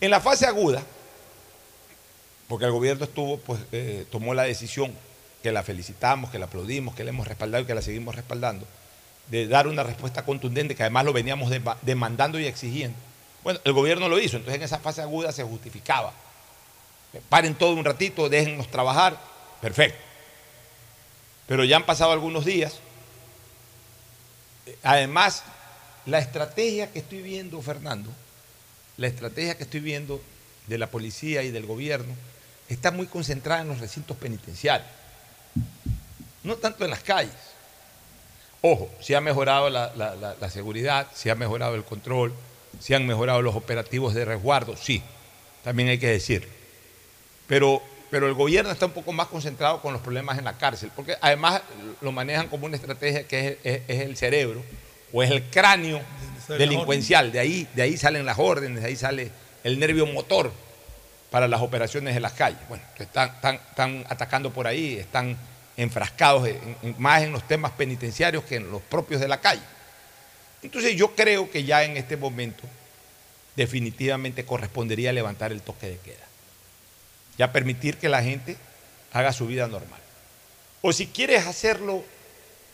En 0.00 0.10
la 0.10 0.20
fase 0.20 0.46
aguda, 0.46 0.82
porque 2.48 2.64
el 2.64 2.70
gobierno 2.72 3.04
estuvo, 3.04 3.38
pues 3.38 3.60
eh, 3.72 4.06
tomó 4.10 4.32
la 4.32 4.44
decisión 4.44 4.94
que 5.42 5.52
la 5.52 5.62
felicitamos, 5.62 6.30
que 6.30 6.38
la 6.38 6.46
aplaudimos, 6.46 6.94
que 6.94 7.04
la 7.04 7.10
hemos 7.10 7.28
respaldado 7.28 7.62
y 7.62 7.66
que 7.66 7.74
la 7.74 7.82
seguimos 7.82 8.14
respaldando, 8.14 8.66
de 9.26 9.46
dar 9.46 9.66
una 9.68 9.82
respuesta 9.82 10.24
contundente, 10.24 10.74
que 10.74 10.82
además 10.82 11.04
lo 11.04 11.12
veníamos 11.12 11.50
dema- 11.50 11.76
demandando 11.82 12.40
y 12.40 12.46
exigiendo. 12.46 12.96
Bueno, 13.44 13.60
el 13.64 13.72
gobierno 13.74 14.08
lo 14.08 14.18
hizo, 14.18 14.36
entonces 14.38 14.56
en 14.56 14.62
esa 14.64 14.78
fase 14.78 15.02
aguda 15.02 15.30
se 15.32 15.44
justificaba. 15.44 16.12
Paren 17.28 17.54
todo 17.54 17.74
un 17.74 17.84
ratito, 17.84 18.28
déjennos 18.30 18.68
trabajar, 18.70 19.18
perfecto. 19.60 19.98
Pero 21.48 21.64
ya 21.64 21.76
han 21.76 21.86
pasado 21.86 22.12
algunos 22.12 22.44
días. 22.44 22.78
Además, 24.84 25.42
la 26.06 26.20
estrategia 26.20 26.92
que 26.92 27.00
estoy 27.00 27.22
viendo, 27.22 27.60
Fernando, 27.60 28.10
la 28.96 29.08
estrategia 29.08 29.56
que 29.56 29.64
estoy 29.64 29.80
viendo 29.80 30.22
de 30.68 30.78
la 30.78 30.88
policía 30.88 31.42
y 31.42 31.50
del 31.50 31.66
gobierno 31.66 32.14
está 32.68 32.90
muy 32.90 33.06
concentrada 33.06 33.62
en 33.62 33.68
los 33.68 33.80
recintos 33.80 34.16
penitenciarios, 34.16 34.88
no 36.44 36.56
tanto 36.56 36.84
en 36.84 36.90
las 36.90 37.02
calles. 37.02 37.32
Ojo, 38.60 38.90
si 39.00 39.14
ha 39.14 39.20
mejorado 39.20 39.70
la, 39.70 40.50
seguridad, 40.50 41.06
si 41.14 41.30
ha 41.30 41.34
mejorado 41.34 41.74
el 41.74 41.84
control, 41.84 42.34
si 42.80 42.92
han 42.92 43.06
mejorado 43.06 43.40
los 43.40 43.56
operativos 43.56 44.14
de 44.14 44.24
resguardo, 44.24 44.76
sí, 44.76 45.02
también 45.64 45.88
hay 45.88 45.98
que 45.98 46.08
decirlo. 46.08 46.50
Pero, 47.46 47.82
pero 48.10 48.26
el 48.26 48.34
gobierno 48.34 48.70
está 48.70 48.86
un 48.86 48.92
poco 48.92 49.12
más 49.12 49.26
concentrado 49.28 49.80
con 49.82 49.92
los 49.92 50.02
problemas 50.02 50.38
en 50.38 50.44
la 50.44 50.54
cárcel, 50.56 50.90
porque 50.96 51.16
además 51.20 51.60
lo 52.00 52.12
manejan 52.12 52.48
como 52.48 52.66
una 52.66 52.76
estrategia 52.76 53.26
que 53.26 53.48
es, 53.48 53.56
es- 53.64 53.82
es 53.88 54.00
el 54.00 54.16
cerebro 54.16 54.62
o 55.12 55.22
es 55.22 55.30
el 55.30 55.42
cráneo 55.44 56.00
delincuencial, 56.58 57.32
de 57.32 57.38
ahí, 57.40 57.68
de 57.74 57.82
ahí 57.82 57.96
salen 57.96 58.24
las 58.26 58.38
órdenes, 58.38 58.82
de 58.82 58.88
ahí 58.88 58.96
sale 58.96 59.30
el 59.64 59.78
nervio 59.78 60.06
motor 60.06 60.50
para 61.30 61.46
las 61.48 61.60
operaciones 61.60 62.16
en 62.16 62.22
las 62.22 62.32
calles. 62.32 62.58
Bueno, 62.68 62.82
están, 62.98 63.28
están- 63.34 63.54
están 63.56 64.04
atacando 64.08 64.50
por 64.50 64.66
ahí, 64.66 64.96
están 64.96 65.36
enfrascados 65.76 66.48
en- 66.48 66.76
en- 66.82 66.94
más 66.98 67.22
en 67.22 67.32
los 67.32 67.46
temas 67.46 67.72
penitenciarios 67.72 68.44
que 68.44 68.56
en 68.56 68.70
los 68.70 68.80
propios 68.82 69.20
de 69.20 69.28
la 69.28 69.40
calle. 69.40 69.60
Entonces 70.62 70.96
yo 70.96 71.14
creo 71.14 71.50
que 71.50 71.64
ya 71.64 71.84
en 71.84 71.96
este 71.96 72.16
momento 72.16 72.64
definitivamente 73.56 74.44
correspondería 74.44 75.12
levantar 75.12 75.52
el 75.52 75.62
toque 75.62 75.88
de 75.88 75.96
queda. 75.98 76.27
Ya 77.38 77.52
permitir 77.52 77.96
que 77.96 78.08
la 78.08 78.22
gente 78.22 78.56
haga 79.12 79.32
su 79.32 79.46
vida 79.46 79.66
normal. 79.68 80.00
O 80.82 80.92
si 80.92 81.06
quieres 81.06 81.46
hacerlo 81.46 82.04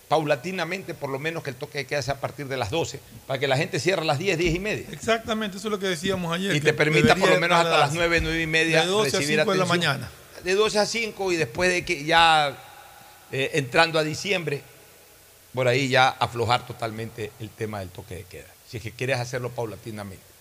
paulatinamente, 0.08 0.94
por 0.94 1.10
lo 1.10 1.18
menos 1.18 1.42
que 1.42 1.50
el 1.50 1.56
toque 1.56 1.78
de 1.78 1.86
queda 1.86 2.02
sea 2.02 2.14
a 2.14 2.20
partir 2.20 2.46
de 2.46 2.56
las 2.56 2.70
12, 2.70 3.00
para 3.26 3.38
que 3.38 3.48
la 3.48 3.56
gente 3.56 3.80
cierre 3.80 4.02
a 4.02 4.04
las 4.04 4.18
10, 4.18 4.38
10 4.38 4.54
y 4.54 4.58
media. 4.58 4.86
Exactamente, 4.92 5.56
eso 5.56 5.68
es 5.68 5.72
lo 5.72 5.78
que 5.78 5.86
decíamos 5.86 6.32
ayer. 6.32 6.54
Y 6.54 6.60
te 6.60 6.72
permita 6.72 7.16
por 7.16 7.30
lo 7.30 7.40
menos 7.40 7.58
hasta 7.58 7.78
las 7.78 7.92
9, 7.94 8.20
9 8.20 8.42
y 8.42 8.46
media 8.46 8.82
De 8.82 8.86
12 8.86 9.16
a 9.16 9.20
recibir 9.20 9.40
5 9.40 9.52
de 9.52 9.58
la 9.58 9.64
mañana. 9.64 10.10
De 10.42 10.54
12 10.54 10.78
a 10.78 10.86
5 10.86 11.32
y 11.32 11.36
después 11.36 11.70
de 11.70 11.84
que 11.84 12.04
ya 12.04 12.56
eh, 13.32 13.50
entrando 13.54 13.98
a 13.98 14.04
diciembre, 14.04 14.62
por 15.54 15.68
ahí 15.68 15.88
ya 15.88 16.08
aflojar 16.08 16.66
totalmente 16.66 17.32
el 17.40 17.48
tema 17.48 17.80
del 17.80 17.88
toque 17.88 18.16
de 18.16 18.24
queda. 18.24 18.48
Si 18.68 18.76
es 18.76 18.82
que 18.82 18.92
quieres 18.92 19.18
hacerlo 19.18 19.50
paulatinamente. 19.50 20.33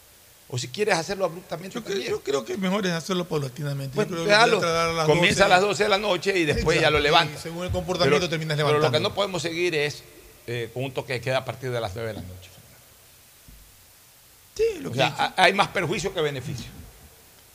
O 0.54 0.58
si 0.60 0.68
quieres 0.68 0.94
hacerlo 0.96 1.26
abruptamente 1.26 1.74
Yo, 1.74 1.82
creo- 1.84 1.96
también. 1.96 2.12
yo 2.12 2.22
creo 2.22 2.46
que 2.46 2.58
mejor 2.58 2.86
es 2.86 2.92
hacerlo 2.92 3.26
paulatinamente. 3.28 3.98
Yo 3.98 4.06
creo 4.06 4.24
que 4.24 4.30
déjalo. 4.30 4.62
a 4.62 4.94
las 4.94 5.06
Comienza 5.08 5.42
12. 5.42 5.44
a 5.46 5.48
las 5.48 5.62
12 5.62 5.84
de 5.84 5.90
la 5.90 5.98
noche 5.98 6.38
y 6.38 6.46
después 6.46 6.80
ya 6.80 6.92
lo 6.92 7.00
levantas. 7.00 7.42
según 7.42 7.66
el 7.66 7.72
comportamiento 7.72 8.30
terminas 8.30 8.56
Pero 8.56 8.68
lo 8.68 8.74
que 8.74 8.78
levantando. 8.82 9.10
no 9.10 9.16
podemos 9.16 9.42
seguir 9.42 9.74
es 9.74 10.04
eh, 10.46 10.70
con 10.72 10.84
un 10.84 10.92
toque 10.94 11.14
de 11.14 11.22
queda 11.22 11.40
a 11.40 11.46
partir 11.46 11.72
de 11.72 11.82
las 11.82 11.96
9 11.96 12.10
de 12.10 12.14
la 12.14 12.22
noche. 12.22 12.50
Sí, 14.56 14.64
lo 14.82 14.90
O 14.90 14.92
que 14.92 15.00
sea, 15.00 15.08
ha- 15.18 15.34
hay 15.44 15.54
más 15.54 15.70
perjuicio 15.70 16.14
que 16.14 16.22
beneficio. 16.22 16.66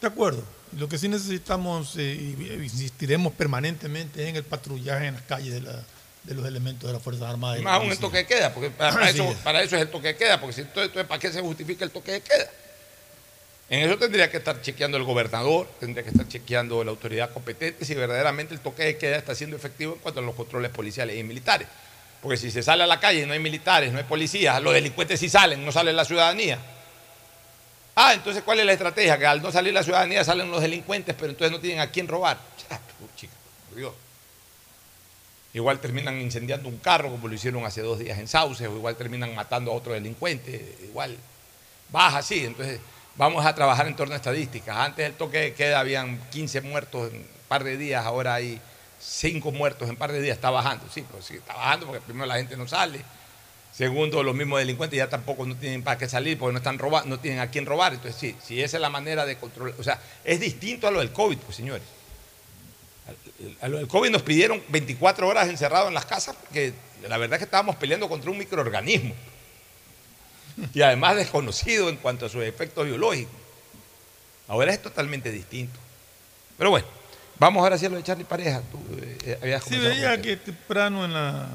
De 0.00 0.06
acuerdo. 0.08 0.42
Lo 0.76 0.88
que 0.88 0.98
sí 0.98 1.08
necesitamos 1.08 1.94
eh, 1.96 2.02
y 2.36 2.52
insistiremos 2.64 3.32
permanentemente 3.32 4.22
es 4.24 4.28
en 4.28 4.36
el 4.36 4.42
patrullaje 4.44 5.06
en 5.06 5.14
las 5.14 5.22
calles 5.22 5.54
de, 5.54 5.60
la- 5.60 5.82
de 6.24 6.34
los 6.34 6.44
elementos 6.46 6.88
de 6.88 6.92
las 6.94 7.02
Fuerzas 7.02 7.30
Armadas. 7.30 7.62
Más 7.62 7.74
aún 7.80 7.90
el 7.92 7.98
toque 7.98 8.18
de 8.18 8.26
queda, 8.26 8.52
porque 8.52 8.70
para, 8.70 8.92
para 8.92 9.06
Así 9.06 9.20
eso, 9.20 9.30
es. 9.30 9.36
para 9.38 9.62
eso 9.62 9.76
es 9.76 9.82
el 9.82 9.90
toque 9.90 10.08
de 10.08 10.16
queda, 10.16 10.40
porque 10.40 10.54
si 10.54 10.60
entonces, 10.62 10.86
entonces, 10.88 11.08
¿para 11.08 11.20
qué 11.20 11.32
se 11.32 11.40
justifica 11.40 11.84
el 11.84 11.90
toque 11.92 12.12
de 12.12 12.20
queda? 12.20 12.50
En 13.70 13.80
eso 13.80 13.98
tendría 13.98 14.30
que 14.30 14.38
estar 14.38 14.62
chequeando 14.62 14.96
el 14.96 15.04
gobernador, 15.04 15.68
tendría 15.78 16.02
que 16.02 16.08
estar 16.08 16.26
chequeando 16.26 16.82
la 16.84 16.90
autoridad 16.90 17.30
competente 17.30 17.84
si 17.84 17.94
verdaderamente 17.94 18.54
el 18.54 18.60
toque 18.60 18.82
de 18.82 18.96
queda 18.96 19.16
está 19.16 19.34
siendo 19.34 19.56
efectivo 19.56 19.94
en 19.94 19.98
cuanto 19.98 20.20
a 20.20 20.22
los 20.22 20.34
controles 20.34 20.70
policiales 20.70 21.16
y 21.18 21.22
militares. 21.22 21.68
Porque 22.22 22.38
si 22.38 22.50
se 22.50 22.62
sale 22.62 22.84
a 22.84 22.86
la 22.86 22.98
calle 22.98 23.22
y 23.22 23.26
no 23.26 23.34
hay 23.34 23.38
militares, 23.38 23.92
no 23.92 23.98
hay 23.98 24.04
policías, 24.04 24.60
los 24.62 24.72
delincuentes 24.72 25.20
sí 25.20 25.28
salen, 25.28 25.64
no 25.64 25.70
sale 25.70 25.92
la 25.92 26.04
ciudadanía. 26.06 26.58
Ah, 27.94 28.14
entonces 28.14 28.42
¿cuál 28.42 28.60
es 28.60 28.66
la 28.66 28.72
estrategia? 28.72 29.18
Que 29.18 29.26
al 29.26 29.42
no 29.42 29.52
salir 29.52 29.74
la 29.74 29.82
ciudadanía 29.82 30.24
salen 30.24 30.50
los 30.50 30.62
delincuentes, 30.62 31.14
pero 31.14 31.30
entonces 31.30 31.52
no 31.52 31.60
tienen 31.60 31.80
a 31.80 31.90
quién 31.90 32.08
robar. 32.08 32.38
Chica, 33.16 33.34
por 33.68 33.76
Dios. 33.76 33.92
Igual 35.52 35.78
terminan 35.78 36.20
incendiando 36.20 36.68
un 36.68 36.78
carro, 36.78 37.10
como 37.10 37.28
lo 37.28 37.34
hicieron 37.34 37.66
hace 37.66 37.82
dos 37.82 37.98
días 37.98 38.18
en 38.18 38.28
Sauce, 38.28 38.66
o 38.66 38.76
igual 38.76 38.96
terminan 38.96 39.34
matando 39.34 39.72
a 39.72 39.74
otro 39.74 39.92
delincuente, 39.92 40.76
igual 40.84 41.16
baja 41.90 42.18
así. 42.18 42.46
Entonces, 42.46 42.80
vamos 43.18 43.44
a 43.44 43.54
trabajar 43.54 43.86
en 43.88 43.96
torno 43.96 44.14
a 44.14 44.16
estadísticas. 44.16 44.74
Antes 44.74 45.04
del 45.04 45.14
toque 45.14 45.38
de 45.38 45.52
queda 45.52 45.80
habían 45.80 46.18
15 46.30 46.62
muertos 46.62 47.12
en 47.12 47.18
un 47.18 47.26
par 47.48 47.64
de 47.64 47.76
días, 47.76 48.06
ahora 48.06 48.34
hay 48.34 48.60
5 49.00 49.52
muertos 49.52 49.82
en 49.82 49.90
un 49.90 49.96
par 49.96 50.12
de 50.12 50.22
días. 50.22 50.36
Está 50.36 50.50
bajando, 50.50 50.86
sí, 50.88 51.04
pues 51.10 51.26
sí, 51.26 51.34
está 51.34 51.54
bajando 51.54 51.86
porque 51.86 52.00
primero 52.00 52.26
la 52.26 52.36
gente 52.36 52.56
no 52.56 52.66
sale. 52.66 53.00
Segundo, 53.76 54.22
los 54.22 54.34
mismos 54.34 54.60
delincuentes 54.60 54.96
ya 54.96 55.08
tampoco 55.08 55.44
no 55.44 55.54
tienen 55.56 55.82
para 55.82 55.98
qué 55.98 56.08
salir 56.08 56.38
porque 56.38 56.52
no 56.52 56.58
están 56.58 56.78
robando, 56.78 57.08
no 57.10 57.20
tienen 57.20 57.40
a 57.40 57.50
quién 57.50 57.66
robar. 57.66 57.92
Entonces, 57.92 58.18
sí, 58.18 58.36
si 58.42 58.62
esa 58.62 58.76
es 58.78 58.80
la 58.80 58.88
manera 58.88 59.26
de 59.26 59.36
controlar, 59.36 59.74
o 59.78 59.82
sea, 59.82 60.00
es 60.24 60.40
distinto 60.40 60.88
a 60.88 60.90
lo 60.90 61.00
del 61.00 61.12
COVID, 61.12 61.38
pues 61.38 61.56
señores. 61.56 61.86
A 63.60 63.68
lo 63.68 63.78
del 63.78 63.86
COVID 63.86 64.10
nos 64.10 64.22
pidieron 64.22 64.62
24 64.68 65.28
horas 65.28 65.48
encerrados 65.48 65.88
en 65.88 65.94
las 65.94 66.06
casas 66.06 66.34
porque 66.36 66.72
la 67.08 67.16
verdad 67.18 67.34
es 67.34 67.38
que 67.38 67.44
estábamos 67.44 67.76
peleando 67.76 68.08
contra 68.08 68.30
un 68.30 68.38
microorganismo 68.38 69.14
y 70.74 70.82
además 70.82 71.16
desconocido 71.16 71.88
en 71.88 71.96
cuanto 71.96 72.26
a 72.26 72.28
sus 72.28 72.42
efectos 72.42 72.86
biológicos. 72.86 73.34
Ahora 74.46 74.72
es 74.72 74.82
totalmente 74.82 75.30
distinto. 75.30 75.78
Pero 76.56 76.70
bueno, 76.70 76.86
vamos 77.38 77.62
ahora 77.62 77.76
hacia 77.76 77.88
lo 77.88 77.96
de 77.96 78.02
Charlie 78.02 78.24
Pareja. 78.24 78.62
Tú 78.72 78.78
eh, 79.24 79.38
habías 79.42 79.64
Sí, 79.64 79.78
veía 79.78 80.20
que 80.20 80.36
temprano 80.36 81.04
en 81.04 81.12
la. 81.12 81.48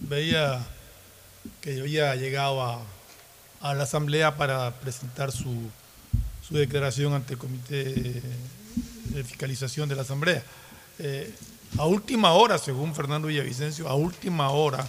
Veía 0.00 0.66
que 1.60 1.80
había 1.80 2.14
llegado 2.16 2.62
a, 2.62 2.82
a 3.60 3.74
la 3.74 3.84
Asamblea 3.84 4.36
para 4.36 4.72
presentar 4.72 5.30
su, 5.30 5.70
su 6.46 6.54
declaración 6.54 7.14
ante 7.14 7.34
el 7.34 7.38
Comité 7.38 8.22
de 9.10 9.24
Fiscalización 9.24 9.88
de 9.88 9.94
la 9.94 10.02
Asamblea. 10.02 10.42
Eh, 10.98 11.32
a 11.78 11.86
última 11.86 12.32
hora, 12.32 12.58
según 12.58 12.94
Fernando 12.94 13.28
Villavicencio, 13.28 13.88
a 13.88 13.94
última 13.94 14.50
hora 14.50 14.86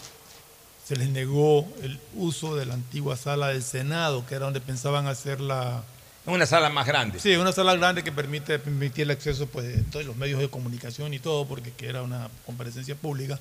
se 0.91 0.97
les 0.97 1.09
negó 1.09 1.65
el 1.84 1.97
uso 2.15 2.57
de 2.57 2.65
la 2.65 2.73
antigua 2.73 3.15
sala 3.15 3.47
del 3.47 3.63
Senado, 3.63 4.26
que 4.26 4.35
era 4.35 4.43
donde 4.43 4.59
pensaban 4.59 5.07
hacer 5.07 5.39
la. 5.39 5.85
Una 6.26 6.45
sala 6.45 6.69
más 6.69 6.85
grande. 6.85 7.18
Sí, 7.18 7.34
una 7.38 7.53
sala 7.53 7.77
grande 7.77 8.03
que 8.03 8.11
permite 8.11 8.59
permitir 8.59 9.03
el 9.03 9.11
acceso 9.11 9.47
pues, 9.47 9.68
de 9.68 9.84
todos 9.84 10.05
los 10.05 10.18
medios 10.18 10.41
de 10.41 10.49
comunicación 10.49 11.13
y 11.13 11.19
todo, 11.19 11.47
porque 11.47 11.72
que 11.72 11.88
era 11.88 12.01
una 12.01 12.30
comparecencia 12.45 12.93
pública. 12.93 13.39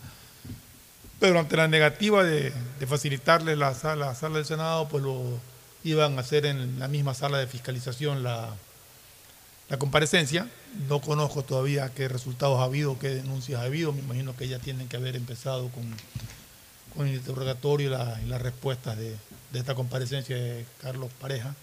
Pero 1.18 1.40
ante 1.40 1.56
la 1.56 1.66
negativa 1.66 2.22
de, 2.22 2.52
de 2.78 2.86
facilitarle 2.86 3.56
la 3.56 3.74
sala, 3.74 4.06
la 4.06 4.14
sala 4.14 4.36
del 4.36 4.44
Senado, 4.44 4.89
pues 4.89 5.02
lo 5.02 5.20
iban 5.82 6.18
a 6.18 6.20
hacer 6.20 6.47
en 6.47 6.78
la 6.78 6.86
misma 6.86 7.14
sala 7.14 7.39
de 7.39 7.48
fiscalización 7.48 8.22
la, 8.22 8.55
la 9.68 9.77
comparecencia. 9.77 10.48
No 10.89 11.01
conozco 11.01 11.43
todavía 11.43 11.90
qué 11.97 12.06
resultados 12.06 12.60
ha 12.60 12.64
habido, 12.66 12.97
qué 13.01 13.09
denuncias 13.09 13.60
ha 13.60 13.64
habido. 13.64 13.93
Me 13.93 14.02
imagino 14.02 14.36
que 14.36 14.47
ya 14.47 14.60
tienen 14.60 14.86
que 14.86 14.98
haber 14.98 15.16
empezado 15.16 15.68
con, 15.70 15.97
con 16.97 17.07
el 17.09 17.15
interrogatorio 17.15 17.89
y, 17.89 17.91
la- 17.91 18.21
y 18.25 18.29
las 18.29 18.41
respuestas 18.43 18.97
de, 18.99 19.11
de 19.53 19.59
esta 19.59 19.75
comparecencia 19.75 20.37
de 20.37 20.65
Carlos 20.83 21.11
Pareja. 21.21 21.55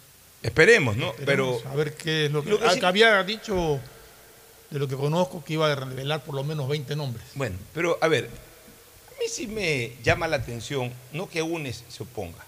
Esperemos, 0.43 0.95
¿no? 0.97 1.09
Esperemos 1.11 1.61
Pero 1.61 1.71
a 1.71 1.75
ver 1.75 1.93
qué 1.95 2.25
es 2.27 2.31
lo 2.31 2.43
que, 2.43 2.49
Lo 2.49 2.59
que 2.59 2.65
ah, 2.67 2.73
sí- 2.73 2.79
que 2.79 2.85
había 2.85 3.23
dicho 3.23 3.79
de 4.69 4.79
lo 4.79 4.87
que 4.87 4.95
conozco 4.95 5.43
que 5.43 5.53
iba 5.53 5.71
a 5.71 5.75
revelar 5.75 6.23
por 6.23 6.35
lo 6.35 6.43
menos 6.43 6.67
20 6.67 6.95
nombres. 6.95 7.25
Bueno, 7.35 7.55
pero 7.73 7.97
a 8.01 8.07
ver, 8.07 8.25
a 8.25 9.19
mí 9.19 9.25
sí 9.29 9.47
me 9.47 9.93
llama 10.03 10.27
la 10.27 10.37
atención, 10.37 10.91
no 11.13 11.29
que 11.29 11.41
UNES 11.41 11.83
se 11.89 12.03
oponga. 12.03 12.45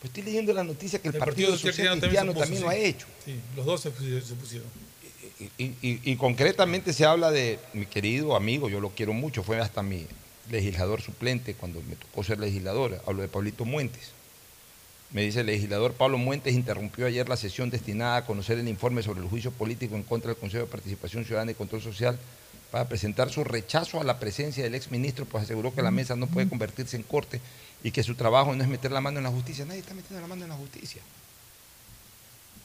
Pues 0.00 0.10
estoy 0.10 0.22
leyendo 0.24 0.52
la 0.52 0.62
noticia 0.62 1.00
que 1.00 1.08
el, 1.08 1.14
Partido, 1.14 1.52
Social 1.56 1.98
Cristiano 1.98 2.32
se 2.34 2.38
también, 2.38 2.62
lo 2.62 2.68
ha 2.68 2.76
hecho. 2.76 3.06
Sí, 3.24 3.40
los 3.56 3.64
dos 3.64 3.80
se, 3.80 3.90
se 3.90 4.34
pusieron. 4.34 4.68
Y, 5.58 5.64
y- 5.64 6.00
y 6.04 6.16
concretamente 6.16 6.92
se 6.92 7.04
habla 7.04 7.30
de 7.30 7.58
mi 7.72 7.86
querido 7.86 8.36
amigo, 8.36 8.68
yo 8.68 8.80
lo 8.80 8.90
quiero 8.90 9.12
mucho, 9.14 9.42
fue 9.42 9.58
hasta 9.58 9.82
mi 9.82 10.06
legislador 10.50 11.00
suplente 11.00 11.54
cuando 11.54 11.82
me 11.82 11.96
tocó 11.96 12.22
ser 12.24 12.38
legislador, 12.38 13.02
hablo 13.06 13.22
de 13.22 13.28
Pablito 13.28 13.64
Muentes. 13.64 14.12
Me 15.12 15.22
dice 15.22 15.40
el 15.40 15.46
legislador 15.46 15.92
Pablo 15.92 16.18
Muentes 16.18 16.54
interrumpió 16.54 17.06
ayer 17.06 17.28
la 17.28 17.36
sesión 17.36 17.70
destinada 17.70 18.16
a 18.16 18.26
conocer 18.26 18.58
el 18.58 18.68
informe 18.68 19.02
sobre 19.02 19.20
el 19.20 19.28
juicio 19.28 19.52
político 19.52 19.94
en 19.94 20.02
contra 20.02 20.30
del 20.30 20.40
Consejo 20.40 20.64
de 20.64 20.70
Participación 20.70 21.24
Ciudadana 21.24 21.52
y 21.52 21.54
Control 21.54 21.80
Social 21.80 22.18
para 22.70 22.88
presentar 22.88 23.30
su 23.30 23.44
rechazo 23.44 24.00
a 24.00 24.04
la 24.04 24.18
presencia 24.18 24.64
del 24.64 24.74
exministro, 24.74 25.24
pues 25.24 25.44
aseguró 25.44 25.72
que 25.72 25.82
la 25.82 25.92
mesa 25.92 26.16
no 26.16 26.26
puede 26.26 26.48
convertirse 26.48 26.96
en 26.96 27.04
corte 27.04 27.40
y 27.84 27.92
que 27.92 28.02
su 28.02 28.16
trabajo 28.16 28.54
no 28.54 28.62
es 28.62 28.68
meter 28.68 28.90
la 28.90 29.00
mano 29.00 29.18
en 29.18 29.24
la 29.24 29.30
justicia. 29.30 29.64
Nadie 29.64 29.80
está 29.80 29.94
metiendo 29.94 30.20
la 30.20 30.26
mano 30.26 30.42
en 30.44 30.50
la 30.50 30.56
justicia. 30.56 31.00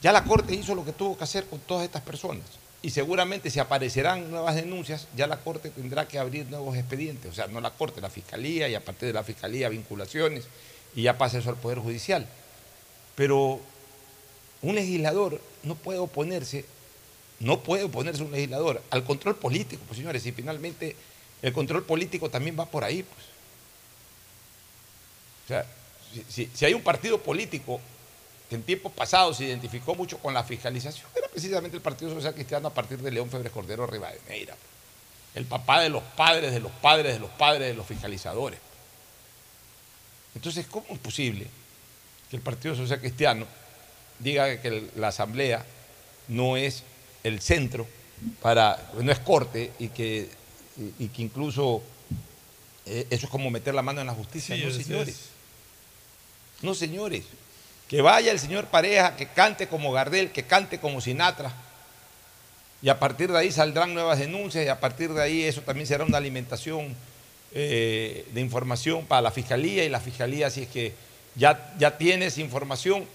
Ya 0.02 0.12
la 0.12 0.24
Corte 0.24 0.56
hizo 0.56 0.74
lo 0.74 0.84
que 0.84 0.94
tuvo 0.94 1.16
que 1.16 1.24
hacer 1.24 1.46
con 1.46 1.60
todas 1.60 1.86
estas 1.86 2.02
personas. 2.02 2.46
Y 2.84 2.90
seguramente 2.90 3.52
si 3.52 3.60
aparecerán 3.60 4.32
nuevas 4.32 4.56
denuncias, 4.56 5.08
ya 5.16 5.28
la 5.28 5.38
Corte 5.38 5.70
tendrá 5.70 6.08
que 6.08 6.18
abrir 6.18 6.48
nuevos 6.48 6.76
expedientes. 6.76 7.32
O 7.32 7.34
sea, 7.36 7.46
no 7.48 7.62
la 7.62 7.70
Corte, 7.72 8.02
la 8.02 8.10
Fiscalía, 8.10 8.68
y 8.68 8.76
a 8.76 8.84
partir 8.84 9.08
de 9.08 9.14
la 9.14 9.24
Fiscalía 9.24 9.70
vinculaciones, 9.70 10.46
y 10.96 11.04
ya 11.04 11.18
pasa 11.18 11.38
eso 11.38 11.50
al 11.52 11.58
Poder 11.58 11.78
Judicial. 11.78 12.28
Pero 13.16 13.62
un 14.64 14.76
legislador 14.76 15.40
no 15.64 15.76
puede 15.76 16.00
oponerse, 16.00 16.66
no 17.40 17.60
puede 17.60 17.84
oponerse 17.84 18.24
un 18.24 18.32
legislador 18.32 18.82
al 18.90 19.04
control 19.04 19.36
político, 19.36 19.84
pues 19.88 19.98
señores, 19.98 20.26
y 20.26 20.32
finalmente 20.32 20.96
el 21.44 21.54
control 21.54 21.84
político 21.84 22.30
también 22.32 22.58
va 22.60 22.66
por 22.66 22.84
ahí, 22.84 23.04
pues. 23.04 23.26
O 25.46 25.48
sea, 25.50 25.66
si, 26.14 26.26
si- 26.46 26.52
si 26.56 26.66
hay 26.66 26.74
un 26.74 26.82
partido 26.82 27.20
político 27.22 27.80
que 28.52 28.56
en 28.56 28.64
tiempos 28.64 28.92
pasados 28.92 29.38
se 29.38 29.46
identificó 29.46 29.96
mucho 29.96 30.18
con 30.18 30.34
la 30.34 30.44
fiscalización, 30.44 31.08
era 31.16 31.30
precisamente 31.30 31.78
el 31.78 31.82
Partido 31.82 32.14
Social 32.14 32.34
Cristiano 32.34 32.68
a 32.68 32.74
partir 32.74 32.98
de 32.98 33.10
León 33.10 33.30
Febres 33.30 33.50
Cordero 33.50 33.88
Rivadeneira, 33.88 34.58
el 35.36 35.46
papá 35.46 35.80
de 35.80 35.88
los 35.88 36.04
padres, 36.04 36.52
de 36.52 36.60
los 36.60 36.72
padres, 36.74 37.14
de 37.14 37.20
los 37.22 37.30
padres, 37.30 37.70
de 37.70 37.74
los 37.76 37.88
fiscalizadores. 37.88 38.60
Entonces, 40.36 40.68
¿cómo 40.68 40.86
es 40.90 41.00
posible 41.00 41.48
que 42.30 42.36
el 42.36 42.42
Partido 42.42 42.76
Social 42.76 43.00
Cristiano 43.00 43.48
diga 44.20 44.60
que 44.60 44.90
la 44.98 45.08
Asamblea 45.08 45.66
no 46.28 46.58
es 46.58 46.84
el 47.24 47.40
centro 47.40 47.88
para, 48.42 48.92
no 49.00 49.14
es 49.14 49.20
corte 49.20 49.72
y 49.80 49.88
que, 49.88 50.30
y, 50.76 51.06
y 51.06 51.08
que 51.08 51.22
incluso 51.22 51.82
eh, 52.86 53.08
eso 53.10 53.28
es 53.28 53.32
como 53.32 53.50
meter 53.50 53.74
la 53.74 53.82
mano 53.82 54.02
en 54.02 54.08
la 54.08 54.14
justicia? 54.14 54.58
Sí, 54.58 54.66
no, 54.66 54.72
señores. 54.72 55.08
es. 55.08 55.22
No, 56.62 56.76
señores. 56.76 57.24
Que 57.92 58.02
vaya 58.02 58.32
el 58.32 58.40
señor 58.40 58.68
Pareja, 58.68 59.18
que 59.18 59.28
cante 59.28 59.68
como 59.68 59.92
Gardel, 59.92 60.32
que 60.32 60.44
cante 60.44 60.80
como 60.80 61.02
Sinatra. 61.02 61.52
Y 62.82 62.88
a 62.88 62.98
partir 62.98 63.30
de 63.30 63.38
ahí 63.38 63.52
saldrán 63.52 63.94
nuevas 63.94 64.18
denuncias 64.18 64.66
y 64.66 64.70
a 64.70 64.80
partir 64.80 65.12
de 65.14 65.22
ahí 65.22 65.44
eso 65.44 65.62
también 65.62 65.86
será 65.86 66.06
una 66.06 66.18
alimentación 66.18 66.96
eh, 67.54 68.26
de 68.32 68.40
información 68.40 69.06
para 69.06 69.22
la 69.22 69.32
fiscalía 69.32 69.84
y 69.84 69.90
la 69.90 70.00
fiscalía 70.00 70.50
si 70.50 70.62
es 70.62 70.70
que 70.70 70.94
ya, 71.36 71.74
ya 71.78 71.98
tiene 71.98 72.28
esa 72.28 72.40
información, 72.40 73.06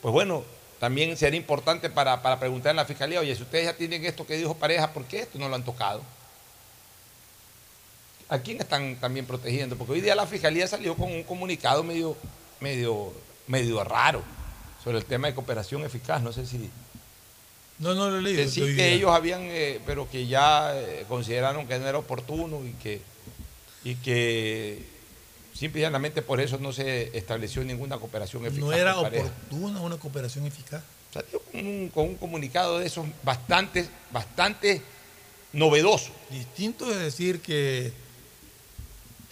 pues 0.00 0.12
bueno, 0.12 0.44
también 0.78 1.16
será 1.16 1.34
importante 1.34 1.90
para, 1.90 2.22
para 2.22 2.38
preguntar 2.38 2.70
en 2.70 2.76
la 2.76 2.84
fiscalía, 2.84 3.18
oye, 3.18 3.34
si 3.34 3.42
ustedes 3.42 3.64
ya 3.64 3.76
tienen 3.76 4.04
esto 4.04 4.24
que 4.24 4.36
dijo 4.36 4.54
Pareja, 4.54 4.92
¿por 4.92 5.04
qué 5.04 5.22
esto 5.22 5.36
no 5.36 5.48
lo 5.48 5.56
han 5.56 5.64
tocado? 5.64 6.00
¿A 8.28 8.38
quién 8.38 8.60
están 8.60 8.94
también 9.00 9.26
protegiendo? 9.26 9.76
Porque 9.76 9.94
hoy 9.94 10.00
día 10.00 10.14
la 10.14 10.28
fiscalía 10.28 10.68
salió 10.68 10.94
con 10.94 11.10
un 11.10 11.24
comunicado 11.24 11.82
medio, 11.82 12.16
medio, 12.60 13.12
medio 13.46 13.82
raro 13.84 14.22
sobre 14.82 14.98
el 14.98 15.04
tema 15.04 15.28
de 15.28 15.34
cooperación 15.34 15.82
eficaz. 15.82 16.22
No 16.22 16.32
sé 16.32 16.46
si. 16.46 16.70
No, 17.78 17.94
no 17.94 18.10
lo 18.10 18.18
he 18.18 18.22
leído. 18.22 18.42
Hoy 18.42 18.76
que 18.76 18.92
ellos 18.94 19.10
habían, 19.10 19.42
eh, 19.42 19.80
pero 19.86 20.08
que 20.08 20.26
ya 20.26 20.72
eh, 20.78 21.04
consideraron 21.08 21.66
que 21.66 21.78
no 21.78 21.86
era 21.86 21.98
oportuno 21.98 22.60
y 22.64 22.72
que, 22.74 23.00
y 23.84 23.94
que 23.96 24.84
simple 25.54 25.80
y 25.80 25.82
llanamente 25.82 26.22
por 26.22 26.40
eso 26.40 26.58
no 26.58 26.72
se 26.72 27.16
estableció 27.16 27.64
ninguna 27.64 27.98
cooperación 27.98 28.44
eficaz. 28.46 28.64
No 28.64 28.72
era 28.72 28.98
oportuna 28.98 29.80
una 29.80 29.96
cooperación 29.96 30.46
eficaz. 30.46 30.82
Salió 31.12 31.40
con 31.40 31.66
un, 31.66 31.88
con 31.88 32.04
un 32.08 32.14
comunicado 32.16 32.78
de 32.78 32.86
esos 32.86 33.06
bastante, 33.22 33.88
bastante 34.10 34.80
novedoso. 35.52 36.10
Distinto 36.30 36.90
es 36.90 36.98
decir 36.98 37.40
que 37.40 37.92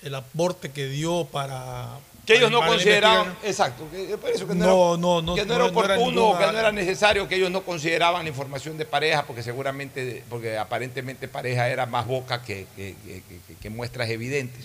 el 0.02 0.14
aporte 0.14 0.70
que 0.70 0.86
dio 0.88 1.24
para 1.26 1.98
Que 2.32 2.38
ellos 2.38 2.50
no 2.50 2.66
consideraban, 2.66 3.36
exacto, 3.42 3.88
que, 3.90 4.16
por 4.16 4.30
eso 4.30 4.46
que 4.46 4.54
no, 4.54 4.66
No, 4.66 4.92
era, 4.94 5.00
no, 5.00 5.22
no, 5.22 5.34
que 5.34 5.44
no 5.44 5.46
no- 5.48 5.54
era 5.54 5.72
no 5.72 5.84
era 5.84 5.94
oportuno, 5.94 6.10
ninguna- 6.26 6.38
que 6.46 6.52
no 6.52 6.58
era 6.58 6.72
necesario, 6.72 7.26
que 7.28 7.34
ellos 7.36 7.50
no 7.50 7.62
consideraban 7.62 8.22
la 8.24 8.28
información 8.28 8.78
de 8.78 8.84
pareja, 8.84 9.24
porque 9.26 9.42
seguramente, 9.42 10.22
porque 10.30 10.56
aparentemente 10.58 11.28
pareja 11.28 11.68
era 11.68 11.86
más 11.86 12.06
boca 12.06 12.42
que, 12.42 12.66
que- 12.76 12.94
que- 13.04 13.22
que- 13.46 13.54
que 13.60 13.70
muestras 13.70 14.08
evidentes. 14.10 14.64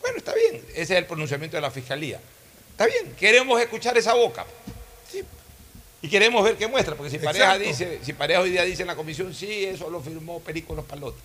Bueno, 0.00 0.18
está 0.18 0.34
bien, 0.34 0.62
ese 0.70 0.80
es 0.82 0.90
el 0.90 1.06
pronunciamiento 1.06 1.56
de 1.56 1.60
la 1.60 1.70
fiscalía. 1.70 2.20
Está 2.70 2.86
bien, 2.86 3.14
queremos 3.18 3.60
escuchar 3.60 3.96
esa 3.98 4.14
boca. 4.14 4.44
Sí. 5.10 5.22
Y 6.02 6.08
queremos 6.08 6.42
ver 6.42 6.56
qué 6.56 6.66
muestra, 6.66 6.94
porque 6.96 7.10
si 7.10 7.18
pareja 7.18 7.56
Exacto. 7.56 7.68
dice, 7.68 7.98
si 8.02 8.12
pareja 8.12 8.40
hoy 8.40 8.50
día 8.50 8.64
dice 8.64 8.82
en 8.82 8.88
la 8.88 8.96
comisión, 8.96 9.32
sí, 9.34 9.64
eso 9.64 9.88
lo 9.90 10.00
firmó 10.00 10.40
Perico 10.40 10.74
Los 10.74 10.84
Palotes. 10.84 11.22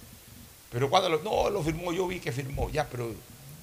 Pero 0.72 0.90
cuando 0.90 1.10
lo, 1.10 1.19
no, 1.24 1.49
lo 1.49 1.64
firmó, 1.64 1.91
yo 1.94 2.07
vi 2.07 2.19
que 2.19 2.32
firmó, 2.32 2.69
ya, 2.69 2.86
pero 2.86 3.11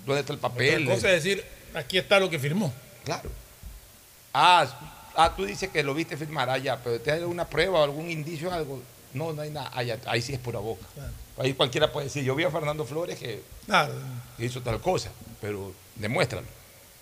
¿dónde 0.06 0.20
está 0.20 0.32
el 0.32 0.38
papel? 0.38 0.82
Otra 0.84 0.94
cosa 0.96 1.12
es 1.12 1.22
decir, 1.24 1.44
aquí 1.74 1.98
está 1.98 2.18
lo 2.20 2.28
que 2.30 2.38
firmó. 2.38 2.72
Claro. 3.04 3.30
Ah, 4.32 4.66
ah, 5.16 5.32
tú 5.36 5.44
dices 5.44 5.70
que 5.70 5.82
lo 5.82 5.94
viste 5.94 6.16
firmar 6.16 6.50
allá, 6.50 6.78
pero 6.82 7.00
¿te 7.00 7.12
hay 7.12 7.20
alguna 7.20 7.44
prueba 7.48 7.80
o 7.80 7.84
algún 7.84 8.10
indicio 8.10 8.52
algo? 8.52 8.82
No, 9.12 9.32
no 9.32 9.42
hay 9.42 9.50
nada. 9.50 9.70
Ah, 9.72 9.82
ahí 10.06 10.22
sí 10.22 10.32
es 10.32 10.40
pura 10.40 10.58
boca. 10.58 10.84
Ahí 11.38 11.54
cualquiera 11.54 11.92
puede 11.92 12.06
decir, 12.06 12.24
yo 12.24 12.34
vi 12.34 12.44
a 12.44 12.50
Fernando 12.50 12.84
Flores 12.84 13.18
que, 13.18 13.42
Claro. 13.66 13.94
hizo 14.38 14.60
tal 14.62 14.80
cosa, 14.80 15.10
pero 15.40 15.72
demuéstralo. 15.96 16.46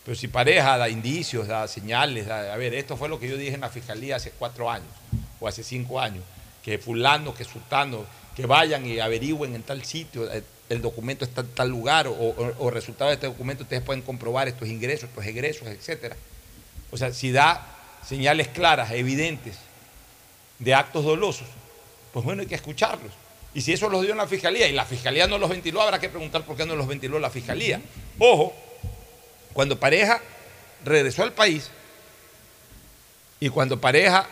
Pero 0.04 0.16
si 0.16 0.28
pareja 0.28 0.76
da 0.78 0.88
indicios, 0.88 1.46
da 1.46 1.68
señales, 1.68 2.26
da- 2.26 2.52
a 2.52 2.56
ver, 2.56 2.74
esto 2.74 2.96
fue 2.96 3.08
lo 3.08 3.18
que 3.20 3.28
yo 3.28 3.36
dije 3.36 3.54
en 3.54 3.60
la 3.60 3.68
fiscalía 3.70 4.16
hace 4.16 4.30
cuatro 4.32 4.70
años 4.70 4.88
o 5.40 5.46
hace 5.48 5.62
cinco 5.62 6.00
años, 6.00 6.24
que 6.62 6.78
fulano, 6.78 7.34
que 7.34 7.44
sultano, 7.44 8.04
que 8.34 8.46
vayan 8.46 8.84
y 8.86 8.98
averigüen 9.00 9.54
en 9.54 9.62
tal 9.62 9.84
sitio, 9.84 10.30
eh, 10.32 10.42
el 10.68 10.80
documento 10.80 11.24
está 11.24 11.42
en 11.42 11.48
tal 11.48 11.68
lugar, 11.68 12.06
o, 12.08 12.70
resultado 12.70 13.10
de 13.10 13.14
este 13.14 13.26
documento 13.26 13.64
ustedes 13.64 13.82
pueden 13.82 14.02
comprobar 14.02 14.48
estos 14.48 14.68
ingresos, 14.68 15.08
estos 15.10 15.24
egresos, 15.26 15.68
etcétera. 15.68 16.16
O 16.90 16.96
sea, 16.96 17.12
si 17.12 17.30
da 17.32 17.66
señales 18.06 18.48
claras, 18.48 18.90
evidentes, 18.92 19.56
de 20.58 20.74
actos 20.74 21.04
dolosos, 21.04 21.46
pues 22.12 22.24
bueno, 22.24 22.42
hay 22.42 22.48
que 22.48 22.54
escucharlos. 22.54 23.12
Y 23.54 23.60
si 23.60 23.72
eso 23.72 23.88
los 23.90 24.00
dio 24.02 24.12
en 24.12 24.16
la 24.16 24.26
fiscalía 24.26 24.66
y 24.68 24.72
la 24.72 24.84
fiscalía 24.86 25.26
no 25.26 25.36
los 25.36 25.50
ventiló, 25.50 25.82
habrá 25.82 25.98
que 25.98 26.08
preguntar 26.08 26.44
por 26.44 26.56
qué 26.56 26.64
no 26.64 26.74
los 26.76 26.86
ventiló 26.86 27.18
la 27.18 27.28
fiscalía. 27.30 27.80
Ojo, 28.18 28.54
cuando 29.52 29.78
pareja 29.78 30.20
regresó 30.84 31.22
al 31.22 31.32
país 31.32 31.70
y 33.40 33.48
cuando 33.50 33.80
pareja 33.80 34.26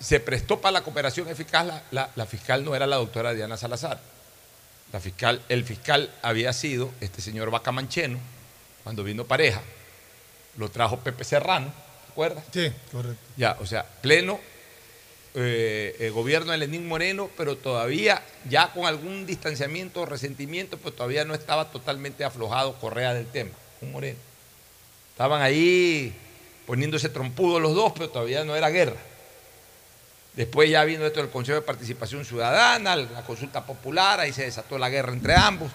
se 0.00 0.18
prestó 0.18 0.60
para 0.60 0.72
la 0.72 0.82
cooperación 0.82 1.28
eficaz, 1.28 1.82
la- 1.90 2.10
la 2.16 2.26
fiscal 2.26 2.64
no 2.64 2.74
era 2.74 2.86
la 2.86 2.96
doctora 2.96 3.34
Diana 3.34 3.56
Salazar. 3.56 4.00
La 4.92 5.00
fiscal, 5.00 5.40
el 5.48 5.64
fiscal 5.64 6.12
había 6.22 6.52
sido 6.52 6.90
este 7.00 7.22
señor 7.22 7.50
Vaca 7.50 7.70
Mancheno, 7.70 8.18
cuando 8.82 9.04
vino 9.04 9.24
pareja, 9.24 9.60
lo 10.56 10.68
trajo 10.68 10.98
Pepe 10.98 11.22
Serrano, 11.24 11.66
¿te 12.06 12.12
acuerdas? 12.12 12.44
Sí, 12.52 12.72
correcto. 12.90 13.22
Ya, 13.36 13.56
o 13.60 13.66
sea, 13.66 13.84
pleno 13.84 14.40
eh, 15.34 15.94
eh, 16.00 16.10
gobierno 16.10 16.50
de 16.50 16.58
Lenín 16.58 16.88
Moreno, 16.88 17.30
pero 17.36 17.56
todavía 17.56 18.20
ya 18.48 18.72
con 18.72 18.86
algún 18.86 19.26
distanciamiento 19.26 20.00
o 20.00 20.06
resentimiento, 20.06 20.76
pues 20.76 20.96
todavía 20.96 21.24
no 21.24 21.34
estaba 21.34 21.70
totalmente 21.70 22.24
aflojado 22.24 22.74
Correa 22.80 23.14
del 23.14 23.26
tema, 23.26 23.52
con 23.78 23.92
Moreno. 23.92 24.18
Estaban 25.12 25.40
ahí 25.40 26.12
poniéndose 26.66 27.08
trompudos 27.10 27.62
los 27.62 27.76
dos, 27.76 27.92
pero 27.92 28.10
todavía 28.10 28.44
no 28.44 28.56
era 28.56 28.70
guerra. 28.70 28.96
Después 30.34 30.70
ya 30.70 30.84
vino 30.84 31.04
esto 31.04 31.20
del 31.20 31.30
Consejo 31.30 31.56
de 31.56 31.66
Participación 31.66 32.24
Ciudadana, 32.24 32.96
la 32.96 33.22
consulta 33.22 33.66
popular, 33.66 34.20
ahí 34.20 34.32
se 34.32 34.44
desató 34.44 34.78
la 34.78 34.88
guerra 34.88 35.12
entre 35.12 35.34
ambos. 35.34 35.70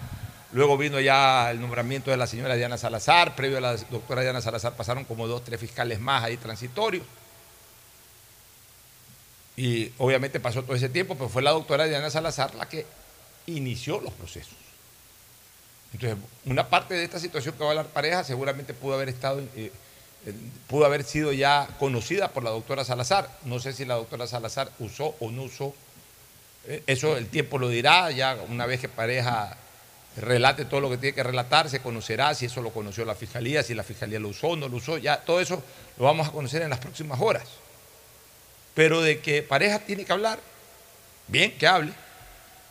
Luego 0.54 0.78
vino 0.78 1.00
ya 1.00 1.52
el 1.52 1.60
nombramiento 1.60 2.12
de 2.12 2.18
la 2.18 2.28
señora 2.28 2.56
Diana 2.56 2.78
Salazar, 2.78 3.36
previo 3.36 3.58
a 3.58 3.62
la 3.62 3.76
doctora 3.76 4.22
Diana 4.22 4.42
Salazar 4.42 4.74
pasaron 4.74 5.04
como 5.04 5.28
dos, 5.28 5.44
tres 5.44 5.60
fiscales 5.60 6.00
más 6.00 6.24
ahí 6.24 6.38
transitorios. 6.38 7.04
Y 9.58 9.92
obviamente 9.98 10.40
pasó 10.40 10.64
todo 10.64 10.76
ese 10.76 10.90
tiempo, 10.90 11.16
pero 11.16 11.30
fue 11.30 11.42
la 11.42 11.52
doctora 11.52 11.86
Diana 11.86 12.10
Salazar 12.10 12.56
la 12.56 12.68
que 12.68 12.86
inició 13.48 14.00
los 14.00 14.14
procesos. 14.14 14.56
Entonces, 15.94 16.18
una 16.46 16.70
parte 16.70 16.94
de 16.94 17.04
esta 17.04 17.20
situación 17.20 17.56
que 17.56 17.62
va 17.62 17.68
a 17.68 17.70
hablar 17.72 17.88
pareja 17.88 18.24
seguramente 18.24 18.74
pudo 18.74 18.96
haber 18.96 19.10
estado, 19.10 19.42
eh, 19.56 19.72
pudo 20.68 20.86
haber 20.86 21.04
sido 21.04 21.32
ya 21.32 21.68
conocida 21.80 22.30
por 22.30 22.44
la 22.44 22.50
doctora 22.50 22.84
Salazar. 22.84 23.30
No 23.44 23.60
sé 23.60 23.74
si 23.74 23.86
la 23.86 23.96
doctora 23.96 24.28
Salazar 24.28 24.72
usó 24.80 25.16
o 25.20 25.32
no 25.32 25.44
usó. 25.44 25.74
Eh, 26.68 26.84
Eso 26.88 27.18
el 27.18 27.28
tiempo 27.28 27.60
lo 27.60 27.70
dirá, 27.70 28.10
ya 28.12 28.38
una 28.50 28.66
vez 28.66 28.80
que 28.80 28.90
pareja 28.90 29.56
relate 30.18 30.66
todo 30.66 30.80
lo 30.80 30.90
que 30.90 30.98
tiene 30.98 31.14
que 31.14 31.24
relatar, 31.24 31.70
se 31.70 31.82
conocerá 31.82 32.34
si 32.34 32.46
eso 32.46 32.62
lo 32.62 32.72
conoció 32.72 33.04
la 33.04 33.16
fiscalía, 33.16 33.64
si 33.64 33.74
la 33.74 33.84
fiscalía 33.84 34.20
lo 34.20 34.30
usó 34.30 34.50
o 34.50 34.56
no 34.56 34.68
lo 34.68 34.78
usó. 34.78 34.98
Ya 34.98 35.18
todo 35.18 35.40
eso 35.42 35.62
lo 35.98 36.06
vamos 36.06 36.28
a 36.28 36.32
conocer 36.32 36.62
en 36.62 36.70
las 36.70 36.80
próximas 36.80 37.20
horas. 37.22 37.48
Pero 38.74 39.02
de 39.02 39.20
que 39.20 39.44
pareja 39.44 39.80
tiene 39.80 40.06
que 40.06 40.14
hablar, 40.14 40.40
bien 41.28 41.58
que 41.58 41.68
hable. 41.68 41.94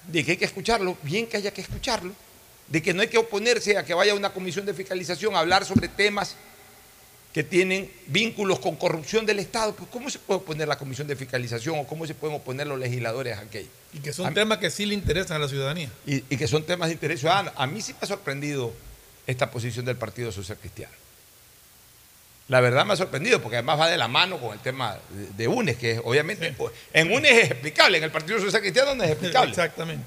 De 0.09 0.25
que 0.25 0.33
hay 0.33 0.37
que 0.37 0.45
escucharlo, 0.45 0.99
bien 1.03 1.27
que 1.27 1.37
haya 1.37 1.53
que 1.53 1.61
escucharlo. 1.61 2.13
De 2.69 2.83
que 2.83 2.93
no 2.93 3.03
hay 3.03 3.09
que 3.09 3.19
oponerse 3.19 3.77
a 3.79 3.85
que 3.85 3.95
vaya 3.95 4.15
una 4.15 4.31
comisión 4.31 4.67
de 4.67 4.75
fiscalización 4.75 5.35
a 5.35 5.39
hablar 5.39 5.65
sobre 5.65 5.89
temas 5.89 6.37
que 7.35 7.43
tienen 7.43 7.91
vínculos 8.07 8.61
con 8.61 8.77
corrupción 8.77 9.27
del 9.27 9.41
Estado. 9.41 9.75
Pues 9.75 9.91
¿Cómo 9.91 10.09
se 10.09 10.21
puede 10.21 10.39
oponer 10.41 10.69
la 10.69 10.79
comisión 10.79 11.09
de 11.09 11.17
fiscalización 11.17 11.81
o 11.81 11.85
cómo 11.85 12.07
se 12.07 12.15
pueden 12.15 12.37
oponer 12.37 12.67
los 12.69 12.79
legisladores 12.79 13.37
a 13.37 13.41
aquello? 13.41 13.69
Y 13.93 13.99
que 13.99 14.13
son 14.13 14.33
temas 14.33 14.59
que 14.59 14.71
sí 14.71 14.87
le 14.87 14.95
interesan 14.95 15.39
a 15.39 15.41
la 15.41 15.49
ciudadanía. 15.49 15.91
y, 16.07 16.23
y 16.31 16.37
que 16.37 16.47
son 16.47 16.63
temas 16.63 16.89
de 16.89 16.95
interés 16.95 17.19
ciudadano. 17.21 17.51
A 17.57 17.67
mí 17.67 17.83
sí 17.83 17.93
me 17.93 17.99
ha 18.03 18.07
sorprendido 18.07 18.73
esta 19.27 19.51
posición 19.51 19.85
del 19.85 19.97
Partido 19.97 20.31
Social 20.31 20.57
Cristiano. 20.59 20.95
La 22.49 22.61
verdad 22.61 22.85
me 22.85 22.93
ha 22.93 22.97
sorprendido 22.97 23.41
porque 23.43 23.57
además 23.57 23.81
va 23.81 23.89
de 23.89 23.97
la 23.97 24.07
mano 24.07 24.39
con 24.39 24.53
el 24.53 24.61
tema 24.61 24.99
de, 25.11 25.27
de 25.29 25.49
UNES, 25.49 25.77
que 25.77 25.93
es, 25.93 26.01
obviamente 26.05 26.55
en 26.93 27.11
UNES 27.13 27.33
es 27.33 27.51
explicable, 27.51 27.99
en 27.99 28.05
el 28.05 28.11
Partido 28.13 28.39
Social 28.39 28.61
Cristiano 28.61 28.95
no 28.95 29.03
es 29.03 29.11
explicable. 29.11 29.51
Exactamente. 29.51 30.07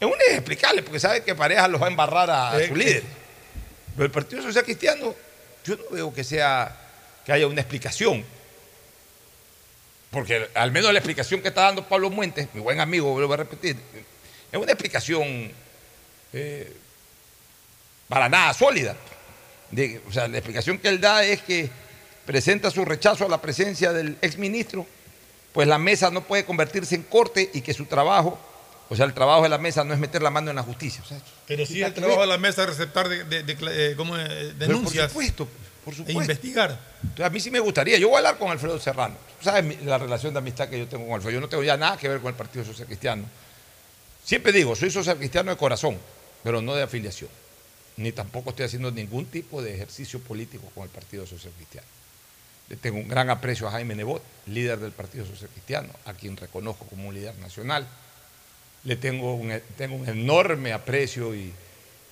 En 0.00 0.08
UNES 0.08 0.26
es 0.30 0.34
explicable 0.38 0.82
porque 0.82 0.98
sabe 0.98 1.22
que 1.22 1.34
pareja 1.34 1.68
los 1.68 1.80
va 1.80 1.86
a 1.86 1.90
embarrar 1.90 2.30
a, 2.30 2.50
a 2.52 2.66
su 2.66 2.74
líder. 2.74 3.04
Pero 3.94 4.06
el 4.06 4.10
Partido 4.10 4.42
Social 4.42 4.64
Cristiano, 4.64 5.14
yo 5.64 5.76
no 5.76 5.84
veo 5.90 6.14
que 6.14 6.24
sea 6.24 6.76
que 7.24 7.32
haya 7.32 7.46
una 7.46 7.60
explicación. 7.60 8.24
Porque 10.10 10.48
al 10.54 10.72
menos 10.72 10.92
la 10.92 10.98
explicación 10.98 11.40
que 11.40 11.48
está 11.48 11.62
dando 11.62 11.86
Pablo 11.86 12.10
Muentes, 12.10 12.48
mi 12.52 12.60
buen 12.60 12.80
amigo, 12.80 13.12
voy 13.12 13.32
a 13.32 13.36
repetir, 13.36 13.76
es 14.50 14.58
una 14.58 14.72
explicación 14.72 15.52
eh, 16.32 16.76
para 18.08 18.28
nada 18.28 18.52
sólida. 18.52 18.96
O 20.08 20.12
sea, 20.12 20.26
la 20.26 20.38
explicación 20.38 20.78
que 20.78 20.88
él 20.88 21.00
da 21.00 21.24
es 21.24 21.42
que 21.42 21.70
presenta 22.26 22.70
su 22.70 22.84
rechazo 22.84 23.24
a 23.24 23.28
la 23.28 23.40
presencia 23.40 23.92
del 23.92 24.16
exministro, 24.20 24.84
pues 25.52 25.68
la 25.68 25.78
mesa 25.78 26.10
no 26.10 26.22
puede 26.22 26.44
convertirse 26.44 26.96
en 26.96 27.04
corte 27.04 27.50
y 27.54 27.60
que 27.60 27.72
su 27.72 27.86
trabajo, 27.86 28.38
o 28.90 28.96
sea, 28.96 29.06
el 29.06 29.14
trabajo 29.14 29.42
de 29.44 29.48
la 29.48 29.56
mesa 29.58 29.82
no 29.84 29.94
es 29.94 29.98
meter 29.98 30.20
la 30.22 30.28
mano 30.30 30.50
en 30.50 30.56
la 30.56 30.62
justicia. 30.62 31.00
O 31.02 31.08
sea, 31.08 31.18
Pero 31.46 31.64
sí 31.64 31.80
el 31.80 31.94
trabajo 31.94 32.20
de 32.20 32.26
la 32.26 32.36
mesa 32.38 32.62
es 32.64 32.68
receptar 32.68 33.08
de, 33.08 33.24
de- 33.24 33.42
de- 33.44 33.56
eh, 33.92 33.94
¿cómo 33.96 34.16
es? 34.18 34.28
Pero 34.28 34.54
denuncias. 34.72 35.04
Por 35.04 35.10
supuesto, 35.24 35.48
por 35.84 35.94
supuesto. 35.94 36.20
E 36.20 36.22
investigar. 36.24 36.78
Entonces, 37.02 37.24
a 37.24 37.30
mí 37.30 37.40
sí 37.40 37.50
me 37.50 37.60
gustaría. 37.60 37.96
Yo 37.98 38.08
voy 38.08 38.16
a 38.16 38.18
hablar 38.18 38.36
con 38.38 38.50
Alfredo 38.50 38.78
Serrano. 38.78 39.14
Tú 39.38 39.44
sabes 39.44 39.82
la 39.84 39.96
relación 39.96 40.34
de 40.34 40.38
amistad 40.40 40.68
que 40.68 40.78
yo 40.78 40.86
tengo 40.88 41.06
con 41.06 41.14
Alfredo. 41.14 41.34
Yo 41.34 41.40
no 41.40 41.48
tengo 41.48 41.62
ya 41.62 41.76
nada 41.76 41.96
que 41.96 42.08
ver 42.08 42.20
con 42.20 42.28
el 42.30 42.34
Partido 42.36 42.64
Social 42.64 42.86
Cristiano. 42.86 43.24
Siempre 44.24 44.52
digo, 44.52 44.76
soy 44.76 44.90
social 44.90 45.16
cristiano 45.16 45.50
de 45.50 45.56
corazón, 45.56 45.98
pero 46.42 46.60
no 46.60 46.74
de 46.74 46.82
afiliación. 46.82 47.30
Ni 47.96 48.12
tampoco 48.12 48.50
estoy 48.50 48.66
haciendo 48.66 48.90
ningún 48.90 49.26
tipo 49.26 49.62
de 49.62 49.74
ejercicio 49.74 50.20
político 50.20 50.64
con 50.74 50.84
el 50.84 50.90
Partido 50.90 51.26
Social 51.26 51.52
Cristiano. 51.56 51.86
Le 52.68 52.76
tengo 52.76 52.98
un 52.98 53.08
gran 53.08 53.30
aprecio 53.30 53.66
a 53.66 53.72
Jaime 53.72 53.94
Nebot, 53.96 54.22
líder 54.46 54.78
del 54.78 54.92
Partido 54.92 55.26
Social 55.26 55.48
Cristiano, 55.50 55.88
a 56.06 56.12
quien 56.14 56.36
reconozco 56.36 56.84
como 56.86 57.08
un 57.08 57.14
líder 57.14 57.34
nacional. 57.38 57.86
Le 58.84 58.96
tengo 58.96 59.34
un, 59.34 59.60
tengo 59.76 59.96
un 59.96 60.08
enorme 60.08 60.72
aprecio 60.72 61.34
y, 61.34 61.52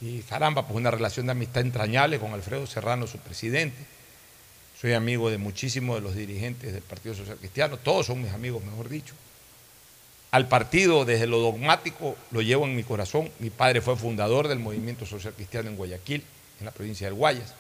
y 0.01 0.21
caramba, 0.23 0.67
pues 0.67 0.77
una 0.77 0.91
relación 0.91 1.27
de 1.27 1.33
amistad 1.33 1.63
entrañable 1.63 2.19
con 2.19 2.33
Alfredo 2.33 2.67
Serrano, 2.67 3.07
su 3.07 3.19
presidente. 3.19 3.79
Soy 4.81 4.93
amigo 4.93 5.29
de 5.31 5.39
muchísimos 5.39 5.97
de 5.97 6.03
los 6.03 6.15
dirigentes 6.15 6.73
del 6.73 6.83
Partido 6.83 7.15
Social 7.15 7.37
Cristiano, 7.39 7.79
todos 7.79 8.07
son 8.07 8.23
mis 8.23 8.33
amigos, 8.33 8.63
mejor 8.65 8.89
dicho. 8.89 9.15
Al 10.31 10.47
partido, 10.47 11.05
desde 11.05 11.27
lo 11.27 11.39
dogmático, 11.39 12.15
lo 12.31 12.43
llevo 12.43 12.67
en 12.67 12.77
mi 12.77 12.85
corazón. 12.85 13.31
Mi 13.39 13.49
padre 13.49 13.81
fue 13.81 13.97
fundador 13.97 14.47
del 14.47 14.59
movimiento 14.59 15.07
social 15.07 15.33
cristiano 15.33 15.71
en 15.71 15.77
Guayaquil, 15.77 16.23
en 16.61 16.67
la 16.67 16.71
provincia 16.71 17.07
del 17.07 17.15
Guayas, 17.15 17.55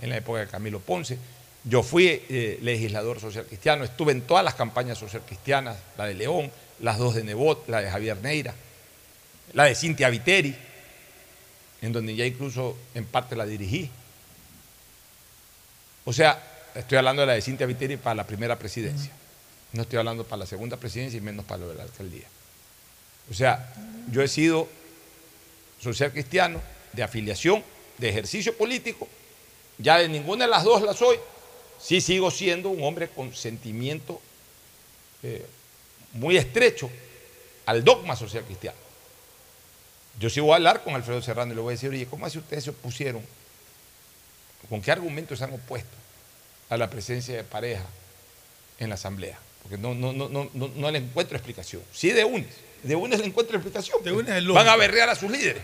en 0.00 0.10
la 0.10 0.18
época 0.18 0.38
de 0.40 0.46
Camilo 0.46 0.78
Ponce. 0.78 1.18
Yo 1.64 1.82
fui 1.82 2.22
eh, 2.28 2.58
legislador 2.62 3.20
social 3.20 3.46
cristiano, 3.46 3.84
estuve 3.84 4.12
en 4.12 4.22
todas 4.22 4.44
las 4.44 4.54
campañas 4.54 4.96
social 4.96 5.22
cristianas, 5.26 5.76
la 5.98 6.06
de 6.06 6.14
León, 6.14 6.52
las 6.80 6.98
dos 6.98 7.14
de 7.14 7.24
Nebot, 7.24 7.68
la 7.68 7.80
de 7.80 7.90
Javier 7.90 8.16
Neira, 8.18 8.54
la 9.52 9.64
de 9.64 9.74
Cintia 9.74 10.10
Viteri, 10.10 10.54
en 11.82 11.92
donde 11.92 12.14
ya 12.16 12.26
incluso 12.26 12.76
en 12.94 13.04
parte 13.04 13.36
la 13.36 13.46
dirigí. 13.46 13.90
O 16.04 16.12
sea, 16.12 16.42
estoy 16.74 16.98
hablando 16.98 17.22
de 17.22 17.26
la 17.26 17.34
de 17.34 17.42
Cintia 17.42 17.66
Viteri 17.66 17.96
para 17.96 18.14
la 18.14 18.26
primera 18.26 18.58
presidencia. 18.58 19.10
No 19.72 19.82
estoy 19.82 19.98
hablando 19.98 20.24
para 20.24 20.40
la 20.40 20.46
segunda 20.46 20.76
presidencia 20.76 21.18
y 21.18 21.20
menos 21.20 21.44
para 21.44 21.62
lo 21.62 21.68
de 21.68 21.74
la 21.74 21.82
alcaldía. 21.82 22.26
O 23.30 23.34
sea, 23.34 23.72
yo 24.10 24.22
he 24.22 24.28
sido 24.28 24.68
social 25.80 26.12
cristiano 26.12 26.60
de 26.92 27.02
afiliación, 27.02 27.62
de 27.98 28.08
ejercicio 28.08 28.56
político, 28.56 29.08
ya 29.78 29.98
de 29.98 30.08
ninguna 30.08 30.44
de 30.44 30.50
las 30.50 30.64
dos 30.64 30.82
la 30.82 30.94
soy, 30.94 31.18
sí 31.80 32.00
sigo 32.00 32.30
siendo 32.30 32.70
un 32.70 32.82
hombre 32.82 33.08
con 33.08 33.34
sentimiento 33.34 34.20
eh, 35.22 35.44
muy 36.14 36.36
estrecho 36.36 36.90
al 37.66 37.84
dogma 37.84 38.16
social 38.16 38.44
cristiano. 38.44 38.78
Yo 40.18 40.30
sí 40.30 40.40
voy 40.40 40.52
a 40.52 40.56
hablar 40.56 40.82
con 40.82 40.94
Alfredo 40.94 41.20
Serrano 41.22 41.52
y 41.52 41.56
le 41.56 41.60
voy 41.60 41.72
a 41.72 41.76
decir, 41.76 41.90
oye, 41.90 42.06
¿cómo 42.06 42.26
así 42.26 42.38
ustedes 42.38 42.64
se 42.64 42.70
opusieron? 42.70 43.22
¿Con 44.68 44.80
qué 44.80 44.92
argumentos 44.92 45.38
se 45.38 45.44
han 45.44 45.52
opuesto 45.52 45.96
a 46.70 46.76
la 46.76 46.88
presencia 46.88 47.36
de 47.36 47.44
pareja 47.44 47.84
en 48.78 48.88
la 48.88 48.94
asamblea? 48.94 49.38
Porque 49.62 49.76
no, 49.76 49.94
no, 49.94 50.12
no, 50.12 50.28
no, 50.28 50.50
no, 50.52 50.68
no 50.68 50.90
le 50.90 50.98
encuentro 50.98 51.36
explicación. 51.36 51.82
Sí 51.92 52.10
de 52.10 52.24
UNES, 52.24 52.54
de 52.82 52.94
UNES 52.94 53.20
le 53.20 53.26
encuentro 53.26 53.56
explicación. 53.56 54.02
De 54.04 54.12
UNES 54.12 54.36
es. 54.36 54.46
Van 54.46 54.68
a 54.68 54.76
berrear 54.76 55.08
a 55.08 55.14
sus 55.14 55.30
líderes. 55.30 55.62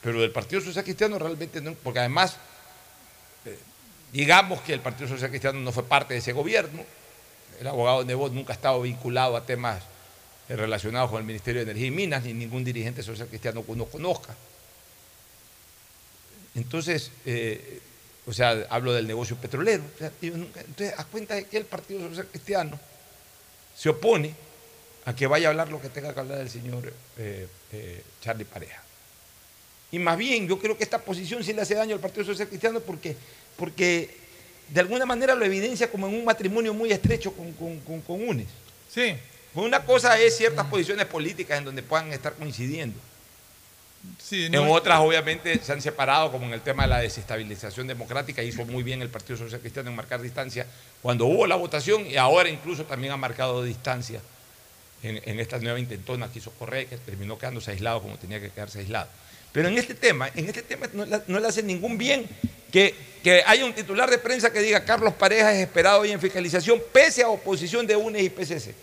Pero 0.00 0.20
del 0.20 0.30
Partido 0.30 0.60
Social 0.60 0.84
Cristiano 0.84 1.18
realmente 1.18 1.60
no, 1.60 1.74
porque 1.74 1.98
además, 1.98 2.36
eh, 3.46 3.58
digamos 4.12 4.60
que 4.60 4.74
el 4.74 4.80
Partido 4.80 5.08
Social 5.08 5.30
Cristiano 5.30 5.58
no 5.58 5.72
fue 5.72 5.82
parte 5.84 6.14
de 6.14 6.20
ese 6.20 6.32
gobierno. 6.32 6.84
El 7.60 7.66
abogado 7.66 8.04
Nebot 8.04 8.32
nunca 8.32 8.52
ha 8.52 8.56
estado 8.56 8.80
vinculado 8.82 9.36
a 9.36 9.44
temas 9.44 9.82
eh, 10.48 10.56
relacionados 10.56 11.10
con 11.10 11.20
el 11.20 11.26
Ministerio 11.26 11.64
de 11.64 11.70
Energía 11.70 11.88
y 11.88 11.90
Minas, 11.90 12.24
ni 12.24 12.32
ningún 12.32 12.64
dirigente 12.64 13.02
social 13.02 13.28
cristiano 13.28 13.64
que 13.64 13.72
uno 13.72 13.86
conozca. 13.86 14.34
Entonces, 16.54 17.10
eh, 17.26 17.80
o 18.26 18.32
sea, 18.32 18.66
hablo 18.70 18.92
del 18.92 19.06
negocio 19.06 19.36
petrolero. 19.36 19.82
Entonces, 20.22 20.94
haz 20.96 21.06
cuenta 21.06 21.34
de 21.34 21.44
que 21.44 21.56
el 21.56 21.64
Partido 21.64 22.08
Social 22.08 22.26
Cristiano 22.26 22.78
se 23.76 23.88
opone 23.88 24.34
a 25.04 25.14
que 25.14 25.26
vaya 25.26 25.48
a 25.48 25.50
hablar 25.50 25.68
lo 25.68 25.80
que 25.80 25.90
tenga 25.90 26.14
que 26.14 26.20
hablar 26.20 26.40
el 26.40 26.48
señor 26.48 26.92
eh, 27.18 27.46
eh, 27.72 28.02
Charlie 28.22 28.44
Pareja. 28.44 28.82
Y 29.90 29.98
más 29.98 30.16
bien, 30.16 30.48
yo 30.48 30.58
creo 30.58 30.76
que 30.76 30.84
esta 30.84 30.98
posición 30.98 31.44
sí 31.44 31.52
le 31.52 31.62
hace 31.62 31.74
daño 31.74 31.94
al 31.94 32.00
Partido 32.00 32.24
Social 32.24 32.48
Cristiano 32.48 32.80
porque, 32.80 33.16
porque 33.56 34.23
de 34.68 34.80
alguna 34.80 35.06
manera 35.06 35.34
lo 35.34 35.44
evidencia 35.44 35.90
como 35.90 36.06
en 36.08 36.14
un 36.14 36.24
matrimonio 36.24 36.72
muy 36.74 36.90
estrecho 36.92 37.32
con, 37.32 37.52
con, 37.52 37.78
con, 37.80 38.00
con 38.02 38.28
UNES. 38.28 38.48
Sí. 38.92 39.16
Una 39.54 39.84
cosa 39.84 40.18
es 40.18 40.36
ciertas 40.36 40.66
posiciones 40.66 41.06
políticas 41.06 41.58
en 41.58 41.64
donde 41.64 41.82
puedan 41.82 42.12
estar 42.12 42.32
coincidiendo. 42.34 42.98
Sí, 44.22 44.46
En 44.46 44.52
no- 44.52 44.70
otras, 44.72 45.00
obviamente, 45.00 45.58
se 45.62 45.72
han 45.72 45.80
separado, 45.80 46.30
como 46.30 46.44
en 46.46 46.52
el 46.52 46.60
tema 46.60 46.82
de 46.82 46.90
la 46.90 46.98
desestabilización 46.98 47.86
democrática. 47.86 48.42
Hizo 48.42 48.64
muy 48.66 48.82
bien 48.82 49.00
el 49.00 49.08
Partido 49.08 49.38
Social 49.38 49.60
Cristiano 49.60 49.88
en 49.90 49.96
marcar 49.96 50.20
distancia 50.20 50.66
cuando 51.00 51.24
hubo 51.26 51.46
la 51.46 51.56
votación 51.56 52.06
y 52.06 52.16
ahora 52.16 52.48
incluso 52.48 52.84
también 52.84 53.12
ha 53.12 53.16
marcado 53.16 53.62
distancia 53.62 54.20
en, 55.02 55.20
en 55.24 55.40
esta 55.40 55.58
nueva 55.58 55.78
intentona 55.78 56.30
que 56.30 56.38
hizo 56.40 56.50
Correa, 56.52 56.84
que 56.84 56.98
terminó 56.98 57.38
quedándose 57.38 57.70
aislado 57.70 58.02
como 58.02 58.16
tenía 58.18 58.40
que 58.40 58.50
quedarse 58.50 58.80
aislado. 58.80 59.08
Pero 59.54 59.68
en 59.68 59.78
este 59.78 59.94
tema, 59.94 60.28
en 60.34 60.46
este 60.46 60.62
tema 60.62 60.86
no, 60.92 61.06
le- 61.40 61.46
hace 61.46 61.62
ningún 61.62 61.96
bien 61.96 62.26
que, 62.72 62.92
que 63.22 63.42
haya 63.46 63.64
un 63.64 63.72
titular 63.72 64.10
de 64.10 64.18
prensa 64.18 64.52
que 64.52 64.60
diga 64.60 64.84
Carlos 64.84 65.14
Pareja 65.14 65.54
es 65.54 65.62
esperado 65.66 66.00
hoy 66.00 66.10
en 66.10 66.20
fiscalización 66.20 66.82
pese 66.92 67.22
a 67.22 67.28
oposición 67.28 67.86
de 67.86 67.94
UNES 67.94 68.24
y 68.24 68.30
PCC. 68.30 68.74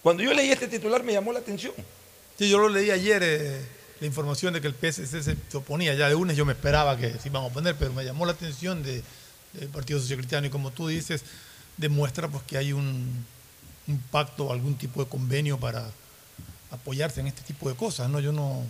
Cuando 0.00 0.22
yo 0.22 0.32
leí 0.32 0.50
este 0.52 0.68
titular 0.68 1.02
me 1.02 1.12
llamó 1.12 1.32
la 1.32 1.40
atención. 1.40 1.74
Sí, 2.38 2.48
yo 2.48 2.58
lo 2.58 2.68
leí 2.68 2.92
ayer, 2.92 3.20
eh, 3.24 3.60
la 3.98 4.06
información 4.06 4.54
de 4.54 4.60
que 4.60 4.68
el 4.68 4.74
PSC 4.74 5.20
se, 5.20 5.36
oponía. 5.56 5.92
Ya 5.94 6.08
de 6.08 6.14
UNES 6.14 6.36
yo 6.36 6.46
me 6.46 6.52
esperaba 6.52 6.96
que 6.96 7.10
se 7.18 7.28
iban 7.28 7.42
a 7.42 7.46
oponer, 7.46 7.74
pero 7.76 7.92
me 7.92 8.04
llamó 8.04 8.24
la 8.24 8.32
atención 8.32 8.84
de- 8.84 9.02
del 9.54 9.68
Partido 9.68 9.98
Social 9.98 10.18
Cristiano. 10.18 10.46
Y 10.46 10.50
como 10.50 10.70
tú 10.70 10.86
dices, 10.86 11.22
demuestra 11.76 12.28
pues, 12.28 12.44
que 12.44 12.56
hay 12.56 12.72
un, 12.72 13.26
un 13.88 13.98
pacto 14.12 14.52
algún 14.52 14.76
tipo 14.78 15.02
de 15.02 15.10
convenio 15.10 15.58
para 15.58 15.90
apoyarse 16.70 17.18
en 17.20 17.26
este 17.26 17.42
tipo 17.42 17.68
de 17.68 17.74
cosas. 17.74 18.08
¿no? 18.08 18.20
Yo 18.20 18.30
no, 18.30 18.62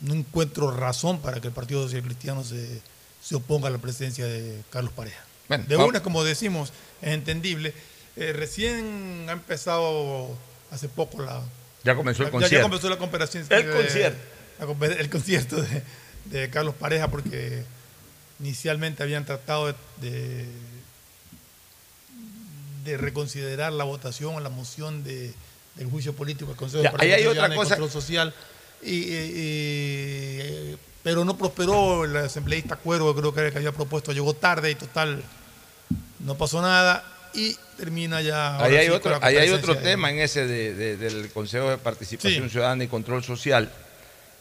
no 0.00 0.14
encuentro 0.14 0.70
razón 0.70 1.20
para 1.20 1.40
que 1.40 1.48
el 1.48 1.52
Partido 1.54 1.82
Social 1.84 2.02
Cristiano 2.02 2.42
se, 2.44 2.80
se 3.22 3.34
oponga 3.36 3.68
a 3.68 3.70
la 3.70 3.78
presencia 3.78 4.24
de 4.26 4.60
Carlos 4.70 4.92
Pareja. 4.92 5.22
Bueno, 5.48 5.64
de 5.68 5.76
UNES, 5.76 6.00
como 6.02 6.24
decimos, 6.24 6.72
es 7.00 7.10
entendible. 7.12 7.74
Eh, 8.16 8.32
recién 8.32 9.26
ha 9.28 9.32
empezado 9.32 10.36
hace 10.70 10.88
poco 10.88 11.22
la, 11.22 11.42
Ya 11.84 11.94
comenzó 11.94 12.22
el 12.22 12.28
ya- 12.28 12.32
concierto. 12.32 12.56
Ya 12.56 12.62
comenzó 12.62 12.88
la 12.90 12.98
comparación. 12.98 13.44
El 13.48 13.66
de- 13.66 13.72
concierto. 13.72 14.18
la 14.80 14.86
el 14.86 15.10
concierto 15.10 15.60
de, 15.62 15.82
de 16.26 16.50
Carlos 16.50 16.74
Pareja, 16.74 17.08
porque 17.08 17.64
inicialmente 18.40 19.02
habían 19.02 19.24
tratado 19.24 19.66
de, 19.68 19.74
de, 20.00 20.46
de 22.84 22.96
reconsiderar 22.96 23.72
la 23.72 23.84
votación 23.84 24.34
o 24.34 24.40
la 24.40 24.48
moción 24.48 25.04
de, 25.04 25.32
del 25.76 25.88
juicio 25.88 26.14
político 26.14 26.48
del 26.50 26.56
Consejo 26.56 26.82
Ya, 26.82 26.90
de 26.92 27.02
ahí 27.04 27.12
hay 27.12 27.26
otra 27.26 27.54
cosa- 27.54 27.76
Social. 27.88 28.34
Y, 28.82 30.76
pero 31.02 31.24
no 31.24 31.36
prosperó 31.36 32.04
el 32.04 32.16
asambleísta 32.16 32.76
Cuero, 32.76 33.14
creo 33.14 33.32
que 33.32 33.40
era 33.40 33.46
el 33.48 33.52
que 33.52 33.58
había 33.58 33.72
propuesto, 33.72 34.12
llegó 34.12 34.34
tarde 34.34 34.70
y 34.70 34.74
total, 34.74 35.22
no 36.20 36.36
pasó 36.36 36.62
nada 36.62 37.04
y 37.34 37.56
termina 37.76 38.20
ya. 38.20 38.62
Ahí 38.62 38.76
hay 38.76 38.86
sí 38.86 38.92
otro, 38.92 39.18
ahí 39.22 39.36
hay 39.36 39.50
otro 39.50 39.76
tema 39.76 40.10
en 40.10 40.18
ese 40.20 40.46
de- 40.46 40.74
de- 40.74 40.96
del 40.96 41.30
Consejo 41.30 41.70
de 41.70 41.78
Participación 41.78 42.44
Sí. 42.44 42.50
Ciudadana 42.50 42.84
y 42.84 42.88
Control 42.88 43.24
Social. 43.24 43.70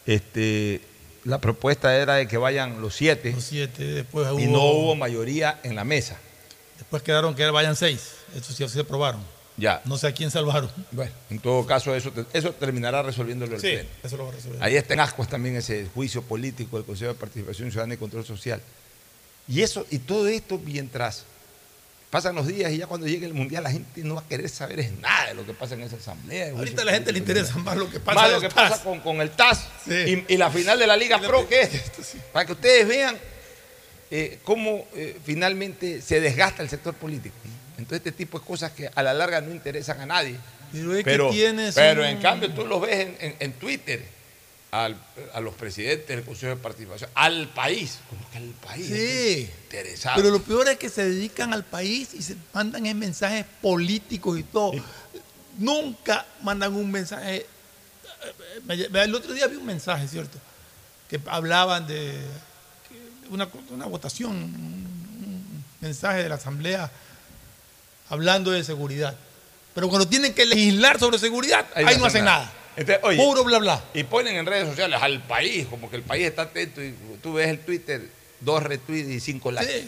Este, 0.06 0.82
la 1.24 1.40
propuesta 1.40 1.96
era 1.96 2.16
de 2.16 2.28
que 2.28 2.38
vayan 2.38 2.82
los 2.82 2.96
siete, 2.96 3.32
Los 3.32 3.44
siete, 3.46 3.84
después 3.84 4.28
y 4.40 4.48
no 4.48 4.64
hubo 4.72 4.96
mayoría 4.96 5.60
en 5.64 5.76
la 5.76 5.84
mesa. 5.84 6.18
Después 6.78 7.02
quedaron 7.04 7.36
que 7.36 7.50
vayan 7.50 7.76
seis. 7.76 8.16
Eso 8.36 8.54
sí 8.54 8.68
se 8.68 8.80
aprobaron. 8.82 9.22
Ya. 9.62 9.82
No 9.86 9.98
sé 9.98 10.08
a 10.08 10.12
quién 10.14 10.32
salvaron. 10.32 10.70
Bueno, 10.92 11.12
en 11.30 11.40
todo 11.40 11.66
caso, 11.68 11.96
eso, 11.96 12.12
eso 12.34 12.52
terminará 12.54 13.04
resolviéndolo 13.04 13.56
el 13.56 13.62
Sí, 13.62 13.68
Pleno. 13.68 13.90
eso 14.04 14.18
lo 14.18 14.24
va 14.26 14.30
a 14.32 14.36
resolver. 14.36 14.64
Ahí 14.64 14.76
está 14.76 14.96
en 14.96 15.00
ascuas 15.02 15.30
también 15.30 15.56
ese 15.56 15.88
juicio 15.94 16.24
político 16.24 16.78
del 16.78 16.86
Consejo 16.86 17.14
de 17.14 17.20
Participación 17.20 17.70
Ciudadana 17.70 17.94
y 17.94 17.98
Control 17.98 18.26
Social. 18.26 18.60
Y 19.48 19.62
eso, 19.62 19.86
y 19.92 20.00
todo 20.00 20.28
esto 20.28 20.60
mientras 20.64 21.26
pasan 22.10 22.36
los 22.36 22.46
días 22.48 22.72
y 22.74 22.78
ya 22.78 22.88
cuando 22.88 23.08
llegue 23.08 23.26
el 23.26 23.34
mundial 23.34 23.64
la 23.64 23.72
gente 23.72 24.02
no 24.04 24.16
va 24.16 24.22
a 24.22 24.28
querer 24.28 24.50
saber 24.50 24.82
es 24.82 24.92
nada 25.00 25.28
de 25.30 25.34
lo 25.34 25.46
que 25.46 25.54
pasa 25.54 25.76
en 25.76 25.82
esa 25.84 25.96
asamblea. 25.96 26.50
Ahorita 26.52 26.82
a 26.82 26.86
la 26.86 26.92
gente 26.94 27.12
le 27.14 27.20
interesa 27.20 27.56
más 27.60 27.78
lo 27.78 27.90
que 27.90 28.00
pasa 28.02 28.20
más 28.20 28.32
lo 28.32 28.42
que 28.42 28.50
TAS. 28.50 28.70
pasa 28.72 28.84
con, 28.84 29.00
con 29.00 29.22
el 29.22 29.30
TAS 29.32 29.66
Sí. 29.86 30.26
y, 30.28 30.34
y 30.34 30.38
la 30.38 30.50
final 30.52 30.78
de 30.78 30.88
la 30.88 30.98
Liga 30.98 31.20
Pro, 31.22 31.48
que 31.48 31.62
es, 31.62 31.72
para 32.34 32.46
que 32.46 32.52
ustedes 32.52 32.86
vean 32.88 33.18
eh, 34.10 34.40
cómo 34.44 34.86
eh, 34.94 35.18
finalmente 35.24 36.02
se 36.02 36.20
desgasta 36.20 36.62
el 36.64 36.70
sector 36.70 36.94
político. 36.96 37.36
Entonces, 37.82 38.06
este 38.06 38.12
tipo 38.12 38.40
de 38.40 38.46
cosas 38.46 38.72
que 38.72 38.90
a 38.94 39.04
la 39.04 39.14
larga 39.14 39.42
no 39.42 39.52
interesan 39.52 40.00
a 40.02 40.06
nadie. 40.06 40.38
Pero 41.04 41.30
tienes 41.32 41.76
un- 41.76 41.82
en 42.06 42.22
cambio 42.22 42.52
tú 42.54 42.66
lo 42.66 42.80
ves 42.80 43.00
en, 43.00 43.18
en- 43.20 43.36
en 43.40 43.54
Twitter 43.54 44.06
al- 44.72 44.96
a 45.34 45.42
los 45.42 45.54
presidentes 45.56 46.08
del 46.08 46.24
Consejo 46.24 46.56
de 46.56 46.62
Participación, 46.62 47.10
al 47.16 47.50
país, 47.50 48.00
como 48.10 48.30
que 48.32 48.38
al 48.38 48.50
país. 48.66 48.88
Sí. 48.88 49.50
Interesado. 49.64 50.16
Pero 50.16 50.30
lo 50.30 50.42
peor 50.42 50.70
es 50.70 50.78
que 50.78 50.88
se 50.90 51.04
dedican 51.10 51.54
al 51.54 51.66
país 51.66 52.14
y 52.14 52.22
se 52.22 52.36
mandan 52.54 52.86
en 52.86 52.98
mensajes 52.98 53.46
políticos 53.62 54.40
y 54.40 54.44
todo. 54.44 54.72
Nunca 55.58 56.26
mandan 56.42 56.74
un 56.76 56.90
mensaje. 56.90 57.46
Me- 58.66 58.88
me- 58.90 59.04
El 59.04 59.14
otro 59.16 59.34
día 59.34 59.48
vi 59.48 59.58
un 59.58 59.66
mensaje, 59.66 60.08
¿cierto? 60.08 60.38
Que 61.10 61.20
hablaban 61.28 61.86
de 61.88 62.14
una, 63.30 63.50
una 63.72 63.86
votación, 63.88 64.32
un 64.32 65.64
mensaje 65.82 66.24
de 66.24 66.30
la 66.30 66.36
Asamblea 66.36 66.90
hablando 68.12 68.52
de 68.52 68.64
seguridad. 68.64 69.16
Pero 69.74 69.90
cuando 69.90 70.08
tienen 70.08 70.34
que 70.34 70.46
legislar 70.46 71.00
sobre 71.00 71.18
seguridad, 71.18 71.66
ahí, 71.74 71.98
no 71.98 72.06
hacen 72.06 72.26
nada. 72.26 72.52
Entonces, 72.76 73.04
oye, 73.04 73.18
Puro 73.18 73.44
bla 73.44 73.58
bla. 73.58 73.84
Y 73.94 74.04
ponen 74.04 74.36
en 74.36 74.46
redes 74.46 74.68
sociales 74.70 75.00
al 75.02 75.22
país, 75.24 75.66
como 75.70 75.90
que 75.90 75.96
el 75.96 76.04
país 76.04 76.28
está 76.28 76.44
atento 76.44 76.82
y 76.84 76.94
tú 77.24 77.34
ves 77.34 77.48
el 77.50 77.60
Twitter, 77.60 78.08
dos 78.42 78.62
retweets 78.64 79.10
y 79.10 79.20
cinco 79.20 79.52
likes. 79.52 79.86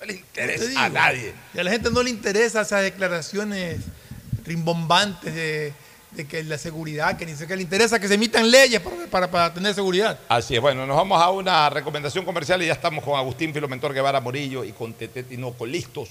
No 0.00 0.06
le 0.06 0.14
Te 0.14 0.18
interesa 0.20 0.64
digo. 0.64 0.80
a 0.80 0.88
nadie. 0.88 1.32
Y 1.54 1.58
a 1.58 1.64
la 1.64 1.70
gente 1.70 1.90
no 1.90 2.02
le 2.02 2.10
interesa 2.10 2.62
esas 2.62 2.82
declaraciones 2.82 3.80
rimbombantes 4.44 5.34
de, 5.34 5.72
de 6.12 6.26
que 6.26 6.42
la 6.44 6.56
seguridad, 6.58 7.16
que 7.16 7.26
ni 7.26 7.34
sé 7.34 7.46
qué 7.46 7.56
le 7.56 7.62
interesa 7.62 7.98
que 7.98 8.08
se 8.08 8.14
emitan 8.14 8.50
leyes 8.50 8.80
para, 8.80 8.96
para- 9.06 9.30
para 9.30 9.54
tener 9.54 9.74
seguridad. 9.74 10.18
Así 10.28 10.54
es, 10.54 10.60
bueno, 10.60 10.86
nos 10.86 10.96
vamos 10.96 11.20
a 11.20 11.30
una 11.30 11.68
recomendación 11.70 12.24
comercial 12.24 12.62
y 12.62 12.66
ya 12.66 12.72
estamos 12.72 13.04
con 13.04 13.18
Agustín 13.18 13.52
Filomentor 13.52 13.92
Guevara 13.92 14.20
Morillo 14.20 14.64
y 14.64 14.72
con 14.72 14.94
Tete 14.94 15.22
Tinoco 15.22 15.66
listos 15.66 16.10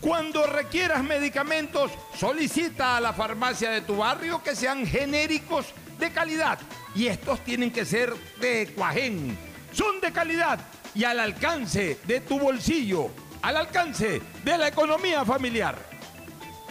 Cuando 0.00 0.46
requieras 0.46 1.04
medicamentos, 1.04 1.92
solicita 2.16 2.96
a 2.96 3.00
la 3.00 3.12
farmacia 3.12 3.70
de 3.70 3.82
tu 3.82 3.98
barrio 3.98 4.42
que 4.42 4.56
sean 4.56 4.86
genéricos 4.86 5.66
de 5.98 6.10
calidad. 6.10 6.58
Y 6.94 7.06
estos 7.06 7.44
tienen 7.44 7.70
que 7.70 7.84
ser 7.84 8.14
de 8.40 8.72
Cuajén. 8.74 9.36
Son 9.72 10.00
de 10.00 10.10
calidad 10.10 10.58
y 10.94 11.04
al 11.04 11.20
alcance 11.20 11.98
de 12.04 12.20
tu 12.20 12.38
bolsillo, 12.38 13.10
al 13.42 13.56
alcance 13.56 14.20
de 14.42 14.58
la 14.58 14.68
economía 14.68 15.24
familiar. 15.24 15.89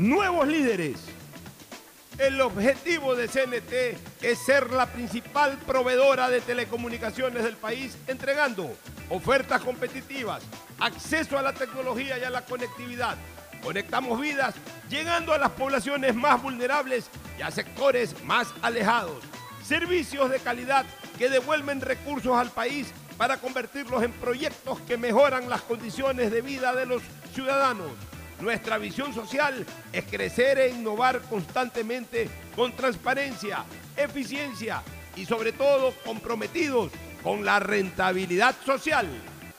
nuevos 0.00 0.48
líderes. 0.48 0.96
El 2.16 2.40
objetivo 2.40 3.14
de 3.14 3.28
CNT 3.28 4.24
es 4.24 4.38
ser 4.38 4.72
la 4.72 4.86
principal 4.86 5.58
proveedora 5.66 6.30
de 6.30 6.40
telecomunicaciones 6.40 7.44
del 7.44 7.56
país, 7.56 7.98
entregando 8.06 8.74
ofertas 9.10 9.60
competitivas, 9.60 10.42
acceso 10.78 11.38
a 11.38 11.42
la 11.42 11.52
tecnología 11.52 12.18
y 12.18 12.24
a 12.24 12.30
la 12.30 12.46
conectividad. 12.46 13.16
Conectamos 13.62 14.18
vidas, 14.18 14.54
llegando 14.88 15.34
a 15.34 15.38
las 15.38 15.50
poblaciones 15.50 16.14
más 16.14 16.42
vulnerables 16.42 17.10
y 17.38 17.42
a 17.42 17.50
sectores 17.50 18.24
más 18.24 18.48
alejados. 18.62 19.22
Servicios 19.62 20.30
de 20.30 20.38
calidad 20.38 20.86
que 21.18 21.28
devuelven 21.28 21.82
recursos 21.82 22.34
al 22.38 22.50
país 22.50 22.90
para 23.18 23.36
convertirlos 23.36 24.02
en 24.02 24.12
proyectos 24.12 24.80
que 24.80 24.96
mejoran 24.96 25.50
las 25.50 25.60
condiciones 25.60 26.30
de 26.30 26.40
vida 26.40 26.74
de 26.74 26.86
los 26.86 27.02
ciudadanos. 27.34 27.90
Nuestra 28.40 28.78
visión 28.78 29.12
social 29.12 29.66
es 29.92 30.04
crecer 30.04 30.58
e 30.58 30.70
innovar 30.70 31.20
constantemente 31.22 32.28
con 32.56 32.72
transparencia, 32.72 33.64
eficiencia 33.96 34.82
y 35.14 35.26
sobre 35.26 35.52
todo 35.52 35.92
comprometidos 36.04 36.90
con 37.22 37.44
la 37.44 37.60
rentabilidad 37.60 38.54
social. 38.64 39.06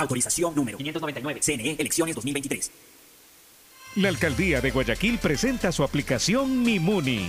Autorización 0.00 0.54
número 0.54 0.78
599. 0.78 1.40
CNE, 1.42 1.76
elecciones 1.78 2.14
2023. 2.14 2.70
La 3.96 4.08
Alcaldía 4.08 4.60
de 4.60 4.70
Guayaquil 4.70 5.18
presenta 5.18 5.72
su 5.72 5.82
aplicación 5.82 6.62
Mimuni. 6.62 7.28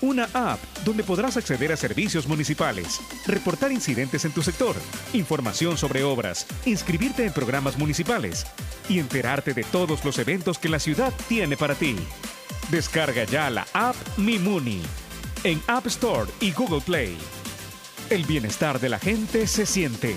Una 0.00 0.24
app 0.32 0.58
donde 0.84 1.04
podrás 1.04 1.36
acceder 1.36 1.70
a 1.70 1.76
servicios 1.76 2.26
municipales, 2.26 3.00
reportar 3.26 3.70
incidentes 3.70 4.24
en 4.24 4.32
tu 4.32 4.42
sector, 4.42 4.74
información 5.12 5.78
sobre 5.78 6.02
obras, 6.02 6.46
inscribirte 6.64 7.24
en 7.24 7.32
programas 7.32 7.78
municipales 7.78 8.46
y 8.88 8.98
enterarte 8.98 9.54
de 9.54 9.62
todos 9.62 10.04
los 10.04 10.18
eventos 10.18 10.58
que 10.58 10.68
la 10.68 10.80
ciudad 10.80 11.12
tiene 11.28 11.56
para 11.56 11.76
ti. 11.76 11.94
Descarga 12.70 13.24
ya 13.24 13.48
la 13.48 13.64
app 13.74 13.94
Mimuni 14.16 14.82
en 15.44 15.62
App 15.68 15.86
Store 15.86 16.28
y 16.40 16.50
Google 16.50 16.80
Play. 16.80 17.16
El 18.10 18.24
bienestar 18.24 18.80
de 18.80 18.88
la 18.88 18.98
gente 18.98 19.46
se 19.46 19.66
siente. 19.66 20.16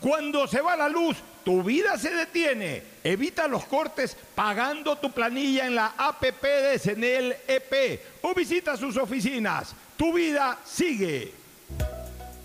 Cuando 0.00 0.46
se 0.46 0.62
va 0.62 0.76
la 0.76 0.88
luz, 0.88 1.16
tu 1.44 1.62
vida 1.62 1.98
se 1.98 2.10
detiene. 2.10 2.82
Evita 3.04 3.46
los 3.46 3.64
cortes 3.66 4.16
pagando 4.34 4.96
tu 4.96 5.12
planilla 5.12 5.66
en 5.66 5.74
la 5.74 5.94
APP 5.96 6.42
de 6.42 6.78
Senel 6.78 7.36
EP 7.46 8.00
o 8.22 8.34
visita 8.34 8.76
sus 8.76 8.96
oficinas. 8.96 9.74
Tu 9.96 10.12
vida 10.14 10.58
sigue. 10.64 11.34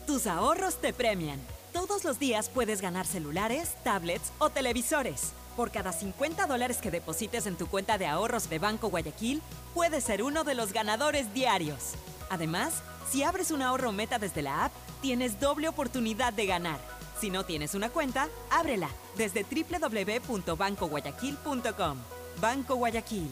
Tus 0.06 0.28
ahorros 0.28 0.82
te 0.82 0.92
premian. 0.92 1.40
Todos 1.72 2.04
los 2.04 2.20
días 2.20 2.50
puedes 2.50 2.82
ganar 2.82 3.06
celulares, 3.06 3.76
tablets 3.84 4.32
o 4.38 4.50
televisores. 4.50 5.34
Por 5.56 5.72
cada 5.72 5.94
50 5.94 6.48
dólares 6.48 6.78
que 6.78 6.92
deposites 6.92 7.48
en 7.48 7.56
tu 7.56 7.68
cuenta 7.68 7.98
de 7.98 8.06
ahorros 8.06 8.50
de 8.50 8.60
Banco 8.60 8.90
Guayaquil, 8.90 9.42
puedes 9.74 10.04
ser 10.04 10.24
uno 10.24 10.44
de 10.44 10.56
los 10.56 10.74
ganadores 10.74 11.34
diarios. 11.34 11.94
Además, 12.30 12.84
si 13.10 13.24
abres 13.24 13.52
un 13.52 13.62
ahorro 13.62 13.94
meta 13.94 14.20
desde 14.20 14.42
la 14.42 14.66
app, 14.66 14.74
tienes 15.02 15.40
doble 15.40 15.70
oportunidad 15.70 16.34
de 16.34 16.46
ganar. 16.46 16.80
Si 17.26 17.32
no 17.32 17.44
tienes 17.44 17.74
una 17.74 17.90
cuenta, 17.90 18.30
ábrela 18.52 18.88
desde 19.18 19.44
www.bancoguayaquil.com. 19.44 21.98
Banco 22.40 22.76
Guayaquil. 22.76 23.32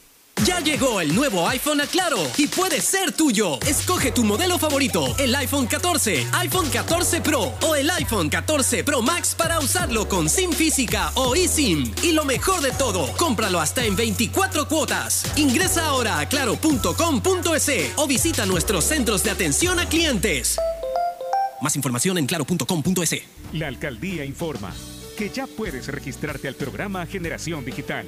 Ya 0.45 0.59
llegó 0.59 1.01
el 1.01 1.13
nuevo 1.13 1.47
iPhone 1.47 1.81
a 1.81 1.87
Claro 1.87 2.17
y 2.35 2.47
puede 2.47 2.81
ser 2.81 3.11
tuyo. 3.11 3.59
Escoge 3.61 4.11
tu 4.11 4.23
modelo 4.23 4.57
favorito, 4.57 5.15
el 5.19 5.35
iPhone 5.35 5.67
14, 5.67 6.25
iPhone 6.33 6.67
14 6.67 7.21
Pro 7.21 7.53
o 7.61 7.75
el 7.75 7.87
iPhone 7.91 8.27
14 8.27 8.83
Pro 8.83 9.03
Max 9.03 9.35
para 9.35 9.59
usarlo 9.59 10.07
con 10.07 10.27
SIM 10.27 10.51
física 10.51 11.11
o 11.13 11.35
eSIM. 11.35 11.93
Y 12.01 12.13
lo 12.13 12.25
mejor 12.25 12.61
de 12.61 12.71
todo, 12.71 13.07
cómpralo 13.17 13.59
hasta 13.59 13.85
en 13.85 13.95
24 13.95 14.67
cuotas. 14.67 15.25
Ingresa 15.35 15.85
ahora 15.85 16.19
a 16.19 16.27
claro.com.es 16.27 17.71
o 17.97 18.07
visita 18.07 18.47
nuestros 18.47 18.85
centros 18.85 19.23
de 19.23 19.29
atención 19.29 19.79
a 19.79 19.87
clientes. 19.87 20.57
Más 21.61 21.75
información 21.75 22.17
en 22.17 22.25
claro.com.es. 22.25 23.21
La 23.53 23.67
alcaldía 23.67 24.25
informa 24.25 24.73
que 25.15 25.29
ya 25.29 25.45
puedes 25.45 25.87
registrarte 25.87 26.47
al 26.47 26.55
programa 26.55 27.05
Generación 27.05 27.63
Digital. 27.63 28.07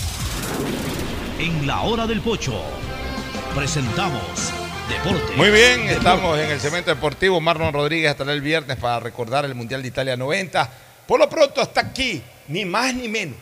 En 1.39 1.65
la 1.65 1.81
hora 1.81 2.07
del 2.07 2.21
pocho 2.21 2.53
presentamos 3.55 4.51
Deportes. 4.89 5.37
Muy 5.37 5.49
bien, 5.49 5.81
estamos 5.87 6.37
en 6.37 6.49
el 6.49 6.59
cemento 6.59 6.89
deportivo. 6.89 7.39
Marlon 7.39 7.73
Rodríguez 7.73 8.11
estará 8.11 8.33
el 8.33 8.41
viernes 8.41 8.77
para 8.77 8.99
recordar 8.99 9.45
el 9.45 9.55
Mundial 9.55 9.81
de 9.81 9.87
Italia 9.87 10.17
90. 10.17 10.69
Por 11.07 11.19
lo 11.19 11.29
pronto, 11.29 11.61
hasta 11.61 11.81
aquí, 11.81 12.21
ni 12.47 12.65
más 12.65 12.93
ni 12.93 13.07
menos, 13.07 13.37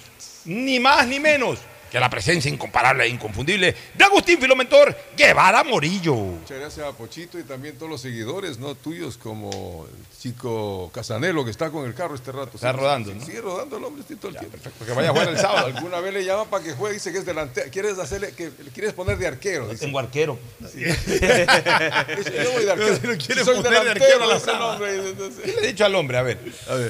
ni 0.45 0.79
más 0.79 1.07
ni 1.07 1.19
menos 1.19 1.59
que 1.91 1.99
la 1.99 2.09
presencia 2.09 2.49
incomparable 2.49 3.03
e 3.03 3.07
inconfundible 3.09 3.75
de 3.93 4.03
Agustín 4.03 4.39
Filomentor 4.39 4.95
Guevara 5.17 5.63
Morillo. 5.63 6.13
Muchas 6.15 6.59
gracias 6.59 6.87
a 6.87 6.91
Pochito 6.93 7.39
y 7.39 7.43
también 7.43 7.75
todos 7.77 7.89
los 7.91 8.01
seguidores 8.01 8.57
no 8.59 8.75
tuyos 8.75 9.17
como 9.17 9.87
el 9.89 10.19
chico 10.19 10.91
Casanelo 10.93 11.43
que 11.45 11.51
está 11.51 11.69
con 11.69 11.85
el 11.85 11.93
carro 11.93 12.15
este 12.15 12.31
rato. 12.31 12.51
Está 12.55 12.71
Sí, 12.71 12.77
rodando, 12.77 13.11
sí, 13.11 13.17
¿no? 13.19 13.25
Sigue 13.25 13.41
rodando 13.41 13.77
el 13.77 13.83
hombre 13.83 14.03
sí, 14.07 14.15
todo 14.15 14.29
el 14.31 14.37
tiempo. 14.37 14.57
perfecto, 14.57 14.85
que 14.85 14.91
vaya 14.93 15.09
a 15.09 15.11
jugar 15.11 15.29
el 15.29 15.37
sábado. 15.37 15.67
Alguna 15.67 15.99
vez 15.99 16.13
le 16.13 16.25
llaman 16.25 16.47
para 16.47 16.63
que 16.63 16.73
juegue, 16.73 16.93
dice 16.95 17.11
que 17.11 17.19
es 17.19 17.25
delantero. 17.25 17.69
Quieres 17.71 17.97
hacerle, 17.99 18.31
que 18.33 18.51
le 18.63 18.71
quieres 18.71 18.93
poner 18.93 19.17
de 19.17 19.27
arquero. 19.27 19.67
dice. 19.67 19.85
tengo 19.85 19.99
arquero. 19.99 20.37
Sí. 20.71 20.83
Dice, 20.83 22.43
yo 22.43 22.51
voy 22.51 22.65
de 22.65 22.71
arquero. 22.71 22.95
Si 22.99 23.07
lo 23.07 23.17
quiere 23.17 23.43
Soy 23.43 23.55
poner 23.57 23.71
de 23.71 23.79
delantero, 23.79 24.05
arquero 24.05 24.23
a 24.23 24.27
la 24.27 24.33
dice 24.35 24.49
el 24.51 24.57
brava. 24.57 24.73
hombre. 24.73 24.95
Entonces- 25.09 25.43
¿Qué 25.43 25.51
le 25.53 25.59
he 25.63 25.67
dicho 25.71 25.85
al 25.85 25.95
hombre? 25.95 26.17
A 26.17 26.21
ver, 26.23 26.39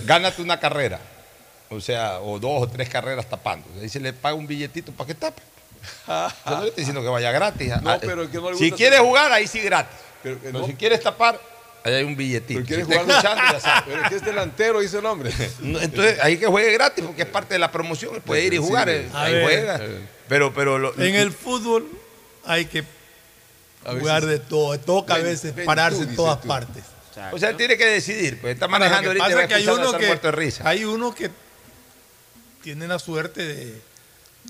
gánate 0.05 0.41
una 0.41 0.59
carrera. 0.59 0.99
O 1.69 1.79
sea, 1.79 2.19
o 2.19 2.39
dos 2.39 2.63
o 2.63 2.67
tres 2.67 2.89
carreras 2.89 3.27
tapando. 3.29 3.67
Ahí 3.81 3.89
se 3.89 3.99
le 3.99 4.11
paga 4.13 4.35
un 4.35 4.47
billetito 4.47 4.91
para 4.91 5.07
que 5.07 5.15
tape. 5.15 5.41
Yo 6.07 6.51
no 6.55 6.61
le 6.61 6.67
estoy 6.69 6.81
diciendo 6.81 7.01
que 7.01 7.07
vaya 7.09 7.31
gratis. 7.31 7.69
No, 7.81 7.91
Ah, 7.91 7.97
pero 8.01 8.29
que 8.29 8.37
no 8.37 8.51
le 8.51 8.57
si 8.57 8.69
gusta 8.71 8.85
hacer- 8.87 8.99
jugar, 8.99 9.31
ahí 9.31 9.47
sí 9.47 9.59
gratis. 9.61 9.95
Pero, 10.23 10.35
eh, 10.35 10.39
Pero 10.43 10.59
no. 10.59 10.65
si 10.65 10.73
quieres 10.73 11.01
tapar, 11.01 11.39
ahí 11.83 11.93
hay 11.93 12.03
un 12.03 12.15
billetito. 12.15 12.59
Pero 12.59 12.65
quiere 12.67 12.83
Si 12.85 12.91
jugar 12.91 13.09
escuchando, 13.09 13.43
ya 13.53 13.59
sabe. 13.61 13.81
Pero 13.87 14.01
es 14.03 14.09
que 14.09 14.15
es 14.15 14.25
delantero, 14.25 14.79
dice 14.81 14.97
el 14.97 15.05
hombre. 15.05 15.31
No, 15.59 15.79
Entonces, 15.79 16.19
ahí 16.21 16.37
que 16.37 16.47
juegue 16.47 16.73
gratis, 16.73 17.05
porque 17.05 17.21
es 17.21 17.27
parte 17.27 17.53
de 17.53 17.59
la 17.59 17.71
promoción. 17.71 18.15
Él 18.15 18.21
puede 18.21 18.43
ir 18.45 18.53
y 18.53 18.57
jugar. 18.57 18.87
sí. 18.89 18.95
eh, 18.95 19.09
ahí 19.13 19.33
ver. 19.33 19.43
juega. 19.43 19.81
Pero, 20.27 20.53
pero 20.53 20.77
lo- 20.79 20.93
En 20.99 21.15
el 21.15 21.31
fútbol 21.31 21.87
hay 22.45 22.65
que 22.65 22.83
jugar 23.85 24.25
de 24.25 24.39
todo, 24.39 24.77
toca 24.79 25.15
a 25.15 25.17
veces 25.19 25.53
pararse 25.65 26.03
tú, 26.03 26.09
en 26.09 26.15
todas 26.15 26.41
tú. 26.41 26.47
partes. 26.47 26.83
O 27.31 27.37
sea, 27.37 27.49
él 27.49 27.57
tiene 27.57 27.77
que 27.77 27.85
decidir. 27.85 28.39
Pues 28.41 28.53
está 28.53 28.67
manejando 28.67 29.01
que 29.13 29.19
ahorita 29.19 29.25
pasa 29.25 29.41
es 29.43 29.47
que 29.47 29.53
hay 29.55 29.67
uno 29.67 29.91
que 29.97 30.59
hay 30.63 30.85
uno 30.85 31.13
que 31.15 31.29
tiene 32.61 32.87
la 32.87 32.99
suerte 32.99 33.45
de, 33.45 33.81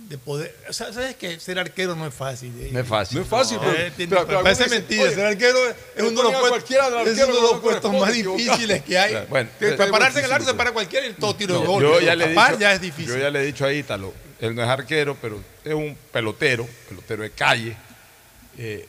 de 0.03 0.18
poder, 0.18 0.56
o 0.69 0.73
sea, 0.73 0.94
sabes 0.94 1.15
que 1.15 1.40
ser 1.40 1.57
arquero 1.60 1.95
no 1.95 2.06
es 2.07 2.14
fácil. 2.14 2.53
eh. 2.60 2.69
No 2.72 2.80
es 2.80 2.88
fácil. 2.88 3.18
No 3.18 3.23
es 3.23 3.30
fácil, 3.30 3.57
No, 3.57 3.64
pero- 3.64 3.77
eh, 3.77 3.91
pero- 3.98 4.27
pero 4.27 4.44
parece 4.44 4.68
mentira. 4.69 5.03
oye, 5.03 5.15
ser 5.15 5.26
arquero 5.26 5.57
es 5.68 5.76
uno 6.03 6.23
de 6.30 6.31
los 7.41 7.60
puestos, 7.61 7.94
más 7.94 8.14
difíciles 8.14 8.84
que 8.84 8.98
hay. 8.98 9.11
Claro, 9.11 9.27
bueno, 9.30 9.49
que 9.60 9.69
eh, 9.69 9.72
para 9.73 9.91
pararse 9.91 10.19
en 10.19 10.26
el 10.26 10.31
arco 10.31 10.45
se 10.45 10.53
para 10.53 10.72
cualquiera 10.72 11.07
y 11.07 11.14
todo 11.14 11.36
tiro 11.36 11.60
de 11.60 11.65
gol. 11.68 11.81
yo 11.84 11.99
ya 12.02 12.15
le 12.15 12.26
he 12.26 12.30
dicho, 12.30 12.60
ya 12.60 12.73
es 12.73 12.81
difícil. 12.81 13.14
Yo 13.14 13.18
ya 13.19 13.30
le 13.30 13.41
he 13.41 13.45
dicho 13.45 13.65
a 13.65 13.73
Ítalo, 13.73 14.14
él 14.40 14.56
no 14.56 14.64
es 14.64 14.69
arquero, 14.69 15.18
pero 15.22 15.44
es 15.64 15.73
un 15.73 15.98
pelotero, 16.11 16.68
pelotero 16.88 17.23
de 17.23 17.31
calle. 17.31 17.76
Eh, 18.57 18.88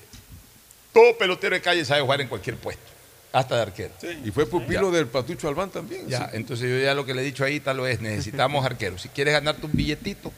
todo 0.92 1.16
pelotero 1.16 1.54
de 1.54 1.62
calle 1.62 1.84
sabe 1.84 2.00
jugar 2.02 2.20
en 2.20 2.28
cualquier 2.28 2.56
puesto, 2.56 2.89
hasta 3.32 3.56
de 3.56 3.62
arquero. 3.62 3.94
Y 4.24 4.30
fue 4.30 4.46
pupilo 4.46 4.90
del 4.90 5.06
Patucho 5.06 5.48
Albán 5.48 5.70
también. 5.70 6.08
Ya, 6.08 6.30
sí. 6.30 6.36
entonces 6.36 6.68
yo 6.68 6.78
ya 6.78 6.94
lo 6.94 7.04
que 7.04 7.14
le 7.14 7.22
he 7.22 7.24
dicho 7.24 7.44
a 7.44 7.50
Ítalo 7.50 7.86
es, 7.86 8.00
necesitamos 8.00 8.64
arqueros. 8.64 9.02
Si 9.02 9.08
quieres 9.08 9.34
ganarte 9.34 9.66
un 9.66 9.72
billetito, 9.72 10.32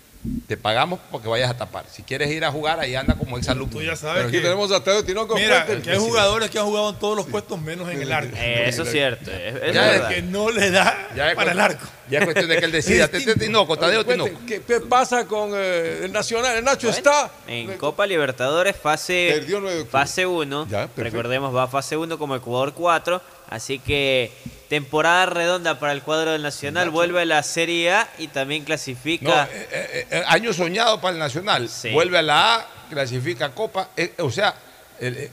te 0.46 0.56
pagamos 0.56 1.00
porque 1.10 1.26
vayas 1.28 1.50
a 1.50 1.56
tapar. 1.56 1.84
Si 1.90 2.02
quieres 2.02 2.30
ir 2.30 2.44
a 2.44 2.52
jugar, 2.52 2.78
ahí 2.78 2.94
anda 2.94 3.14
como 3.14 3.38
exalumno. 3.38 3.72
Tú 3.72 3.82
ya 3.82 3.96
sabes 3.96 4.18
Pero 4.18 4.28
aquí 4.28 4.40
tenemos 4.40 4.70
a 4.70 4.82
Teo 4.82 5.04
Tinoco. 5.04 5.34
mira, 5.34 5.66
que 5.66 5.90
hay 5.90 5.98
jugadores 5.98 6.48
que 6.48 6.58
han 6.60 6.64
jugado 6.64 6.90
en 6.90 6.96
todos 6.96 7.16
los 7.16 7.26
puestos 7.26 7.60
menos 7.60 7.90
en 7.90 8.02
el 8.02 8.12
arco. 8.12 8.36
Eh, 8.36 8.68
eso 8.68 8.84
es 8.84 8.92
cierto. 8.92 9.30
Es, 9.32 9.54
es 9.62 9.74
Ya, 9.74 9.82
verdad. 9.82 10.08
que 10.10 10.22
no 10.22 10.50
le 10.50 10.70
da 10.70 11.08
Ya 11.16 11.30
es 11.30 11.34
para 11.34 11.52
el 11.52 11.60
arco. 11.60 11.84
Ya 12.08 12.18
es 12.20 12.24
cuestión 12.24 12.48
de 12.48 12.58
que 12.58 12.64
él 12.66 12.72
decida. 12.72 13.08
Te- 13.08 13.20
te- 13.20 13.34
Tinoco, 13.34 13.76
Tadeo 13.76 14.04
Tinoco. 14.04 14.38
¿Qué, 14.46 14.60
pasa 14.88 15.26
con 15.26 15.50
eh, 15.54 16.02
el 16.04 16.12
Nacional? 16.12 16.56
El 16.56 16.64
Nacho 16.64 16.88
Bueno, 16.88 16.98
está. 16.98 17.30
En 17.48 17.76
Copa 17.78 18.06
Libertadores 18.06 18.76
fase 18.76 19.44
fase 19.90 20.26
1. 20.26 20.66
Ya, 20.70 20.78
perfecto. 20.86 21.02
Recordemos, 21.02 21.54
va 21.54 21.64
a 21.64 21.68
fase 21.68 21.96
1 21.96 22.16
como 22.18 22.36
Ecuador 22.36 22.74
4. 22.74 23.20
Así 23.48 23.78
que 23.80 24.30
temporada 24.76 25.26
redonda 25.26 25.78
para 25.78 25.92
el 25.92 26.00
cuadro 26.00 26.32
del 26.32 26.40
Nacional. 26.40 26.88
Vuelve 26.88 27.20
a 27.20 27.24
la 27.26 27.42
Serie 27.42 27.92
A 27.92 28.08
y 28.18 28.28
también 28.28 28.62
No, 28.62 28.66
clasifica. 28.66 29.46
eh, 29.52 29.68
eh, 29.70 30.06
eh, 30.10 30.22
año 30.26 30.50
soñado 30.54 30.98
para 30.98 31.12
el 31.12 31.18
Nacional. 31.18 31.68
Sí. 31.68 31.90
Vuelve 31.90 32.16
a 32.16 32.22
la 32.22 32.54
A, 32.54 32.66
clasifica 32.88 33.44
a 33.46 33.50
Copa. 33.50 33.90
eh, 33.94 34.14
o 34.16 34.30
sea, 34.30 34.54
eh, 34.98 35.28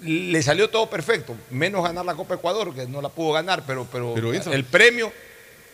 le 0.00 0.42
salió 0.42 0.70
todo 0.70 0.88
perfecto, 0.88 1.36
menos 1.50 1.82
ganar 1.84 2.06
la 2.06 2.14
Copa 2.14 2.36
Ecuador, 2.36 2.74
que 2.74 2.86
no 2.86 3.02
la 3.02 3.10
pudo 3.10 3.32
ganar, 3.34 3.62
pero, 3.66 3.86
pero, 3.92 4.14
Pero 4.14 4.32
eso- 4.32 4.52
el 4.54 4.64
premio 4.64 5.12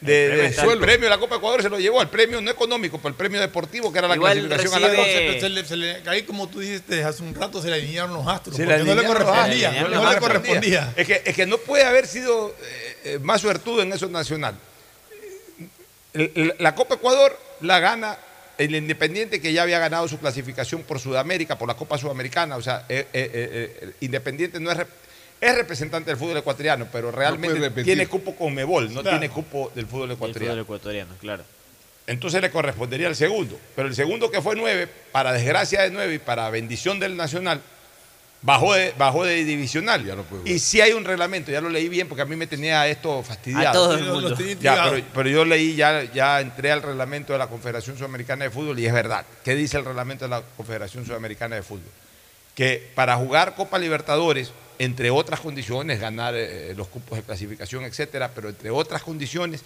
de, 0.01 0.25
El 0.25 0.31
premio 0.33 0.67
de- 0.67 0.73
el 0.75 0.81
premio 0.81 1.05
de 1.05 1.11
la 1.11 1.19
Copa 1.19 1.37
Ecuador 1.37 1.63
se 1.63 1.69
lo 1.71 1.79
llevó, 1.79 2.03
el 2.03 2.09
premio 2.09 2.41
no 2.41 2.51
económico, 2.51 2.99
pero 2.99 3.11
el 3.11 3.15
premio 3.15 3.41
deportivo, 3.41 3.93
que 3.93 4.01
era 4.01 4.09
la 4.09 4.17
Igual 4.17 4.49
clasificación 4.49 4.85
a 4.85 4.89
la. 4.93 5.41
Se 5.41 5.49
le- 5.49 5.65
se 5.65 5.77
le- 5.77 6.03
ahí 6.11 6.25
como 6.25 6.49
tú 6.49 6.59
dijiste 6.61 7.05
hace 7.05 7.23
un 7.23 7.33
rato 7.35 7.63
se 7.63 7.69
le 7.69 7.77
alinearon 7.77 8.13
los 8.13 8.27
astros. 8.27 8.57
Se 8.57 8.65
porque 8.65 8.79
le 8.83 8.85
no 8.85 9.01
le 9.01 9.07
correspondía. 9.07 9.71
No, 9.83 9.89
le 9.89 10.15
le 10.15 10.19
correspondía. 10.21 10.93
Es 10.97 11.07
que, 11.07 11.23
es 11.25 11.35
que 11.37 11.47
no 11.47 11.57
puede 11.59 11.85
haber 11.85 12.07
sido 12.09 12.55
eh, 12.61 12.94
eh, 13.05 13.19
más 13.23 13.41
suertudo 13.41 13.83
en 13.83 13.93
eso 13.93 14.09
nacional. 14.09 14.55
El- 16.13 16.33
el- 16.35 16.55
La 16.59 16.75
Copa 16.75 16.95
Ecuador 16.97 17.39
la 17.61 17.81
gana 17.81 18.17
el 18.57 18.75
Independiente 18.75 19.41
que 19.41 19.53
ya 19.53 19.63
había 19.63 19.79
ganado 19.81 20.07
su 20.07 20.19
clasificación 20.19 20.83
por 20.83 21.01
Sudamérica, 21.01 21.59
por 21.59 21.67
la 21.67 21.75
Copa 21.75 21.99
Sudamericana. 21.99 22.57
O 22.57 22.63
sea, 22.63 22.85
eh, 22.89 23.07
eh, 23.13 23.31
eh, 23.33 23.79
el 23.83 23.95
Independiente 24.01 24.61
no 24.61 24.71
es, 24.71 24.79
rep- 24.79 24.87
es 25.41 25.55
representante 25.57 26.11
del 26.11 26.17
fútbol 26.19 26.37
ecuatoriano, 26.37 26.87
pero 26.93 27.11
realmente 27.11 27.71
tiene 27.83 28.07
cupo 28.07 28.37
con 28.37 28.55
Mebol, 28.55 28.95
no 28.95 29.03
Claro. 29.03 29.19
tiene 29.19 29.33
cupo 29.35 29.73
del 29.75 29.87
fútbol 29.87 30.11
el 30.11 30.15
ecuatoriano. 30.17 30.53
fútbol 30.55 30.63
ecuatoriano, 30.65 31.15
claro. 31.21 31.45
Entonces 32.07 32.41
le 32.43 32.51
correspondería 32.51 33.09
el 33.09 33.17
segundo. 33.17 33.59
Pero 33.75 33.89
el 33.89 33.95
segundo 33.97 34.31
que 34.31 34.41
fue 34.43 34.55
nueve, 34.55 34.87
para 35.11 35.33
desgracia 35.33 35.83
de 35.83 35.91
nueve 35.91 36.15
y 36.15 36.19
para 36.19 36.49
bendición 36.51 37.01
del 37.01 37.17
Nacional, 37.17 37.61
bajó 38.45 38.75
de, 38.75 38.95
bajó 38.97 39.25
de 39.25 39.45
divisional. 39.45 40.05
Ya 40.05 40.15
no 40.15 40.23
puede 40.23 40.43
jugar. 40.43 40.55
y 40.55 40.59
sí 40.59 40.81
hay 40.81 40.93
un 40.93 41.05
reglamento, 41.05 41.51
ya 41.51 41.61
lo 41.61 41.71
leí 41.71 41.89
bien 41.89 42.07
porque 42.07 42.23
a 42.23 42.27
mí 42.27 42.37
me 42.37 42.47
tenía 42.47 42.87
esto 42.87 43.23
fastidiado. 43.23 43.69
A 43.69 43.73
todo 43.73 43.95
el 43.95 44.05
mundo. 44.05 44.37
Ya, 44.61 44.93
pero 45.13 45.29
yo 45.29 45.45
leí, 45.45 45.75
ya, 45.75 46.05
ya 46.13 46.41
entré 46.41 46.71
al 46.71 46.83
reglamento 46.83 47.33
de 47.33 47.39
la 47.39 47.49
Confederación 47.49 47.97
Sudamericana 47.97 48.45
de 48.45 48.51
Fútbol 48.51 48.79
y 48.79 48.87
es 48.87 48.93
verdad. 48.93 49.25
¿Qué 49.43 49.55
dice 49.55 49.79
el 49.79 49.85
reglamento 49.85 50.27
de 50.27 50.31
la 50.31 50.43
Confederación 50.57 51.05
Sudamericana 51.05 51.57
de 51.57 51.63
Fútbol? 51.63 51.91
Que 52.55 52.91
para 52.95 53.17
jugar 53.17 53.55
Copa 53.57 53.79
Libertadores 53.79 54.53
entre 54.79 55.11
otras 55.11 55.41
condiciones, 55.41 56.01
ganar 56.01 56.35
eh, 56.37 56.75
los 56.77 56.89
cupos 56.89 57.17
de 57.19 57.25
clasificación, 57.25 57.85
etcétera, 57.85 58.33
pero 58.35 58.49
entre 58.49 58.71
otras 58.71 59.03
condiciones, 59.03 59.63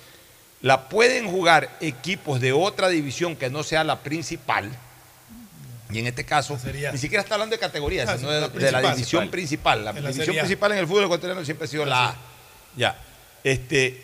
la 0.60 0.88
pueden 0.88 1.28
jugar 1.30 1.70
equipos 1.80 2.40
de 2.40 2.52
otra 2.52 2.88
división 2.88 3.36
que 3.36 3.48
no 3.48 3.62
sea 3.62 3.84
la 3.84 4.00
principal. 4.00 4.70
Y 5.90 6.00
en 6.00 6.06
este 6.06 6.24
caso, 6.24 6.58
ni 6.92 6.98
siquiera 6.98 7.22
está 7.22 7.34
hablando 7.34 7.56
de 7.56 7.60
categorías, 7.60 8.08
Ah, 8.08 8.18
sino 8.18 8.30
de, 8.30 8.40
la 8.40 8.48
de 8.48 8.72
la 8.72 8.92
división 8.92 9.30
principal. 9.30 9.84
La 9.84 9.92
la 9.92 10.10
división 10.10 10.36
principal 10.36 10.72
en 10.72 10.78
el 10.78 10.86
fútbol 10.86 11.04
ecuatoriano 11.04 11.44
siempre 11.44 11.64
ha 11.64 11.68
sido 11.68 11.86
la 11.86 12.08
A. 12.10 12.16
Ya. 12.76 12.98
Este, 13.42 14.02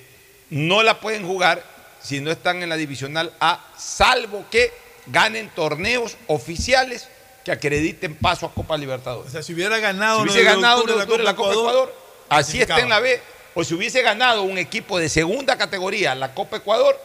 no 0.51 0.83
la 0.83 1.01
pueden 1.01 1.27
jugar 1.27 1.63
si 2.03 2.21
no 2.21 2.31
están 2.31 2.63
en 2.63 2.69
la 2.69 2.77
divisional 2.77 3.33
A, 3.41 3.73
salvo 3.79 4.47
que 4.51 4.73
ganen 5.07 5.51
torneos 5.51 6.17
oficiales 6.27 7.09
que 7.45 7.53
acrediten 7.53 8.15
paso 8.15 8.47
a 8.47 8.53
Copa 8.53 8.77
Libertadores. 8.77 9.29
O 9.29 9.31
sea, 9.31 9.43
si 9.43 9.53
hubiera 9.53 9.79
ganado 9.79 10.19
Si 10.19 10.25
hubiese 10.25 10.45
9 10.45 10.49
de 10.49 10.55
ganado 10.55 10.81
octubre 10.81 10.95
en 10.95 11.01
octubre 11.03 11.25
la 11.25 11.37
Copa 11.37 11.53
Ecuador, 11.53 11.95
así 12.31 12.61
está 12.61 12.81
en 12.81 12.89
la. 12.89 13.01
B, 13.01 13.21
o 13.55 13.63
si 13.63 13.75
hubiese 13.75 14.01
ganado 14.01 14.43
un 14.43 14.57
equipo 14.57 14.99
de 14.99 15.09
segunda 15.11 15.59
categoría 15.59 16.15
la 16.15 16.33
Copa 16.35 16.57
Ecuador, 16.57 16.99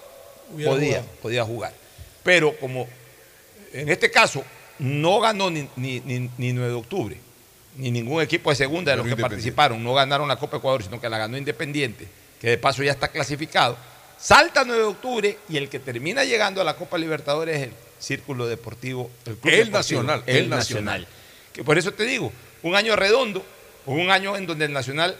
podía, 0.63 1.03
podía 1.21 1.43
jugar. 1.43 1.73
Pero 2.23 2.57
como 2.57 2.87
en 3.73 3.89
este 3.89 4.09
caso 4.09 4.43
no 4.79 5.19
ganó 5.19 5.49
ni, 5.49 5.67
ni, 5.75 5.99
ni- 6.01 6.29
ni 6.37 6.53
9 6.53 6.69
de 6.71 6.75
octubre, 6.77 7.17
ni 7.77 7.91
ningún 7.91 8.21
equipo 8.21 8.49
de 8.49 8.55
segunda 8.55 8.91
de 8.91 8.97
los 8.97 9.05
que 9.07 9.15
participaron, 9.29 9.83
no 9.83 9.93
ganaron 9.93 10.27
la 10.27 10.37
Copa 10.37 10.57
Ecuador, 10.57 10.83
sino 10.83 10.99
que 10.99 11.09
la 11.09 11.17
ganó 11.17 11.37
Independiente, 11.37 12.07
que 12.41 12.49
de 12.51 12.57
paso 12.57 12.81
ya 12.83 12.91
está 12.91 13.09
clasificado, 13.09 13.77
salta 14.17 14.63
9 14.65 14.81
de 14.81 14.87
octubre 14.87 15.37
y 15.49 15.57
el 15.57 15.69
que 15.69 15.79
termina 15.79 16.23
llegando 16.23 16.61
a 16.61 16.63
la 16.63 16.75
Copa 16.75 16.97
Libertadores 16.97 17.57
es 17.57 17.63
el 17.63 17.73
Círculo 17.99 18.47
Deportivo, 18.47 19.09
el 19.25 19.35
Club 19.37 19.53
El 19.53 19.65
Deportivo, 19.65 19.77
Nacional, 20.03 20.23
el, 20.25 20.35
el 20.37 20.49
Nacional. 20.49 20.83
Nacional. 21.01 21.07
Que 21.53 21.63
por 21.63 21.77
eso 21.77 21.91
te 21.91 22.03
digo, 22.03 22.31
un 22.63 22.75
año 22.75 22.95
redondo, 22.95 23.45
un 23.85 24.09
año 24.09 24.35
en 24.37 24.47
donde 24.47 24.65
el 24.65 24.73
Nacional 24.73 25.17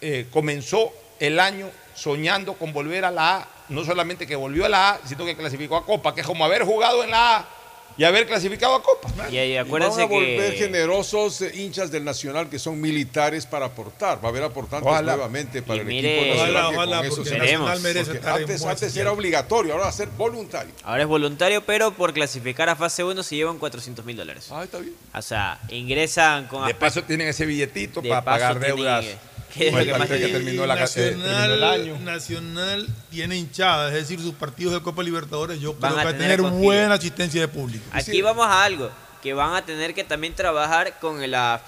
eh, 0.00 0.26
comenzó 0.32 0.92
el 1.20 1.38
año 1.38 1.70
soñando 1.94 2.54
con 2.54 2.72
volver 2.72 3.04
a 3.04 3.10
la 3.10 3.36
A, 3.36 3.48
no 3.68 3.84
solamente 3.84 4.26
que 4.26 4.34
volvió 4.34 4.64
a 4.66 4.68
la 4.68 4.90
A, 4.90 5.00
sino 5.06 5.24
que 5.24 5.36
clasificó 5.36 5.76
a 5.76 5.86
Copa, 5.86 6.14
que 6.14 6.22
es 6.22 6.26
como 6.26 6.44
haber 6.44 6.64
jugado 6.64 7.04
en 7.04 7.10
la 7.10 7.36
A 7.38 7.48
y 7.96 8.04
haber 8.04 8.26
clasificado 8.26 8.74
a 8.74 8.82
Copa. 8.82 9.08
Y, 9.30 9.36
ahí 9.38 9.52
Y 9.52 9.56
van 9.56 9.66
acuérdense 9.66 10.02
a 10.02 10.06
volver 10.06 10.52
que 10.52 10.58
generosos 10.58 11.40
eh, 11.42 11.52
hinchas 11.54 11.90
del 11.90 12.04
Nacional 12.04 12.48
que 12.48 12.58
son 12.58 12.80
militares 12.80 13.46
para 13.46 13.66
aportar. 13.66 14.18
Va 14.22 14.28
a 14.28 14.30
haber 14.30 14.42
aportantes 14.44 14.88
Ojalá. 14.88 15.12
nuevamente 15.12 15.62
para 15.62 15.76
Y 15.78 15.80
el 15.80 15.86
mire- 15.86 16.16
equipo 16.20 16.34
nacional. 16.38 16.56
Ojalá, 16.56 16.70
que 16.70 16.76
ojalá, 16.76 17.08
porque 17.16 17.30
el 17.30 17.38
Nacional 17.38 17.80
merece 17.80 18.14
porque 18.14 18.28
antes, 18.70 18.96
era 18.96 19.12
obligatorio, 19.12 19.72
ahora 19.72 19.84
va 19.84 19.90
a 19.90 19.92
ser 19.92 20.08
voluntario. 20.08 20.72
ahora 20.84 21.02
es 21.02 21.08
voluntario, 21.08 21.64
pero 21.64 21.92
por 21.92 22.12
clasificar 22.12 22.68
a 22.68 22.76
fase 22.76 23.04
1 23.04 23.22
se 23.22 23.36
llevan 23.36 23.58
400 23.58 24.04
mil 24.04 24.16
dólares. 24.16 24.48
Ah, 24.50 24.64
está 24.64 24.78
bien. 24.78 24.94
O 25.14 25.22
sea, 25.22 25.60
ingresan 25.68 26.46
con 26.46 26.66
De 26.66 26.74
paso 26.74 27.02
tienen 27.04 27.28
ese 27.28 27.46
billetito 27.46 28.00
De 28.00 28.08
para 28.08 28.24
pagar 28.24 28.58
deudas. 28.58 29.04
¿Qué 29.52 29.68
es 29.68 29.72
lo 29.72 29.78
Bueno, 29.78 29.92
que 29.92 29.98
más 29.98 30.08
que 30.08 30.28
terminó, 30.28 30.66
la, 30.66 30.84
eh, 30.84 30.88
terminó 30.88 31.24
el 31.26 31.60
Nacional, 31.60 31.64
año. 31.64 31.98
Nacional 32.00 32.88
tiene 33.10 33.36
hinchada, 33.36 33.88
es 33.88 33.94
decir, 33.94 34.20
sus 34.20 34.34
partidos 34.34 34.74
de 34.74 34.80
Copa 34.80 35.02
Libertadores 35.02 35.60
yo 35.60 35.74
Van 35.74 35.92
creo 35.92 36.00
a 36.00 36.02
que 36.02 36.04
va 36.04 36.10
a 36.10 36.18
tener 36.18 36.40
tener 36.40 36.52
buena 36.52 36.94
asistencia 36.94 37.40
de 37.40 37.48
público. 37.48 37.84
Aquí 37.92 38.22
vamos 38.22 38.46
a 38.46 38.64
algo, 38.64 38.90
que 39.22 39.34
van 39.34 39.54
a 39.54 39.64
tener 39.64 39.94
que 39.94 40.04
también 40.04 40.34
trabajar 40.34 40.98
con 41.00 41.30
la 41.30 41.62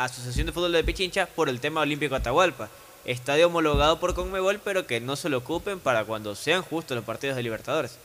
Asociación 0.00 0.46
de 0.46 0.52
Fútbol 0.52 0.72
de 0.72 0.84
Pichincha 0.84 1.26
por 1.26 1.48
el 1.48 1.60
tema 1.60 1.80
olímpico 1.80 2.14
Atahualpa. 2.14 2.68
Estadio 3.04 3.48
homologado 3.48 3.98
por 3.98 4.14
Conmebol, 4.14 4.60
pero 4.62 4.86
que 4.86 5.00
no 5.00 5.16
se 5.16 5.28
lo 5.28 5.38
ocupen 5.38 5.80
para 5.80 6.04
cuando 6.04 6.36
sean 6.36 6.62
justos 6.62 6.94
los 6.94 7.04
partidos 7.04 7.34
de 7.36 7.42
Libertadores. 7.42 7.98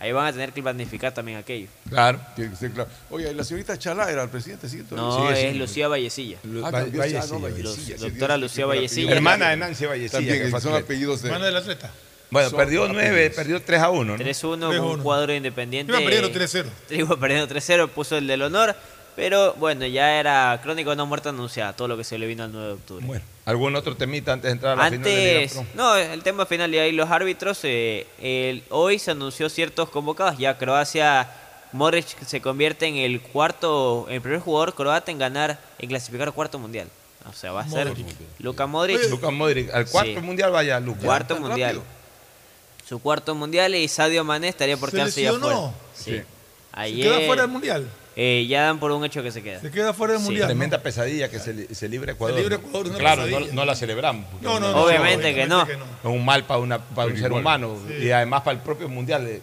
Ahí 0.00 0.12
van 0.12 0.26
a 0.26 0.32
tener 0.32 0.52
que 0.52 0.62
planificar 0.62 1.12
también 1.12 1.38
aquello. 1.38 1.66
Claro. 1.88 2.20
Tiene 2.36 2.50
que 2.50 2.56
ser 2.56 2.70
claro. 2.70 2.88
Oye, 3.10 3.34
la 3.34 3.42
señorita 3.42 3.76
Chalá 3.76 4.10
era 4.10 4.22
el 4.22 4.28
presidente, 4.28 4.68
¿sí? 4.68 4.84
No, 4.92 5.30
es 5.30 5.56
Lucía 5.56 5.88
Vallecilla. 5.88 6.38
Ah, 6.62 6.70
Vallecilla, 6.70 7.20
ah, 7.22 7.26
no, 7.28 7.40
Vallecilla, 7.40 7.96
doctora 7.96 8.36
Lucía 8.36 8.66
Vallecilla. 8.66 9.12
Hermana 9.12 9.50
de 9.50 9.56
Nancy 9.56 9.86
Vallecilla, 9.86 10.18
También, 10.18 10.52
que 10.52 10.60
son 10.60 10.74
apellidos 10.74 11.22
de... 11.22 11.30
Mano 11.30 11.44
del 11.44 11.56
atleta. 11.56 11.90
Bueno, 12.30 12.50
Son 12.50 12.58
perdió 12.58 12.86
9, 12.86 13.08
apellidos. 13.08 13.34
perdió 13.34 13.62
3 13.62 13.80
a 13.80 13.90
1. 13.90 14.16
¿no? 14.16 14.24
3-1 14.24 14.40
con 14.40 14.60
3-1. 14.60 14.94
un 14.94 15.02
cuadro 15.02 15.34
independiente. 15.34 15.92
Iba 15.92 16.00
perdiendo 16.00 16.30
3-0. 16.30 16.66
Iba 16.90 17.18
perdiendo 17.18 17.54
3-0, 17.54 17.88
puso 17.88 18.16
el 18.18 18.26
del 18.26 18.42
honor. 18.42 18.76
Pero 19.18 19.52
bueno, 19.54 19.84
ya 19.84 20.20
era 20.20 20.60
crónica 20.62 20.90
de 20.90 20.94
una 20.94 21.04
muerte 21.04 21.28
anunciada, 21.30 21.72
todo 21.72 21.88
lo 21.88 21.96
que 21.96 22.04
se 22.04 22.16
le 22.18 22.28
vino 22.28 22.44
al 22.44 22.52
9 22.52 22.66
de 22.68 22.72
octubre. 22.74 23.04
Bueno, 23.04 23.24
¿algún 23.46 23.74
otro 23.74 23.96
temita 23.96 24.32
antes 24.32 24.44
de 24.48 24.52
entrar 24.52 24.74
a 24.74 24.76
la 24.76 24.84
final 24.90 25.02
de 25.02 25.10
Liga 25.10 25.32
Antes, 25.40 25.52
Pro? 25.54 25.66
no, 25.74 25.96
el 25.96 26.22
tema 26.22 26.46
final 26.46 26.70
de 26.70 26.78
ahí, 26.80 26.92
los 26.92 27.10
árbitros, 27.10 27.58
eh, 27.64 28.06
el- 28.20 28.62
hoy 28.70 29.00
se 29.00 29.10
anunció 29.10 29.48
ciertos 29.48 29.88
convocados, 29.90 30.38
ya 30.38 30.56
Croacia, 30.56 31.28
Modric 31.72 32.06
se 32.24 32.40
convierte 32.40 32.86
en 32.86 32.94
el 32.94 33.20
cuarto, 33.20 34.06
el 34.08 34.20
primer 34.20 34.38
jugador 34.38 34.74
croata 34.76 35.10
en 35.10 35.18
ganar, 35.18 35.58
en 35.80 35.88
clasificar 35.88 36.30
cuarto 36.32 36.60
mundial. 36.60 36.86
O 37.28 37.32
sea, 37.32 37.50
va 37.50 37.62
a 37.62 37.68
ser 37.68 37.88
Modric. 37.88 38.06
Luka 38.38 38.66
Modric, 38.68 39.10
Lucas 39.10 39.32
Modric, 39.32 39.74
al 39.74 39.86
cuarto 39.88 40.12
Sí. 40.14 40.20
mundial 40.20 40.52
vaya 40.52 40.78
Lucas. 40.78 41.02
cuarto 41.04 41.34
tan 41.34 41.42
mundial. 41.42 41.74
rápido. 41.76 41.98
Su 42.88 43.00
cuarto 43.00 43.34
mundial 43.34 43.74
y 43.74 43.88
Sadio 43.88 44.22
Mané 44.22 44.46
estaría 44.48 44.76
por 44.76 44.90
¿Se 44.90 44.96
quedarse 44.96 45.22
ya 45.22 45.32
fuera. 45.34 45.56
Sí. 45.92 46.04
Sí. 46.04 46.10
Se 46.12 46.24
Ayer, 46.72 47.12
queda 47.12 47.26
fuera 47.26 47.42
del 47.42 47.50
mundial. 47.50 47.88
Eh, 48.20 48.46
ya 48.48 48.62
dan 48.64 48.80
por 48.80 48.90
un 48.90 49.04
hecho 49.04 49.22
que 49.22 49.30
se 49.30 49.42
queda. 49.44 49.60
Se 49.60 49.70
queda 49.70 49.94
fuera 49.94 50.14
del 50.14 50.20
Sí. 50.22 50.26
mundial. 50.26 50.48
¿no? 50.48 50.54
Tremenda 50.54 50.82
pesadilla 50.82 51.28
que 51.30 51.38
se, 51.38 51.72
se 51.72 51.88
libre 51.88 52.12
Ecuador. 52.12 52.36
Se 52.36 52.42
libre 52.42 52.58
¿no? 52.58 52.66
Ecuador, 52.66 52.86
una 52.88 52.98
claro, 52.98 53.22
no, 53.52 53.64
la 53.64 53.76
celebramos. 53.76 54.26
No, 54.42 54.58
no, 54.58 54.72
no, 54.72 54.82
Obviamente 54.82 55.34
que 55.34 55.46
no. 55.46 55.62
Es 55.62 55.76
un 56.02 56.24
mal 56.24 56.44
para, 56.44 56.58
una, 56.58 56.78
para 56.78 57.06
un 57.08 57.14
ser 57.16 57.26
igual. 57.26 57.40
humano 57.42 57.78
Sí. 57.86 58.06
y 58.06 58.10
además 58.10 58.42
para 58.42 58.56
el 58.56 58.62
propio 58.64 58.88
mundial. 58.88 59.24
eh, 59.28 59.40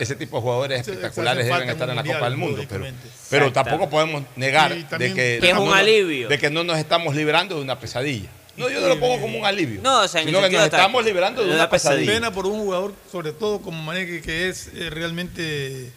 Ese 0.00 0.14
tipo 0.16 0.36
de 0.38 0.42
jugadores 0.42 0.80
espectaculares 0.80 1.44
deben 1.46 1.68
estar 1.68 1.90
en 1.90 1.96
la 1.96 2.04
Copa 2.04 2.24
del 2.30 2.38
Mundo. 2.38 2.62
Pero, 2.68 2.86
pero 3.28 3.52
tampoco 3.52 3.90
podemos 3.90 4.22
negar 4.36 4.74
de 4.74 5.12
que, 5.12 5.38
Que 5.40 5.50
es 5.50 5.56
un 5.58 5.72
alivio. 5.74 6.28
de 6.28 6.38
que 6.38 6.48
no 6.48 6.64
nos 6.64 6.78
estamos 6.78 7.14
librando 7.14 7.56
de 7.56 7.60
una 7.62 7.78
pesadilla. 7.78 8.30
No, 8.56 8.70
yo 8.70 8.80
no 8.80 8.86
lo 8.86 9.00
pongo 9.00 9.20
como 9.20 9.36
un 9.36 9.44
alivio. 9.44 9.80
No, 9.82 10.02
o 10.02 10.08
sea, 10.08 10.22
sino 10.22 10.40
que 10.40 10.48
nos 10.50 10.62
estamos 10.62 11.00
ataque. 11.00 11.10
librando 11.12 11.44
de 11.44 11.52
una 11.54 11.68
pesadilla. 11.68 12.12
Pena 12.12 12.30
por 12.32 12.46
un 12.46 12.60
jugador, 12.60 12.94
sobre 13.10 13.32
todo 13.32 13.60
como 13.60 13.82
Mané, 13.82 14.06
que, 14.06 14.22
que 14.22 14.48
es 14.48 14.68
eh, 14.76 14.90
realmente 14.90 15.90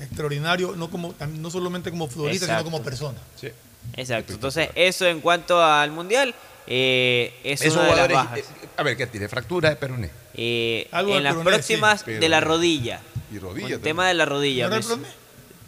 extraordinario, 0.00 0.74
no 0.76 0.90
como 0.90 1.14
no 1.28 1.50
solamente 1.50 1.90
como 1.90 2.08
futbolista, 2.08 2.46
Exacto. 2.46 2.64
sino 2.64 2.70
como 2.72 2.84
persona. 2.84 3.18
Sí. 3.40 3.48
Exacto. 3.96 4.32
Entonces, 4.32 4.70
eso 4.74 5.06
en 5.06 5.20
cuanto 5.20 5.62
al 5.62 5.90
mundial, 5.90 6.34
eh, 6.66 7.32
es 7.44 7.60
Esos 7.62 7.74
una 7.74 7.82
de 7.84 7.88
las 7.90 8.06
jugadores, 8.08 8.16
bajas. 8.16 8.38
eh, 8.64 8.68
a 8.76 8.82
ver, 8.82 8.96
¿qué 8.96 9.06
tiene? 9.06 9.28
Fractura 9.28 9.70
de 9.70 9.76
peroné. 9.76 10.10
Eh, 10.34 10.88
Algo 10.90 11.10
en 11.10 11.16
del 11.16 11.24
las 11.24 11.32
peroné, 11.34 11.50
próximas 11.50 12.00
sí, 12.04 12.12
de 12.12 12.28
la 12.28 12.40
rodilla. 12.40 13.00
Y 13.32 13.38
rodilla 13.38 13.66
el 13.66 13.72
también. 13.74 13.82
tema 13.82 14.08
de 14.08 14.14
la 14.14 14.24
rodilla. 14.24 14.68
¿No 14.68 14.80
peroné? 14.80 15.06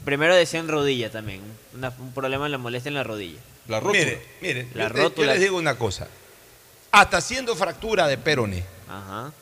primero 0.04 0.34
decían 0.34 0.68
rodilla 0.68 1.10
también. 1.10 1.40
una- 1.74 1.92
un 1.98 2.12
problema 2.12 2.46
en 2.46 2.52
la 2.52 2.58
molestia 2.58 2.88
en 2.88 2.94
la 2.94 3.04
rodilla. 3.04 3.38
La 3.68 3.80
rótula. 3.80 3.98
Mire, 4.04 4.22
mire, 4.40 4.68
La 4.74 4.84
yo, 4.84 4.92
te- 4.92 4.96
yo 4.98 5.02
rótula. 5.04 5.32
les 5.32 5.40
digo 5.42 5.56
una 5.58 5.74
cosa. 5.76 6.06
Hasta 6.92 7.20
siendo 7.20 7.54
fractura 7.56 8.06
de 8.06 8.16
peroné, 8.16 8.64
Ajá. 8.88 9.32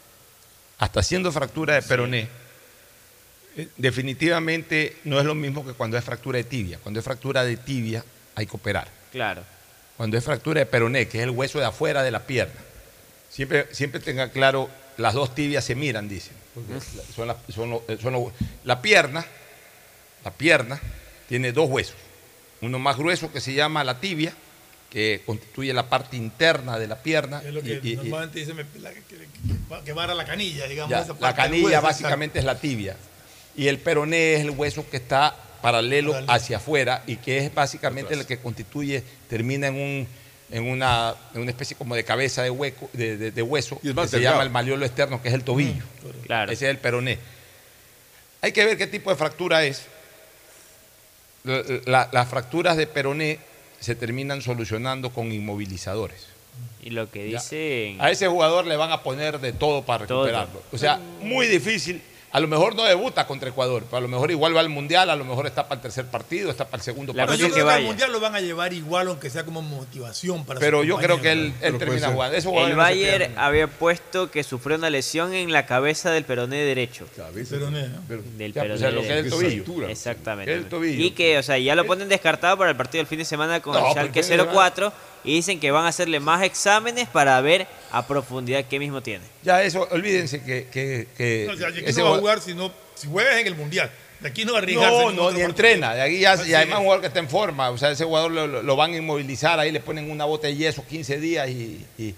hasta 0.79 1.03
siendo 1.05 1.31
fractura 1.31 1.75
de 1.75 1.83
peroné, 1.83 2.21
eh, 2.21 2.29
definitivamente 3.77 4.97
no 5.05 5.19
es 5.19 5.25
lo 5.27 5.35
mismo 5.35 5.65
que 5.67 5.73
cuando 5.73 5.97
es 5.97 6.05
fractura 6.05 6.39
de 6.39 6.45
tibia. 6.45 6.79
Cuando 6.83 7.01
es 7.01 7.05
fractura 7.05 7.45
de 7.45 7.57
tibia 7.57 8.05
hay 8.35 8.47
que 8.47 8.57
operar. 8.57 8.89
Claro. 9.13 9.43
Cuando 9.97 10.17
es 10.19 10.25
fractura 10.25 10.61
de 10.61 10.67
peroné, 10.67 11.07
que 11.09 11.19
es 11.19 11.25
el 11.25 11.31
hueso 11.31 11.59
de 11.61 11.67
afuera 11.67 12.03
de 12.03 12.11
la 12.11 12.27
pierna, 12.27 12.61
siempre, 13.31 13.69
siempre 13.73 14.01
tenga 14.01 14.31
claro, 14.31 14.69
las 14.97 15.15
dos 15.15 15.35
tibias 15.35 15.65
se 15.65 15.75
miran, 15.75 16.09
dicen. 16.09 16.33
porque 16.55 16.75
la- 16.75 16.81
son 17.15 17.29
la, 17.29 17.37
son 17.53 17.71
lo- 17.71 17.83
eh, 17.89 17.99
son 18.01 18.13
lo- 18.13 18.33
la 18.65 18.81
pierna, 18.83 19.25
la 20.25 20.31
pierna 20.33 20.81
tiene 21.29 21.53
dos 21.53 21.69
huesos. 21.71 21.97
Uno 22.61 22.79
más 22.79 22.97
grueso 22.97 23.33
que 23.33 23.41
se 23.41 23.53
llama 23.55 23.83
la 23.85 24.01
tibia, 24.01 24.33
que 24.91 25.23
constituye 25.27 25.73
la 25.75 25.89
parte 25.89 26.17
interna 26.17 26.79
de 26.79 26.87
la 26.87 27.03
pierna. 27.03 27.43
Es 27.45 27.53
lo 27.53 27.61
que 27.63 27.81
y- 27.83 27.89
y- 27.89 27.93
y- 27.93 27.97
normalmente 27.97 28.39
dice 28.39 28.55
me- 28.55 28.65
la- 28.81 28.93
que, 28.93 29.01
que, 29.03 29.27
que 29.85 29.93
vara 29.93 30.15
la 30.15 30.25
canilla, 30.25 30.67
digamos. 30.69 30.91
ya, 30.91 31.01
esa 31.01 31.13
la 31.15 31.19
parte 31.19 31.43
del 31.43 31.51
canilla 31.51 31.67
hueso, 31.67 31.83
básicamente 31.83 32.39
es 32.39 32.45
la 32.45 32.61
tibia. 32.61 32.97
Y 33.57 33.69
el 33.69 33.79
peroné 33.79 34.35
es 34.35 34.41
el 34.41 34.51
hueso 34.51 34.85
que 34.91 34.97
está 34.97 35.37
paralelo 35.63 36.15
hacia 36.29 36.59
afuera 36.59 37.03
y 37.07 37.17
que 37.17 37.39
es 37.39 37.55
básicamente 37.55 38.15
el 38.15 38.27
que 38.27 38.39
constituye, 38.39 39.03
termina 39.29 39.69
en 39.69 39.75
un 39.77 40.09
en 40.51 40.69
una, 40.71 41.15
en 41.35 41.41
una 41.41 41.51
especie 41.51 41.75
como 41.77 41.97
de 41.97 42.05
cabeza 42.05 42.43
de 42.43 42.51
hueco, 42.51 42.89
de, 42.93 43.17
de- 43.17 43.31
de 43.33 43.43
hueso, 43.43 43.81
Y 43.83 43.89
es 43.89 43.95
que 43.97 44.07
se 44.09 44.21
llama 44.21 44.43
el 44.43 44.51
maleolo 44.51 44.85
externo, 44.85 45.21
que 45.21 45.29
es 45.29 45.35
el 45.35 45.43
tobillo. 45.43 45.83
Claro. 46.27 46.53
Ese 46.53 46.67
es 46.67 46.71
el 46.71 46.79
peroné. 46.79 47.19
Hay 48.43 48.53
que 48.53 48.65
ver 48.65 48.77
qué 48.77 48.87
tipo 48.87 49.11
de 49.11 49.17
fractura 49.17 49.65
es. 49.65 49.87
La- 51.45 51.63
la- 51.87 52.09
las 52.13 52.29
fracturas 52.29 52.77
de 52.77 52.87
peroné 52.87 53.39
se 53.81 53.95
terminan 53.95 54.43
solucionando 54.43 55.11
con 55.13 55.33
inmovilizadores. 55.33 56.27
Y 56.83 56.91
lo 56.91 57.11
que 57.11 57.31
Ya. 57.31 57.39
dicen. 57.41 57.97
A 58.01 58.11
ese 58.11 58.29
jugador 58.29 58.67
le 58.67 58.77
van 58.77 58.93
a 58.93 59.03
poner 59.03 59.41
de 59.41 59.53
todo 59.53 59.83
para 59.85 60.07
Todo. 60.07 60.25
recuperarlo. 60.27 60.63
O 60.73 60.79
sea, 60.79 60.99
muy 61.21 61.47
difícil. 61.47 62.01
A 62.35 62.41
lo 62.41 62.49
mejor 62.49 62.75
no 62.75 62.83
debuta 62.83 63.29
contra 63.29 63.49
Ecuador, 63.49 63.85
pero 63.85 63.99
a 63.99 64.01
lo 64.01 64.09
mejor 64.09 64.29
igual 64.33 64.57
va 64.57 64.59
al 64.59 64.69
Mundial, 64.69 65.09
a 65.09 65.15
lo 65.15 65.25
mejor 65.25 65.47
está 65.47 65.69
para 65.69 65.77
el 65.77 65.83
tercer 65.83 66.07
partido, 66.07 66.51
está 66.51 66.65
para 66.65 66.79
el 66.79 66.83
segundo 66.83 67.13
Pero 67.13 67.29
partido. 67.29 67.47
yo 67.47 67.55
creo 67.55 67.67
que 67.69 67.73
al 67.73 67.83
mundial 67.85 68.11
lo 68.11 68.19
van 68.19 68.35
a 68.35 68.41
llevar 68.41 68.73
igual, 68.73 69.07
aunque 69.07 69.31
sea 69.31 69.45
como 69.45 69.63
motivación 69.63 70.45
para 70.45 70.59
Pero 70.59 70.83
yo 70.83 70.97
creo 70.97 71.21
que 71.21 71.31
él, 71.31 71.55
él 71.61 71.79
termina 71.79 72.09
jugando. 72.09 72.37
Jugadores 72.43 72.71
El 72.73 72.77
no 72.77 72.83
Bayern 72.83 73.39
había 73.39 73.69
puesto 73.69 74.33
que 74.33 74.43
sufrió 74.43 74.77
una 74.77 74.91
lesión 74.91 75.33
en 75.33 75.53
la 75.53 75.65
cabeza 75.67 76.11
del 76.11 76.25
peroné 76.25 76.57
derecho. 76.57 77.07
Peroné, 77.15 77.89
Del 78.37 78.53
Ya, 78.53 78.63
peroné 78.63 78.75
o 78.75 78.79
sea, 78.79 78.91
lo 78.91 79.03
que 79.03 79.19
es 79.21 79.25
el 79.27 79.31
tobillo. 79.31 79.89
Exactamente. 79.89 80.53
El 80.53 80.65
tobillo. 80.69 81.05
Y 81.05 81.13
que, 81.13 81.39
o 81.39 81.43
sea, 81.45 81.57
ya 81.59 81.77
lo 81.77 81.87
ponen 81.87 82.09
descartado 82.09 82.59
para 82.59 82.69
el 82.71 82.77
partido 82.77 82.99
del 82.99 83.07
fin 83.07 83.21
de 83.21 83.27
semana 83.27 83.61
con 83.61 83.75
No, 83.75 83.79
el 83.79 83.85
pero 83.85 83.95
Schalke 83.95 84.19
el 84.19 84.25
fin 84.25 84.39
de 84.39 84.45
04 84.53 84.93
y 85.25 85.35
dicen 85.35 85.59
que 85.59 85.71
van 85.71 85.85
a 85.85 85.89
hacerle 85.89 86.21
más 86.21 86.43
exámenes 86.43 87.09
para 87.09 87.41
ver 87.41 87.67
a 87.91 88.07
profundidad 88.07 88.65
qué 88.69 88.79
mismo 88.79 89.03
tiene. 89.03 89.25
Ya 89.43 89.63
eso, 89.63 89.89
olvídense 89.91 90.43
que, 90.43 90.67
que, 90.71 91.09
que 91.17 91.45
No, 91.49 91.55
o 91.55 91.57
sea, 91.57 91.69
aquí 91.69 91.81
ese 91.85 92.01
no 92.01 92.11
va 92.11 92.17
a 92.17 92.19
jugador- 92.19 92.21
jugar 92.21 92.41
si, 92.41 92.55
no, 92.55 92.73
si 92.95 93.07
juegas 93.09 93.37
en 93.39 93.47
el 93.47 93.55
mundial. 93.57 93.91
De 94.21 94.29
aquí 94.29 94.45
no 94.45 94.53
va 94.53 94.59
a 94.61 94.63
arriesgarse. 94.63 94.97
No, 94.97 95.11
no, 95.11 95.31
ni 95.33 95.41
entrena. 95.43 95.95
De 95.95 96.03
aquí 96.03 96.21
ya, 96.21 96.35
y 96.47 96.55
además 96.55 96.75
es. 96.75 96.79
un 96.79 96.83
jugador 96.85 97.01
que 97.01 97.07
está 97.09 97.19
en 97.21 97.29
forma. 97.29 97.71
O 97.71 97.77
sea, 97.79 97.91
ese 97.91 98.05
jugador 98.05 98.31
lo, 98.31 98.63
lo- 98.63 98.77
van 98.77 98.93
a 98.93 98.97
inmovilizar, 98.97 99.59
ahí 99.59 99.71
le 99.73 99.81
ponen 99.81 100.11
una 100.11 100.25
bota 100.25 100.47
de 100.47 100.57
yeso 100.57 100.85
15 100.87 101.19
días 101.21 101.49
y, 101.49 101.85
y- 101.99 102.15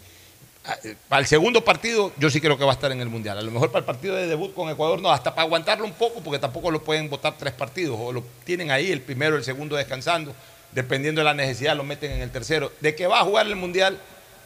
eh, 0.84 0.96
para 1.08 1.20
el 1.20 1.26
segundo 1.28 1.64
partido 1.64 2.12
yo 2.18 2.28
sí 2.28 2.40
creo 2.40 2.58
que 2.58 2.64
va 2.64 2.72
a 2.72 2.74
estar 2.74 2.90
en 2.90 3.00
el 3.00 3.08
Mundial. 3.08 3.38
A 3.38 3.42
lo 3.42 3.50
mejor 3.52 3.70
para 3.70 3.80
el 3.80 3.84
partido 3.86 4.16
de 4.16 4.26
debut 4.26 4.52
con 4.52 4.68
Ecuador 4.68 5.00
no, 5.00 5.10
hasta 5.12 5.32
para 5.34 5.46
aguantarlo 5.46 5.84
un 5.84 5.92
poco 5.92 6.20
porque 6.24 6.40
tampoco 6.40 6.70
lo 6.72 6.82
pueden 6.82 7.08
votar 7.08 7.36
tres 7.38 7.52
partidos 7.52 7.96
o 8.00 8.12
lo 8.12 8.24
tienen 8.44 8.70
ahí 8.72 8.90
el 8.90 9.00
primero, 9.00 9.36
el 9.36 9.44
segundo 9.44 9.76
descansando. 9.76 10.34
Dependiendo 10.76 11.20
de 11.20 11.24
la 11.24 11.34
necesidad 11.34 11.74
lo 11.76 11.82
meten 11.82 12.12
en 12.12 12.20
el 12.20 12.30
tercero. 12.30 12.70
De 12.80 12.94
que 12.94 13.06
va 13.08 13.20
a 13.20 13.24
jugar 13.24 13.46
el 13.46 13.56
Mundial, 13.56 13.98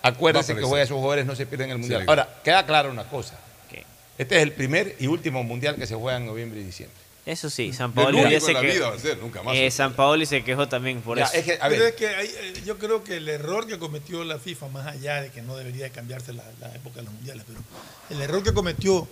acuérdense 0.02 0.54
que 0.54 0.62
juega 0.62 0.82
esos 0.84 0.94
jugadores 0.96 1.26
no 1.26 1.34
se 1.36 1.44
pierden 1.44 1.70
el 1.70 1.78
Mundial. 1.78 2.00
Sí. 2.02 2.06
Ahora, 2.08 2.40
queda 2.42 2.64
claro 2.64 2.90
una 2.90 3.04
cosa. 3.04 3.38
Este 4.16 4.36
es 4.36 4.42
el 4.42 4.52
primer 4.52 4.96
y 5.00 5.06
último 5.06 5.42
Mundial 5.44 5.76
que 5.76 5.86
se 5.86 5.94
juega 5.94 6.18
en 6.18 6.26
noviembre 6.26 6.60
y 6.60 6.64
diciembre. 6.64 6.96
Eso 7.26 7.48
sí, 7.50 7.72
San 7.72 7.92
Paolo 7.92 8.28
ya 8.28 8.38
se 8.40 8.52
la 8.52 8.60
que- 8.60 8.66
vida 8.72 8.88
va 8.90 8.96
a 8.96 8.98
ser, 8.98 9.16
nunca 9.18 9.42
más. 9.42 9.54
eh, 9.56 9.70
San 9.70 9.94
Paolo 9.94 10.24
se 10.26 10.42
quejó 10.44 10.68
también 10.68 11.00
por 11.00 11.16
Ya, 11.18 11.24
eso. 11.24 11.34
es 11.34 11.44
que, 11.44 11.58
a 11.60 11.68
Pero 11.68 11.86
es 11.86 11.94
que 11.94 12.06
hay, 12.08 12.26
eh, 12.28 12.62
yo 12.66 12.76
creo 12.78 13.02
que 13.04 13.16
el 13.16 13.28
error 13.28 13.66
que 13.66 13.78
cometió 13.78 14.22
la 14.24 14.38
FIFA, 14.38 14.68
más 14.68 14.86
allá 14.86 15.20
de 15.22 15.30
que 15.30 15.42
no 15.42 15.56
debería 15.56 15.84
de 15.84 15.90
cambiarse 15.90 16.32
la, 16.32 16.42
la 16.60 16.68
época 16.74 16.96
de 16.96 17.02
los 17.04 17.12
mundiales, 17.14 17.44
pero 17.46 17.60
el 18.10 18.20
error 18.22 18.42
que 18.42 18.52
cometió 18.52 19.06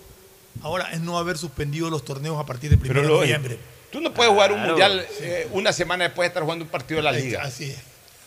ahora 0.63 0.89
es 0.91 0.99
no 1.01 1.17
haber 1.17 1.37
suspendido 1.37 1.89
los 1.89 2.03
torneos 2.05 2.39
a 2.39 2.45
partir 2.45 2.69
del 2.69 2.79
1 2.79 2.87
Pero 2.87 3.01
de 3.01 3.07
lo- 3.07 3.15
noviembre. 3.21 3.57
Tú 3.91 4.01
no 4.01 4.13
puedes 4.13 4.31
jugar 4.31 4.51
un 4.51 4.57
Claro. 4.59 4.69
mundial 4.71 5.07
eh, 5.21 5.47
una 5.51 5.73
semana 5.73 6.05
después 6.05 6.25
de 6.25 6.27
estar 6.27 6.43
jugando 6.43 6.63
un 6.65 6.69
partido 6.71 6.97
de 6.97 7.03
la 7.03 7.11
liga. 7.11 7.41
Así 7.43 7.71
es. 7.71 7.77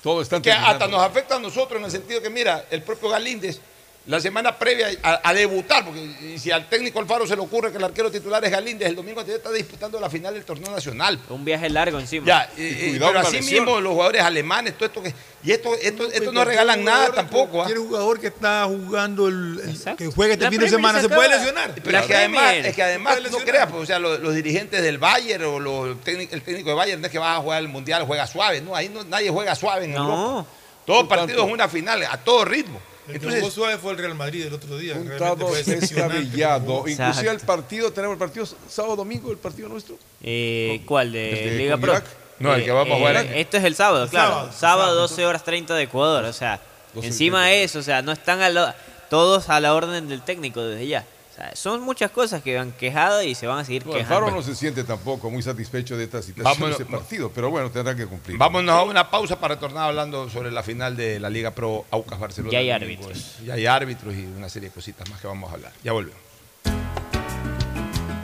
Todo 0.02 0.20
está 0.20 0.42
que 0.42 0.50
hasta 0.50 0.88
nos 0.88 1.00
afecta 1.02 1.36
a 1.36 1.38
nosotros 1.38 1.78
en 1.78 1.84
el 1.84 1.90
sentido 1.92 2.20
que, 2.20 2.28
mira, 2.30 2.64
el 2.70 2.82
propio 2.82 3.08
Galíndez, 3.10 3.60
la 4.04 4.20
semana 4.20 4.58
previa 4.58 4.88
a, 5.04 5.20
a 5.28 5.32
debutar, 5.32 5.84
porque 5.84 6.36
si 6.36 6.50
al 6.50 6.68
técnico 6.68 6.98
Alfaro 6.98 7.24
se 7.24 7.36
le 7.36 7.42
ocurre 7.42 7.70
que 7.70 7.78
el 7.78 7.84
arquero 7.84 8.10
titular 8.10 8.44
es 8.44 8.50
Galíndez, 8.50 8.88
el 8.88 8.96
domingo 8.96 9.20
anterior 9.20 9.38
está 9.38 9.52
disputando 9.52 10.00
la 10.00 10.10
final 10.10 10.34
del 10.34 10.44
torneo 10.44 10.72
nacional. 10.72 11.20
Un 11.28 11.44
viaje 11.44 11.70
largo 11.70 12.00
encima. 12.00 12.26
Ya, 12.26 12.50
y- 12.56 12.62
y- 12.62 12.88
cuidado 12.90 13.12
pero 13.12 13.28
así 13.28 13.40
mismo 13.42 13.80
los 13.80 13.92
jugadores 13.92 14.22
alemanes, 14.22 14.74
todo 14.74 14.86
esto 14.86 15.02
que. 15.04 15.14
Y 15.44 15.52
esto, 15.52 15.74
esto, 15.80 16.10
esto 16.10 16.32
no 16.32 16.44
regalan 16.44 16.82
nada 16.84 17.12
tampoco. 17.12 17.60
¿ah? 17.62 17.64
Cualquier 17.64 17.78
jugador 17.78 18.18
que 18.20 18.26
está 18.28 18.64
jugando, 18.64 19.28
el, 19.28 19.60
el- 19.86 19.96
que 19.96 20.06
juegue 20.08 20.32
este 20.32 20.44
La 20.46 20.50
fin 20.50 20.60
de 20.60 20.68
semana, 20.68 21.00
se 21.00 21.08
se 21.08 21.14
puede 21.14 21.28
lesionar. 21.28 21.72
Pero 21.82 21.98
es 21.98 22.06
que 22.06 22.16
además, 22.16 22.54
es 22.54 22.74
que 22.74 22.82
además 22.82 23.18
no 23.30 23.38
creas, 23.38 23.70
pues, 23.70 23.82
o 23.84 23.86
sea, 23.86 24.00
los, 24.00 24.18
los 24.18 24.34
dirigentes 24.34 24.82
del 24.82 24.98
Bayern 24.98 25.44
o 25.44 25.60
los 25.60 25.88
el 26.06 26.42
técnico 26.42 26.70
de 26.70 26.74
Bayern 26.74 27.00
no 27.00 27.06
es 27.06 27.12
que 27.12 27.18
va 27.20 27.36
a 27.36 27.38
jugar 27.40 27.60
el 27.62 27.68
mundial, 27.68 28.04
juega 28.04 28.26
suave, 28.26 28.60
no, 28.60 28.74
ahí 28.74 28.88
no, 28.88 29.04
nadie 29.04 29.30
juega 29.30 29.54
suave 29.54 29.84
en 29.84 29.92
No. 29.92 29.98
Europa. 30.02 30.48
Todo 30.84 31.06
partido 31.08 31.46
es 31.46 31.52
una 31.52 31.68
final, 31.68 32.02
a 32.02 32.16
todo 32.16 32.44
ritmo. 32.44 32.80
El 33.06 33.12
que 33.12 33.16
Entonces, 33.18 33.40
jugó 33.40 33.50
suave 33.52 33.78
fue 33.78 33.92
el 33.92 33.98
Real 33.98 34.14
Madrid 34.14 34.46
el 34.46 34.54
otro 34.54 34.76
día. 34.78 34.94
Un 34.94 35.08
descabellado. 35.08 36.84
Inclusive 36.86 37.30
el 37.30 37.40
partido, 37.40 37.92
tenemos 37.92 38.14
el 38.14 38.18
partido 38.18 38.46
sábado 38.68 38.96
domingo, 38.96 39.30
el 39.30 39.38
partido 39.38 39.68
nuestro. 39.68 39.96
Eh, 40.22 40.82
¿Cuál? 40.86 41.12
¿De, 41.12 41.54
Liga 41.58 41.76
Pro? 41.76 41.92
Irak. 41.92 42.06
No, 42.38 42.54
el 42.54 42.64
que 42.64 42.70
vamos 42.72 42.92
a 42.94 42.98
jugar 42.98 43.16
en- 43.16 43.34
Esto 43.34 43.56
es 43.56 43.64
el 43.64 43.74
sábado, 43.74 44.08
claro. 44.08 44.30
sábado, 44.30 44.52
Sábado, 44.52 44.82
sábado. 44.84 45.00
12 45.02 45.26
horas 45.26 45.44
30 45.44 45.74
de 45.74 45.82
Ecuador. 45.84 46.24
O 46.24 46.32
sea, 46.32 46.60
12 46.94 47.06
encima 47.08 47.46
de 47.46 47.52
de 47.56 47.64
eso, 47.64 47.78
o 47.78 47.82
sea, 47.82 48.02
no 48.02 48.12
están 48.12 48.40
a 48.40 48.48
la- 48.48 48.76
todos 49.10 49.48
a 49.48 49.60
la 49.60 49.74
orden 49.74 50.08
del 50.08 50.22
técnico 50.22 50.62
desde 50.62 50.86
ya. 50.86 51.04
O 51.32 51.34
sea, 51.34 51.56
son 51.56 51.80
muchas 51.80 52.10
cosas 52.10 52.42
que 52.42 52.58
han 52.58 52.72
quejado 52.72 53.22
y 53.22 53.34
se 53.34 53.46
van 53.46 53.58
a 53.60 53.64
seguir 53.64 53.86
No, 53.86 53.92
quejando. 53.94 54.16
Alfaro 54.16 54.36
no 54.36 54.42
se 54.42 54.54
siente 54.54 54.84
tampoco 54.84 55.30
muy 55.30 55.42
satisfecho 55.42 55.96
de 55.96 56.04
esta 56.04 56.20
situación 56.20 56.52
Vámonos. 56.60 56.76
de 56.76 56.84
ese 56.84 56.92
partido, 56.92 57.30
pero 57.34 57.50
bueno, 57.50 57.70
tendrá 57.70 57.96
que 57.96 58.04
cumplir. 58.06 58.36
vámonos 58.36 58.74
a 58.74 58.82
una 58.82 59.10
pausa 59.10 59.40
para 59.40 59.58
tornar 59.58 59.84
hablando 59.88 60.28
sobre 60.28 60.50
la 60.50 60.62
final 60.62 60.94
de 60.94 61.18
la 61.18 61.30
Liga 61.30 61.52
Pro 61.52 61.86
Aucas 61.90 62.18
Barcelona. 62.20 62.52
Ya 62.52 62.58
hay 62.58 62.70
árbitros. 62.70 63.38
Ya 63.46 63.54
hay 63.54 63.64
árbitros 63.64 64.14
y 64.14 64.26
una 64.26 64.50
serie 64.50 64.68
de 64.68 64.74
cositas 64.74 65.08
más 65.08 65.20
que 65.22 65.26
vamos 65.26 65.50
a 65.50 65.54
hablar. 65.54 65.72
Ya 65.82 65.92
volvemos. 65.92 66.20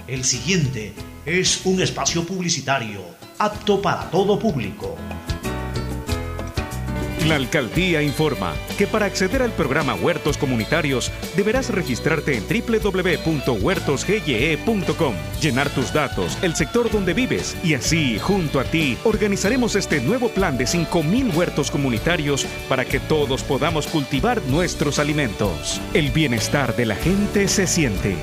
El 0.06 0.24
siguiente 0.24 0.94
es 1.24 1.64
un 1.64 1.80
espacio 1.82 2.24
publicitario 2.24 3.02
apto 3.38 3.80
para 3.80 4.10
todo 4.10 4.38
público. 4.38 4.96
La 7.26 7.34
alcaldía 7.34 8.00
informa 8.00 8.54
que 8.78 8.86
para 8.86 9.06
acceder 9.06 9.42
al 9.42 9.50
programa 9.52 9.94
Huertos 9.94 10.38
Comunitarios 10.38 11.10
deberás 11.36 11.70
registrarte 11.70 12.36
en 12.36 12.44
www.huertosgye.com, 12.46 15.14
llenar 15.40 15.68
tus 15.70 15.92
datos, 15.92 16.38
el 16.42 16.54
sector 16.54 16.88
donde 16.90 17.14
vives 17.14 17.56
y 17.64 17.74
así, 17.74 18.20
junto 18.20 18.60
a 18.60 18.64
ti, 18.64 18.96
organizaremos 19.04 19.74
este 19.74 20.00
nuevo 20.00 20.28
plan 20.28 20.56
de 20.56 20.66
5.000 20.66 21.34
huertos 21.34 21.72
comunitarios 21.72 22.46
para 22.68 22.84
que 22.84 23.00
todos 23.00 23.42
podamos 23.42 23.88
cultivar 23.88 24.40
nuestros 24.42 25.00
alimentos. 25.00 25.80
El 25.94 26.12
bienestar 26.12 26.76
de 26.76 26.86
la 26.86 26.94
gente 26.94 27.48
se 27.48 27.66
siente. 27.66 28.14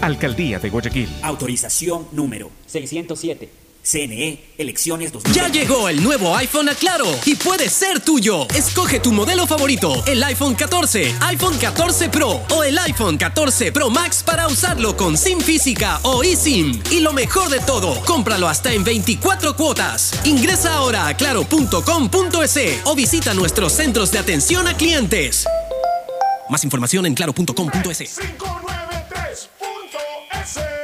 Alcaldía 0.00 0.60
de 0.60 0.70
Guayaquil. 0.70 1.08
Autorización 1.22 2.06
número 2.12 2.52
607. 2.66 3.63
CNE, 3.84 4.42
elecciones 4.56 5.12
2020. 5.12 5.38
Ya 5.38 5.48
llegó 5.52 5.88
el 5.90 6.02
nuevo 6.02 6.34
iPhone 6.36 6.70
a 6.70 6.74
Claro 6.74 7.06
y 7.26 7.34
puede 7.34 7.68
ser 7.68 8.00
tuyo. 8.00 8.48
Escoge 8.54 8.98
tu 8.98 9.12
modelo 9.12 9.46
favorito, 9.46 10.02
el 10.06 10.22
iPhone 10.24 10.54
14, 10.54 11.14
iPhone 11.20 11.58
14 11.58 12.08
Pro 12.08 12.40
o 12.48 12.64
el 12.64 12.78
iPhone 12.78 13.18
14 13.18 13.72
Pro 13.72 13.90
Max 13.90 14.22
para 14.24 14.46
usarlo 14.46 14.96
con 14.96 15.18
SIM 15.18 15.40
física 15.40 16.00
o 16.02 16.22
eSIM. 16.22 16.82
Y 16.90 17.00
lo 17.00 17.12
mejor 17.12 17.50
de 17.50 17.60
todo, 17.60 18.00
cómpralo 18.06 18.48
hasta 18.48 18.72
en 18.72 18.84
24 18.84 19.54
cuotas. 19.54 20.12
Ingresa 20.24 20.74
ahora 20.74 21.06
a 21.06 21.16
claro.com.es 21.16 22.80
o 22.84 22.94
visita 22.94 23.34
nuestros 23.34 23.74
centros 23.74 24.10
de 24.10 24.18
atención 24.18 24.66
a 24.66 24.74
clientes. 24.74 25.44
Más 26.48 26.64
información 26.64 27.04
en 27.04 27.14
claro.com.es. 27.14 28.18
593.es 28.18 29.50
Tu 30.54 30.83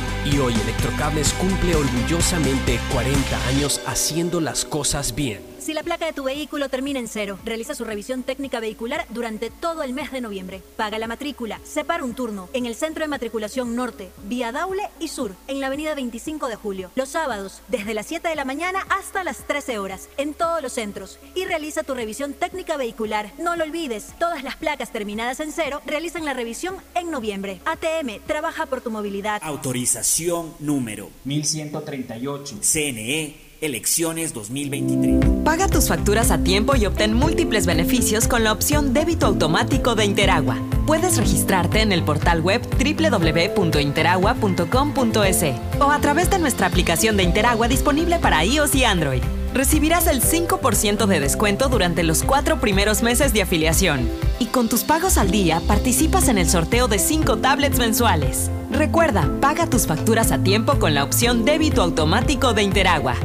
y 0.25 0.37
hoy 0.39 0.53
Electrocables 0.53 1.33
cumple 1.33 1.75
orgullosamente 1.75 2.79
40 2.91 3.47
años 3.47 3.81
haciendo 3.85 4.39
las 4.39 4.65
cosas 4.65 5.15
bien. 5.15 5.50
Si 5.61 5.75
la 5.75 5.83
placa 5.83 6.07
de 6.07 6.13
tu 6.13 6.23
vehículo 6.23 6.69
termina 6.69 6.97
en 6.97 7.07
cero, 7.07 7.37
realiza 7.45 7.75
su 7.75 7.85
revisión 7.85 8.23
técnica 8.23 8.59
vehicular 8.59 9.05
durante 9.09 9.51
todo 9.51 9.83
el 9.83 9.93
mes 9.93 10.11
de 10.11 10.19
noviembre. 10.19 10.63
Paga 10.75 10.97
la 10.97 11.05
matrícula, 11.05 11.61
separa 11.63 12.03
un 12.03 12.15
turno 12.15 12.49
en 12.53 12.65
el 12.65 12.73
Centro 12.73 13.03
de 13.03 13.07
Matriculación 13.07 13.75
Norte, 13.75 14.09
vía 14.23 14.51
Daule 14.51 14.89
y 14.99 15.07
Sur, 15.07 15.35
en 15.47 15.59
la 15.59 15.67
avenida 15.67 15.93
25 15.93 16.47
de 16.47 16.55
Julio. 16.55 16.89
Los 16.95 17.09
sábados, 17.09 17.61
desde 17.67 17.93
las 17.93 18.07
7 18.07 18.27
de 18.27 18.35
la 18.35 18.43
mañana 18.43 18.87
hasta 18.89 19.23
las 19.23 19.45
13 19.45 19.77
horas, 19.77 20.09
en 20.17 20.33
todos 20.33 20.63
los 20.63 20.73
centros. 20.73 21.19
Y 21.35 21.45
realiza 21.45 21.83
tu 21.83 21.93
revisión 21.93 22.33
técnica 22.33 22.75
vehicular. 22.75 23.31
No 23.37 23.55
lo 23.55 23.63
olvides, 23.63 24.15
todas 24.17 24.43
las 24.43 24.55
placas 24.55 24.91
terminadas 24.91 25.41
en 25.41 25.51
cero 25.51 25.83
realizan 25.85 26.25
la 26.25 26.33
revisión 26.33 26.77
en 26.95 27.11
noviembre. 27.11 27.61
ATM, 27.65 28.19
trabaja 28.25 28.65
por 28.65 28.81
tu 28.81 28.89
movilidad. 28.89 29.39
Autorización 29.43 30.55
número 30.59 31.11
1138. 31.25 32.57
CNE, 32.61 33.40
elecciones 33.61 34.33
2023. 34.33 35.43
Paga 35.45 35.67
tus 35.67 35.87
facturas 35.87 36.31
a 36.31 36.39
tiempo 36.39 36.75
y 36.75 36.87
obtén 36.87 37.13
múltiples 37.13 37.65
beneficios 37.65 38.27
con 38.27 38.43
la 38.43 38.51
opción 38.51 38.93
débito 38.93 39.27
automático 39.27 39.95
de 39.95 40.03
Interagua. 40.05 40.57
Puedes 40.85 41.17
registrarte 41.17 41.81
en 41.81 41.91
el 41.91 42.03
portal 42.03 42.41
web 42.41 42.61
www.interagua.com.es 42.61 45.43
o 45.79 45.91
a 45.91 45.99
través 45.99 46.31
de 46.31 46.39
nuestra 46.39 46.65
aplicación 46.67 47.17
de 47.17 47.23
Interagua 47.23 47.67
disponible 47.67 48.19
para 48.19 48.43
iOS 48.43 48.75
y 48.75 48.83
Android. 48.83 49.21
Recibirás 49.53 50.07
el 50.07 50.21
5% 50.21 51.05
de 51.05 51.19
descuento 51.19 51.69
durante 51.69 52.03
los 52.03 52.23
cuatro 52.23 52.59
primeros 52.59 53.03
meses 53.03 53.33
de 53.33 53.41
afiliación. 53.41 54.09
Y 54.39 54.45
con 54.45 54.69
tus 54.69 54.83
pagos 54.83 55.17
al 55.17 55.29
día 55.29 55.61
participas 55.67 56.29
en 56.29 56.37
el 56.37 56.49
sorteo 56.49 56.87
de 56.87 56.97
5 56.97 57.39
tablets 57.39 57.77
mensuales. 57.77 58.49
Recuerda, 58.71 59.29
paga 59.41 59.69
tus 59.69 59.85
facturas 59.85 60.31
a 60.31 60.41
tiempo 60.41 60.79
con 60.79 60.95
la 60.95 61.03
opción 61.03 61.43
débito 61.43 61.81
automático 61.81 62.53
de 62.53 62.63
Interagua. 62.63 63.15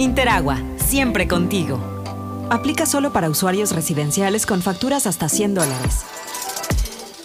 Interagua, 0.00 0.56
siempre 0.78 1.28
contigo. 1.28 1.78
Aplica 2.48 2.86
solo 2.86 3.12
para 3.12 3.28
usuarios 3.28 3.72
residenciales 3.72 4.46
con 4.46 4.62
facturas 4.62 5.06
hasta 5.06 5.28
100 5.28 5.56
dólares. 5.56 6.04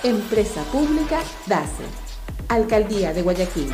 Empresa 0.02 0.64
Pública 0.72 1.22
DACE. 1.46 1.84
Alcaldía 2.48 3.12
de 3.12 3.22
Guayaquil. 3.22 3.72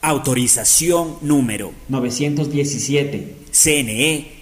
Autorización 0.00 1.18
número 1.20 1.72
917. 1.90 3.36
CNE, 3.50 4.41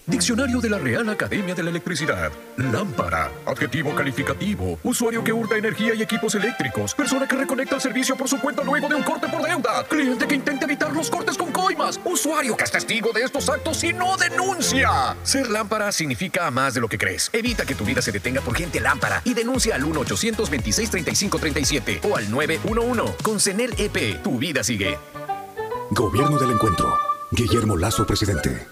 Diccionario 0.07 0.59
de 0.59 0.69
la 0.69 0.79
Real 0.79 1.07
Academia 1.09 1.53
de 1.53 1.61
la 1.63 1.69
Electricidad. 1.69 2.31
Lámpara. 2.57 3.29
Adjetivo 3.45 3.93
calificativo. 3.93 4.79
Usuario 4.83 5.23
que 5.23 5.31
hurta 5.31 5.55
energía 5.55 5.93
y 5.93 6.01
equipos 6.01 6.33
eléctricos. 6.35 6.95
Persona 6.95 7.27
que 7.27 7.35
reconecta 7.35 7.75
el 7.75 7.81
servicio 7.81 8.17
por 8.17 8.27
su 8.27 8.39
cuenta 8.39 8.63
luego 8.63 8.89
de 8.89 8.95
un 8.95 9.03
corte 9.03 9.27
por 9.27 9.43
deuda. 9.43 9.85
Cliente 9.87 10.27
que 10.27 10.33
intenta 10.35 10.65
evitar 10.65 10.91
los 10.91 11.09
cortes 11.09 11.37
con 11.37 11.51
coimas. 11.51 11.99
Usuario 12.03 12.57
que 12.57 12.63
es 12.63 12.71
testigo 12.71 13.11
de 13.13 13.21
estos 13.21 13.47
actos 13.47 13.83
y 13.83 13.93
no 13.93 14.17
denuncia. 14.17 15.15
Ser 15.23 15.49
lámpara 15.49 15.91
significa 15.91 16.49
más 16.49 16.73
de 16.73 16.81
lo 16.81 16.87
que 16.87 16.97
crees. 16.97 17.29
Evita 17.31 17.63
que 17.65 17.75
tu 17.75 17.85
vida 17.85 18.01
se 18.01 18.11
detenga 18.11 18.41
por 18.41 18.55
gente 18.55 18.79
lámpara 18.79 19.21
y 19.23 19.35
denuncia 19.35 19.75
al 19.75 19.83
1-826-3537 19.83 21.99
o 22.09 22.17
al 22.17 22.29
911. 22.31 22.81
Con 23.23 23.39
CENEL 23.39 23.75
EP, 23.77 24.23
tu 24.23 24.39
vida 24.39 24.63
sigue. 24.63 24.97
Gobierno 25.91 26.39
del 26.39 26.51
Encuentro. 26.51 26.97
Guillermo 27.31 27.77
Lazo, 27.77 28.05
presidente. 28.05 28.67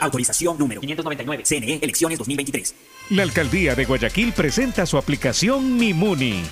Autorización 0.00 0.58
número 0.58 0.80
599. 0.80 1.44
CNE, 1.44 1.78
elecciones 1.82 2.18
2023. 2.18 2.74
La 3.10 3.22
alcaldía 3.22 3.74
de 3.74 3.84
Guayaquil 3.84 4.32
presenta 4.32 4.86
su 4.86 4.98
aplicación 4.98 5.76
Mimuni. 5.76 6.42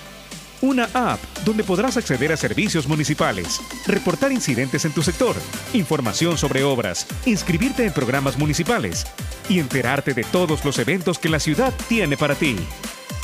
Una 0.61 0.89
app 0.95 1.21
donde 1.45 1.65
podrás 1.65 1.97
acceder 1.97 2.33
a 2.33 2.37
servicios 2.37 2.87
municipales, 2.87 3.61
reportar 3.87 4.33
incidentes 4.33 4.85
en 4.85 4.93
tu 4.93 5.03
sector, 5.03 5.37
información 5.75 6.39
sobre 6.39 6.65
obras, 6.65 7.07
inscribirte 7.27 7.85
en 7.85 7.93
programas 7.93 8.39
municipales 8.39 9.05
y 9.49 9.59
enterarte 9.59 10.15
de 10.15 10.25
todos 10.25 10.65
los 10.65 10.79
eventos 10.79 11.19
que 11.19 11.29
la 11.29 11.41
ciudad 11.41 11.75
tiene 11.89 12.17
para 12.17 12.35
ti. 12.35 12.57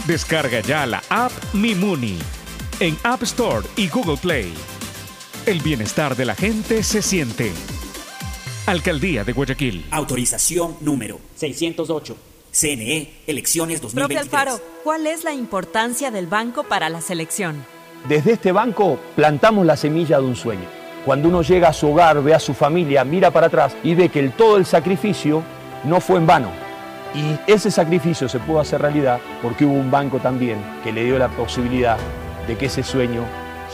Descarga 0.07 0.61
ya 0.61 0.85
la 0.87 1.03
app 1.09 1.33
Mimuni 1.55 2.19
en 2.81 2.97
App 3.05 3.23
Store 3.23 3.67
y 3.77 3.89
Google 3.89 4.17
Play. 4.17 4.53
El 5.47 5.61
bienestar 5.61 6.17
de 6.17 6.25
la 6.25 6.35
gente 6.35 6.83
se 6.83 7.01
siente. 7.01 7.53
Alcaldía 8.71 9.25
de 9.25 9.33
Guayaquil. 9.33 9.85
Autorización 9.91 10.77
número 10.81 11.19
608. 11.35 12.17
CNE, 12.53 13.23
elecciones 13.27 13.81
Profe 13.81 13.97
2023. 13.97 14.23
Alfaro, 14.23 14.61
¿cuál 14.85 15.09
es 15.09 15.25
la 15.25 15.33
importancia 15.33 16.13
del 16.13 16.29
banco 16.29 16.63
para 16.63 16.89
la 16.89 17.01
selección? 17.01 17.65
Desde 18.09 18.35
este 18.35 18.53
banco 18.53 19.01
plantamos 19.17 19.67
la 19.67 19.77
semilla 19.77 20.21
de 20.21 20.25
un 20.25 20.37
sueño. 20.37 20.69
Cuando 21.05 21.29
uno 21.29 21.43
llega 21.43 21.69
a 21.71 21.73
su 21.73 21.89
hogar, 21.89 22.23
ve 22.23 22.33
a 22.33 22.39
su 22.39 22.55
familia, 22.55 23.05
mira 23.05 23.33
para 23.33 23.49
atrás 23.49 23.75
y 23.83 23.97
ve 23.97 24.09
que 24.09 24.21
el, 24.21 24.33
todo 24.33 24.57
el 24.57 24.65
sacrificio 24.65 25.43
no 25.83 26.01
fue 26.01 26.19
en 26.19 26.29
vano. 26.29 26.53
Y 27.13 27.51
ese 27.51 27.73
sacrificio 27.73 28.29
se 28.29 28.39
pudo 28.39 28.61
hacer 28.61 28.81
realidad 28.81 29.19
porque 29.43 29.65
hubo 29.65 29.75
un 29.75 29.91
banco 29.91 30.19
también 30.19 30.63
que 30.85 30.93
le 30.93 31.03
dio 31.05 31.19
la 31.19 31.29
posibilidad 31.29 31.99
de 32.47 32.57
que 32.57 32.67
ese 32.67 32.85
sueño 32.85 33.25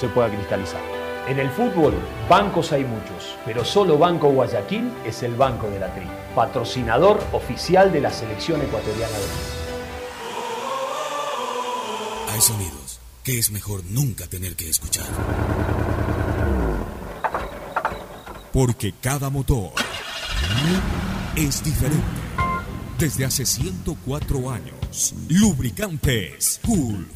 se 0.01 0.09
pueda 0.09 0.31
cristalizar. 0.31 0.96
En 1.27 1.41
el 1.41 1.51
fútbol, 1.51 1.93
bancos 2.29 2.71
hay 2.71 2.85
muchos, 2.85 3.37
pero 3.45 3.65
solo 3.65 3.99
Banco 3.99 4.29
Guayaquil 4.29 4.93
es 5.05 5.25
el 5.25 5.35
banco 5.35 5.69
de 5.69 5.81
la 5.81 5.93
tri, 5.93 6.07
patrocinador 6.37 7.21
oficial 7.33 7.91
de 7.91 8.01
la 8.01 8.13
selección 8.13 8.63
ecuatoriana 8.63 9.19
de 9.19 9.25
fútbol. 9.25 9.57
Hay 12.33 12.41
sonidos 12.41 13.01
que 13.25 13.41
es 13.41 13.51
mejor 13.51 13.83
nunca 13.87 14.29
tener 14.29 14.55
que 14.55 14.71
escuchar. 14.71 15.07
Porque 18.53 18.95
cada 19.01 19.29
motor 19.29 19.73
es 21.35 21.65
diferente. 21.65 22.05
Desde 23.01 23.25
hace 23.25 23.45
104 23.45 24.49
años, 24.49 25.13
Lubricantes 25.29 26.61
Gulf 26.65 27.16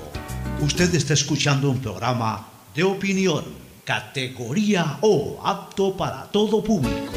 Usted 0.61 0.93
está 0.93 1.15
escuchando 1.15 1.71
un 1.71 1.81
programa 1.81 2.47
de 2.75 2.83
opinión, 2.83 3.43
categoría 3.83 4.99
O, 5.01 5.41
apto 5.43 5.97
para 5.97 6.25
todo 6.25 6.63
público. 6.63 7.11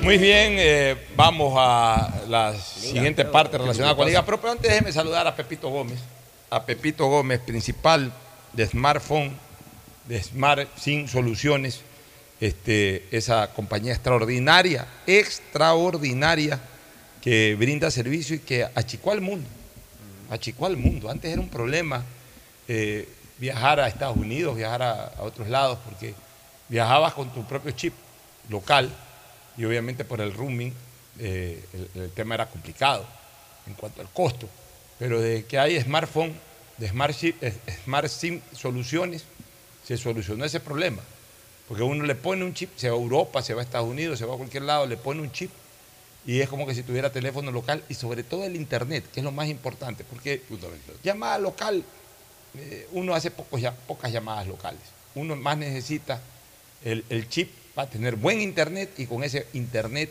Muy 0.00 0.16
bien, 0.16 0.54
eh, 0.56 1.08
vamos 1.16 1.54
a 1.58 2.22
la 2.28 2.54
siguiente 2.56 3.24
parte 3.24 3.58
relacionada 3.58 3.96
con 3.96 4.04
la 4.04 4.10
liga. 4.10 4.24
Pero, 4.24 4.40
pero 4.40 4.52
antes 4.52 4.70
déjeme 4.70 4.92
saludar 4.92 5.26
a 5.26 5.34
Pepito 5.34 5.70
Gómez. 5.70 5.98
A 6.50 6.64
Pepito 6.64 7.08
Gómez, 7.08 7.40
principal 7.40 8.12
de 8.52 8.64
smartphone, 8.64 9.32
de 10.06 10.22
Smart 10.22 10.68
Sin 10.78 11.08
Soluciones. 11.08 11.80
Este, 12.40 13.08
esa 13.10 13.52
compañía 13.52 13.92
extraordinaria, 13.92 14.86
extraordinaria, 15.04 16.60
que 17.20 17.56
brinda 17.56 17.90
servicio 17.90 18.36
y 18.36 18.38
que 18.38 18.64
achicó 18.72 19.10
al 19.10 19.20
mundo. 19.20 19.48
Achicó 20.30 20.66
al 20.66 20.76
mundo. 20.76 21.10
Antes 21.10 21.32
era 21.32 21.40
un 21.40 21.48
problema 21.48 22.04
eh, 22.72 23.08
viajar 23.38 23.80
a 23.80 23.88
Estados 23.88 24.16
Unidos, 24.16 24.54
viajar 24.54 24.80
a, 24.80 25.12
otros 25.18 25.48
lados, 25.48 25.76
porque 25.84 26.14
viajabas 26.68 27.14
con 27.14 27.28
tu 27.30 27.44
propio 27.44 27.72
chip 27.72 27.92
local 28.48 28.88
y 29.56 29.64
obviamente 29.64 30.04
por 30.04 30.20
el 30.20 30.32
roaming 30.32 30.72
eh, 31.18 31.64
el, 31.96 32.12
tema 32.12 32.36
era 32.36 32.46
complicado 32.46 33.04
en 33.66 33.74
cuanto 33.74 34.00
al 34.00 34.08
costo. 34.10 34.48
Pero 35.00 35.20
desde 35.20 35.46
que 35.46 35.58
hay 35.58 35.80
smartphone, 35.80 36.32
de 36.78 36.88
Smart, 36.88 37.16
eh, 37.24 37.52
Smart 37.84 38.06
SIM 38.06 38.40
soluciones, 38.52 39.24
se 39.84 39.96
solucionó 39.96 40.44
ese 40.44 40.60
problema. 40.60 41.02
Porque 41.66 41.82
uno 41.82 42.04
le 42.04 42.14
pone 42.14 42.44
un 42.44 42.54
chip, 42.54 42.70
se 42.76 42.88
va 42.88 42.94
a 42.94 43.00
Europa, 43.00 43.42
se 43.42 43.52
va 43.52 43.62
a 43.62 43.64
Estados 43.64 43.88
Unidos, 43.88 44.16
se 44.16 44.26
va 44.26 44.34
a 44.34 44.36
cualquier 44.36 44.62
lado, 44.62 44.86
le 44.86 44.96
pone 44.96 45.20
un 45.22 45.32
chip 45.32 45.50
y 46.24 46.40
es 46.40 46.48
como 46.48 46.66
que 46.66 46.74
si 46.74 46.84
tuviera 46.84 47.10
teléfono 47.10 47.50
local 47.50 47.82
y 47.88 47.94
sobre 47.94 48.22
todo 48.22 48.44
el 48.44 48.54
internet, 48.54 49.04
que 49.12 49.18
es 49.18 49.24
lo 49.24 49.32
más 49.32 49.48
importante, 49.48 50.04
porque 50.04 50.42
llamada 51.02 51.38
local, 51.38 51.82
eh, 52.56 52.86
uno 52.92 53.14
hace 53.14 53.30
pocos, 53.30 53.60
ya- 53.60 53.74
pocas 53.74 54.12
llamadas 54.12 54.46
locales. 54.46 54.80
Uno 55.14 55.36
más 55.36 55.56
necesita 55.58 56.20
el, 56.84 57.04
el 57.10 57.28
chip 57.28 57.50
para 57.74 57.88
tener 57.90 58.16
buen 58.16 58.40
internet 58.40 58.90
y 58.98 59.06
con 59.06 59.22
ese 59.24 59.46
internet 59.52 60.10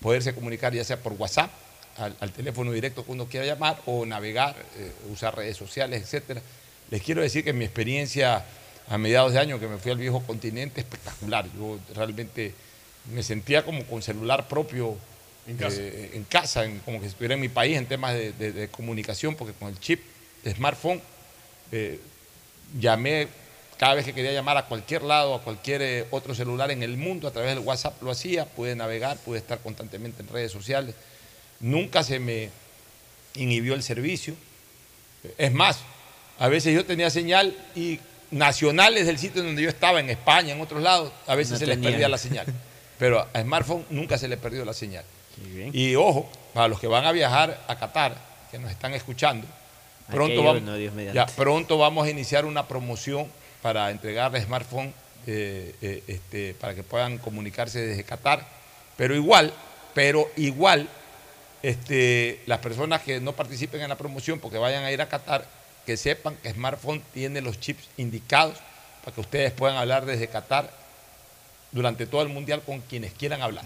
poderse 0.00 0.34
comunicar 0.34 0.72
ya 0.74 0.84
sea 0.84 0.98
por 0.98 1.12
WhatsApp, 1.14 1.50
al, 1.96 2.16
al 2.20 2.32
teléfono 2.32 2.72
directo 2.72 3.04
que 3.04 3.12
uno 3.12 3.26
quiera 3.26 3.46
llamar, 3.46 3.80
o 3.86 4.04
navegar, 4.04 4.54
eh, 4.76 4.92
usar 5.12 5.36
redes 5.36 5.56
sociales, 5.56 6.02
etcétera. 6.02 6.42
Les 6.90 7.02
quiero 7.02 7.22
decir 7.22 7.44
que 7.44 7.52
mi 7.52 7.64
experiencia 7.64 8.44
a 8.88 8.98
mediados 8.98 9.32
de 9.32 9.38
año 9.38 9.58
que 9.58 9.66
me 9.66 9.78
fui 9.78 9.92
al 9.92 9.98
viejo 9.98 10.20
continente 10.26 10.80
espectacular. 10.80 11.46
Yo 11.56 11.78
realmente 11.94 12.52
me 13.12 13.22
sentía 13.22 13.64
como 13.64 13.84
con 13.84 14.02
celular 14.02 14.46
propio 14.48 14.96
En 15.46 15.56
casa. 15.56 15.76
eh, 15.80 16.10
en 16.14 16.24
casa, 16.24 16.64
en- 16.64 16.80
como 16.80 17.00
que 17.00 17.06
estuviera 17.06 17.34
en 17.34 17.40
mi 17.40 17.48
país 17.48 17.78
en 17.78 17.86
temas 17.86 18.12
de, 18.14 18.32
de- 18.32 18.52
de 18.52 18.68
comunicación, 18.68 19.36
porque 19.36 19.54
con 19.54 19.68
el 19.68 19.78
chip 19.80 20.02
de 20.42 20.52
smartphone 20.54 21.00
eh, 21.76 21.98
llamé 22.78 23.26
cada 23.78 23.94
vez 23.94 24.04
que 24.04 24.12
quería 24.12 24.32
llamar 24.32 24.56
a 24.56 24.66
cualquier 24.66 25.02
lado, 25.02 25.34
a 25.34 25.42
cualquier 25.42 25.82
eh, 25.82 26.06
otro 26.12 26.32
celular 26.32 26.70
en 26.70 26.84
el 26.84 26.96
mundo, 26.96 27.26
a 27.26 27.32
través 27.32 27.52
del 27.52 27.64
WhatsApp 27.64 28.00
lo 28.00 28.12
hacía, 28.12 28.46
pude 28.46 28.76
navegar, 28.76 29.16
pude 29.18 29.38
estar 29.38 29.58
constantemente 29.58 30.22
en 30.22 30.28
redes 30.28 30.52
sociales. 30.52 30.94
Nunca 31.58 32.04
se 32.04 32.20
me 32.20 32.50
inhibió 33.34 33.74
el 33.74 33.82
servicio. 33.82 34.34
Es 35.36 35.52
más, 35.52 35.80
a 36.38 36.46
veces 36.46 36.72
yo 36.72 36.84
tenía 36.84 37.10
señal 37.10 37.56
y 37.74 37.98
nacionales 38.30 39.06
del 39.06 39.18
sitio 39.18 39.42
donde 39.42 39.62
yo 39.62 39.68
estaba, 39.68 39.98
en 39.98 40.10
España, 40.10 40.54
en 40.54 40.60
otros 40.60 40.80
lados, 40.80 41.10
a 41.26 41.34
veces 41.34 41.54
No 41.54 41.58
se 41.58 41.66
les 41.66 41.78
perdía 41.78 42.08
la 42.08 42.18
señal. 42.18 42.46
Pero 43.00 43.26
a 43.32 43.40
smartphone 43.42 43.84
nunca 43.90 44.16
se 44.16 44.28
le 44.28 44.36
perdió 44.36 44.64
la 44.64 44.74
señal. 44.74 45.04
Y 45.72 45.96
ojo, 45.96 46.30
para 46.52 46.68
los 46.68 46.78
que 46.78 46.86
van 46.86 47.04
a 47.04 47.10
viajar 47.10 47.60
a 47.66 47.76
Qatar, 47.76 48.16
que 48.52 48.58
nos 48.60 48.70
están 48.70 48.94
escuchando, 48.94 49.48
pronto, 50.10 50.42
vamos, 50.42 50.62
no, 50.62 50.78
ya, 51.12 51.26
pronto 51.26 51.78
vamos 51.78 52.06
a 52.06 52.10
iniciar 52.10 52.44
una 52.44 52.66
promoción 52.66 53.26
para 53.62 53.90
entregar 53.90 54.38
smartphone 54.42 54.92
eh, 55.26 55.74
eh, 55.80 56.02
este, 56.06 56.54
para 56.54 56.74
que 56.74 56.82
puedan 56.82 57.18
comunicarse 57.18 57.80
desde 57.80 58.04
Qatar. 58.04 58.46
Pero 58.96 59.14
igual, 59.14 59.52
pero 59.94 60.30
igual, 60.36 60.88
este, 61.62 62.40
las 62.46 62.58
personas 62.58 63.02
que 63.02 63.20
no 63.20 63.32
participen 63.32 63.80
en 63.80 63.88
la 63.88 63.96
promoción 63.96 64.38
porque 64.38 64.58
vayan 64.58 64.84
a 64.84 64.92
ir 64.92 65.00
a 65.00 65.08
Qatar, 65.08 65.46
que 65.86 65.96
sepan 65.96 66.36
que 66.42 66.50
Smartphone 66.52 67.02
tiene 67.12 67.40
los 67.40 67.58
chips 67.58 67.88
indicados 67.96 68.58
para 69.02 69.14
que 69.14 69.20
ustedes 69.22 69.52
puedan 69.52 69.76
hablar 69.76 70.04
desde 70.04 70.28
Qatar 70.28 70.70
durante 71.72 72.06
todo 72.06 72.22
el 72.22 72.28
mundial 72.28 72.62
con 72.64 72.80
quienes 72.80 73.12
quieran 73.14 73.42
hablar. 73.42 73.64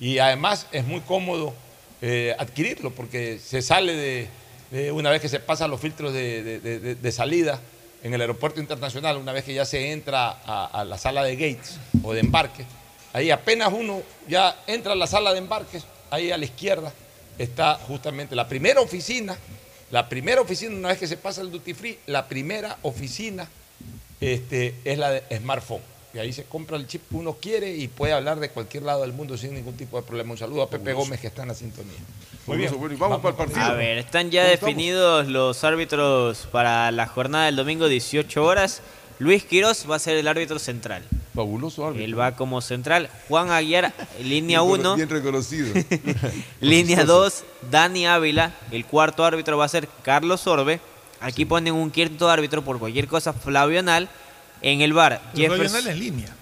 Y 0.00 0.18
además 0.18 0.66
es 0.72 0.84
muy 0.84 1.00
cómodo 1.00 1.54
eh, 2.00 2.34
adquirirlo 2.38 2.92
porque 2.92 3.38
se 3.38 3.60
sale 3.60 3.94
de, 3.94 4.28
de 4.70 4.92
una 4.92 5.10
vez 5.10 5.20
que 5.22 5.28
se 5.28 5.40
pasan 5.40 5.70
los 5.70 5.80
filtros 5.80 6.12
de- 6.12 6.60
de 7.00 7.12
salida 7.12 7.60
en 8.02 8.14
el 8.14 8.20
aeropuerto 8.20 8.60
internacional, 8.60 9.16
una 9.16 9.32
vez 9.32 9.44
que 9.44 9.54
ya 9.54 9.64
se 9.64 9.90
entra 9.92 10.30
a, 10.44 10.66
a 10.66 10.84
la 10.84 10.98
sala 10.98 11.24
de 11.24 11.34
gates 11.36 11.78
o 12.02 12.12
de 12.12 12.20
embarque, 12.20 12.64
ahí 13.12 13.30
apenas 13.30 13.72
uno 13.72 14.02
ya 14.28 14.56
entra 14.66 14.92
a 14.92 14.96
la 14.96 15.06
sala 15.06 15.32
de 15.32 15.38
embarques, 15.38 15.84
ahí 16.10 16.30
a 16.30 16.36
la 16.38 16.44
izquierda 16.44 16.92
está 17.38 17.74
justamente 17.74 18.36
la 18.36 18.46
primera 18.48 18.80
oficina, 18.80 19.36
la 19.90 20.08
primera 20.08 20.40
oficina, 20.40 20.76
una 20.76 20.88
vez 20.88 20.98
que 20.98 21.06
se 21.06 21.16
pasa 21.16 21.40
el 21.40 21.50
duty 21.50 21.72
free, 21.74 21.98
la 22.06 22.26
primera 22.28 22.76
oficina 22.82 23.48
este, 24.20 24.74
es 24.84 24.98
la 24.98 25.10
de 25.10 25.22
smartphone. 25.38 25.80
Que 26.18 26.22
ahí 26.22 26.32
se 26.32 26.42
compra 26.42 26.76
el 26.76 26.88
chip 26.88 27.02
que 27.08 27.14
uno 27.14 27.34
quiere 27.34 27.76
y 27.76 27.86
puede 27.86 28.12
hablar 28.12 28.40
de 28.40 28.48
cualquier 28.50 28.82
lado 28.82 29.02
del 29.02 29.12
mundo 29.12 29.38
sin 29.38 29.54
ningún 29.54 29.76
tipo 29.76 29.96
de 29.98 30.02
problema. 30.02 30.32
Un 30.32 30.36
saludo 30.36 30.62
a 30.62 30.68
Pepe 30.68 30.92
Gómez 30.92 31.20
que 31.20 31.28
está 31.28 31.42
en 31.42 31.48
la 31.48 31.54
sintonía. 31.54 31.94
Muy 32.48 32.56
bien. 32.56 32.70
Fabuloso, 32.70 32.78
bueno, 32.80 32.94
y 32.96 32.98
vamos 32.98 33.18
para 33.18 33.30
el 33.30 33.36
partido. 33.36 33.62
A 33.64 33.74
ver, 33.74 33.98
están 33.98 34.28
ya 34.32 34.42
definidos 34.42 35.28
los 35.28 35.62
árbitros 35.62 36.48
para 36.50 36.90
la 36.90 37.06
jornada 37.06 37.46
del 37.46 37.54
domingo, 37.54 37.86
18 37.86 38.44
horas. 38.44 38.82
Luis 39.20 39.44
Quiroz 39.44 39.88
va 39.88 39.94
a 39.94 39.98
ser 40.00 40.16
el 40.16 40.26
árbitro 40.26 40.58
central. 40.58 41.04
Fabuloso 41.36 41.86
árbitro. 41.86 42.04
Él 42.04 42.18
va 42.18 42.34
como 42.34 42.60
central. 42.62 43.10
Juan 43.28 43.52
Aguiar, 43.52 43.94
línea 44.20 44.60
Bien 44.60 44.80
1. 44.80 44.96
Bien 44.96 45.08
reconocido. 45.08 45.72
Línea 46.60 47.04
2, 47.04 47.44
Dani 47.70 48.08
Ávila. 48.08 48.54
El 48.72 48.84
cuarto 48.86 49.24
árbitro 49.24 49.56
va 49.56 49.66
a 49.66 49.68
ser 49.68 49.88
Carlos 50.02 50.48
Orbe. 50.48 50.80
Aquí 51.20 51.44
ponen 51.44 51.74
un 51.74 51.92
quinto 51.92 52.28
árbitro 52.28 52.64
por 52.64 52.80
cualquier 52.80 53.06
cosa, 53.06 53.32
Flavio 53.32 53.78
Anal. 53.78 54.08
En 54.62 54.80
el 54.80 54.92
bar, 54.92 55.20
Jeffers- 55.34 55.94
línea. 55.94 56.34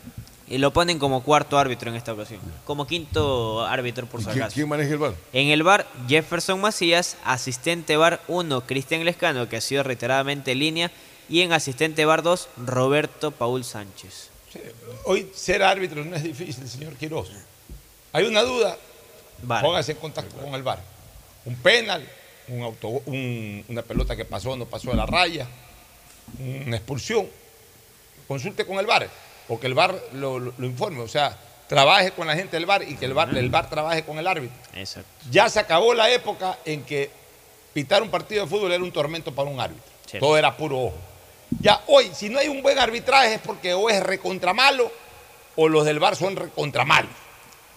Y 0.49 0.59
lo 0.59 0.73
ponen 0.73 1.01
como 1.01 1.25
cuarto 1.25 1.59
árbitro 1.59 1.91
en 1.91 1.97
esta 1.97 2.13
ocasión. 2.13 2.41
Como 2.65 2.87
quinto 2.87 3.67
árbitro, 3.67 4.07
por 4.07 4.21
si 4.21 4.27
¿Quién, 4.27 4.43
acaso. 4.43 4.55
quién 4.55 4.69
maneja 4.69 4.93
el 4.93 4.99
bar? 4.99 5.15
En 5.33 5.49
el 5.49 5.63
bar, 5.65 5.89
Jefferson 6.07 6.61
Macías, 6.61 7.17
asistente 7.25 7.97
bar 7.97 8.23
1, 8.29 8.61
Cristian 8.61 9.05
Lescano, 9.05 9.49
que 9.49 9.57
ha 9.57 9.61
sido 9.61 9.83
reiteradamente 9.83 10.55
línea, 10.55 10.93
y 11.29 11.41
en 11.41 11.53
asistente 11.53 12.05
bar 12.05 12.23
2, 12.23 12.49
Roberto 12.65 13.33
Paul 13.33 13.65
Sánchez. 13.65 14.31
Hoy 15.05 15.29
ser 15.35 15.65
árbitro 15.65 16.05
no 16.05 16.15
es 16.15 16.23
difícil, 16.23 16.69
señor 16.69 16.95
Quiroz. 16.95 17.29
Hay 18.13 18.25
una 18.25 18.43
duda, 18.43 18.77
póngase 19.63 19.93
en 19.93 19.99
contacto 19.99 20.37
con 20.37 20.55
el 20.55 20.63
VAR. 20.63 20.79
Un 21.45 21.57
penal, 21.57 22.07
un 22.49 22.63
auto, 22.63 22.89
un- 22.89 23.65
una 23.69 23.83
pelota 23.83 24.15
que 24.15 24.25
pasó 24.25 24.53
o 24.53 24.57
no 24.57 24.65
pasó 24.67 24.91
de 24.91 24.97
la 24.97 25.07
raya, 25.07 25.49
una 26.39 26.77
expulsión. 26.77 27.27
Consulte 28.29 28.65
con 28.67 28.79
el 28.79 28.87
VAR, 28.87 29.09
o 29.49 29.59
que 29.61 29.67
el 29.67 29.75
VAR 29.75 29.95
lo, 30.15 30.39
lo- 30.39 30.53
lo 30.57 30.67
informe. 30.67 31.01
O 31.01 31.09
sea, 31.09 31.37
trabaje 31.69 32.11
con 32.13 32.27
la 32.27 32.35
gente 32.35 32.57
del 32.57 32.67
VAR 32.67 32.83
y 32.83 32.97
que 32.97 33.05
el 33.07 33.15
VAR, 33.15 33.37
el 33.37 33.51
VAR 33.51 33.69
trabaje 33.71 34.05
con 34.05 34.19
el 34.19 34.27
árbitro. 34.27 34.57
Exacto. 34.75 35.09
Ya 35.31 35.49
se 35.49 35.61
acabó 35.61 35.95
la 35.95 36.11
época 36.11 36.59
en 36.65 36.83
que 36.85 37.11
pitar 37.73 38.03
un 38.03 38.11
partido 38.11 38.45
de 38.45 38.51
fútbol 38.51 38.73
era 38.73 38.83
un 38.83 38.93
tormento 38.93 39.33
para 39.35 39.49
un 39.49 39.61
árbitro. 39.61 39.85
Cierto. 40.07 40.27
Todo 40.27 40.37
era 40.39 40.57
puro 40.57 40.79
ojo. 40.79 40.95
Ya 41.61 41.81
hoy, 41.87 42.11
si 42.15 42.29
no 42.29 42.39
hay 42.39 42.49
un 42.49 42.63
buen 42.63 42.79
arbitraje 42.79 43.35
es 43.35 43.41
porque 43.41 43.73
o 43.75 43.89
es 43.89 44.03
recontra 44.03 44.53
malo 44.53 44.91
o 45.55 45.69
los 45.69 45.85
del 45.85 45.99
VAR 45.99 46.17
son 46.17 46.35
recontra 46.37 46.85
malos. 46.85 47.11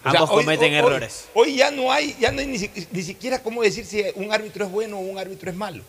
O 0.03 0.09
sea, 0.11 0.21
Ambos 0.21 0.29
hoy- 0.37 0.45
cometen 0.45 0.71
hoy- 0.71 0.77
errores. 0.79 1.27
Hoy 1.33 1.55
ya 1.57 1.69
no 1.71 1.91
hay, 1.91 2.15
ya 2.19 2.31
no 2.31 2.39
hay 2.39 2.47
ni, 2.47 2.57
ni 2.91 3.03
siquiera 3.03 3.43
cómo 3.43 3.61
decir 3.61 3.85
si 3.85 4.03
un 4.15 4.31
árbitro 4.33 4.65
es 4.65 4.71
bueno 4.71 4.97
o 4.97 5.01
un 5.01 5.17
árbitro 5.19 5.49
es 5.51 5.55
malo. 5.57 5.83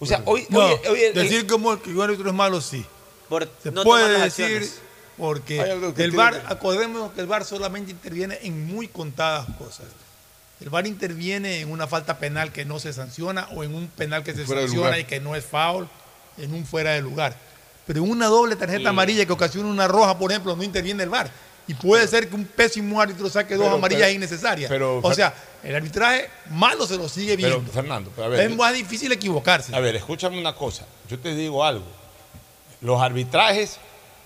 O 0.00 0.06
sea, 0.06 0.22
hoy, 0.24 0.46
No, 0.48 0.60
hoy- 0.64 0.78
hoy- 0.88 1.12
decir 1.12 1.46
como 1.46 1.80
que 1.80 1.90
un 1.90 2.00
árbitro 2.00 2.28
es 2.28 2.34
malo, 2.34 2.60
sí. 2.60 2.84
Por 3.28 3.48
Se 3.62 3.70
no 3.70 3.82
puede 3.82 4.04
tomar 4.04 4.18
las 4.20 4.36
decir 4.36 4.44
acciones. 4.56 4.80
porque 5.16 5.60
el 5.98 6.10
VAR, 6.12 6.40
que- 6.40 6.52
acordémonos 6.52 7.12
que 7.12 7.20
el 7.20 7.26
VAR 7.26 7.44
solamente 7.44 7.90
interviene 7.90 8.38
en 8.42 8.66
muy 8.66 8.88
contadas 8.88 9.46
cosas. 9.58 9.86
El 10.60 10.70
VAR 10.70 10.86
interviene 10.86 11.60
en 11.60 11.70
una 11.70 11.86
falta 11.86 12.18
penal 12.18 12.52
que 12.52 12.64
no 12.64 12.78
se 12.80 12.92
sanciona 12.92 13.48
o 13.54 13.62
en 13.64 13.74
un 13.74 13.88
penal 13.88 14.24
que 14.24 14.34
se 14.34 14.44
Fuera 14.44 14.62
sanciona 14.62 14.98
y 14.98 15.04
que 15.04 15.20
no 15.20 15.36
es 15.36 15.44
foul, 15.44 15.88
en 16.36 16.52
un 16.54 16.64
fuera 16.66 16.92
de 16.92 17.02
lugar. 17.02 17.36
Pero 17.86 18.02
en 18.04 18.10
una 18.10 18.26
doble 18.26 18.56
tarjeta 18.56 18.82
Y- 18.82 18.86
amarilla 18.86 19.24
que 19.26 19.32
ocasiona 19.32 19.68
una 19.68 19.86
roja, 19.88 20.18
por 20.18 20.30
ejemplo, 20.30 20.54
no 20.56 20.62
interviene 20.62 21.02
el 21.04 21.08
VAR. 21.10 21.30
Y 21.66 21.74
puede 21.74 22.08
ser 22.08 22.28
que 22.28 22.34
un 22.34 22.46
pésimo 22.46 22.98
árbitro 23.00 23.28
saque 23.28 23.54
dos 23.54 23.64
Pero- 23.66 23.76
amarillas 23.76 24.02
pero- 24.04 24.14
innecesarias. 24.14 24.68
pero- 24.70 25.00
o 25.02 25.14
sea, 25.14 25.34
el 25.62 25.74
arbitraje 25.76 26.30
malo 26.50 26.86
se 26.86 26.96
lo 26.96 27.08
sigue 27.10 27.36
pero, 27.36 27.56
viendo. 27.56 27.70
Fernando, 27.72 28.10
pero 28.14 28.26
a 28.26 28.28
ver, 28.30 28.50
es 28.50 28.56
más 28.56 28.72
difícil 28.72 29.12
equivocarse. 29.12 29.74
A 29.76 29.80
ver, 29.80 29.94
escúchame 29.96 30.40
una 30.40 30.54
cosa. 30.54 30.86
Yo 31.10 31.18
te 31.18 31.34
digo 31.34 31.62
algo. 31.64 31.84
Los 32.80 33.00
arbitrajes 33.00 33.78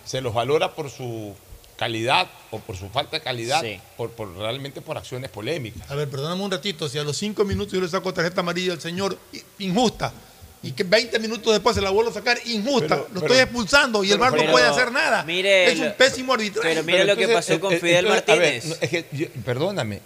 se 0.05 0.21
los 0.21 0.35
valora 0.35 0.75
por 0.75 0.91
su 0.91 1.35
calidad 1.77 2.29
o 2.51 2.59
por 2.61 2.77
su 2.77 2.89
falta 2.91 3.17
de 3.19 3.23
calidad, 3.23 3.61
Sí. 3.63 3.81
por, 3.97 4.11
por 4.11 4.37
realmente 4.37 4.81
por 4.81 4.97
acciones 4.99 5.31
polémicas. 5.31 5.91
A 5.91 5.95
ver, 5.95 6.09
perdóname 6.09 6.43
un 6.43 6.51
ratito, 6.51 6.89
si 6.89 6.99
a 6.99 7.03
los 7.03 7.17
cinco 7.17 7.45
minutos 7.45 7.73
yo 7.73 7.81
le 7.81 7.89
saco 7.89 8.13
tarjeta 8.13 8.41
amarilla 8.41 8.73
al 8.75 8.81
señor, 8.81 9.17
injusta, 9.59 10.13
y 10.63 10.73
que 10.73 10.85
20 10.85 11.19
minutos 11.19 11.53
después 11.53 11.75
se 11.75 11.81
la 11.83 11.91
vuelvo 11.91 12.11
a 12.11 12.15
sacar, 12.15 12.39
injusta, 12.45 12.89
Pero- 12.89 13.01
lo 13.01 13.21
pero- 13.21 13.27
estoy 13.27 13.39
expulsando 13.39 14.05
y 14.05 14.13
el 14.13 14.19
VAR 14.19 14.31
no 14.33 14.39
pero- 14.39 14.53
puede 14.53 14.67
hacer 14.67 14.93
nada. 14.93 15.25
mire 15.25 15.73
es 15.73 15.81
un 15.81 15.93
pésimo 15.95 16.35
arbitraje. 16.35 16.69
pero 16.69 16.85
mire 16.85 17.05
lo 17.05 17.17
que 17.17 17.27
pasó 17.29 17.59
con 17.59 17.73
eh, 17.73 17.81
Fidel 17.81 18.05
entonces, 18.07 18.29
a 18.29 18.35
ver, 18.37 18.53
Martínez. 18.53 18.65
no, 18.67 18.75
es 18.81 18.91
que 18.91 19.07
yo- 19.13 19.27
perdóname, 19.45 20.01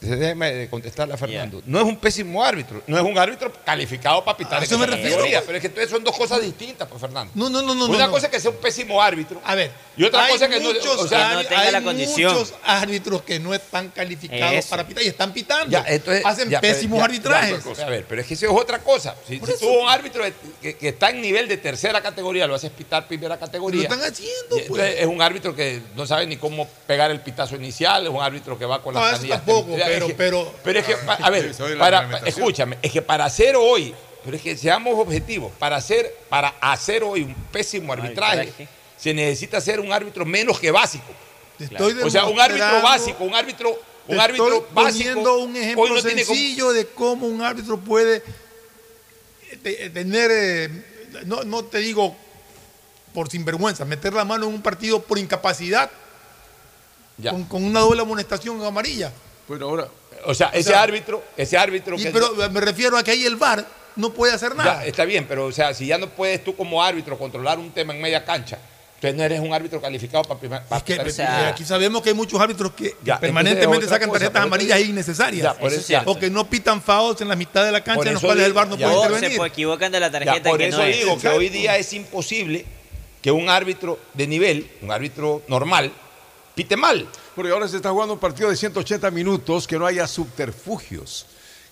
déjeme 0.00 0.52
de 0.52 0.68
contestarle 0.68 1.14
a 1.14 1.16
Fernando. 1.16 1.62
No 1.66 1.78
es 1.78 1.84
un 1.84 1.96
pésimo 1.96 2.42
árbitro, 2.44 2.82
no 2.86 2.96
es 2.98 3.02
un 3.04 3.18
árbitro 3.18 3.52
calificado 3.64 4.24
para 4.24 4.36
pitar 4.36 4.62
eso 4.62 4.78
me 4.78 4.86
refiero. 4.86 5.10
categoría, 5.10 5.42
pero 5.44 5.56
es 5.56 5.60
que 5.60 5.66
entonces 5.68 5.90
son 5.90 6.02
dos 6.04 6.16
cosas 6.16 6.40
distintas, 6.40 6.88
pues 6.88 7.00
Fernando. 7.00 7.32
No, 7.34 7.50
no, 7.50 7.60
no, 7.62 7.74
no. 7.74 7.86
Una 7.86 8.06
no, 8.06 8.10
cosa 8.12 8.22
no. 8.22 8.26
es 8.26 8.30
que 8.32 8.40
sea 8.40 8.50
un 8.50 8.56
pésimo 8.58 9.00
árbitro 9.02 9.40
A 9.44 9.54
ver, 9.54 9.70
y 9.96 10.04
otra 10.04 10.24
hay 10.24 10.32
cosa 10.32 10.46
es 10.46 10.50
que 10.54 10.60
no, 10.60 10.72
muchos, 10.72 10.98
o 10.98 11.08
sea, 11.08 11.34
no 11.34 11.44
tenga 11.44 11.60
hay 11.60 11.72
la 11.72 11.82
condición. 11.82 12.32
muchos 12.32 12.54
árbitros 12.64 13.22
que 13.22 13.38
no 13.38 13.52
están 13.54 13.88
calificados 13.90 14.54
Eso. 14.54 14.70
para 14.70 14.86
pitar 14.86 15.04
y 15.04 15.08
están 15.08 15.32
pitando. 15.32 15.70
Ya, 15.70 15.84
entonces, 15.86 16.24
Hacen 16.24 16.48
ya, 16.48 16.60
pésimos 16.60 16.98
ya, 16.98 17.04
arbitrajes. 17.04 17.64
ya, 17.76 17.86
a 17.86 17.90
ver, 17.90 18.04
pero 18.08 18.20
es 18.22 18.26
que 18.26 18.34
eso 18.34 18.46
es 18.46 18.52
otra 18.52 18.78
cosa. 18.78 19.14
Si, 19.26 19.38
si 19.38 19.58
tú 19.58 19.68
un 19.68 19.88
árbitro 19.88 20.24
que, 20.62 20.76
que 20.76 20.88
está 20.88 21.10
en 21.10 21.20
nivel 21.20 21.46
de 21.48 21.56
tercera 21.58 22.00
categoría, 22.00 22.46
lo 22.46 22.54
haces 22.54 22.70
pitar 22.70 23.06
primera 23.06 23.34
Lo 23.34 23.40
categoría. 23.40 23.82
están 23.82 24.00
haciendo, 24.00 24.56
pues. 24.68 24.94
es 24.98 25.06
un 25.06 25.20
árbitro 25.20 25.54
que 25.54 25.80
no 25.94 26.06
sabe 26.06 26.26
ni 26.26 26.36
cómo 26.36 26.66
pegar 26.86 27.10
el 27.10 27.20
pitazo 27.20 27.56
inicial, 27.56 28.04
es 28.04 28.10
un 28.10 28.20
árbitro 28.22 28.58
que 28.58 28.64
va 28.64 28.82
con 28.82 28.94
las 28.94 29.02
No, 29.02 29.08
eso 29.10 29.16
canillas. 29.18 29.38
tampoco, 29.44 29.76
Es 29.90 29.94
pero- 29.96 30.06
que- 30.06 30.14
pero- 30.14 30.54
pero 30.64 30.78
es 30.80 30.84
que, 30.86 30.96
pa- 30.96 31.14
a 31.14 31.30
ver, 31.30 31.54
para, 31.78 32.20
escúchame, 32.26 32.78
es 32.82 32.92
que 32.92 33.02
para 33.02 33.24
hacer 33.24 33.56
hoy, 33.56 33.94
pero 34.24 34.36
es 34.36 34.42
que 34.42 34.56
seamos 34.56 34.98
objetivos, 34.98 35.52
para 35.58 35.76
hacer, 35.76 36.14
para 36.28 36.48
hacer 36.60 37.02
hoy 37.04 37.22
un 37.22 37.34
pésimo 37.52 37.92
arbitraje, 37.92 38.40
Arbitraje. 38.40 38.68
se 38.96 39.14
necesita 39.14 39.60
ser 39.60 39.80
un 39.80 39.92
árbitro 39.92 40.24
menos 40.24 40.58
que 40.60 40.70
básico. 40.70 41.06
Estoy 41.58 41.92
O 42.02 42.10
sea, 42.10 42.24
un 42.26 42.40
árbitro 42.40 42.80
básico, 42.82 43.24
un 43.24 43.34
árbitro, 43.34 43.78
te 44.06 44.14
un 44.14 44.20
árbitro 44.20 44.46
estoy 44.46 44.68
básico. 44.74 45.04
poniendo 45.12 45.38
un 45.38 45.56
ejemplo 45.56 45.82
hoy 45.84 45.90
no 45.90 46.02
tiene 46.02 46.24
como- 46.24 46.34
sencillo 46.36 46.72
de 46.72 46.86
cómo 46.86 47.26
un 47.26 47.42
árbitro 47.42 47.78
puede 47.78 48.22
te- 49.62 49.90
tener, 49.90 50.30
eh, 50.32 50.68
no, 51.26 51.44
no 51.44 51.64
te 51.64 51.78
digo 51.78 52.16
por 53.12 53.28
sinvergüenza, 53.30 53.84
meter 53.84 54.12
la 54.14 54.24
mano 54.24 54.46
en 54.46 54.54
un 54.54 54.62
partido 54.62 55.02
por 55.02 55.18
incapacidad 55.18 55.90
con, 57.32 57.44
con 57.44 57.64
una 57.64 57.80
doble 57.80 58.00
amonestación 58.02 58.62
amarilla. 58.64 59.12
Bueno, 59.50 59.66
ahora, 59.66 59.88
O 60.26 60.32
sea, 60.32 60.50
ese 60.54 60.68
sea, 60.70 60.80
árbitro, 60.82 61.24
ese 61.36 61.58
árbitro 61.58 61.96
Y- 61.98 62.04
que 62.04 62.10
pero 62.12 62.32
me 62.50 62.60
refiero 62.60 62.96
a 62.96 63.02
que 63.02 63.10
ahí 63.10 63.24
el 63.26 63.34
VAR 63.34 63.66
no 63.96 64.12
puede 64.12 64.32
hacer 64.32 64.50
Ya, 64.50 64.54
nada. 64.56 64.84
está 64.84 65.04
bien, 65.04 65.26
pero 65.26 65.46
o 65.46 65.50
sea, 65.52 65.74
si 65.74 65.86
ya 65.86 65.98
no 65.98 66.08
puedes 66.08 66.44
tú 66.44 66.54
como 66.54 66.80
árbitro 66.80 67.18
controlar 67.18 67.58
un 67.58 67.72
tema 67.72 67.92
en 67.92 68.00
media 68.00 68.24
cancha, 68.24 68.58
entonces 68.94 69.16
no 69.18 69.24
eres 69.24 69.40
un 69.40 69.52
árbitro 69.52 69.80
calificado 69.80 70.22
para 70.22 70.38
primer 70.38 70.62
para 70.66 70.76
Es 70.78 70.82
que, 70.84 70.92
pitar 71.02 71.46
eh, 71.46 71.48
aquí 71.48 71.64
sabemos 71.64 72.00
que 72.00 72.10
hay 72.10 72.14
muchos 72.14 72.38
árbitros 72.40 72.70
que 72.74 72.94
Ya, 73.02 73.18
permanentemente 73.18 73.88
sacan 73.88 74.08
cosa, 74.08 74.20
tarjetas 74.20 74.44
amarillas 74.44 74.78
innecesarias. 74.82 75.42
Ya, 75.58 75.66
Eso 75.66 75.80
eso, 75.80 76.02
o 76.08 76.16
que 76.16 76.30
no 76.30 76.48
pitan 76.48 76.80
fouls 76.80 77.20
en 77.20 77.26
la 77.28 77.34
mitad 77.34 77.64
de 77.64 77.72
la 77.72 77.82
cancha 77.82 78.06
en 78.06 78.14
los 78.14 78.22
cuales 78.22 78.46
el 78.46 78.52
VAR 78.52 78.68
no 78.68 78.76
ya. 78.76 78.86
puede 78.86 78.98
O 78.98 79.02
intervenir. 79.02 79.30
se 79.32 79.36
pues, 79.38 79.50
equivocan 79.52 79.90
de 79.90 79.98
la 79.98 80.06
Ya, 80.06 80.12
tarjeta 80.12 80.48
por 80.50 80.58
que 80.60 80.68
eso 80.68 80.78
no 80.78 80.84
es. 80.84 80.96
digo 80.96 81.18
que 81.18 81.28
hoy 81.28 81.48
día 81.48 81.76
es 81.76 81.92
imposible 81.92 82.64
que 83.20 83.32
un 83.32 83.48
árbitro 83.48 83.98
de 84.14 84.28
nivel, 84.28 84.70
un 84.82 84.92
árbitro 84.92 85.42
normal, 85.48 85.90
pite 86.54 86.76
mal. 86.76 87.08
Porque 87.40 87.54
ahora 87.54 87.66
se 87.68 87.76
está 87.76 87.88
jugando 87.90 88.12
un 88.12 88.20
partido 88.20 88.50
de 88.50 88.56
180 88.56 89.10
minutos, 89.12 89.66
que 89.66 89.78
no 89.78 89.86
haya 89.86 90.06
subterfugios, 90.06 91.24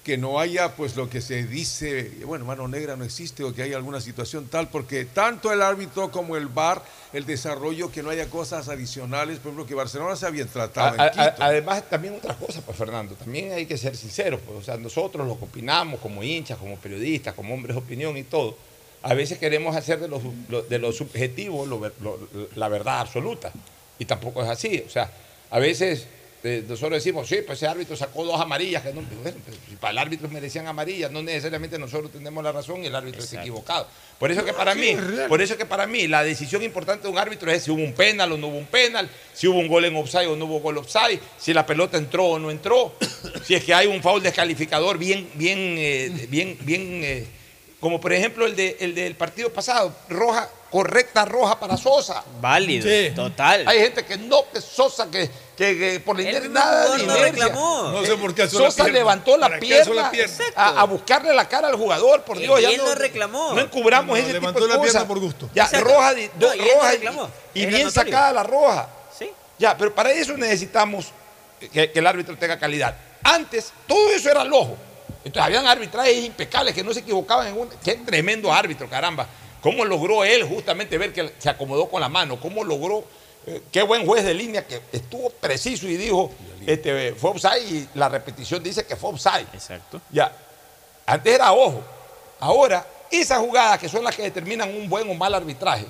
que 0.03 0.17
no 0.17 0.41
haya 0.41 0.75
pues 0.75 0.97
lo 0.97 1.11
que 1.11 1.21
se 1.21 1.45
dice, 1.45 2.11
bueno, 2.25 2.47
mano 2.47 2.67
negra 2.69 2.97
no 2.97 3.05
existe 3.05 3.45
o 3.45 3.53
que 3.55 3.63
haya 3.65 3.77
alguna 3.77 4.01
situación 4.01 4.47
tal, 4.47 4.69
porque 4.71 5.05
tanto 5.05 5.53
el 5.53 5.61
árbitro 5.61 6.11
como 6.11 6.39
el 6.39 6.47
VAR, 6.47 6.83
el 7.13 7.27
desarrollo, 7.27 7.93
que 7.93 8.03
no 8.03 8.09
haya 8.09 8.31
cosas 8.31 8.71
adicionales, 8.71 9.41
por 9.41 9.49
ejemplo, 9.49 9.67
que 9.67 9.75
Barcelona 9.75 10.17
se 10.17 10.25
había 10.25 10.47
tratado 10.47 10.95
en 10.95 11.01
a- 11.03 11.11
Quito. 11.11 11.43
además, 11.43 11.83
también 11.91 12.15
otra 12.15 12.35
cosa, 12.35 12.63
pues 12.63 12.79
Fernando, 12.79 13.15
también 13.17 13.53
hay 13.53 13.67
que 13.67 13.77
ser 13.77 13.95
sinceros, 13.95 14.41
pues, 14.47 14.59
o 14.61 14.63
sea, 14.63 14.79
nosotros 14.79 15.27
lo 15.29 15.39
que 15.39 15.45
opinamos 15.45 16.01
como 16.01 16.23
hinchas, 16.23 16.57
como 16.57 16.77
periodistas, 16.79 17.35
como 17.35 17.53
hombres 17.53 17.77
de 17.77 17.83
opinión 17.83 18.17
y 18.17 18.23
todo, 18.23 18.57
a 19.03 19.13
veces 19.13 19.37
queremos 19.37 19.77
hacer 19.77 20.01
de 20.01 20.09
lo, 20.09 20.19
lo- 20.49 20.63
de 20.63 20.79
lo 20.79 20.93
subjetivo 20.93 21.67
lo 21.67 21.79
ver- 21.79 21.93
lo- 22.01 22.19
la 22.55 22.69
verdad 22.69 23.01
absoluta, 23.01 23.53
y 23.99 24.07
tampoco 24.07 24.43
es 24.43 24.49
así, 24.49 24.83
o 24.87 24.89
sea, 24.89 25.13
a 25.51 25.59
veces 25.59 26.07
eh, 26.45 26.65
nosotros 26.69 27.03
decimos, 27.03 27.27
sí, 27.27 27.39
pues 27.45 27.59
ese 27.59 27.67
árbitro 27.67 27.97
sacó 27.97 28.25
dos 28.25 28.41
amarillas, 28.41 28.83
que 28.83 28.93
no, 28.93 29.03
bueno, 29.03 29.39
pues, 29.45 29.57
si 29.69 29.75
para 29.75 29.91
el 29.91 29.99
árbitro 29.99 30.29
merecían 30.29 30.69
amarillas, 30.69 31.11
no 31.11 31.21
necesariamente 31.21 31.79
nosotros 31.81 32.13
tenemos 32.13 32.45
la 32.45 32.53
razón 32.53 32.85
y 32.85 32.87
el 32.87 32.95
árbitro 32.95 33.23
está 33.23 33.41
equivocado. 33.41 33.89
Por 34.21 34.31
eso 34.31 34.45
que 34.45 34.53
para 34.53 34.77
mí, 34.77 34.97
por 35.29 35.43
eso 35.43 35.57
que 35.57 35.67
para 35.67 35.89
mí 35.89 36.07
la 36.07 36.23
decisión 36.23 36.63
importante 36.63 37.05
de 37.05 37.09
un 37.09 37.19
árbitro 37.19 37.51
es 37.51 37.65
si 37.65 37.73
hubo 37.73 37.83
un 37.83 37.93
penal 37.93 38.31
o 38.31 38.37
no 38.37 38.49
hubo 38.49 38.59
un 38.59 38.67
penal, 38.67 39.11
si 39.35 39.49
hubo 39.49 39.59
un 39.59 39.67
gol 39.67 39.85
en 39.85 39.97
offside 39.97 40.29
o 40.29 40.37
no 40.37 40.45
hubo 40.45 40.61
gol 40.61 40.79
offside, 40.79 41.19
si 41.39 41.53
la 41.53 41.67
pelota 41.67 41.99
entró 41.99 42.27
o 42.27 42.39
no 42.39 42.53
entró, 42.53 42.95
si 43.45 43.55
es 43.55 43.65
que 43.65 43.75
hay 43.75 43.89
un 43.89 44.01
foul 44.01 44.23
descalificador 44.23 44.97
bien, 44.97 45.29
bien, 45.35 45.59
eh, 45.77 46.27
bien, 46.29 46.57
bien, 46.61 47.01
eh, 47.03 47.27
como 47.81 48.01
por 48.01 48.13
ejemplo 48.13 48.47
el, 48.47 48.55
de, 48.55 48.77
el 48.79 48.95
del 48.95 49.17
partido 49.17 49.53
pasado, 49.53 49.93
Roja 50.09 50.49
correcta 50.71 51.25
roja 51.25 51.59
para 51.59 51.77
Sosa. 51.77 52.23
Válido, 52.41 52.87
Sí. 52.89 53.13
total. 53.15 53.67
Hay 53.67 53.79
gente 53.81 54.05
que 54.05 54.17
no, 54.17 54.45
que 54.53 54.61
Sosa, 54.61 55.11
que, 55.11 55.31
que- 55.57 55.79
que 55.79 56.01
por 56.01 56.17
la 56.17 56.23
inercia, 56.23 56.49
nada 56.51 56.83
de 56.83 56.89
no 57.05 57.17
inercia. 57.17 57.33
reclamó. 57.47 57.83
No 57.91 58.05
sé 58.05 58.17
por 58.17 58.35
qué 58.35 58.43
la 58.45 58.51
Sosa 58.51 58.85
pierna. 58.85 58.93
levantó 58.99 59.37
la 59.37 59.49
¿Para 59.49 59.61
qué 59.61 59.79
alzó 59.79 59.95
la 59.95 60.11
pierna, 60.11 60.35
a, 60.57 60.81
a 60.81 60.85
buscarle 60.85 61.35
la 61.35 61.49
cara 61.49 61.69
al 61.69 61.77
jugador, 61.77 62.23
por 62.25 62.37
Y 62.37 62.41
Dios. 62.41 62.61
ya 62.61 62.69
él 62.71 62.77
no 62.85 62.95
reclamó. 62.95 63.55
No 63.55 63.61
encubramos 63.61 64.17
No, 64.19 64.23
ese 64.23 64.33
levantó 64.33 64.61
tipo 64.61 64.71
de 64.73 64.77
la 64.77 64.83
pierna 64.83 65.09
por 65.09 65.19
gusto. 65.21 65.51
Ya, 65.55 65.65
Exacto. 65.65 65.89
roja, 65.89 66.13
No, 66.13 66.19
y 66.19 66.31
no 66.39 66.49
roja 66.75 66.95
y- 66.95 66.99
bien 66.99 67.71
notorio. 67.73 67.91
sacada 67.91 68.33
la 68.33 68.43
roja. 68.43 68.89
Sí. 69.19 69.31
Ya, 69.59 69.77
pero 69.77 69.95
para 69.95 70.13
eso 70.13 70.37
necesitamos 70.37 71.07
que, 71.73 71.91
que 71.91 71.99
el 71.99 72.07
árbitro 72.07 72.37
tenga 72.37 72.59
calidad. 72.59 72.95
Antes, 73.25 73.73
todo 73.87 74.11
eso 74.11 74.31
era 74.31 74.43
al 74.43 74.53
ojo. 74.53 74.77
Entonces, 75.25 75.43
habían 75.43 75.67
arbitrajes 75.67 76.25
impecables 76.25 76.73
que 76.75 76.85
no 76.85 76.95
se 76.95 77.01
equivocaban 77.01 77.49
en 77.49 77.59
un. 77.59 77.69
Qué 77.83 77.95
tremendo 77.97 78.53
árbitro, 78.53 78.89
caramba. 78.89 79.27
¿Cómo 79.63 79.85
logró 79.85 80.25
él 80.25 80.45
justamente 80.45 80.99
ver 80.99 81.13
que 81.13 81.33
se 81.39 81.51
acomodó 81.51 81.89
con 81.89 82.01
la 82.01 82.09
mano? 82.09 82.41
¿Cómo 82.41 82.65
logró? 82.65 83.05
eh, 83.49 83.63
qué 83.73 83.83
buen 83.83 84.05
juez 84.05 84.25
de 84.25 84.35
línea 84.35 84.67
que 84.67 84.81
estuvo 84.93 85.31
preciso 85.31 85.87
y 85.87 85.97
dijo, 85.97 86.31
este, 86.67 87.15
fue 87.15 87.31
offside 87.31 87.71
y 87.71 87.89
la 87.95 88.09
repetición 88.09 88.63
dice 88.63 88.85
que 88.85 88.97
fue 88.97 89.11
offside. 89.11 89.47
Exacto. 89.53 90.01
Ya. 90.11 90.31
Antes 91.07 91.35
era 91.35 91.53
ojo. 91.53 91.83
Ahora, 92.41 92.87
esas 93.11 93.39
jugadas 93.39 93.79
que 93.79 93.89
son 93.89 94.05
las 94.05 94.15
que 94.15 94.23
determinan 94.23 94.75
un 94.75 94.89
buen 94.89 95.09
o 95.11 95.15
mal 95.15 95.35
arbitraje, 95.35 95.87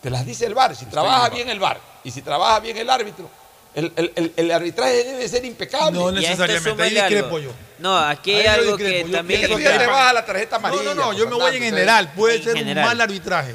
te 0.00 0.10
las 0.10 0.24
dice 0.24 0.46
el 0.46 0.54
VAR. 0.54 0.76
Si 0.76 0.86
trabaja 0.86 1.28
bien 1.30 1.48
el 1.48 1.58
VAR 1.58 1.80
y 2.04 2.10
si 2.10 2.22
trabaja 2.22 2.60
bien 2.60 2.76
el 2.76 2.88
árbitro, 2.88 3.28
el, 3.74 3.92
el- 3.96 4.12
el- 4.14 4.32
el 4.36 4.50
arbitraje 4.50 5.04
debe 5.04 5.28
ser 5.28 5.44
impecable. 5.44 5.98
No 5.98 6.08
esto 6.10 6.20
necesariamente, 6.20 6.82
ahí 6.82 6.90
discrepo 6.94 7.38
yo. 7.38 7.50
No, 7.78 7.98
aquí 7.98 8.32
hay 8.34 8.46
algo 8.46 8.76
que 8.76 9.02
Yo 9.04 9.10
también 9.10 9.40
que 9.40 9.48
te 9.48 9.86
bajas 9.86 10.14
la 10.14 10.24
tarjeta 10.24 10.58
No, 10.58 10.66
amarilla. 10.68 10.84
no, 10.84 10.94
no, 10.94 11.04
pues, 11.06 11.18
yo 11.18 11.26
me 11.28 11.34
voy 11.34 11.56
en 11.56 11.62
general. 11.62 12.12
Puede 12.14 12.36
En 12.36 12.44
ser 12.44 12.56
general. 12.56 12.84
un 12.84 12.88
mal 12.90 13.00
arbitraje 13.00 13.54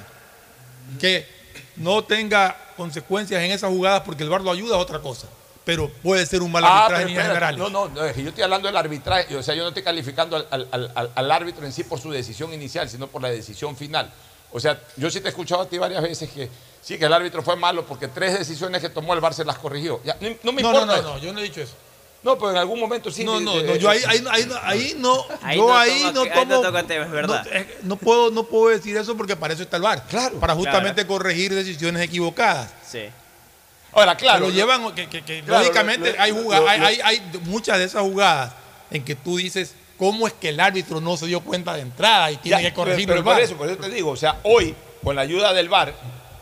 que 0.99 1.25
no 1.77 2.03
tenga 2.03 2.55
consecuencias 2.75 3.41
en 3.43 3.51
esas 3.51 3.69
jugadas 3.69 4.01
porque 4.05 4.23
el 4.23 4.29
VAR 4.29 4.41
lo 4.41 4.51
ayuda 4.51 4.75
a 4.75 4.79
otra 4.79 4.99
cosa. 4.99 5.27
Pero 5.65 5.89
puede 6.01 6.25
ser 6.25 6.41
un 6.41 6.51
mal 6.51 6.63
Ah, 6.65 6.85
arbitraje 6.87 7.11
en 7.13 7.21
general. 7.21 7.57
No, 7.57 7.69
no, 7.69 7.89
no, 7.89 8.03
es 8.03 8.13
que 8.13 8.23
yo 8.23 8.29
estoy 8.29 8.43
hablando 8.43 8.67
del 8.67 8.75
arbitraje, 8.77 9.35
o 9.35 9.43
sea, 9.43 9.53
yo 9.55 9.61
no 9.61 9.67
estoy 9.69 9.83
calificando 9.83 10.35
al, 10.35 10.47
al- 10.49 10.67
al- 10.71 10.91
al- 10.95 11.11
al 11.13 11.31
árbitro 11.31 11.65
en 11.65 11.71
sí 11.71 11.83
por 11.83 11.99
su 12.01 12.09
decisión 12.11 12.53
inicial, 12.53 12.89
sino 12.89 13.07
por 13.07 13.21
la 13.21 13.29
decisión 13.29 13.77
final. 13.77 14.11
O 14.51 14.59
sea, 14.59 14.79
yo 14.97 15.11
sí 15.11 15.19
te 15.21 15.27
he 15.27 15.29
escuchado 15.29 15.61
a 15.61 15.69
ti 15.69 15.77
varias 15.77 16.01
veces 16.01 16.29
que 16.31 16.49
sí, 16.81 16.97
que 16.97 17.05
el 17.05 17.13
árbitro 17.13 17.41
fue 17.43 17.55
malo 17.55 17.85
porque 17.85 18.07
tres 18.07 18.37
decisiones 18.37 18.81
que 18.81 18.89
tomó 18.89 19.13
el 19.13 19.19
VAR 19.19 19.33
se 19.33 19.45
las 19.45 19.57
corrigió. 19.57 20.01
Ya, 20.03 20.17
no, 20.21 20.29
no 20.43 20.51
me 20.51 20.61
No, 20.61 20.71
no, 20.73 20.81
importa. 20.81 21.01
no, 21.01 21.13
no, 21.15 21.17
yo 21.19 21.33
no 21.33 21.39
he 21.39 21.43
dicho 21.43 21.61
eso. 21.61 21.73
No, 22.21 22.37
pero 22.37 22.51
en 22.51 22.57
algún 22.57 22.79
momento 22.81 23.09
sí. 23.11 23.23
No, 23.23 23.39
no, 23.39 23.55
de- 23.57 23.63
no, 23.63 23.75
yo 23.77 23.89
ahí, 23.89 24.01
ahí, 24.05 24.23
ahí, 24.29 24.49
ahí 24.63 24.95
no, 24.97 25.25
Ahí 25.41 25.57
yo 25.57 25.67
no 25.67 25.77
ahí 25.77 25.89
tomo- 26.01 26.11
no 26.13 26.21
ahí 26.21 26.29
no 26.35 26.59
tomo, 26.61 26.71
verdad. 27.11 27.47
Eh, 27.51 27.77
no 27.83 27.95
puedo, 27.95 28.29
no 28.29 28.43
puedo 28.43 28.75
decir 28.75 28.97
eso 28.97 29.15
porque 29.15 29.37
para 29.37 29.53
eso 29.53 29.63
está 29.63 29.77
el 29.77 29.83
VAR, 29.83 30.03
Claro. 30.09 30.37
para 30.39 30.53
justamente 30.53 31.07
corregir 31.07 31.53
decisiones 31.55 32.01
equivocadas. 32.03 32.71
Sí. 32.85 33.03
Ahora, 33.93 34.15
claro. 34.17 34.45
Pero 34.45 34.53
llevan, 34.53 34.93
que, 34.93 35.07
que- 35.07 35.23
que 35.23 35.41
Claro, 35.43 35.63
lógicamente 35.63 36.09
lo- 36.11 36.15
lo- 36.17 36.21
hay, 36.21 36.31
jugadas, 36.31 36.61
lo- 36.63 36.69
hay, 36.69 36.79
lo- 36.79 36.85
hay, 36.85 36.99
hay 37.01 37.39
muchas 37.45 37.77
de 37.77 37.85
esas 37.85 38.01
jugadas 38.01 38.51
en 38.91 39.03
que 39.05 39.15
tú 39.15 39.37
dices, 39.37 39.73
¿cómo 39.97 40.27
es 40.27 40.33
que 40.33 40.49
el 40.49 40.59
árbitro 40.59 40.99
no 40.99 41.15
se 41.15 41.25
dio 41.25 41.39
cuenta 41.39 41.73
de 41.73 41.81
entrada 41.81 42.29
y 42.31 42.37
tiene 42.37 42.61
Ya, 42.61 42.69
que 42.69 42.75
corregirlo 42.75 43.15
pero 43.15 43.19
el 43.19 43.23
por 43.23 43.39
eso, 43.41 43.55
por 43.55 43.67
eso 43.69 43.77
te 43.77 43.89
digo, 43.89 44.11
o 44.11 44.17
sea, 44.17 44.39
hoy, 44.43 44.75
con 45.03 45.15
la 45.15 45.21
ayuda 45.21 45.53
del 45.53 45.69
VAR, 45.69 45.93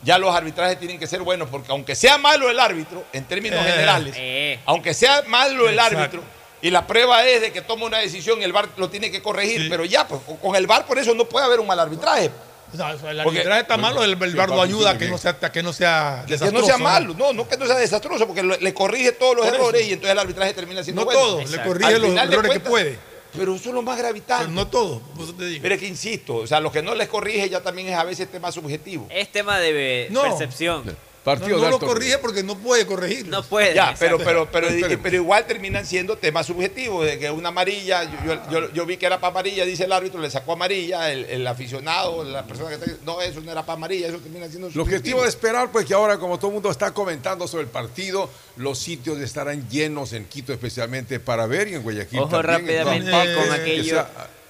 ya 0.08 0.18
los 0.18 0.34
arbitrajes 0.34 0.80
tienen 0.80 0.98
que 0.98 1.06
ser 1.06 1.22
buenos, 1.22 1.50
porque 1.50 1.70
aunque 1.72 1.94
sea 1.94 2.18
malo 2.18 2.50
el 2.50 2.60
árbitro, 2.62 3.04
en 3.12 3.26
términos 3.26 3.60
Eh. 3.66 3.70
generales, 3.70 4.16
Eh. 4.18 4.60
aunque 4.66 4.94
sea 4.94 5.22
malo 5.28 5.68
el 5.68 5.74
Exacto. 5.76 5.98
árbitro, 6.00 6.24
y 6.62 6.72
la 6.72 6.88
prueba 6.88 7.26
es 7.28 7.42
de 7.42 7.52
que 7.52 7.60
toma 7.62 7.86
una 7.86 7.98
decisión 7.98 8.40
y 8.40 8.46
el 8.46 8.54
VAR 8.54 8.70
lo 8.78 8.90
tiene 8.90 9.12
que 9.12 9.22
corregir, 9.22 9.64
Sí. 9.64 9.68
pero 9.70 9.84
ya, 9.84 10.08
pues, 10.08 10.22
con- 10.42 10.56
el 10.56 10.66
VAR 10.66 10.86
por 10.86 10.98
eso 10.98 11.14
no 11.14 11.26
puede 11.26 11.46
haber 11.46 11.60
un 11.60 11.68
mal 11.68 11.80
arbitraje. 11.80 12.32
El 12.74 12.80
Porque- 13.24 13.40
arbitraje 13.40 13.62
está 13.62 13.78
malo, 13.78 14.04
el, 14.04 14.12
el 14.12 14.36
VAR 14.36 14.50
lo 14.50 14.56
papi, 14.58 14.70
ayuda 14.70 14.90
a 14.90 14.94
sí, 14.94 15.00
que 15.00 15.06
sí. 15.06 15.12
no 15.12 15.18
sea, 15.18 15.34
que 15.40 15.64
no 15.64 15.72
sea 15.74 16.24
Que, 16.26 16.34
que 16.34 16.40
no 16.40 16.46
desastroso, 16.46 16.66
sea 16.66 16.78
malo, 16.78 17.14
no, 17.18 17.32
no 17.34 17.48
que 17.48 17.58
no 17.58 17.66
sea 17.66 17.76
desastroso, 17.76 18.26
porque 18.28 18.44
le 18.44 18.74
corrige 18.74 19.12
todos 19.12 19.36
los 19.38 19.46
errores 19.48 19.86
y 19.88 19.94
entonces 19.94 20.12
el 20.12 20.20
arbitraje 20.20 20.54
termina 20.54 20.84
siendo 20.84 21.02
No 21.02 21.06
bueno. 21.06 21.20
todo, 21.20 21.38
le 21.38 21.44
Exacto. 21.44 21.68
corrige 21.68 21.94
Al 21.96 22.02
los 22.02 22.12
errores 22.18 22.52
que 22.54 22.60
puede, 22.62 23.00
Pero 23.38 23.56
eso 23.56 23.70
es 23.70 23.76
lo 23.76 23.82
más 23.82 23.98
gravitante. 23.98 24.46
pero 24.46 24.56
no 24.56 24.68
todo, 24.68 25.00
por 25.16 25.24
eso 25.26 25.34
te 25.34 25.46
digo. 25.46 25.62
Pero 25.62 25.76
es 25.76 25.82
que 25.82 25.88
insisto, 25.88 26.36
o 26.38 26.48
sea, 26.48 26.60
lo 26.60 26.72
que 26.72 26.82
no 26.82 26.96
les 26.96 27.08
corrige 27.08 27.50
ya 27.50 27.62
también 27.62 27.88
es 27.88 27.96
a 27.96 28.04
veces 28.04 28.30
tema 28.30 28.52
subjetivo. 28.52 29.08
Es 29.10 29.32
tema 29.32 29.60
de 29.60 30.08
No. 30.12 30.22
percepción. 30.24 30.84
No, 31.28 31.40
Partido 31.40 31.58
no 31.58 31.66
de 31.66 31.72
lo 31.72 31.80
corrige 31.80 32.18
porque 32.20 32.42
no 32.44 32.58
puede 32.58 32.86
corregirlo. 32.86 33.38
No 33.38 33.44
puede. 33.44 33.74
Ya, 33.74 33.94
pero, 34.00 34.18
pero, 34.18 34.50
pero, 34.52 34.68
pero 35.04 35.16
igual 35.18 35.46
terminan 35.46 35.86
siendo 35.86 36.18
temas 36.18 36.46
subjetivos, 36.46 37.06
de 37.06 37.20
que 37.20 37.30
una 37.30 37.50
amarilla, 37.50 38.04
yo, 38.04 38.12
yo- 38.26 38.50
yo- 38.52 38.74
yo 38.74 38.86
vi 38.86 38.96
que 38.98 39.06
era 39.06 39.20
para 39.20 39.32
amarilla, 39.32 39.66
dice 39.66 39.84
el 39.84 39.92
árbitro, 39.92 40.22
le 40.22 40.30
sacó 40.32 40.54
amarilla, 40.54 41.12
el, 41.12 41.26
el 41.26 41.46
aficionado, 41.46 42.24
la 42.24 42.46
persona 42.46 42.70
que 42.70 42.76
está 42.76 42.92
no, 43.06 43.22
eso 43.22 43.42
no 43.42 43.52
era 43.52 43.66
para 43.66 43.76
amarilla, 43.76 44.08
eso 44.08 44.18
termina 44.20 44.48
siendo 44.48 44.70
Lo 44.70 44.84
objetivo 44.84 44.98
subjetivo. 45.20 45.22
de 45.24 45.28
esperar, 45.30 45.72
pues 45.72 45.86
que 45.86 45.94
ahora, 45.94 46.18
como 46.18 46.38
todo 46.38 46.48
el 46.48 46.54
mundo 46.56 46.72
está 46.72 46.94
comentando 46.94 47.48
sobre 47.48 47.64
el 47.64 47.70
partido, 47.70 48.30
los 48.56 48.80
sitios 48.80 49.18
estarán 49.20 49.68
llenos 49.70 50.14
en 50.14 50.26
Quito, 50.26 50.54
especialmente 50.54 51.20
para 51.20 51.46
ver 51.46 51.68
y 51.68 51.76
en 51.76 51.84
Guayaquil. 51.84 52.20
Ojo 52.20 52.42
también, 52.42 52.84
rápidamente 52.86 53.36
con 53.36 53.44
que 53.46 53.52
aquello, 53.62 54.06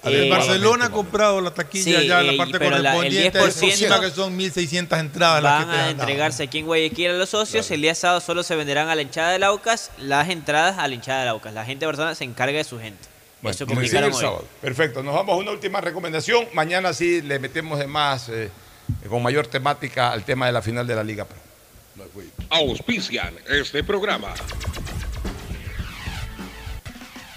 El 0.08 0.30
Barcelona 0.30 0.86
ha 0.86 0.90
comprado 0.90 1.40
la 1.40 1.52
taquilla 1.52 2.00
Sí, 2.00 2.06
ya 2.06 2.20
en 2.20 2.26
la 2.28 2.36
parte 2.36 2.58
pero 2.58 2.70
la- 2.70 2.76
el 2.78 2.84
correspondiente, 2.96 3.38
10% 3.40 3.68
estima 3.72 4.00
que 4.00 4.10
son 4.10 4.36
1.600 4.38 4.98
entradas 4.98 5.42
las 5.42 5.60
que 5.60 5.66
Van 5.66 5.74
te 5.74 5.80
a 5.82 5.90
entregarse 5.90 6.42
aquí 6.44 6.58
en 6.58 6.66
Guayaquil 6.66 7.10
a 7.10 7.12
los 7.14 7.28
socios. 7.28 7.70
El 7.70 7.82
día 7.82 7.94
sábado 7.94 8.20
solo 8.20 8.42
se 8.42 8.56
venderán 8.56 8.88
a 8.88 8.94
la 8.94 9.02
hinchada 9.02 9.32
del 9.32 9.44
Aucas 9.44 9.90
las 9.98 10.28
entradas 10.28 10.78
a 10.78 10.86
la 10.88 10.94
hinchada 10.94 11.20
del 11.20 11.28
Aucas. 11.28 11.52
La 11.54 11.64
gente 11.64 11.80
de 11.80 11.86
Barcelona 11.86 12.14
se 12.14 12.24
encarga 12.24 12.56
de 12.58 12.64
su 12.64 12.78
gente. 12.78 13.08
Bueno, 13.40 13.54
Eso 13.54 13.64
el 13.64 14.14
sábado. 14.14 14.44
Perfecto, 14.60 15.02
nos 15.02 15.14
vamos 15.14 15.34
a 15.34 15.36
una 15.36 15.52
última 15.52 15.80
recomendación. 15.80 16.46
Mañana 16.54 16.92
sí 16.92 17.22
le 17.22 17.38
metemos 17.38 17.78
de 17.78 17.86
más, 17.86 18.28
eh, 18.30 18.50
con 19.08 19.22
mayor 19.22 19.46
temática 19.46 20.10
al 20.12 20.24
tema 20.24 20.46
de 20.46 20.52
la 20.52 20.60
final 20.62 20.86
de 20.86 20.94
la 20.96 21.04
Liga 21.04 21.24
Pro. 21.24 21.38
Auspician 22.50 23.34
este 23.48 23.84
programa. 23.84 24.34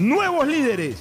nuevos 0.00 0.46
líderes. 0.46 0.98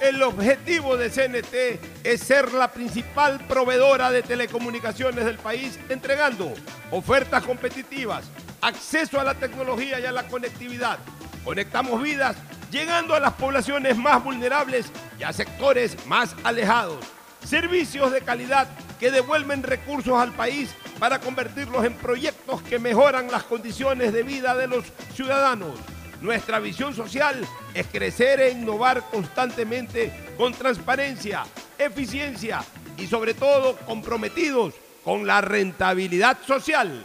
El 0.00 0.22
objetivo 0.22 0.96
de 0.96 1.10
CNT 1.10 2.04
es 2.04 2.20
ser 2.20 2.52
la 2.52 2.72
principal 2.72 3.44
proveedora 3.46 4.10
de 4.10 4.22
telecomunicaciones 4.22 5.24
del 5.24 5.38
país, 5.38 5.78
entregando 5.88 6.52
ofertas 6.90 7.44
competitivas, 7.44 8.24
acceso 8.60 9.20
a 9.20 9.24
la 9.24 9.34
tecnología 9.34 10.00
y 10.00 10.06
a 10.06 10.12
la 10.12 10.26
conectividad. 10.26 10.98
Conectamos 11.44 12.02
vidas 12.02 12.36
llegando 12.70 13.14
a 13.14 13.20
las 13.20 13.34
poblaciones 13.34 13.96
más 13.96 14.22
vulnerables 14.22 14.86
y 15.18 15.24
a 15.24 15.32
sectores 15.32 16.06
más 16.06 16.34
alejados. 16.42 17.04
Servicios 17.44 18.12
de 18.12 18.22
calidad 18.22 18.68
que 18.98 19.10
devuelven 19.10 19.62
recursos 19.62 20.18
al 20.18 20.32
país 20.32 20.70
para 20.98 21.20
convertirlos 21.20 21.84
en 21.84 21.94
proyectos 21.94 22.62
que 22.62 22.78
mejoran 22.78 23.30
las 23.30 23.42
condiciones 23.42 24.12
de 24.12 24.22
vida 24.22 24.56
de 24.56 24.68
los 24.68 24.84
ciudadanos. 25.14 25.78
Nuestra 26.22 26.60
visión 26.60 26.94
social 26.94 27.44
es 27.74 27.86
crecer 27.88 28.40
e 28.40 28.50
innovar 28.52 29.02
constantemente 29.10 30.12
con 30.38 30.54
transparencia, 30.54 31.42
eficiencia 31.76 32.62
y 32.96 33.08
sobre 33.08 33.34
todo 33.34 33.76
comprometidos 33.78 34.74
con 35.04 35.26
la 35.26 35.40
rentabilidad 35.40 36.38
social. 36.46 37.04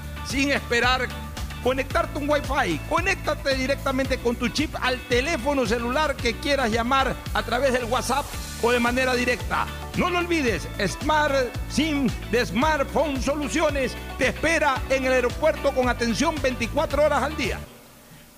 sin 0.31 0.49
esperar 0.53 1.09
conectarte 1.61 2.17
un 2.17 2.29
Wi-Fi. 2.29 2.79
Conéctate 2.89 3.53
directamente 3.55 4.17
con 4.17 4.37
tu 4.37 4.47
chip 4.47 4.73
al 4.81 4.97
teléfono 5.09 5.65
celular 5.65 6.15
que 6.15 6.35
quieras 6.35 6.71
llamar 6.71 7.13
a 7.33 7.43
través 7.43 7.73
del 7.73 7.83
WhatsApp 7.83 8.25
o 8.61 8.71
de 8.71 8.79
manera 8.79 9.13
directa. 9.13 9.67
No 9.97 10.09
lo 10.09 10.19
olvides, 10.19 10.69
Smart 10.87 11.35
SIM 11.69 12.07
de 12.31 12.45
Smartphone 12.45 13.21
Soluciones 13.21 13.93
te 14.17 14.27
espera 14.27 14.81
en 14.89 15.03
el 15.03 15.11
aeropuerto 15.11 15.73
con 15.73 15.89
atención 15.89 16.35
24 16.41 17.03
horas 17.03 17.23
al 17.23 17.35
día. 17.35 17.59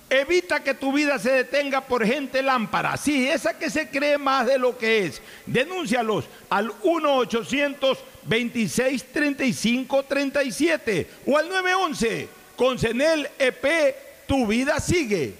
Evita 0.10 0.64
que 0.64 0.74
tu 0.74 0.92
vida 0.92 1.20
se 1.20 1.32
detenga 1.32 1.82
por 1.82 2.06
gente 2.06 2.42
lámpara. 2.42 2.98
Sí, 2.98 3.28
esa 3.28 3.58
que 3.58 3.70
se 3.70 3.90
cree 3.90 4.18
más 4.18 4.48
de 4.48 4.58
lo 4.58 4.78
que 4.78 5.06
es. 5.06 5.22
Denúncialos 5.46 6.26
al 6.50 6.72
1-800-2635-37 8.28 11.08
o 11.28 11.38
al 11.38 11.50
911. 11.50 12.30
Con 12.56 12.78
CENEL 12.78 13.28
EP, 13.40 13.66
tu 14.28 14.46
vida 14.48 14.80
sigue. 14.80 15.36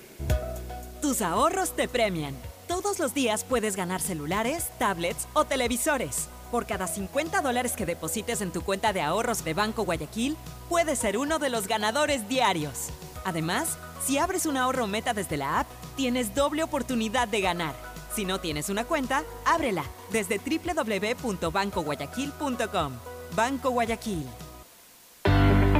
Tus 1.02 1.22
ahorros 1.22 1.76
te 1.76 1.88
premian. 1.88 2.36
Todos 2.68 3.00
los 3.00 3.14
días 3.14 3.44
puedes 3.44 3.76
ganar 3.76 4.02
celulares, 4.02 4.70
tablets 4.80 5.28
o 5.34 5.46
televisores. 5.46 6.28
Por 6.50 6.66
cada 6.66 6.88
50 6.88 7.42
dólares 7.42 7.74
que 7.74 7.86
deposites 7.86 8.42
en 8.42 8.52
tu 8.52 8.62
cuenta 8.62 8.94
de 8.94 9.02
ahorros 9.02 9.44
de 9.44 9.54
Banco 9.54 9.84
Guayaquil, 9.84 10.38
puedes 10.70 11.00
ser 11.00 11.18
uno 11.18 11.40
de 11.40 11.50
los 11.50 11.68
ganadores 11.68 12.30
diarios. 12.30 12.88
Además, 13.26 13.78
si 14.06 14.18
abres 14.18 14.46
un 14.46 14.58
ahorro 14.58 14.88
meta 14.88 15.14
desde 15.14 15.38
la 15.38 15.62
app, 15.62 15.68
tienes 15.96 16.36
doble 16.36 16.64
oportunidad 16.64 17.28
de 17.28 17.42
ganar. 17.42 17.93
Si 18.16 18.26
no 18.26 18.40
tienes 18.40 18.70
una 18.70 18.86
cuenta, 18.86 19.24
ábrela 19.46 19.84
desde 20.12 20.40
www.bancoguayaquil.com. 20.40 22.94
Banco 23.36 23.72
Guayaquil. 23.72 24.28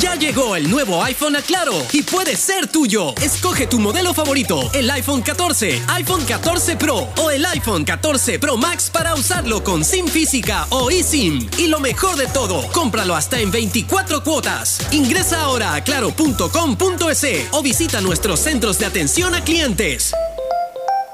Ya 0.00 0.14
llegó 0.14 0.56
el 0.56 0.70
nuevo 0.70 1.02
iPhone 1.02 1.36
a 1.36 1.42
Claro 1.42 1.72
y 1.92 2.02
puede 2.02 2.36
ser 2.36 2.66
tuyo. 2.66 3.14
Escoge 3.22 3.66
tu 3.66 3.78
modelo 3.78 4.12
favorito, 4.12 4.70
el 4.74 4.90
iPhone 4.90 5.22
14, 5.22 5.82
iPhone 5.88 6.24
14 6.24 6.76
Pro 6.76 7.08
o 7.16 7.30
el 7.30 7.46
iPhone 7.46 7.84
14 7.84 8.38
Pro 8.38 8.58
Max 8.58 8.90
para 8.92 9.14
usarlo 9.14 9.64
con 9.64 9.84
SIM 9.84 10.06
física 10.06 10.66
o 10.68 10.90
eSIM. 10.90 11.48
Y 11.58 11.68
lo 11.68 11.80
mejor 11.80 12.16
de 12.16 12.26
todo, 12.26 12.70
cómpralo 12.72 13.14
hasta 13.14 13.40
en 13.40 13.50
24 13.50 14.22
cuotas. 14.22 14.86
Ingresa 14.92 15.40
ahora 15.40 15.74
a 15.74 15.82
claro.com.es 15.82 17.48
o 17.52 17.62
visita 17.62 18.02
nuestros 18.02 18.40
centros 18.40 18.78
de 18.78 18.86
atención 18.86 19.34
a 19.34 19.42
clientes. 19.42 20.12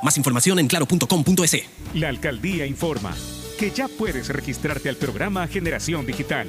Más 0.02 0.16
información 0.16 0.58
en 0.58 0.66
claro.com.es. 0.66 1.62
La 1.94 2.08
alcaldía 2.08 2.66
informa 2.66 3.14
que 3.58 3.70
ya 3.70 3.86
puedes 3.86 4.28
registrarte 4.28 4.88
al 4.88 4.96
programa 4.96 5.46
Generación 5.46 6.04
Digital. 6.04 6.48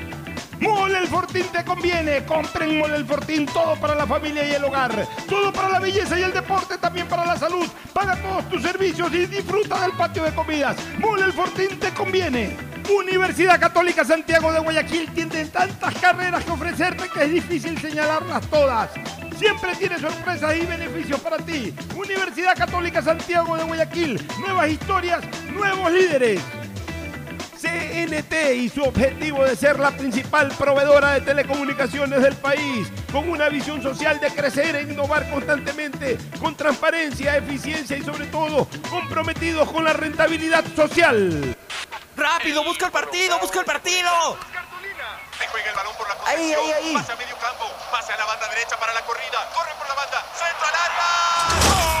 Mole 0.61 0.99
el 0.99 1.07
Fortín 1.07 1.45
te 1.51 1.63
conviene. 1.65 2.23
Compren 2.25 2.77
Mole 2.77 2.95
el 2.95 3.05
Fortín, 3.05 3.45
todo 3.47 3.75
para 3.75 3.95
la 3.95 4.05
familia 4.05 4.47
y 4.47 4.53
el 4.53 4.63
hogar. 4.63 5.07
Todo 5.27 5.51
para 5.51 5.69
la 5.69 5.79
belleza 5.79 6.19
y 6.19 6.23
el 6.23 6.33
deporte, 6.33 6.77
también 6.77 7.07
para 7.07 7.25
la 7.25 7.37
salud. 7.37 7.67
Paga 7.93 8.15
todos 8.21 8.47
tus 8.49 8.61
servicios 8.61 9.11
y 9.13 9.25
disfruta 9.25 9.81
del 9.81 9.91
patio 9.93 10.23
de 10.23 10.31
comidas. 10.33 10.77
Mole 10.99 11.25
el 11.25 11.33
Fortín 11.33 11.79
te 11.79 11.91
conviene. 11.93 12.55
Universidad 12.89 13.59
Católica 13.59 14.03
Santiago 14.03 14.51
de 14.51 14.59
Guayaquil 14.59 15.11
tiene 15.11 15.45
tantas 15.45 15.93
carreras 15.95 16.43
que 16.43 16.51
ofrecerte 16.51 17.09
que 17.09 17.23
es 17.23 17.31
difícil 17.31 17.79
señalarlas 17.79 18.45
todas. 18.47 18.89
Siempre 19.37 19.75
tiene 19.75 19.97
sorpresas 19.97 20.55
y 20.55 20.65
beneficios 20.65 21.19
para 21.21 21.37
ti. 21.37 21.73
Universidad 21.95 22.55
Católica 22.55 23.01
Santiago 23.01 23.57
de 23.57 23.63
Guayaquil. 23.63 24.27
Nuevas 24.39 24.69
historias, 24.69 25.23
nuevos 25.51 25.91
líderes. 25.91 26.60
CNT 27.71 28.55
y 28.55 28.69
su 28.69 28.83
objetivo 28.83 29.43
de 29.43 29.55
ser 29.55 29.79
la 29.79 29.91
principal 29.91 30.49
proveedora 30.57 31.13
de 31.13 31.21
telecomunicaciones 31.21 32.21
del 32.21 32.35
país, 32.35 32.91
con 33.11 33.29
una 33.29 33.47
visión 33.49 33.81
social 33.81 34.19
de 34.19 34.29
crecer 34.29 34.75
e 34.75 34.81
innovar 34.83 35.29
constantemente, 35.29 36.17
con 36.39 36.55
transparencia, 36.55 37.37
eficiencia 37.37 37.97
y 37.97 38.03
sobre 38.03 38.25
todo 38.27 38.67
comprometidos 38.89 39.71
con 39.71 39.83
la 39.83 39.93
rentabilidad 39.93 40.65
social. 40.75 41.55
¡Rápido! 42.15 42.63
¡Busca 42.63 42.87
el 42.87 42.91
partido! 42.91 43.39
¡Busca 43.39 43.59
el 43.59 43.65
partido! 43.65 44.37
Se 45.39 45.47
juega 45.47 45.69
el 45.69 45.75
balón 45.75 45.93
por 45.97 46.07
la 46.07 46.15
Ahí, 46.25 46.53
ahí, 46.53 46.71
ahí. 46.71 46.93
Pase 46.93 47.11
a 47.13 47.15
medio 47.15 47.35
campo. 47.37 47.65
Pase 47.89 48.13
a 48.13 48.17
la 48.17 48.25
banda 48.25 48.47
derecha 48.49 48.77
para 48.77 48.93
la 48.93 49.01
corrida. 49.01 49.49
Corre 49.55 49.71
por 49.77 49.87
la 49.87 49.95
banda. 49.95 50.23
Centro 50.35 50.67
al 50.67 50.75
área. 50.75 52.00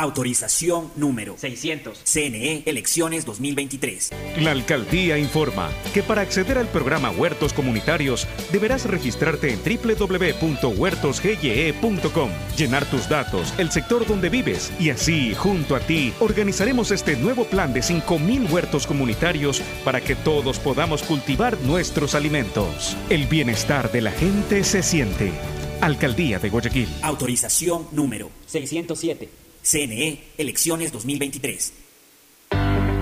Autorización 0.00 0.90
número 0.96 1.36
600. 1.36 2.00
CNE 2.04 2.62
Elecciones 2.64 3.26
2023. 3.26 4.12
La 4.40 4.52
alcaldía 4.52 5.18
informa 5.18 5.70
que 5.92 6.02
para 6.02 6.22
acceder 6.22 6.56
al 6.56 6.68
programa 6.68 7.10
Huertos 7.10 7.52
Comunitarios 7.52 8.26
deberás 8.50 8.86
registrarte 8.86 9.52
en 9.52 9.60
www.huertosgye.com, 9.62 12.30
llenar 12.56 12.86
tus 12.86 13.10
datos, 13.10 13.52
el 13.58 13.70
sector 13.70 14.06
donde 14.06 14.30
vives 14.30 14.72
y 14.80 14.88
así, 14.88 15.34
junto 15.34 15.76
a 15.76 15.80
ti, 15.80 16.14
organizaremos 16.20 16.92
este 16.92 17.16
nuevo 17.16 17.44
plan 17.44 17.74
de 17.74 17.80
5.000 17.80 18.50
huertos 18.50 18.86
comunitarios 18.86 19.60
para 19.84 20.00
que 20.00 20.16
todos 20.16 20.58
podamos 20.60 21.02
cultivar 21.02 21.60
nuestros 21.60 22.14
alimentos. 22.14 22.96
El 23.10 23.26
bienestar 23.26 23.92
de 23.92 24.00
la 24.00 24.12
gente 24.12 24.64
se 24.64 24.82
siente. 24.82 25.30
Alcaldía 25.82 26.38
de 26.38 26.48
Guayaquil. 26.48 26.88
Autorización 27.02 27.86
número 27.92 28.30
607. 28.46 29.39
CNE 29.70 30.18
Elecciones 30.36 30.90
2023. 30.92 31.72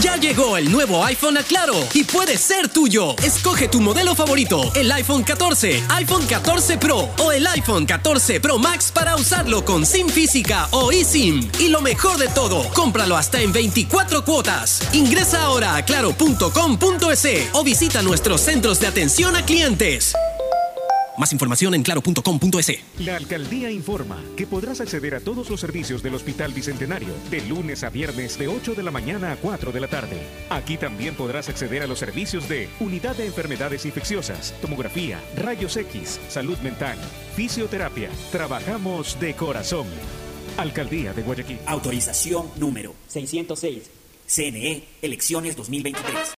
Ya 0.00 0.16
llegó 0.16 0.56
el 0.56 0.70
nuevo 0.70 1.04
iPhone 1.04 1.38
a 1.38 1.42
Claro 1.42 1.74
y 1.92 2.04
puede 2.04 2.38
ser 2.38 2.68
tuyo. 2.68 3.16
Escoge 3.22 3.66
tu 3.66 3.80
modelo 3.80 4.14
favorito, 4.14 4.70
el 4.76 4.92
iPhone 4.92 5.24
14, 5.24 5.82
iPhone 5.88 6.24
14 6.24 6.78
Pro 6.78 7.10
o 7.18 7.32
el 7.32 7.44
iPhone 7.48 7.84
14 7.84 8.38
Pro 8.40 8.58
Max 8.58 8.92
para 8.92 9.16
usarlo 9.16 9.64
con 9.64 9.84
SIM 9.84 10.08
física 10.08 10.68
o 10.70 10.92
eSIM. 10.92 11.50
Y 11.58 11.68
lo 11.68 11.80
mejor 11.80 12.16
de 12.18 12.28
todo, 12.28 12.62
cómpralo 12.74 13.16
hasta 13.16 13.40
en 13.40 13.52
24 13.52 14.24
cuotas. 14.24 14.82
Ingresa 14.92 15.42
ahora 15.42 15.74
a 15.74 15.84
claro.com.es 15.84 17.48
o 17.52 17.64
visita 17.64 18.00
nuestros 18.02 18.40
centros 18.40 18.78
de 18.78 18.86
atención 18.86 19.34
a 19.34 19.44
clientes. 19.44 20.14
Más 21.18 21.32
información 21.32 21.74
en 21.74 21.82
claro.com.es. 21.82 22.78
La 23.00 23.16
alcaldía 23.16 23.70
informa 23.70 24.22
que 24.36 24.46
podrás 24.46 24.80
acceder 24.80 25.16
a 25.16 25.20
todos 25.20 25.50
los 25.50 25.60
servicios 25.60 26.02
del 26.02 26.14
Hospital 26.14 26.52
Bicentenario 26.52 27.08
de 27.28 27.40
lunes 27.42 27.82
a 27.82 27.90
viernes 27.90 28.38
de 28.38 28.46
8 28.46 28.74
de 28.74 28.82
la 28.84 28.92
mañana 28.92 29.32
a 29.32 29.36
4 29.36 29.72
de 29.72 29.80
la 29.80 29.88
tarde. 29.88 30.22
Aquí 30.48 30.76
también 30.76 31.16
podrás 31.16 31.48
acceder 31.48 31.82
a 31.82 31.88
los 31.88 31.98
servicios 31.98 32.48
de 32.48 32.68
Unidad 32.78 33.16
de 33.16 33.26
Enfermedades 33.26 33.84
Infecciosas, 33.84 34.54
Tomografía, 34.62 35.20
Rayos 35.36 35.76
X, 35.76 36.20
Salud 36.28 36.58
Mental, 36.58 36.98
Fisioterapia. 37.34 38.10
Trabajamos 38.30 39.18
de 39.18 39.34
corazón. 39.34 39.88
Alcaldía 40.56 41.12
de 41.12 41.22
Guayaquil. 41.22 41.58
Autorización 41.66 42.46
número 42.58 42.94
606. 43.08 43.90
CNE 44.28 44.84
Elecciones 45.02 45.56
2023. 45.56 46.18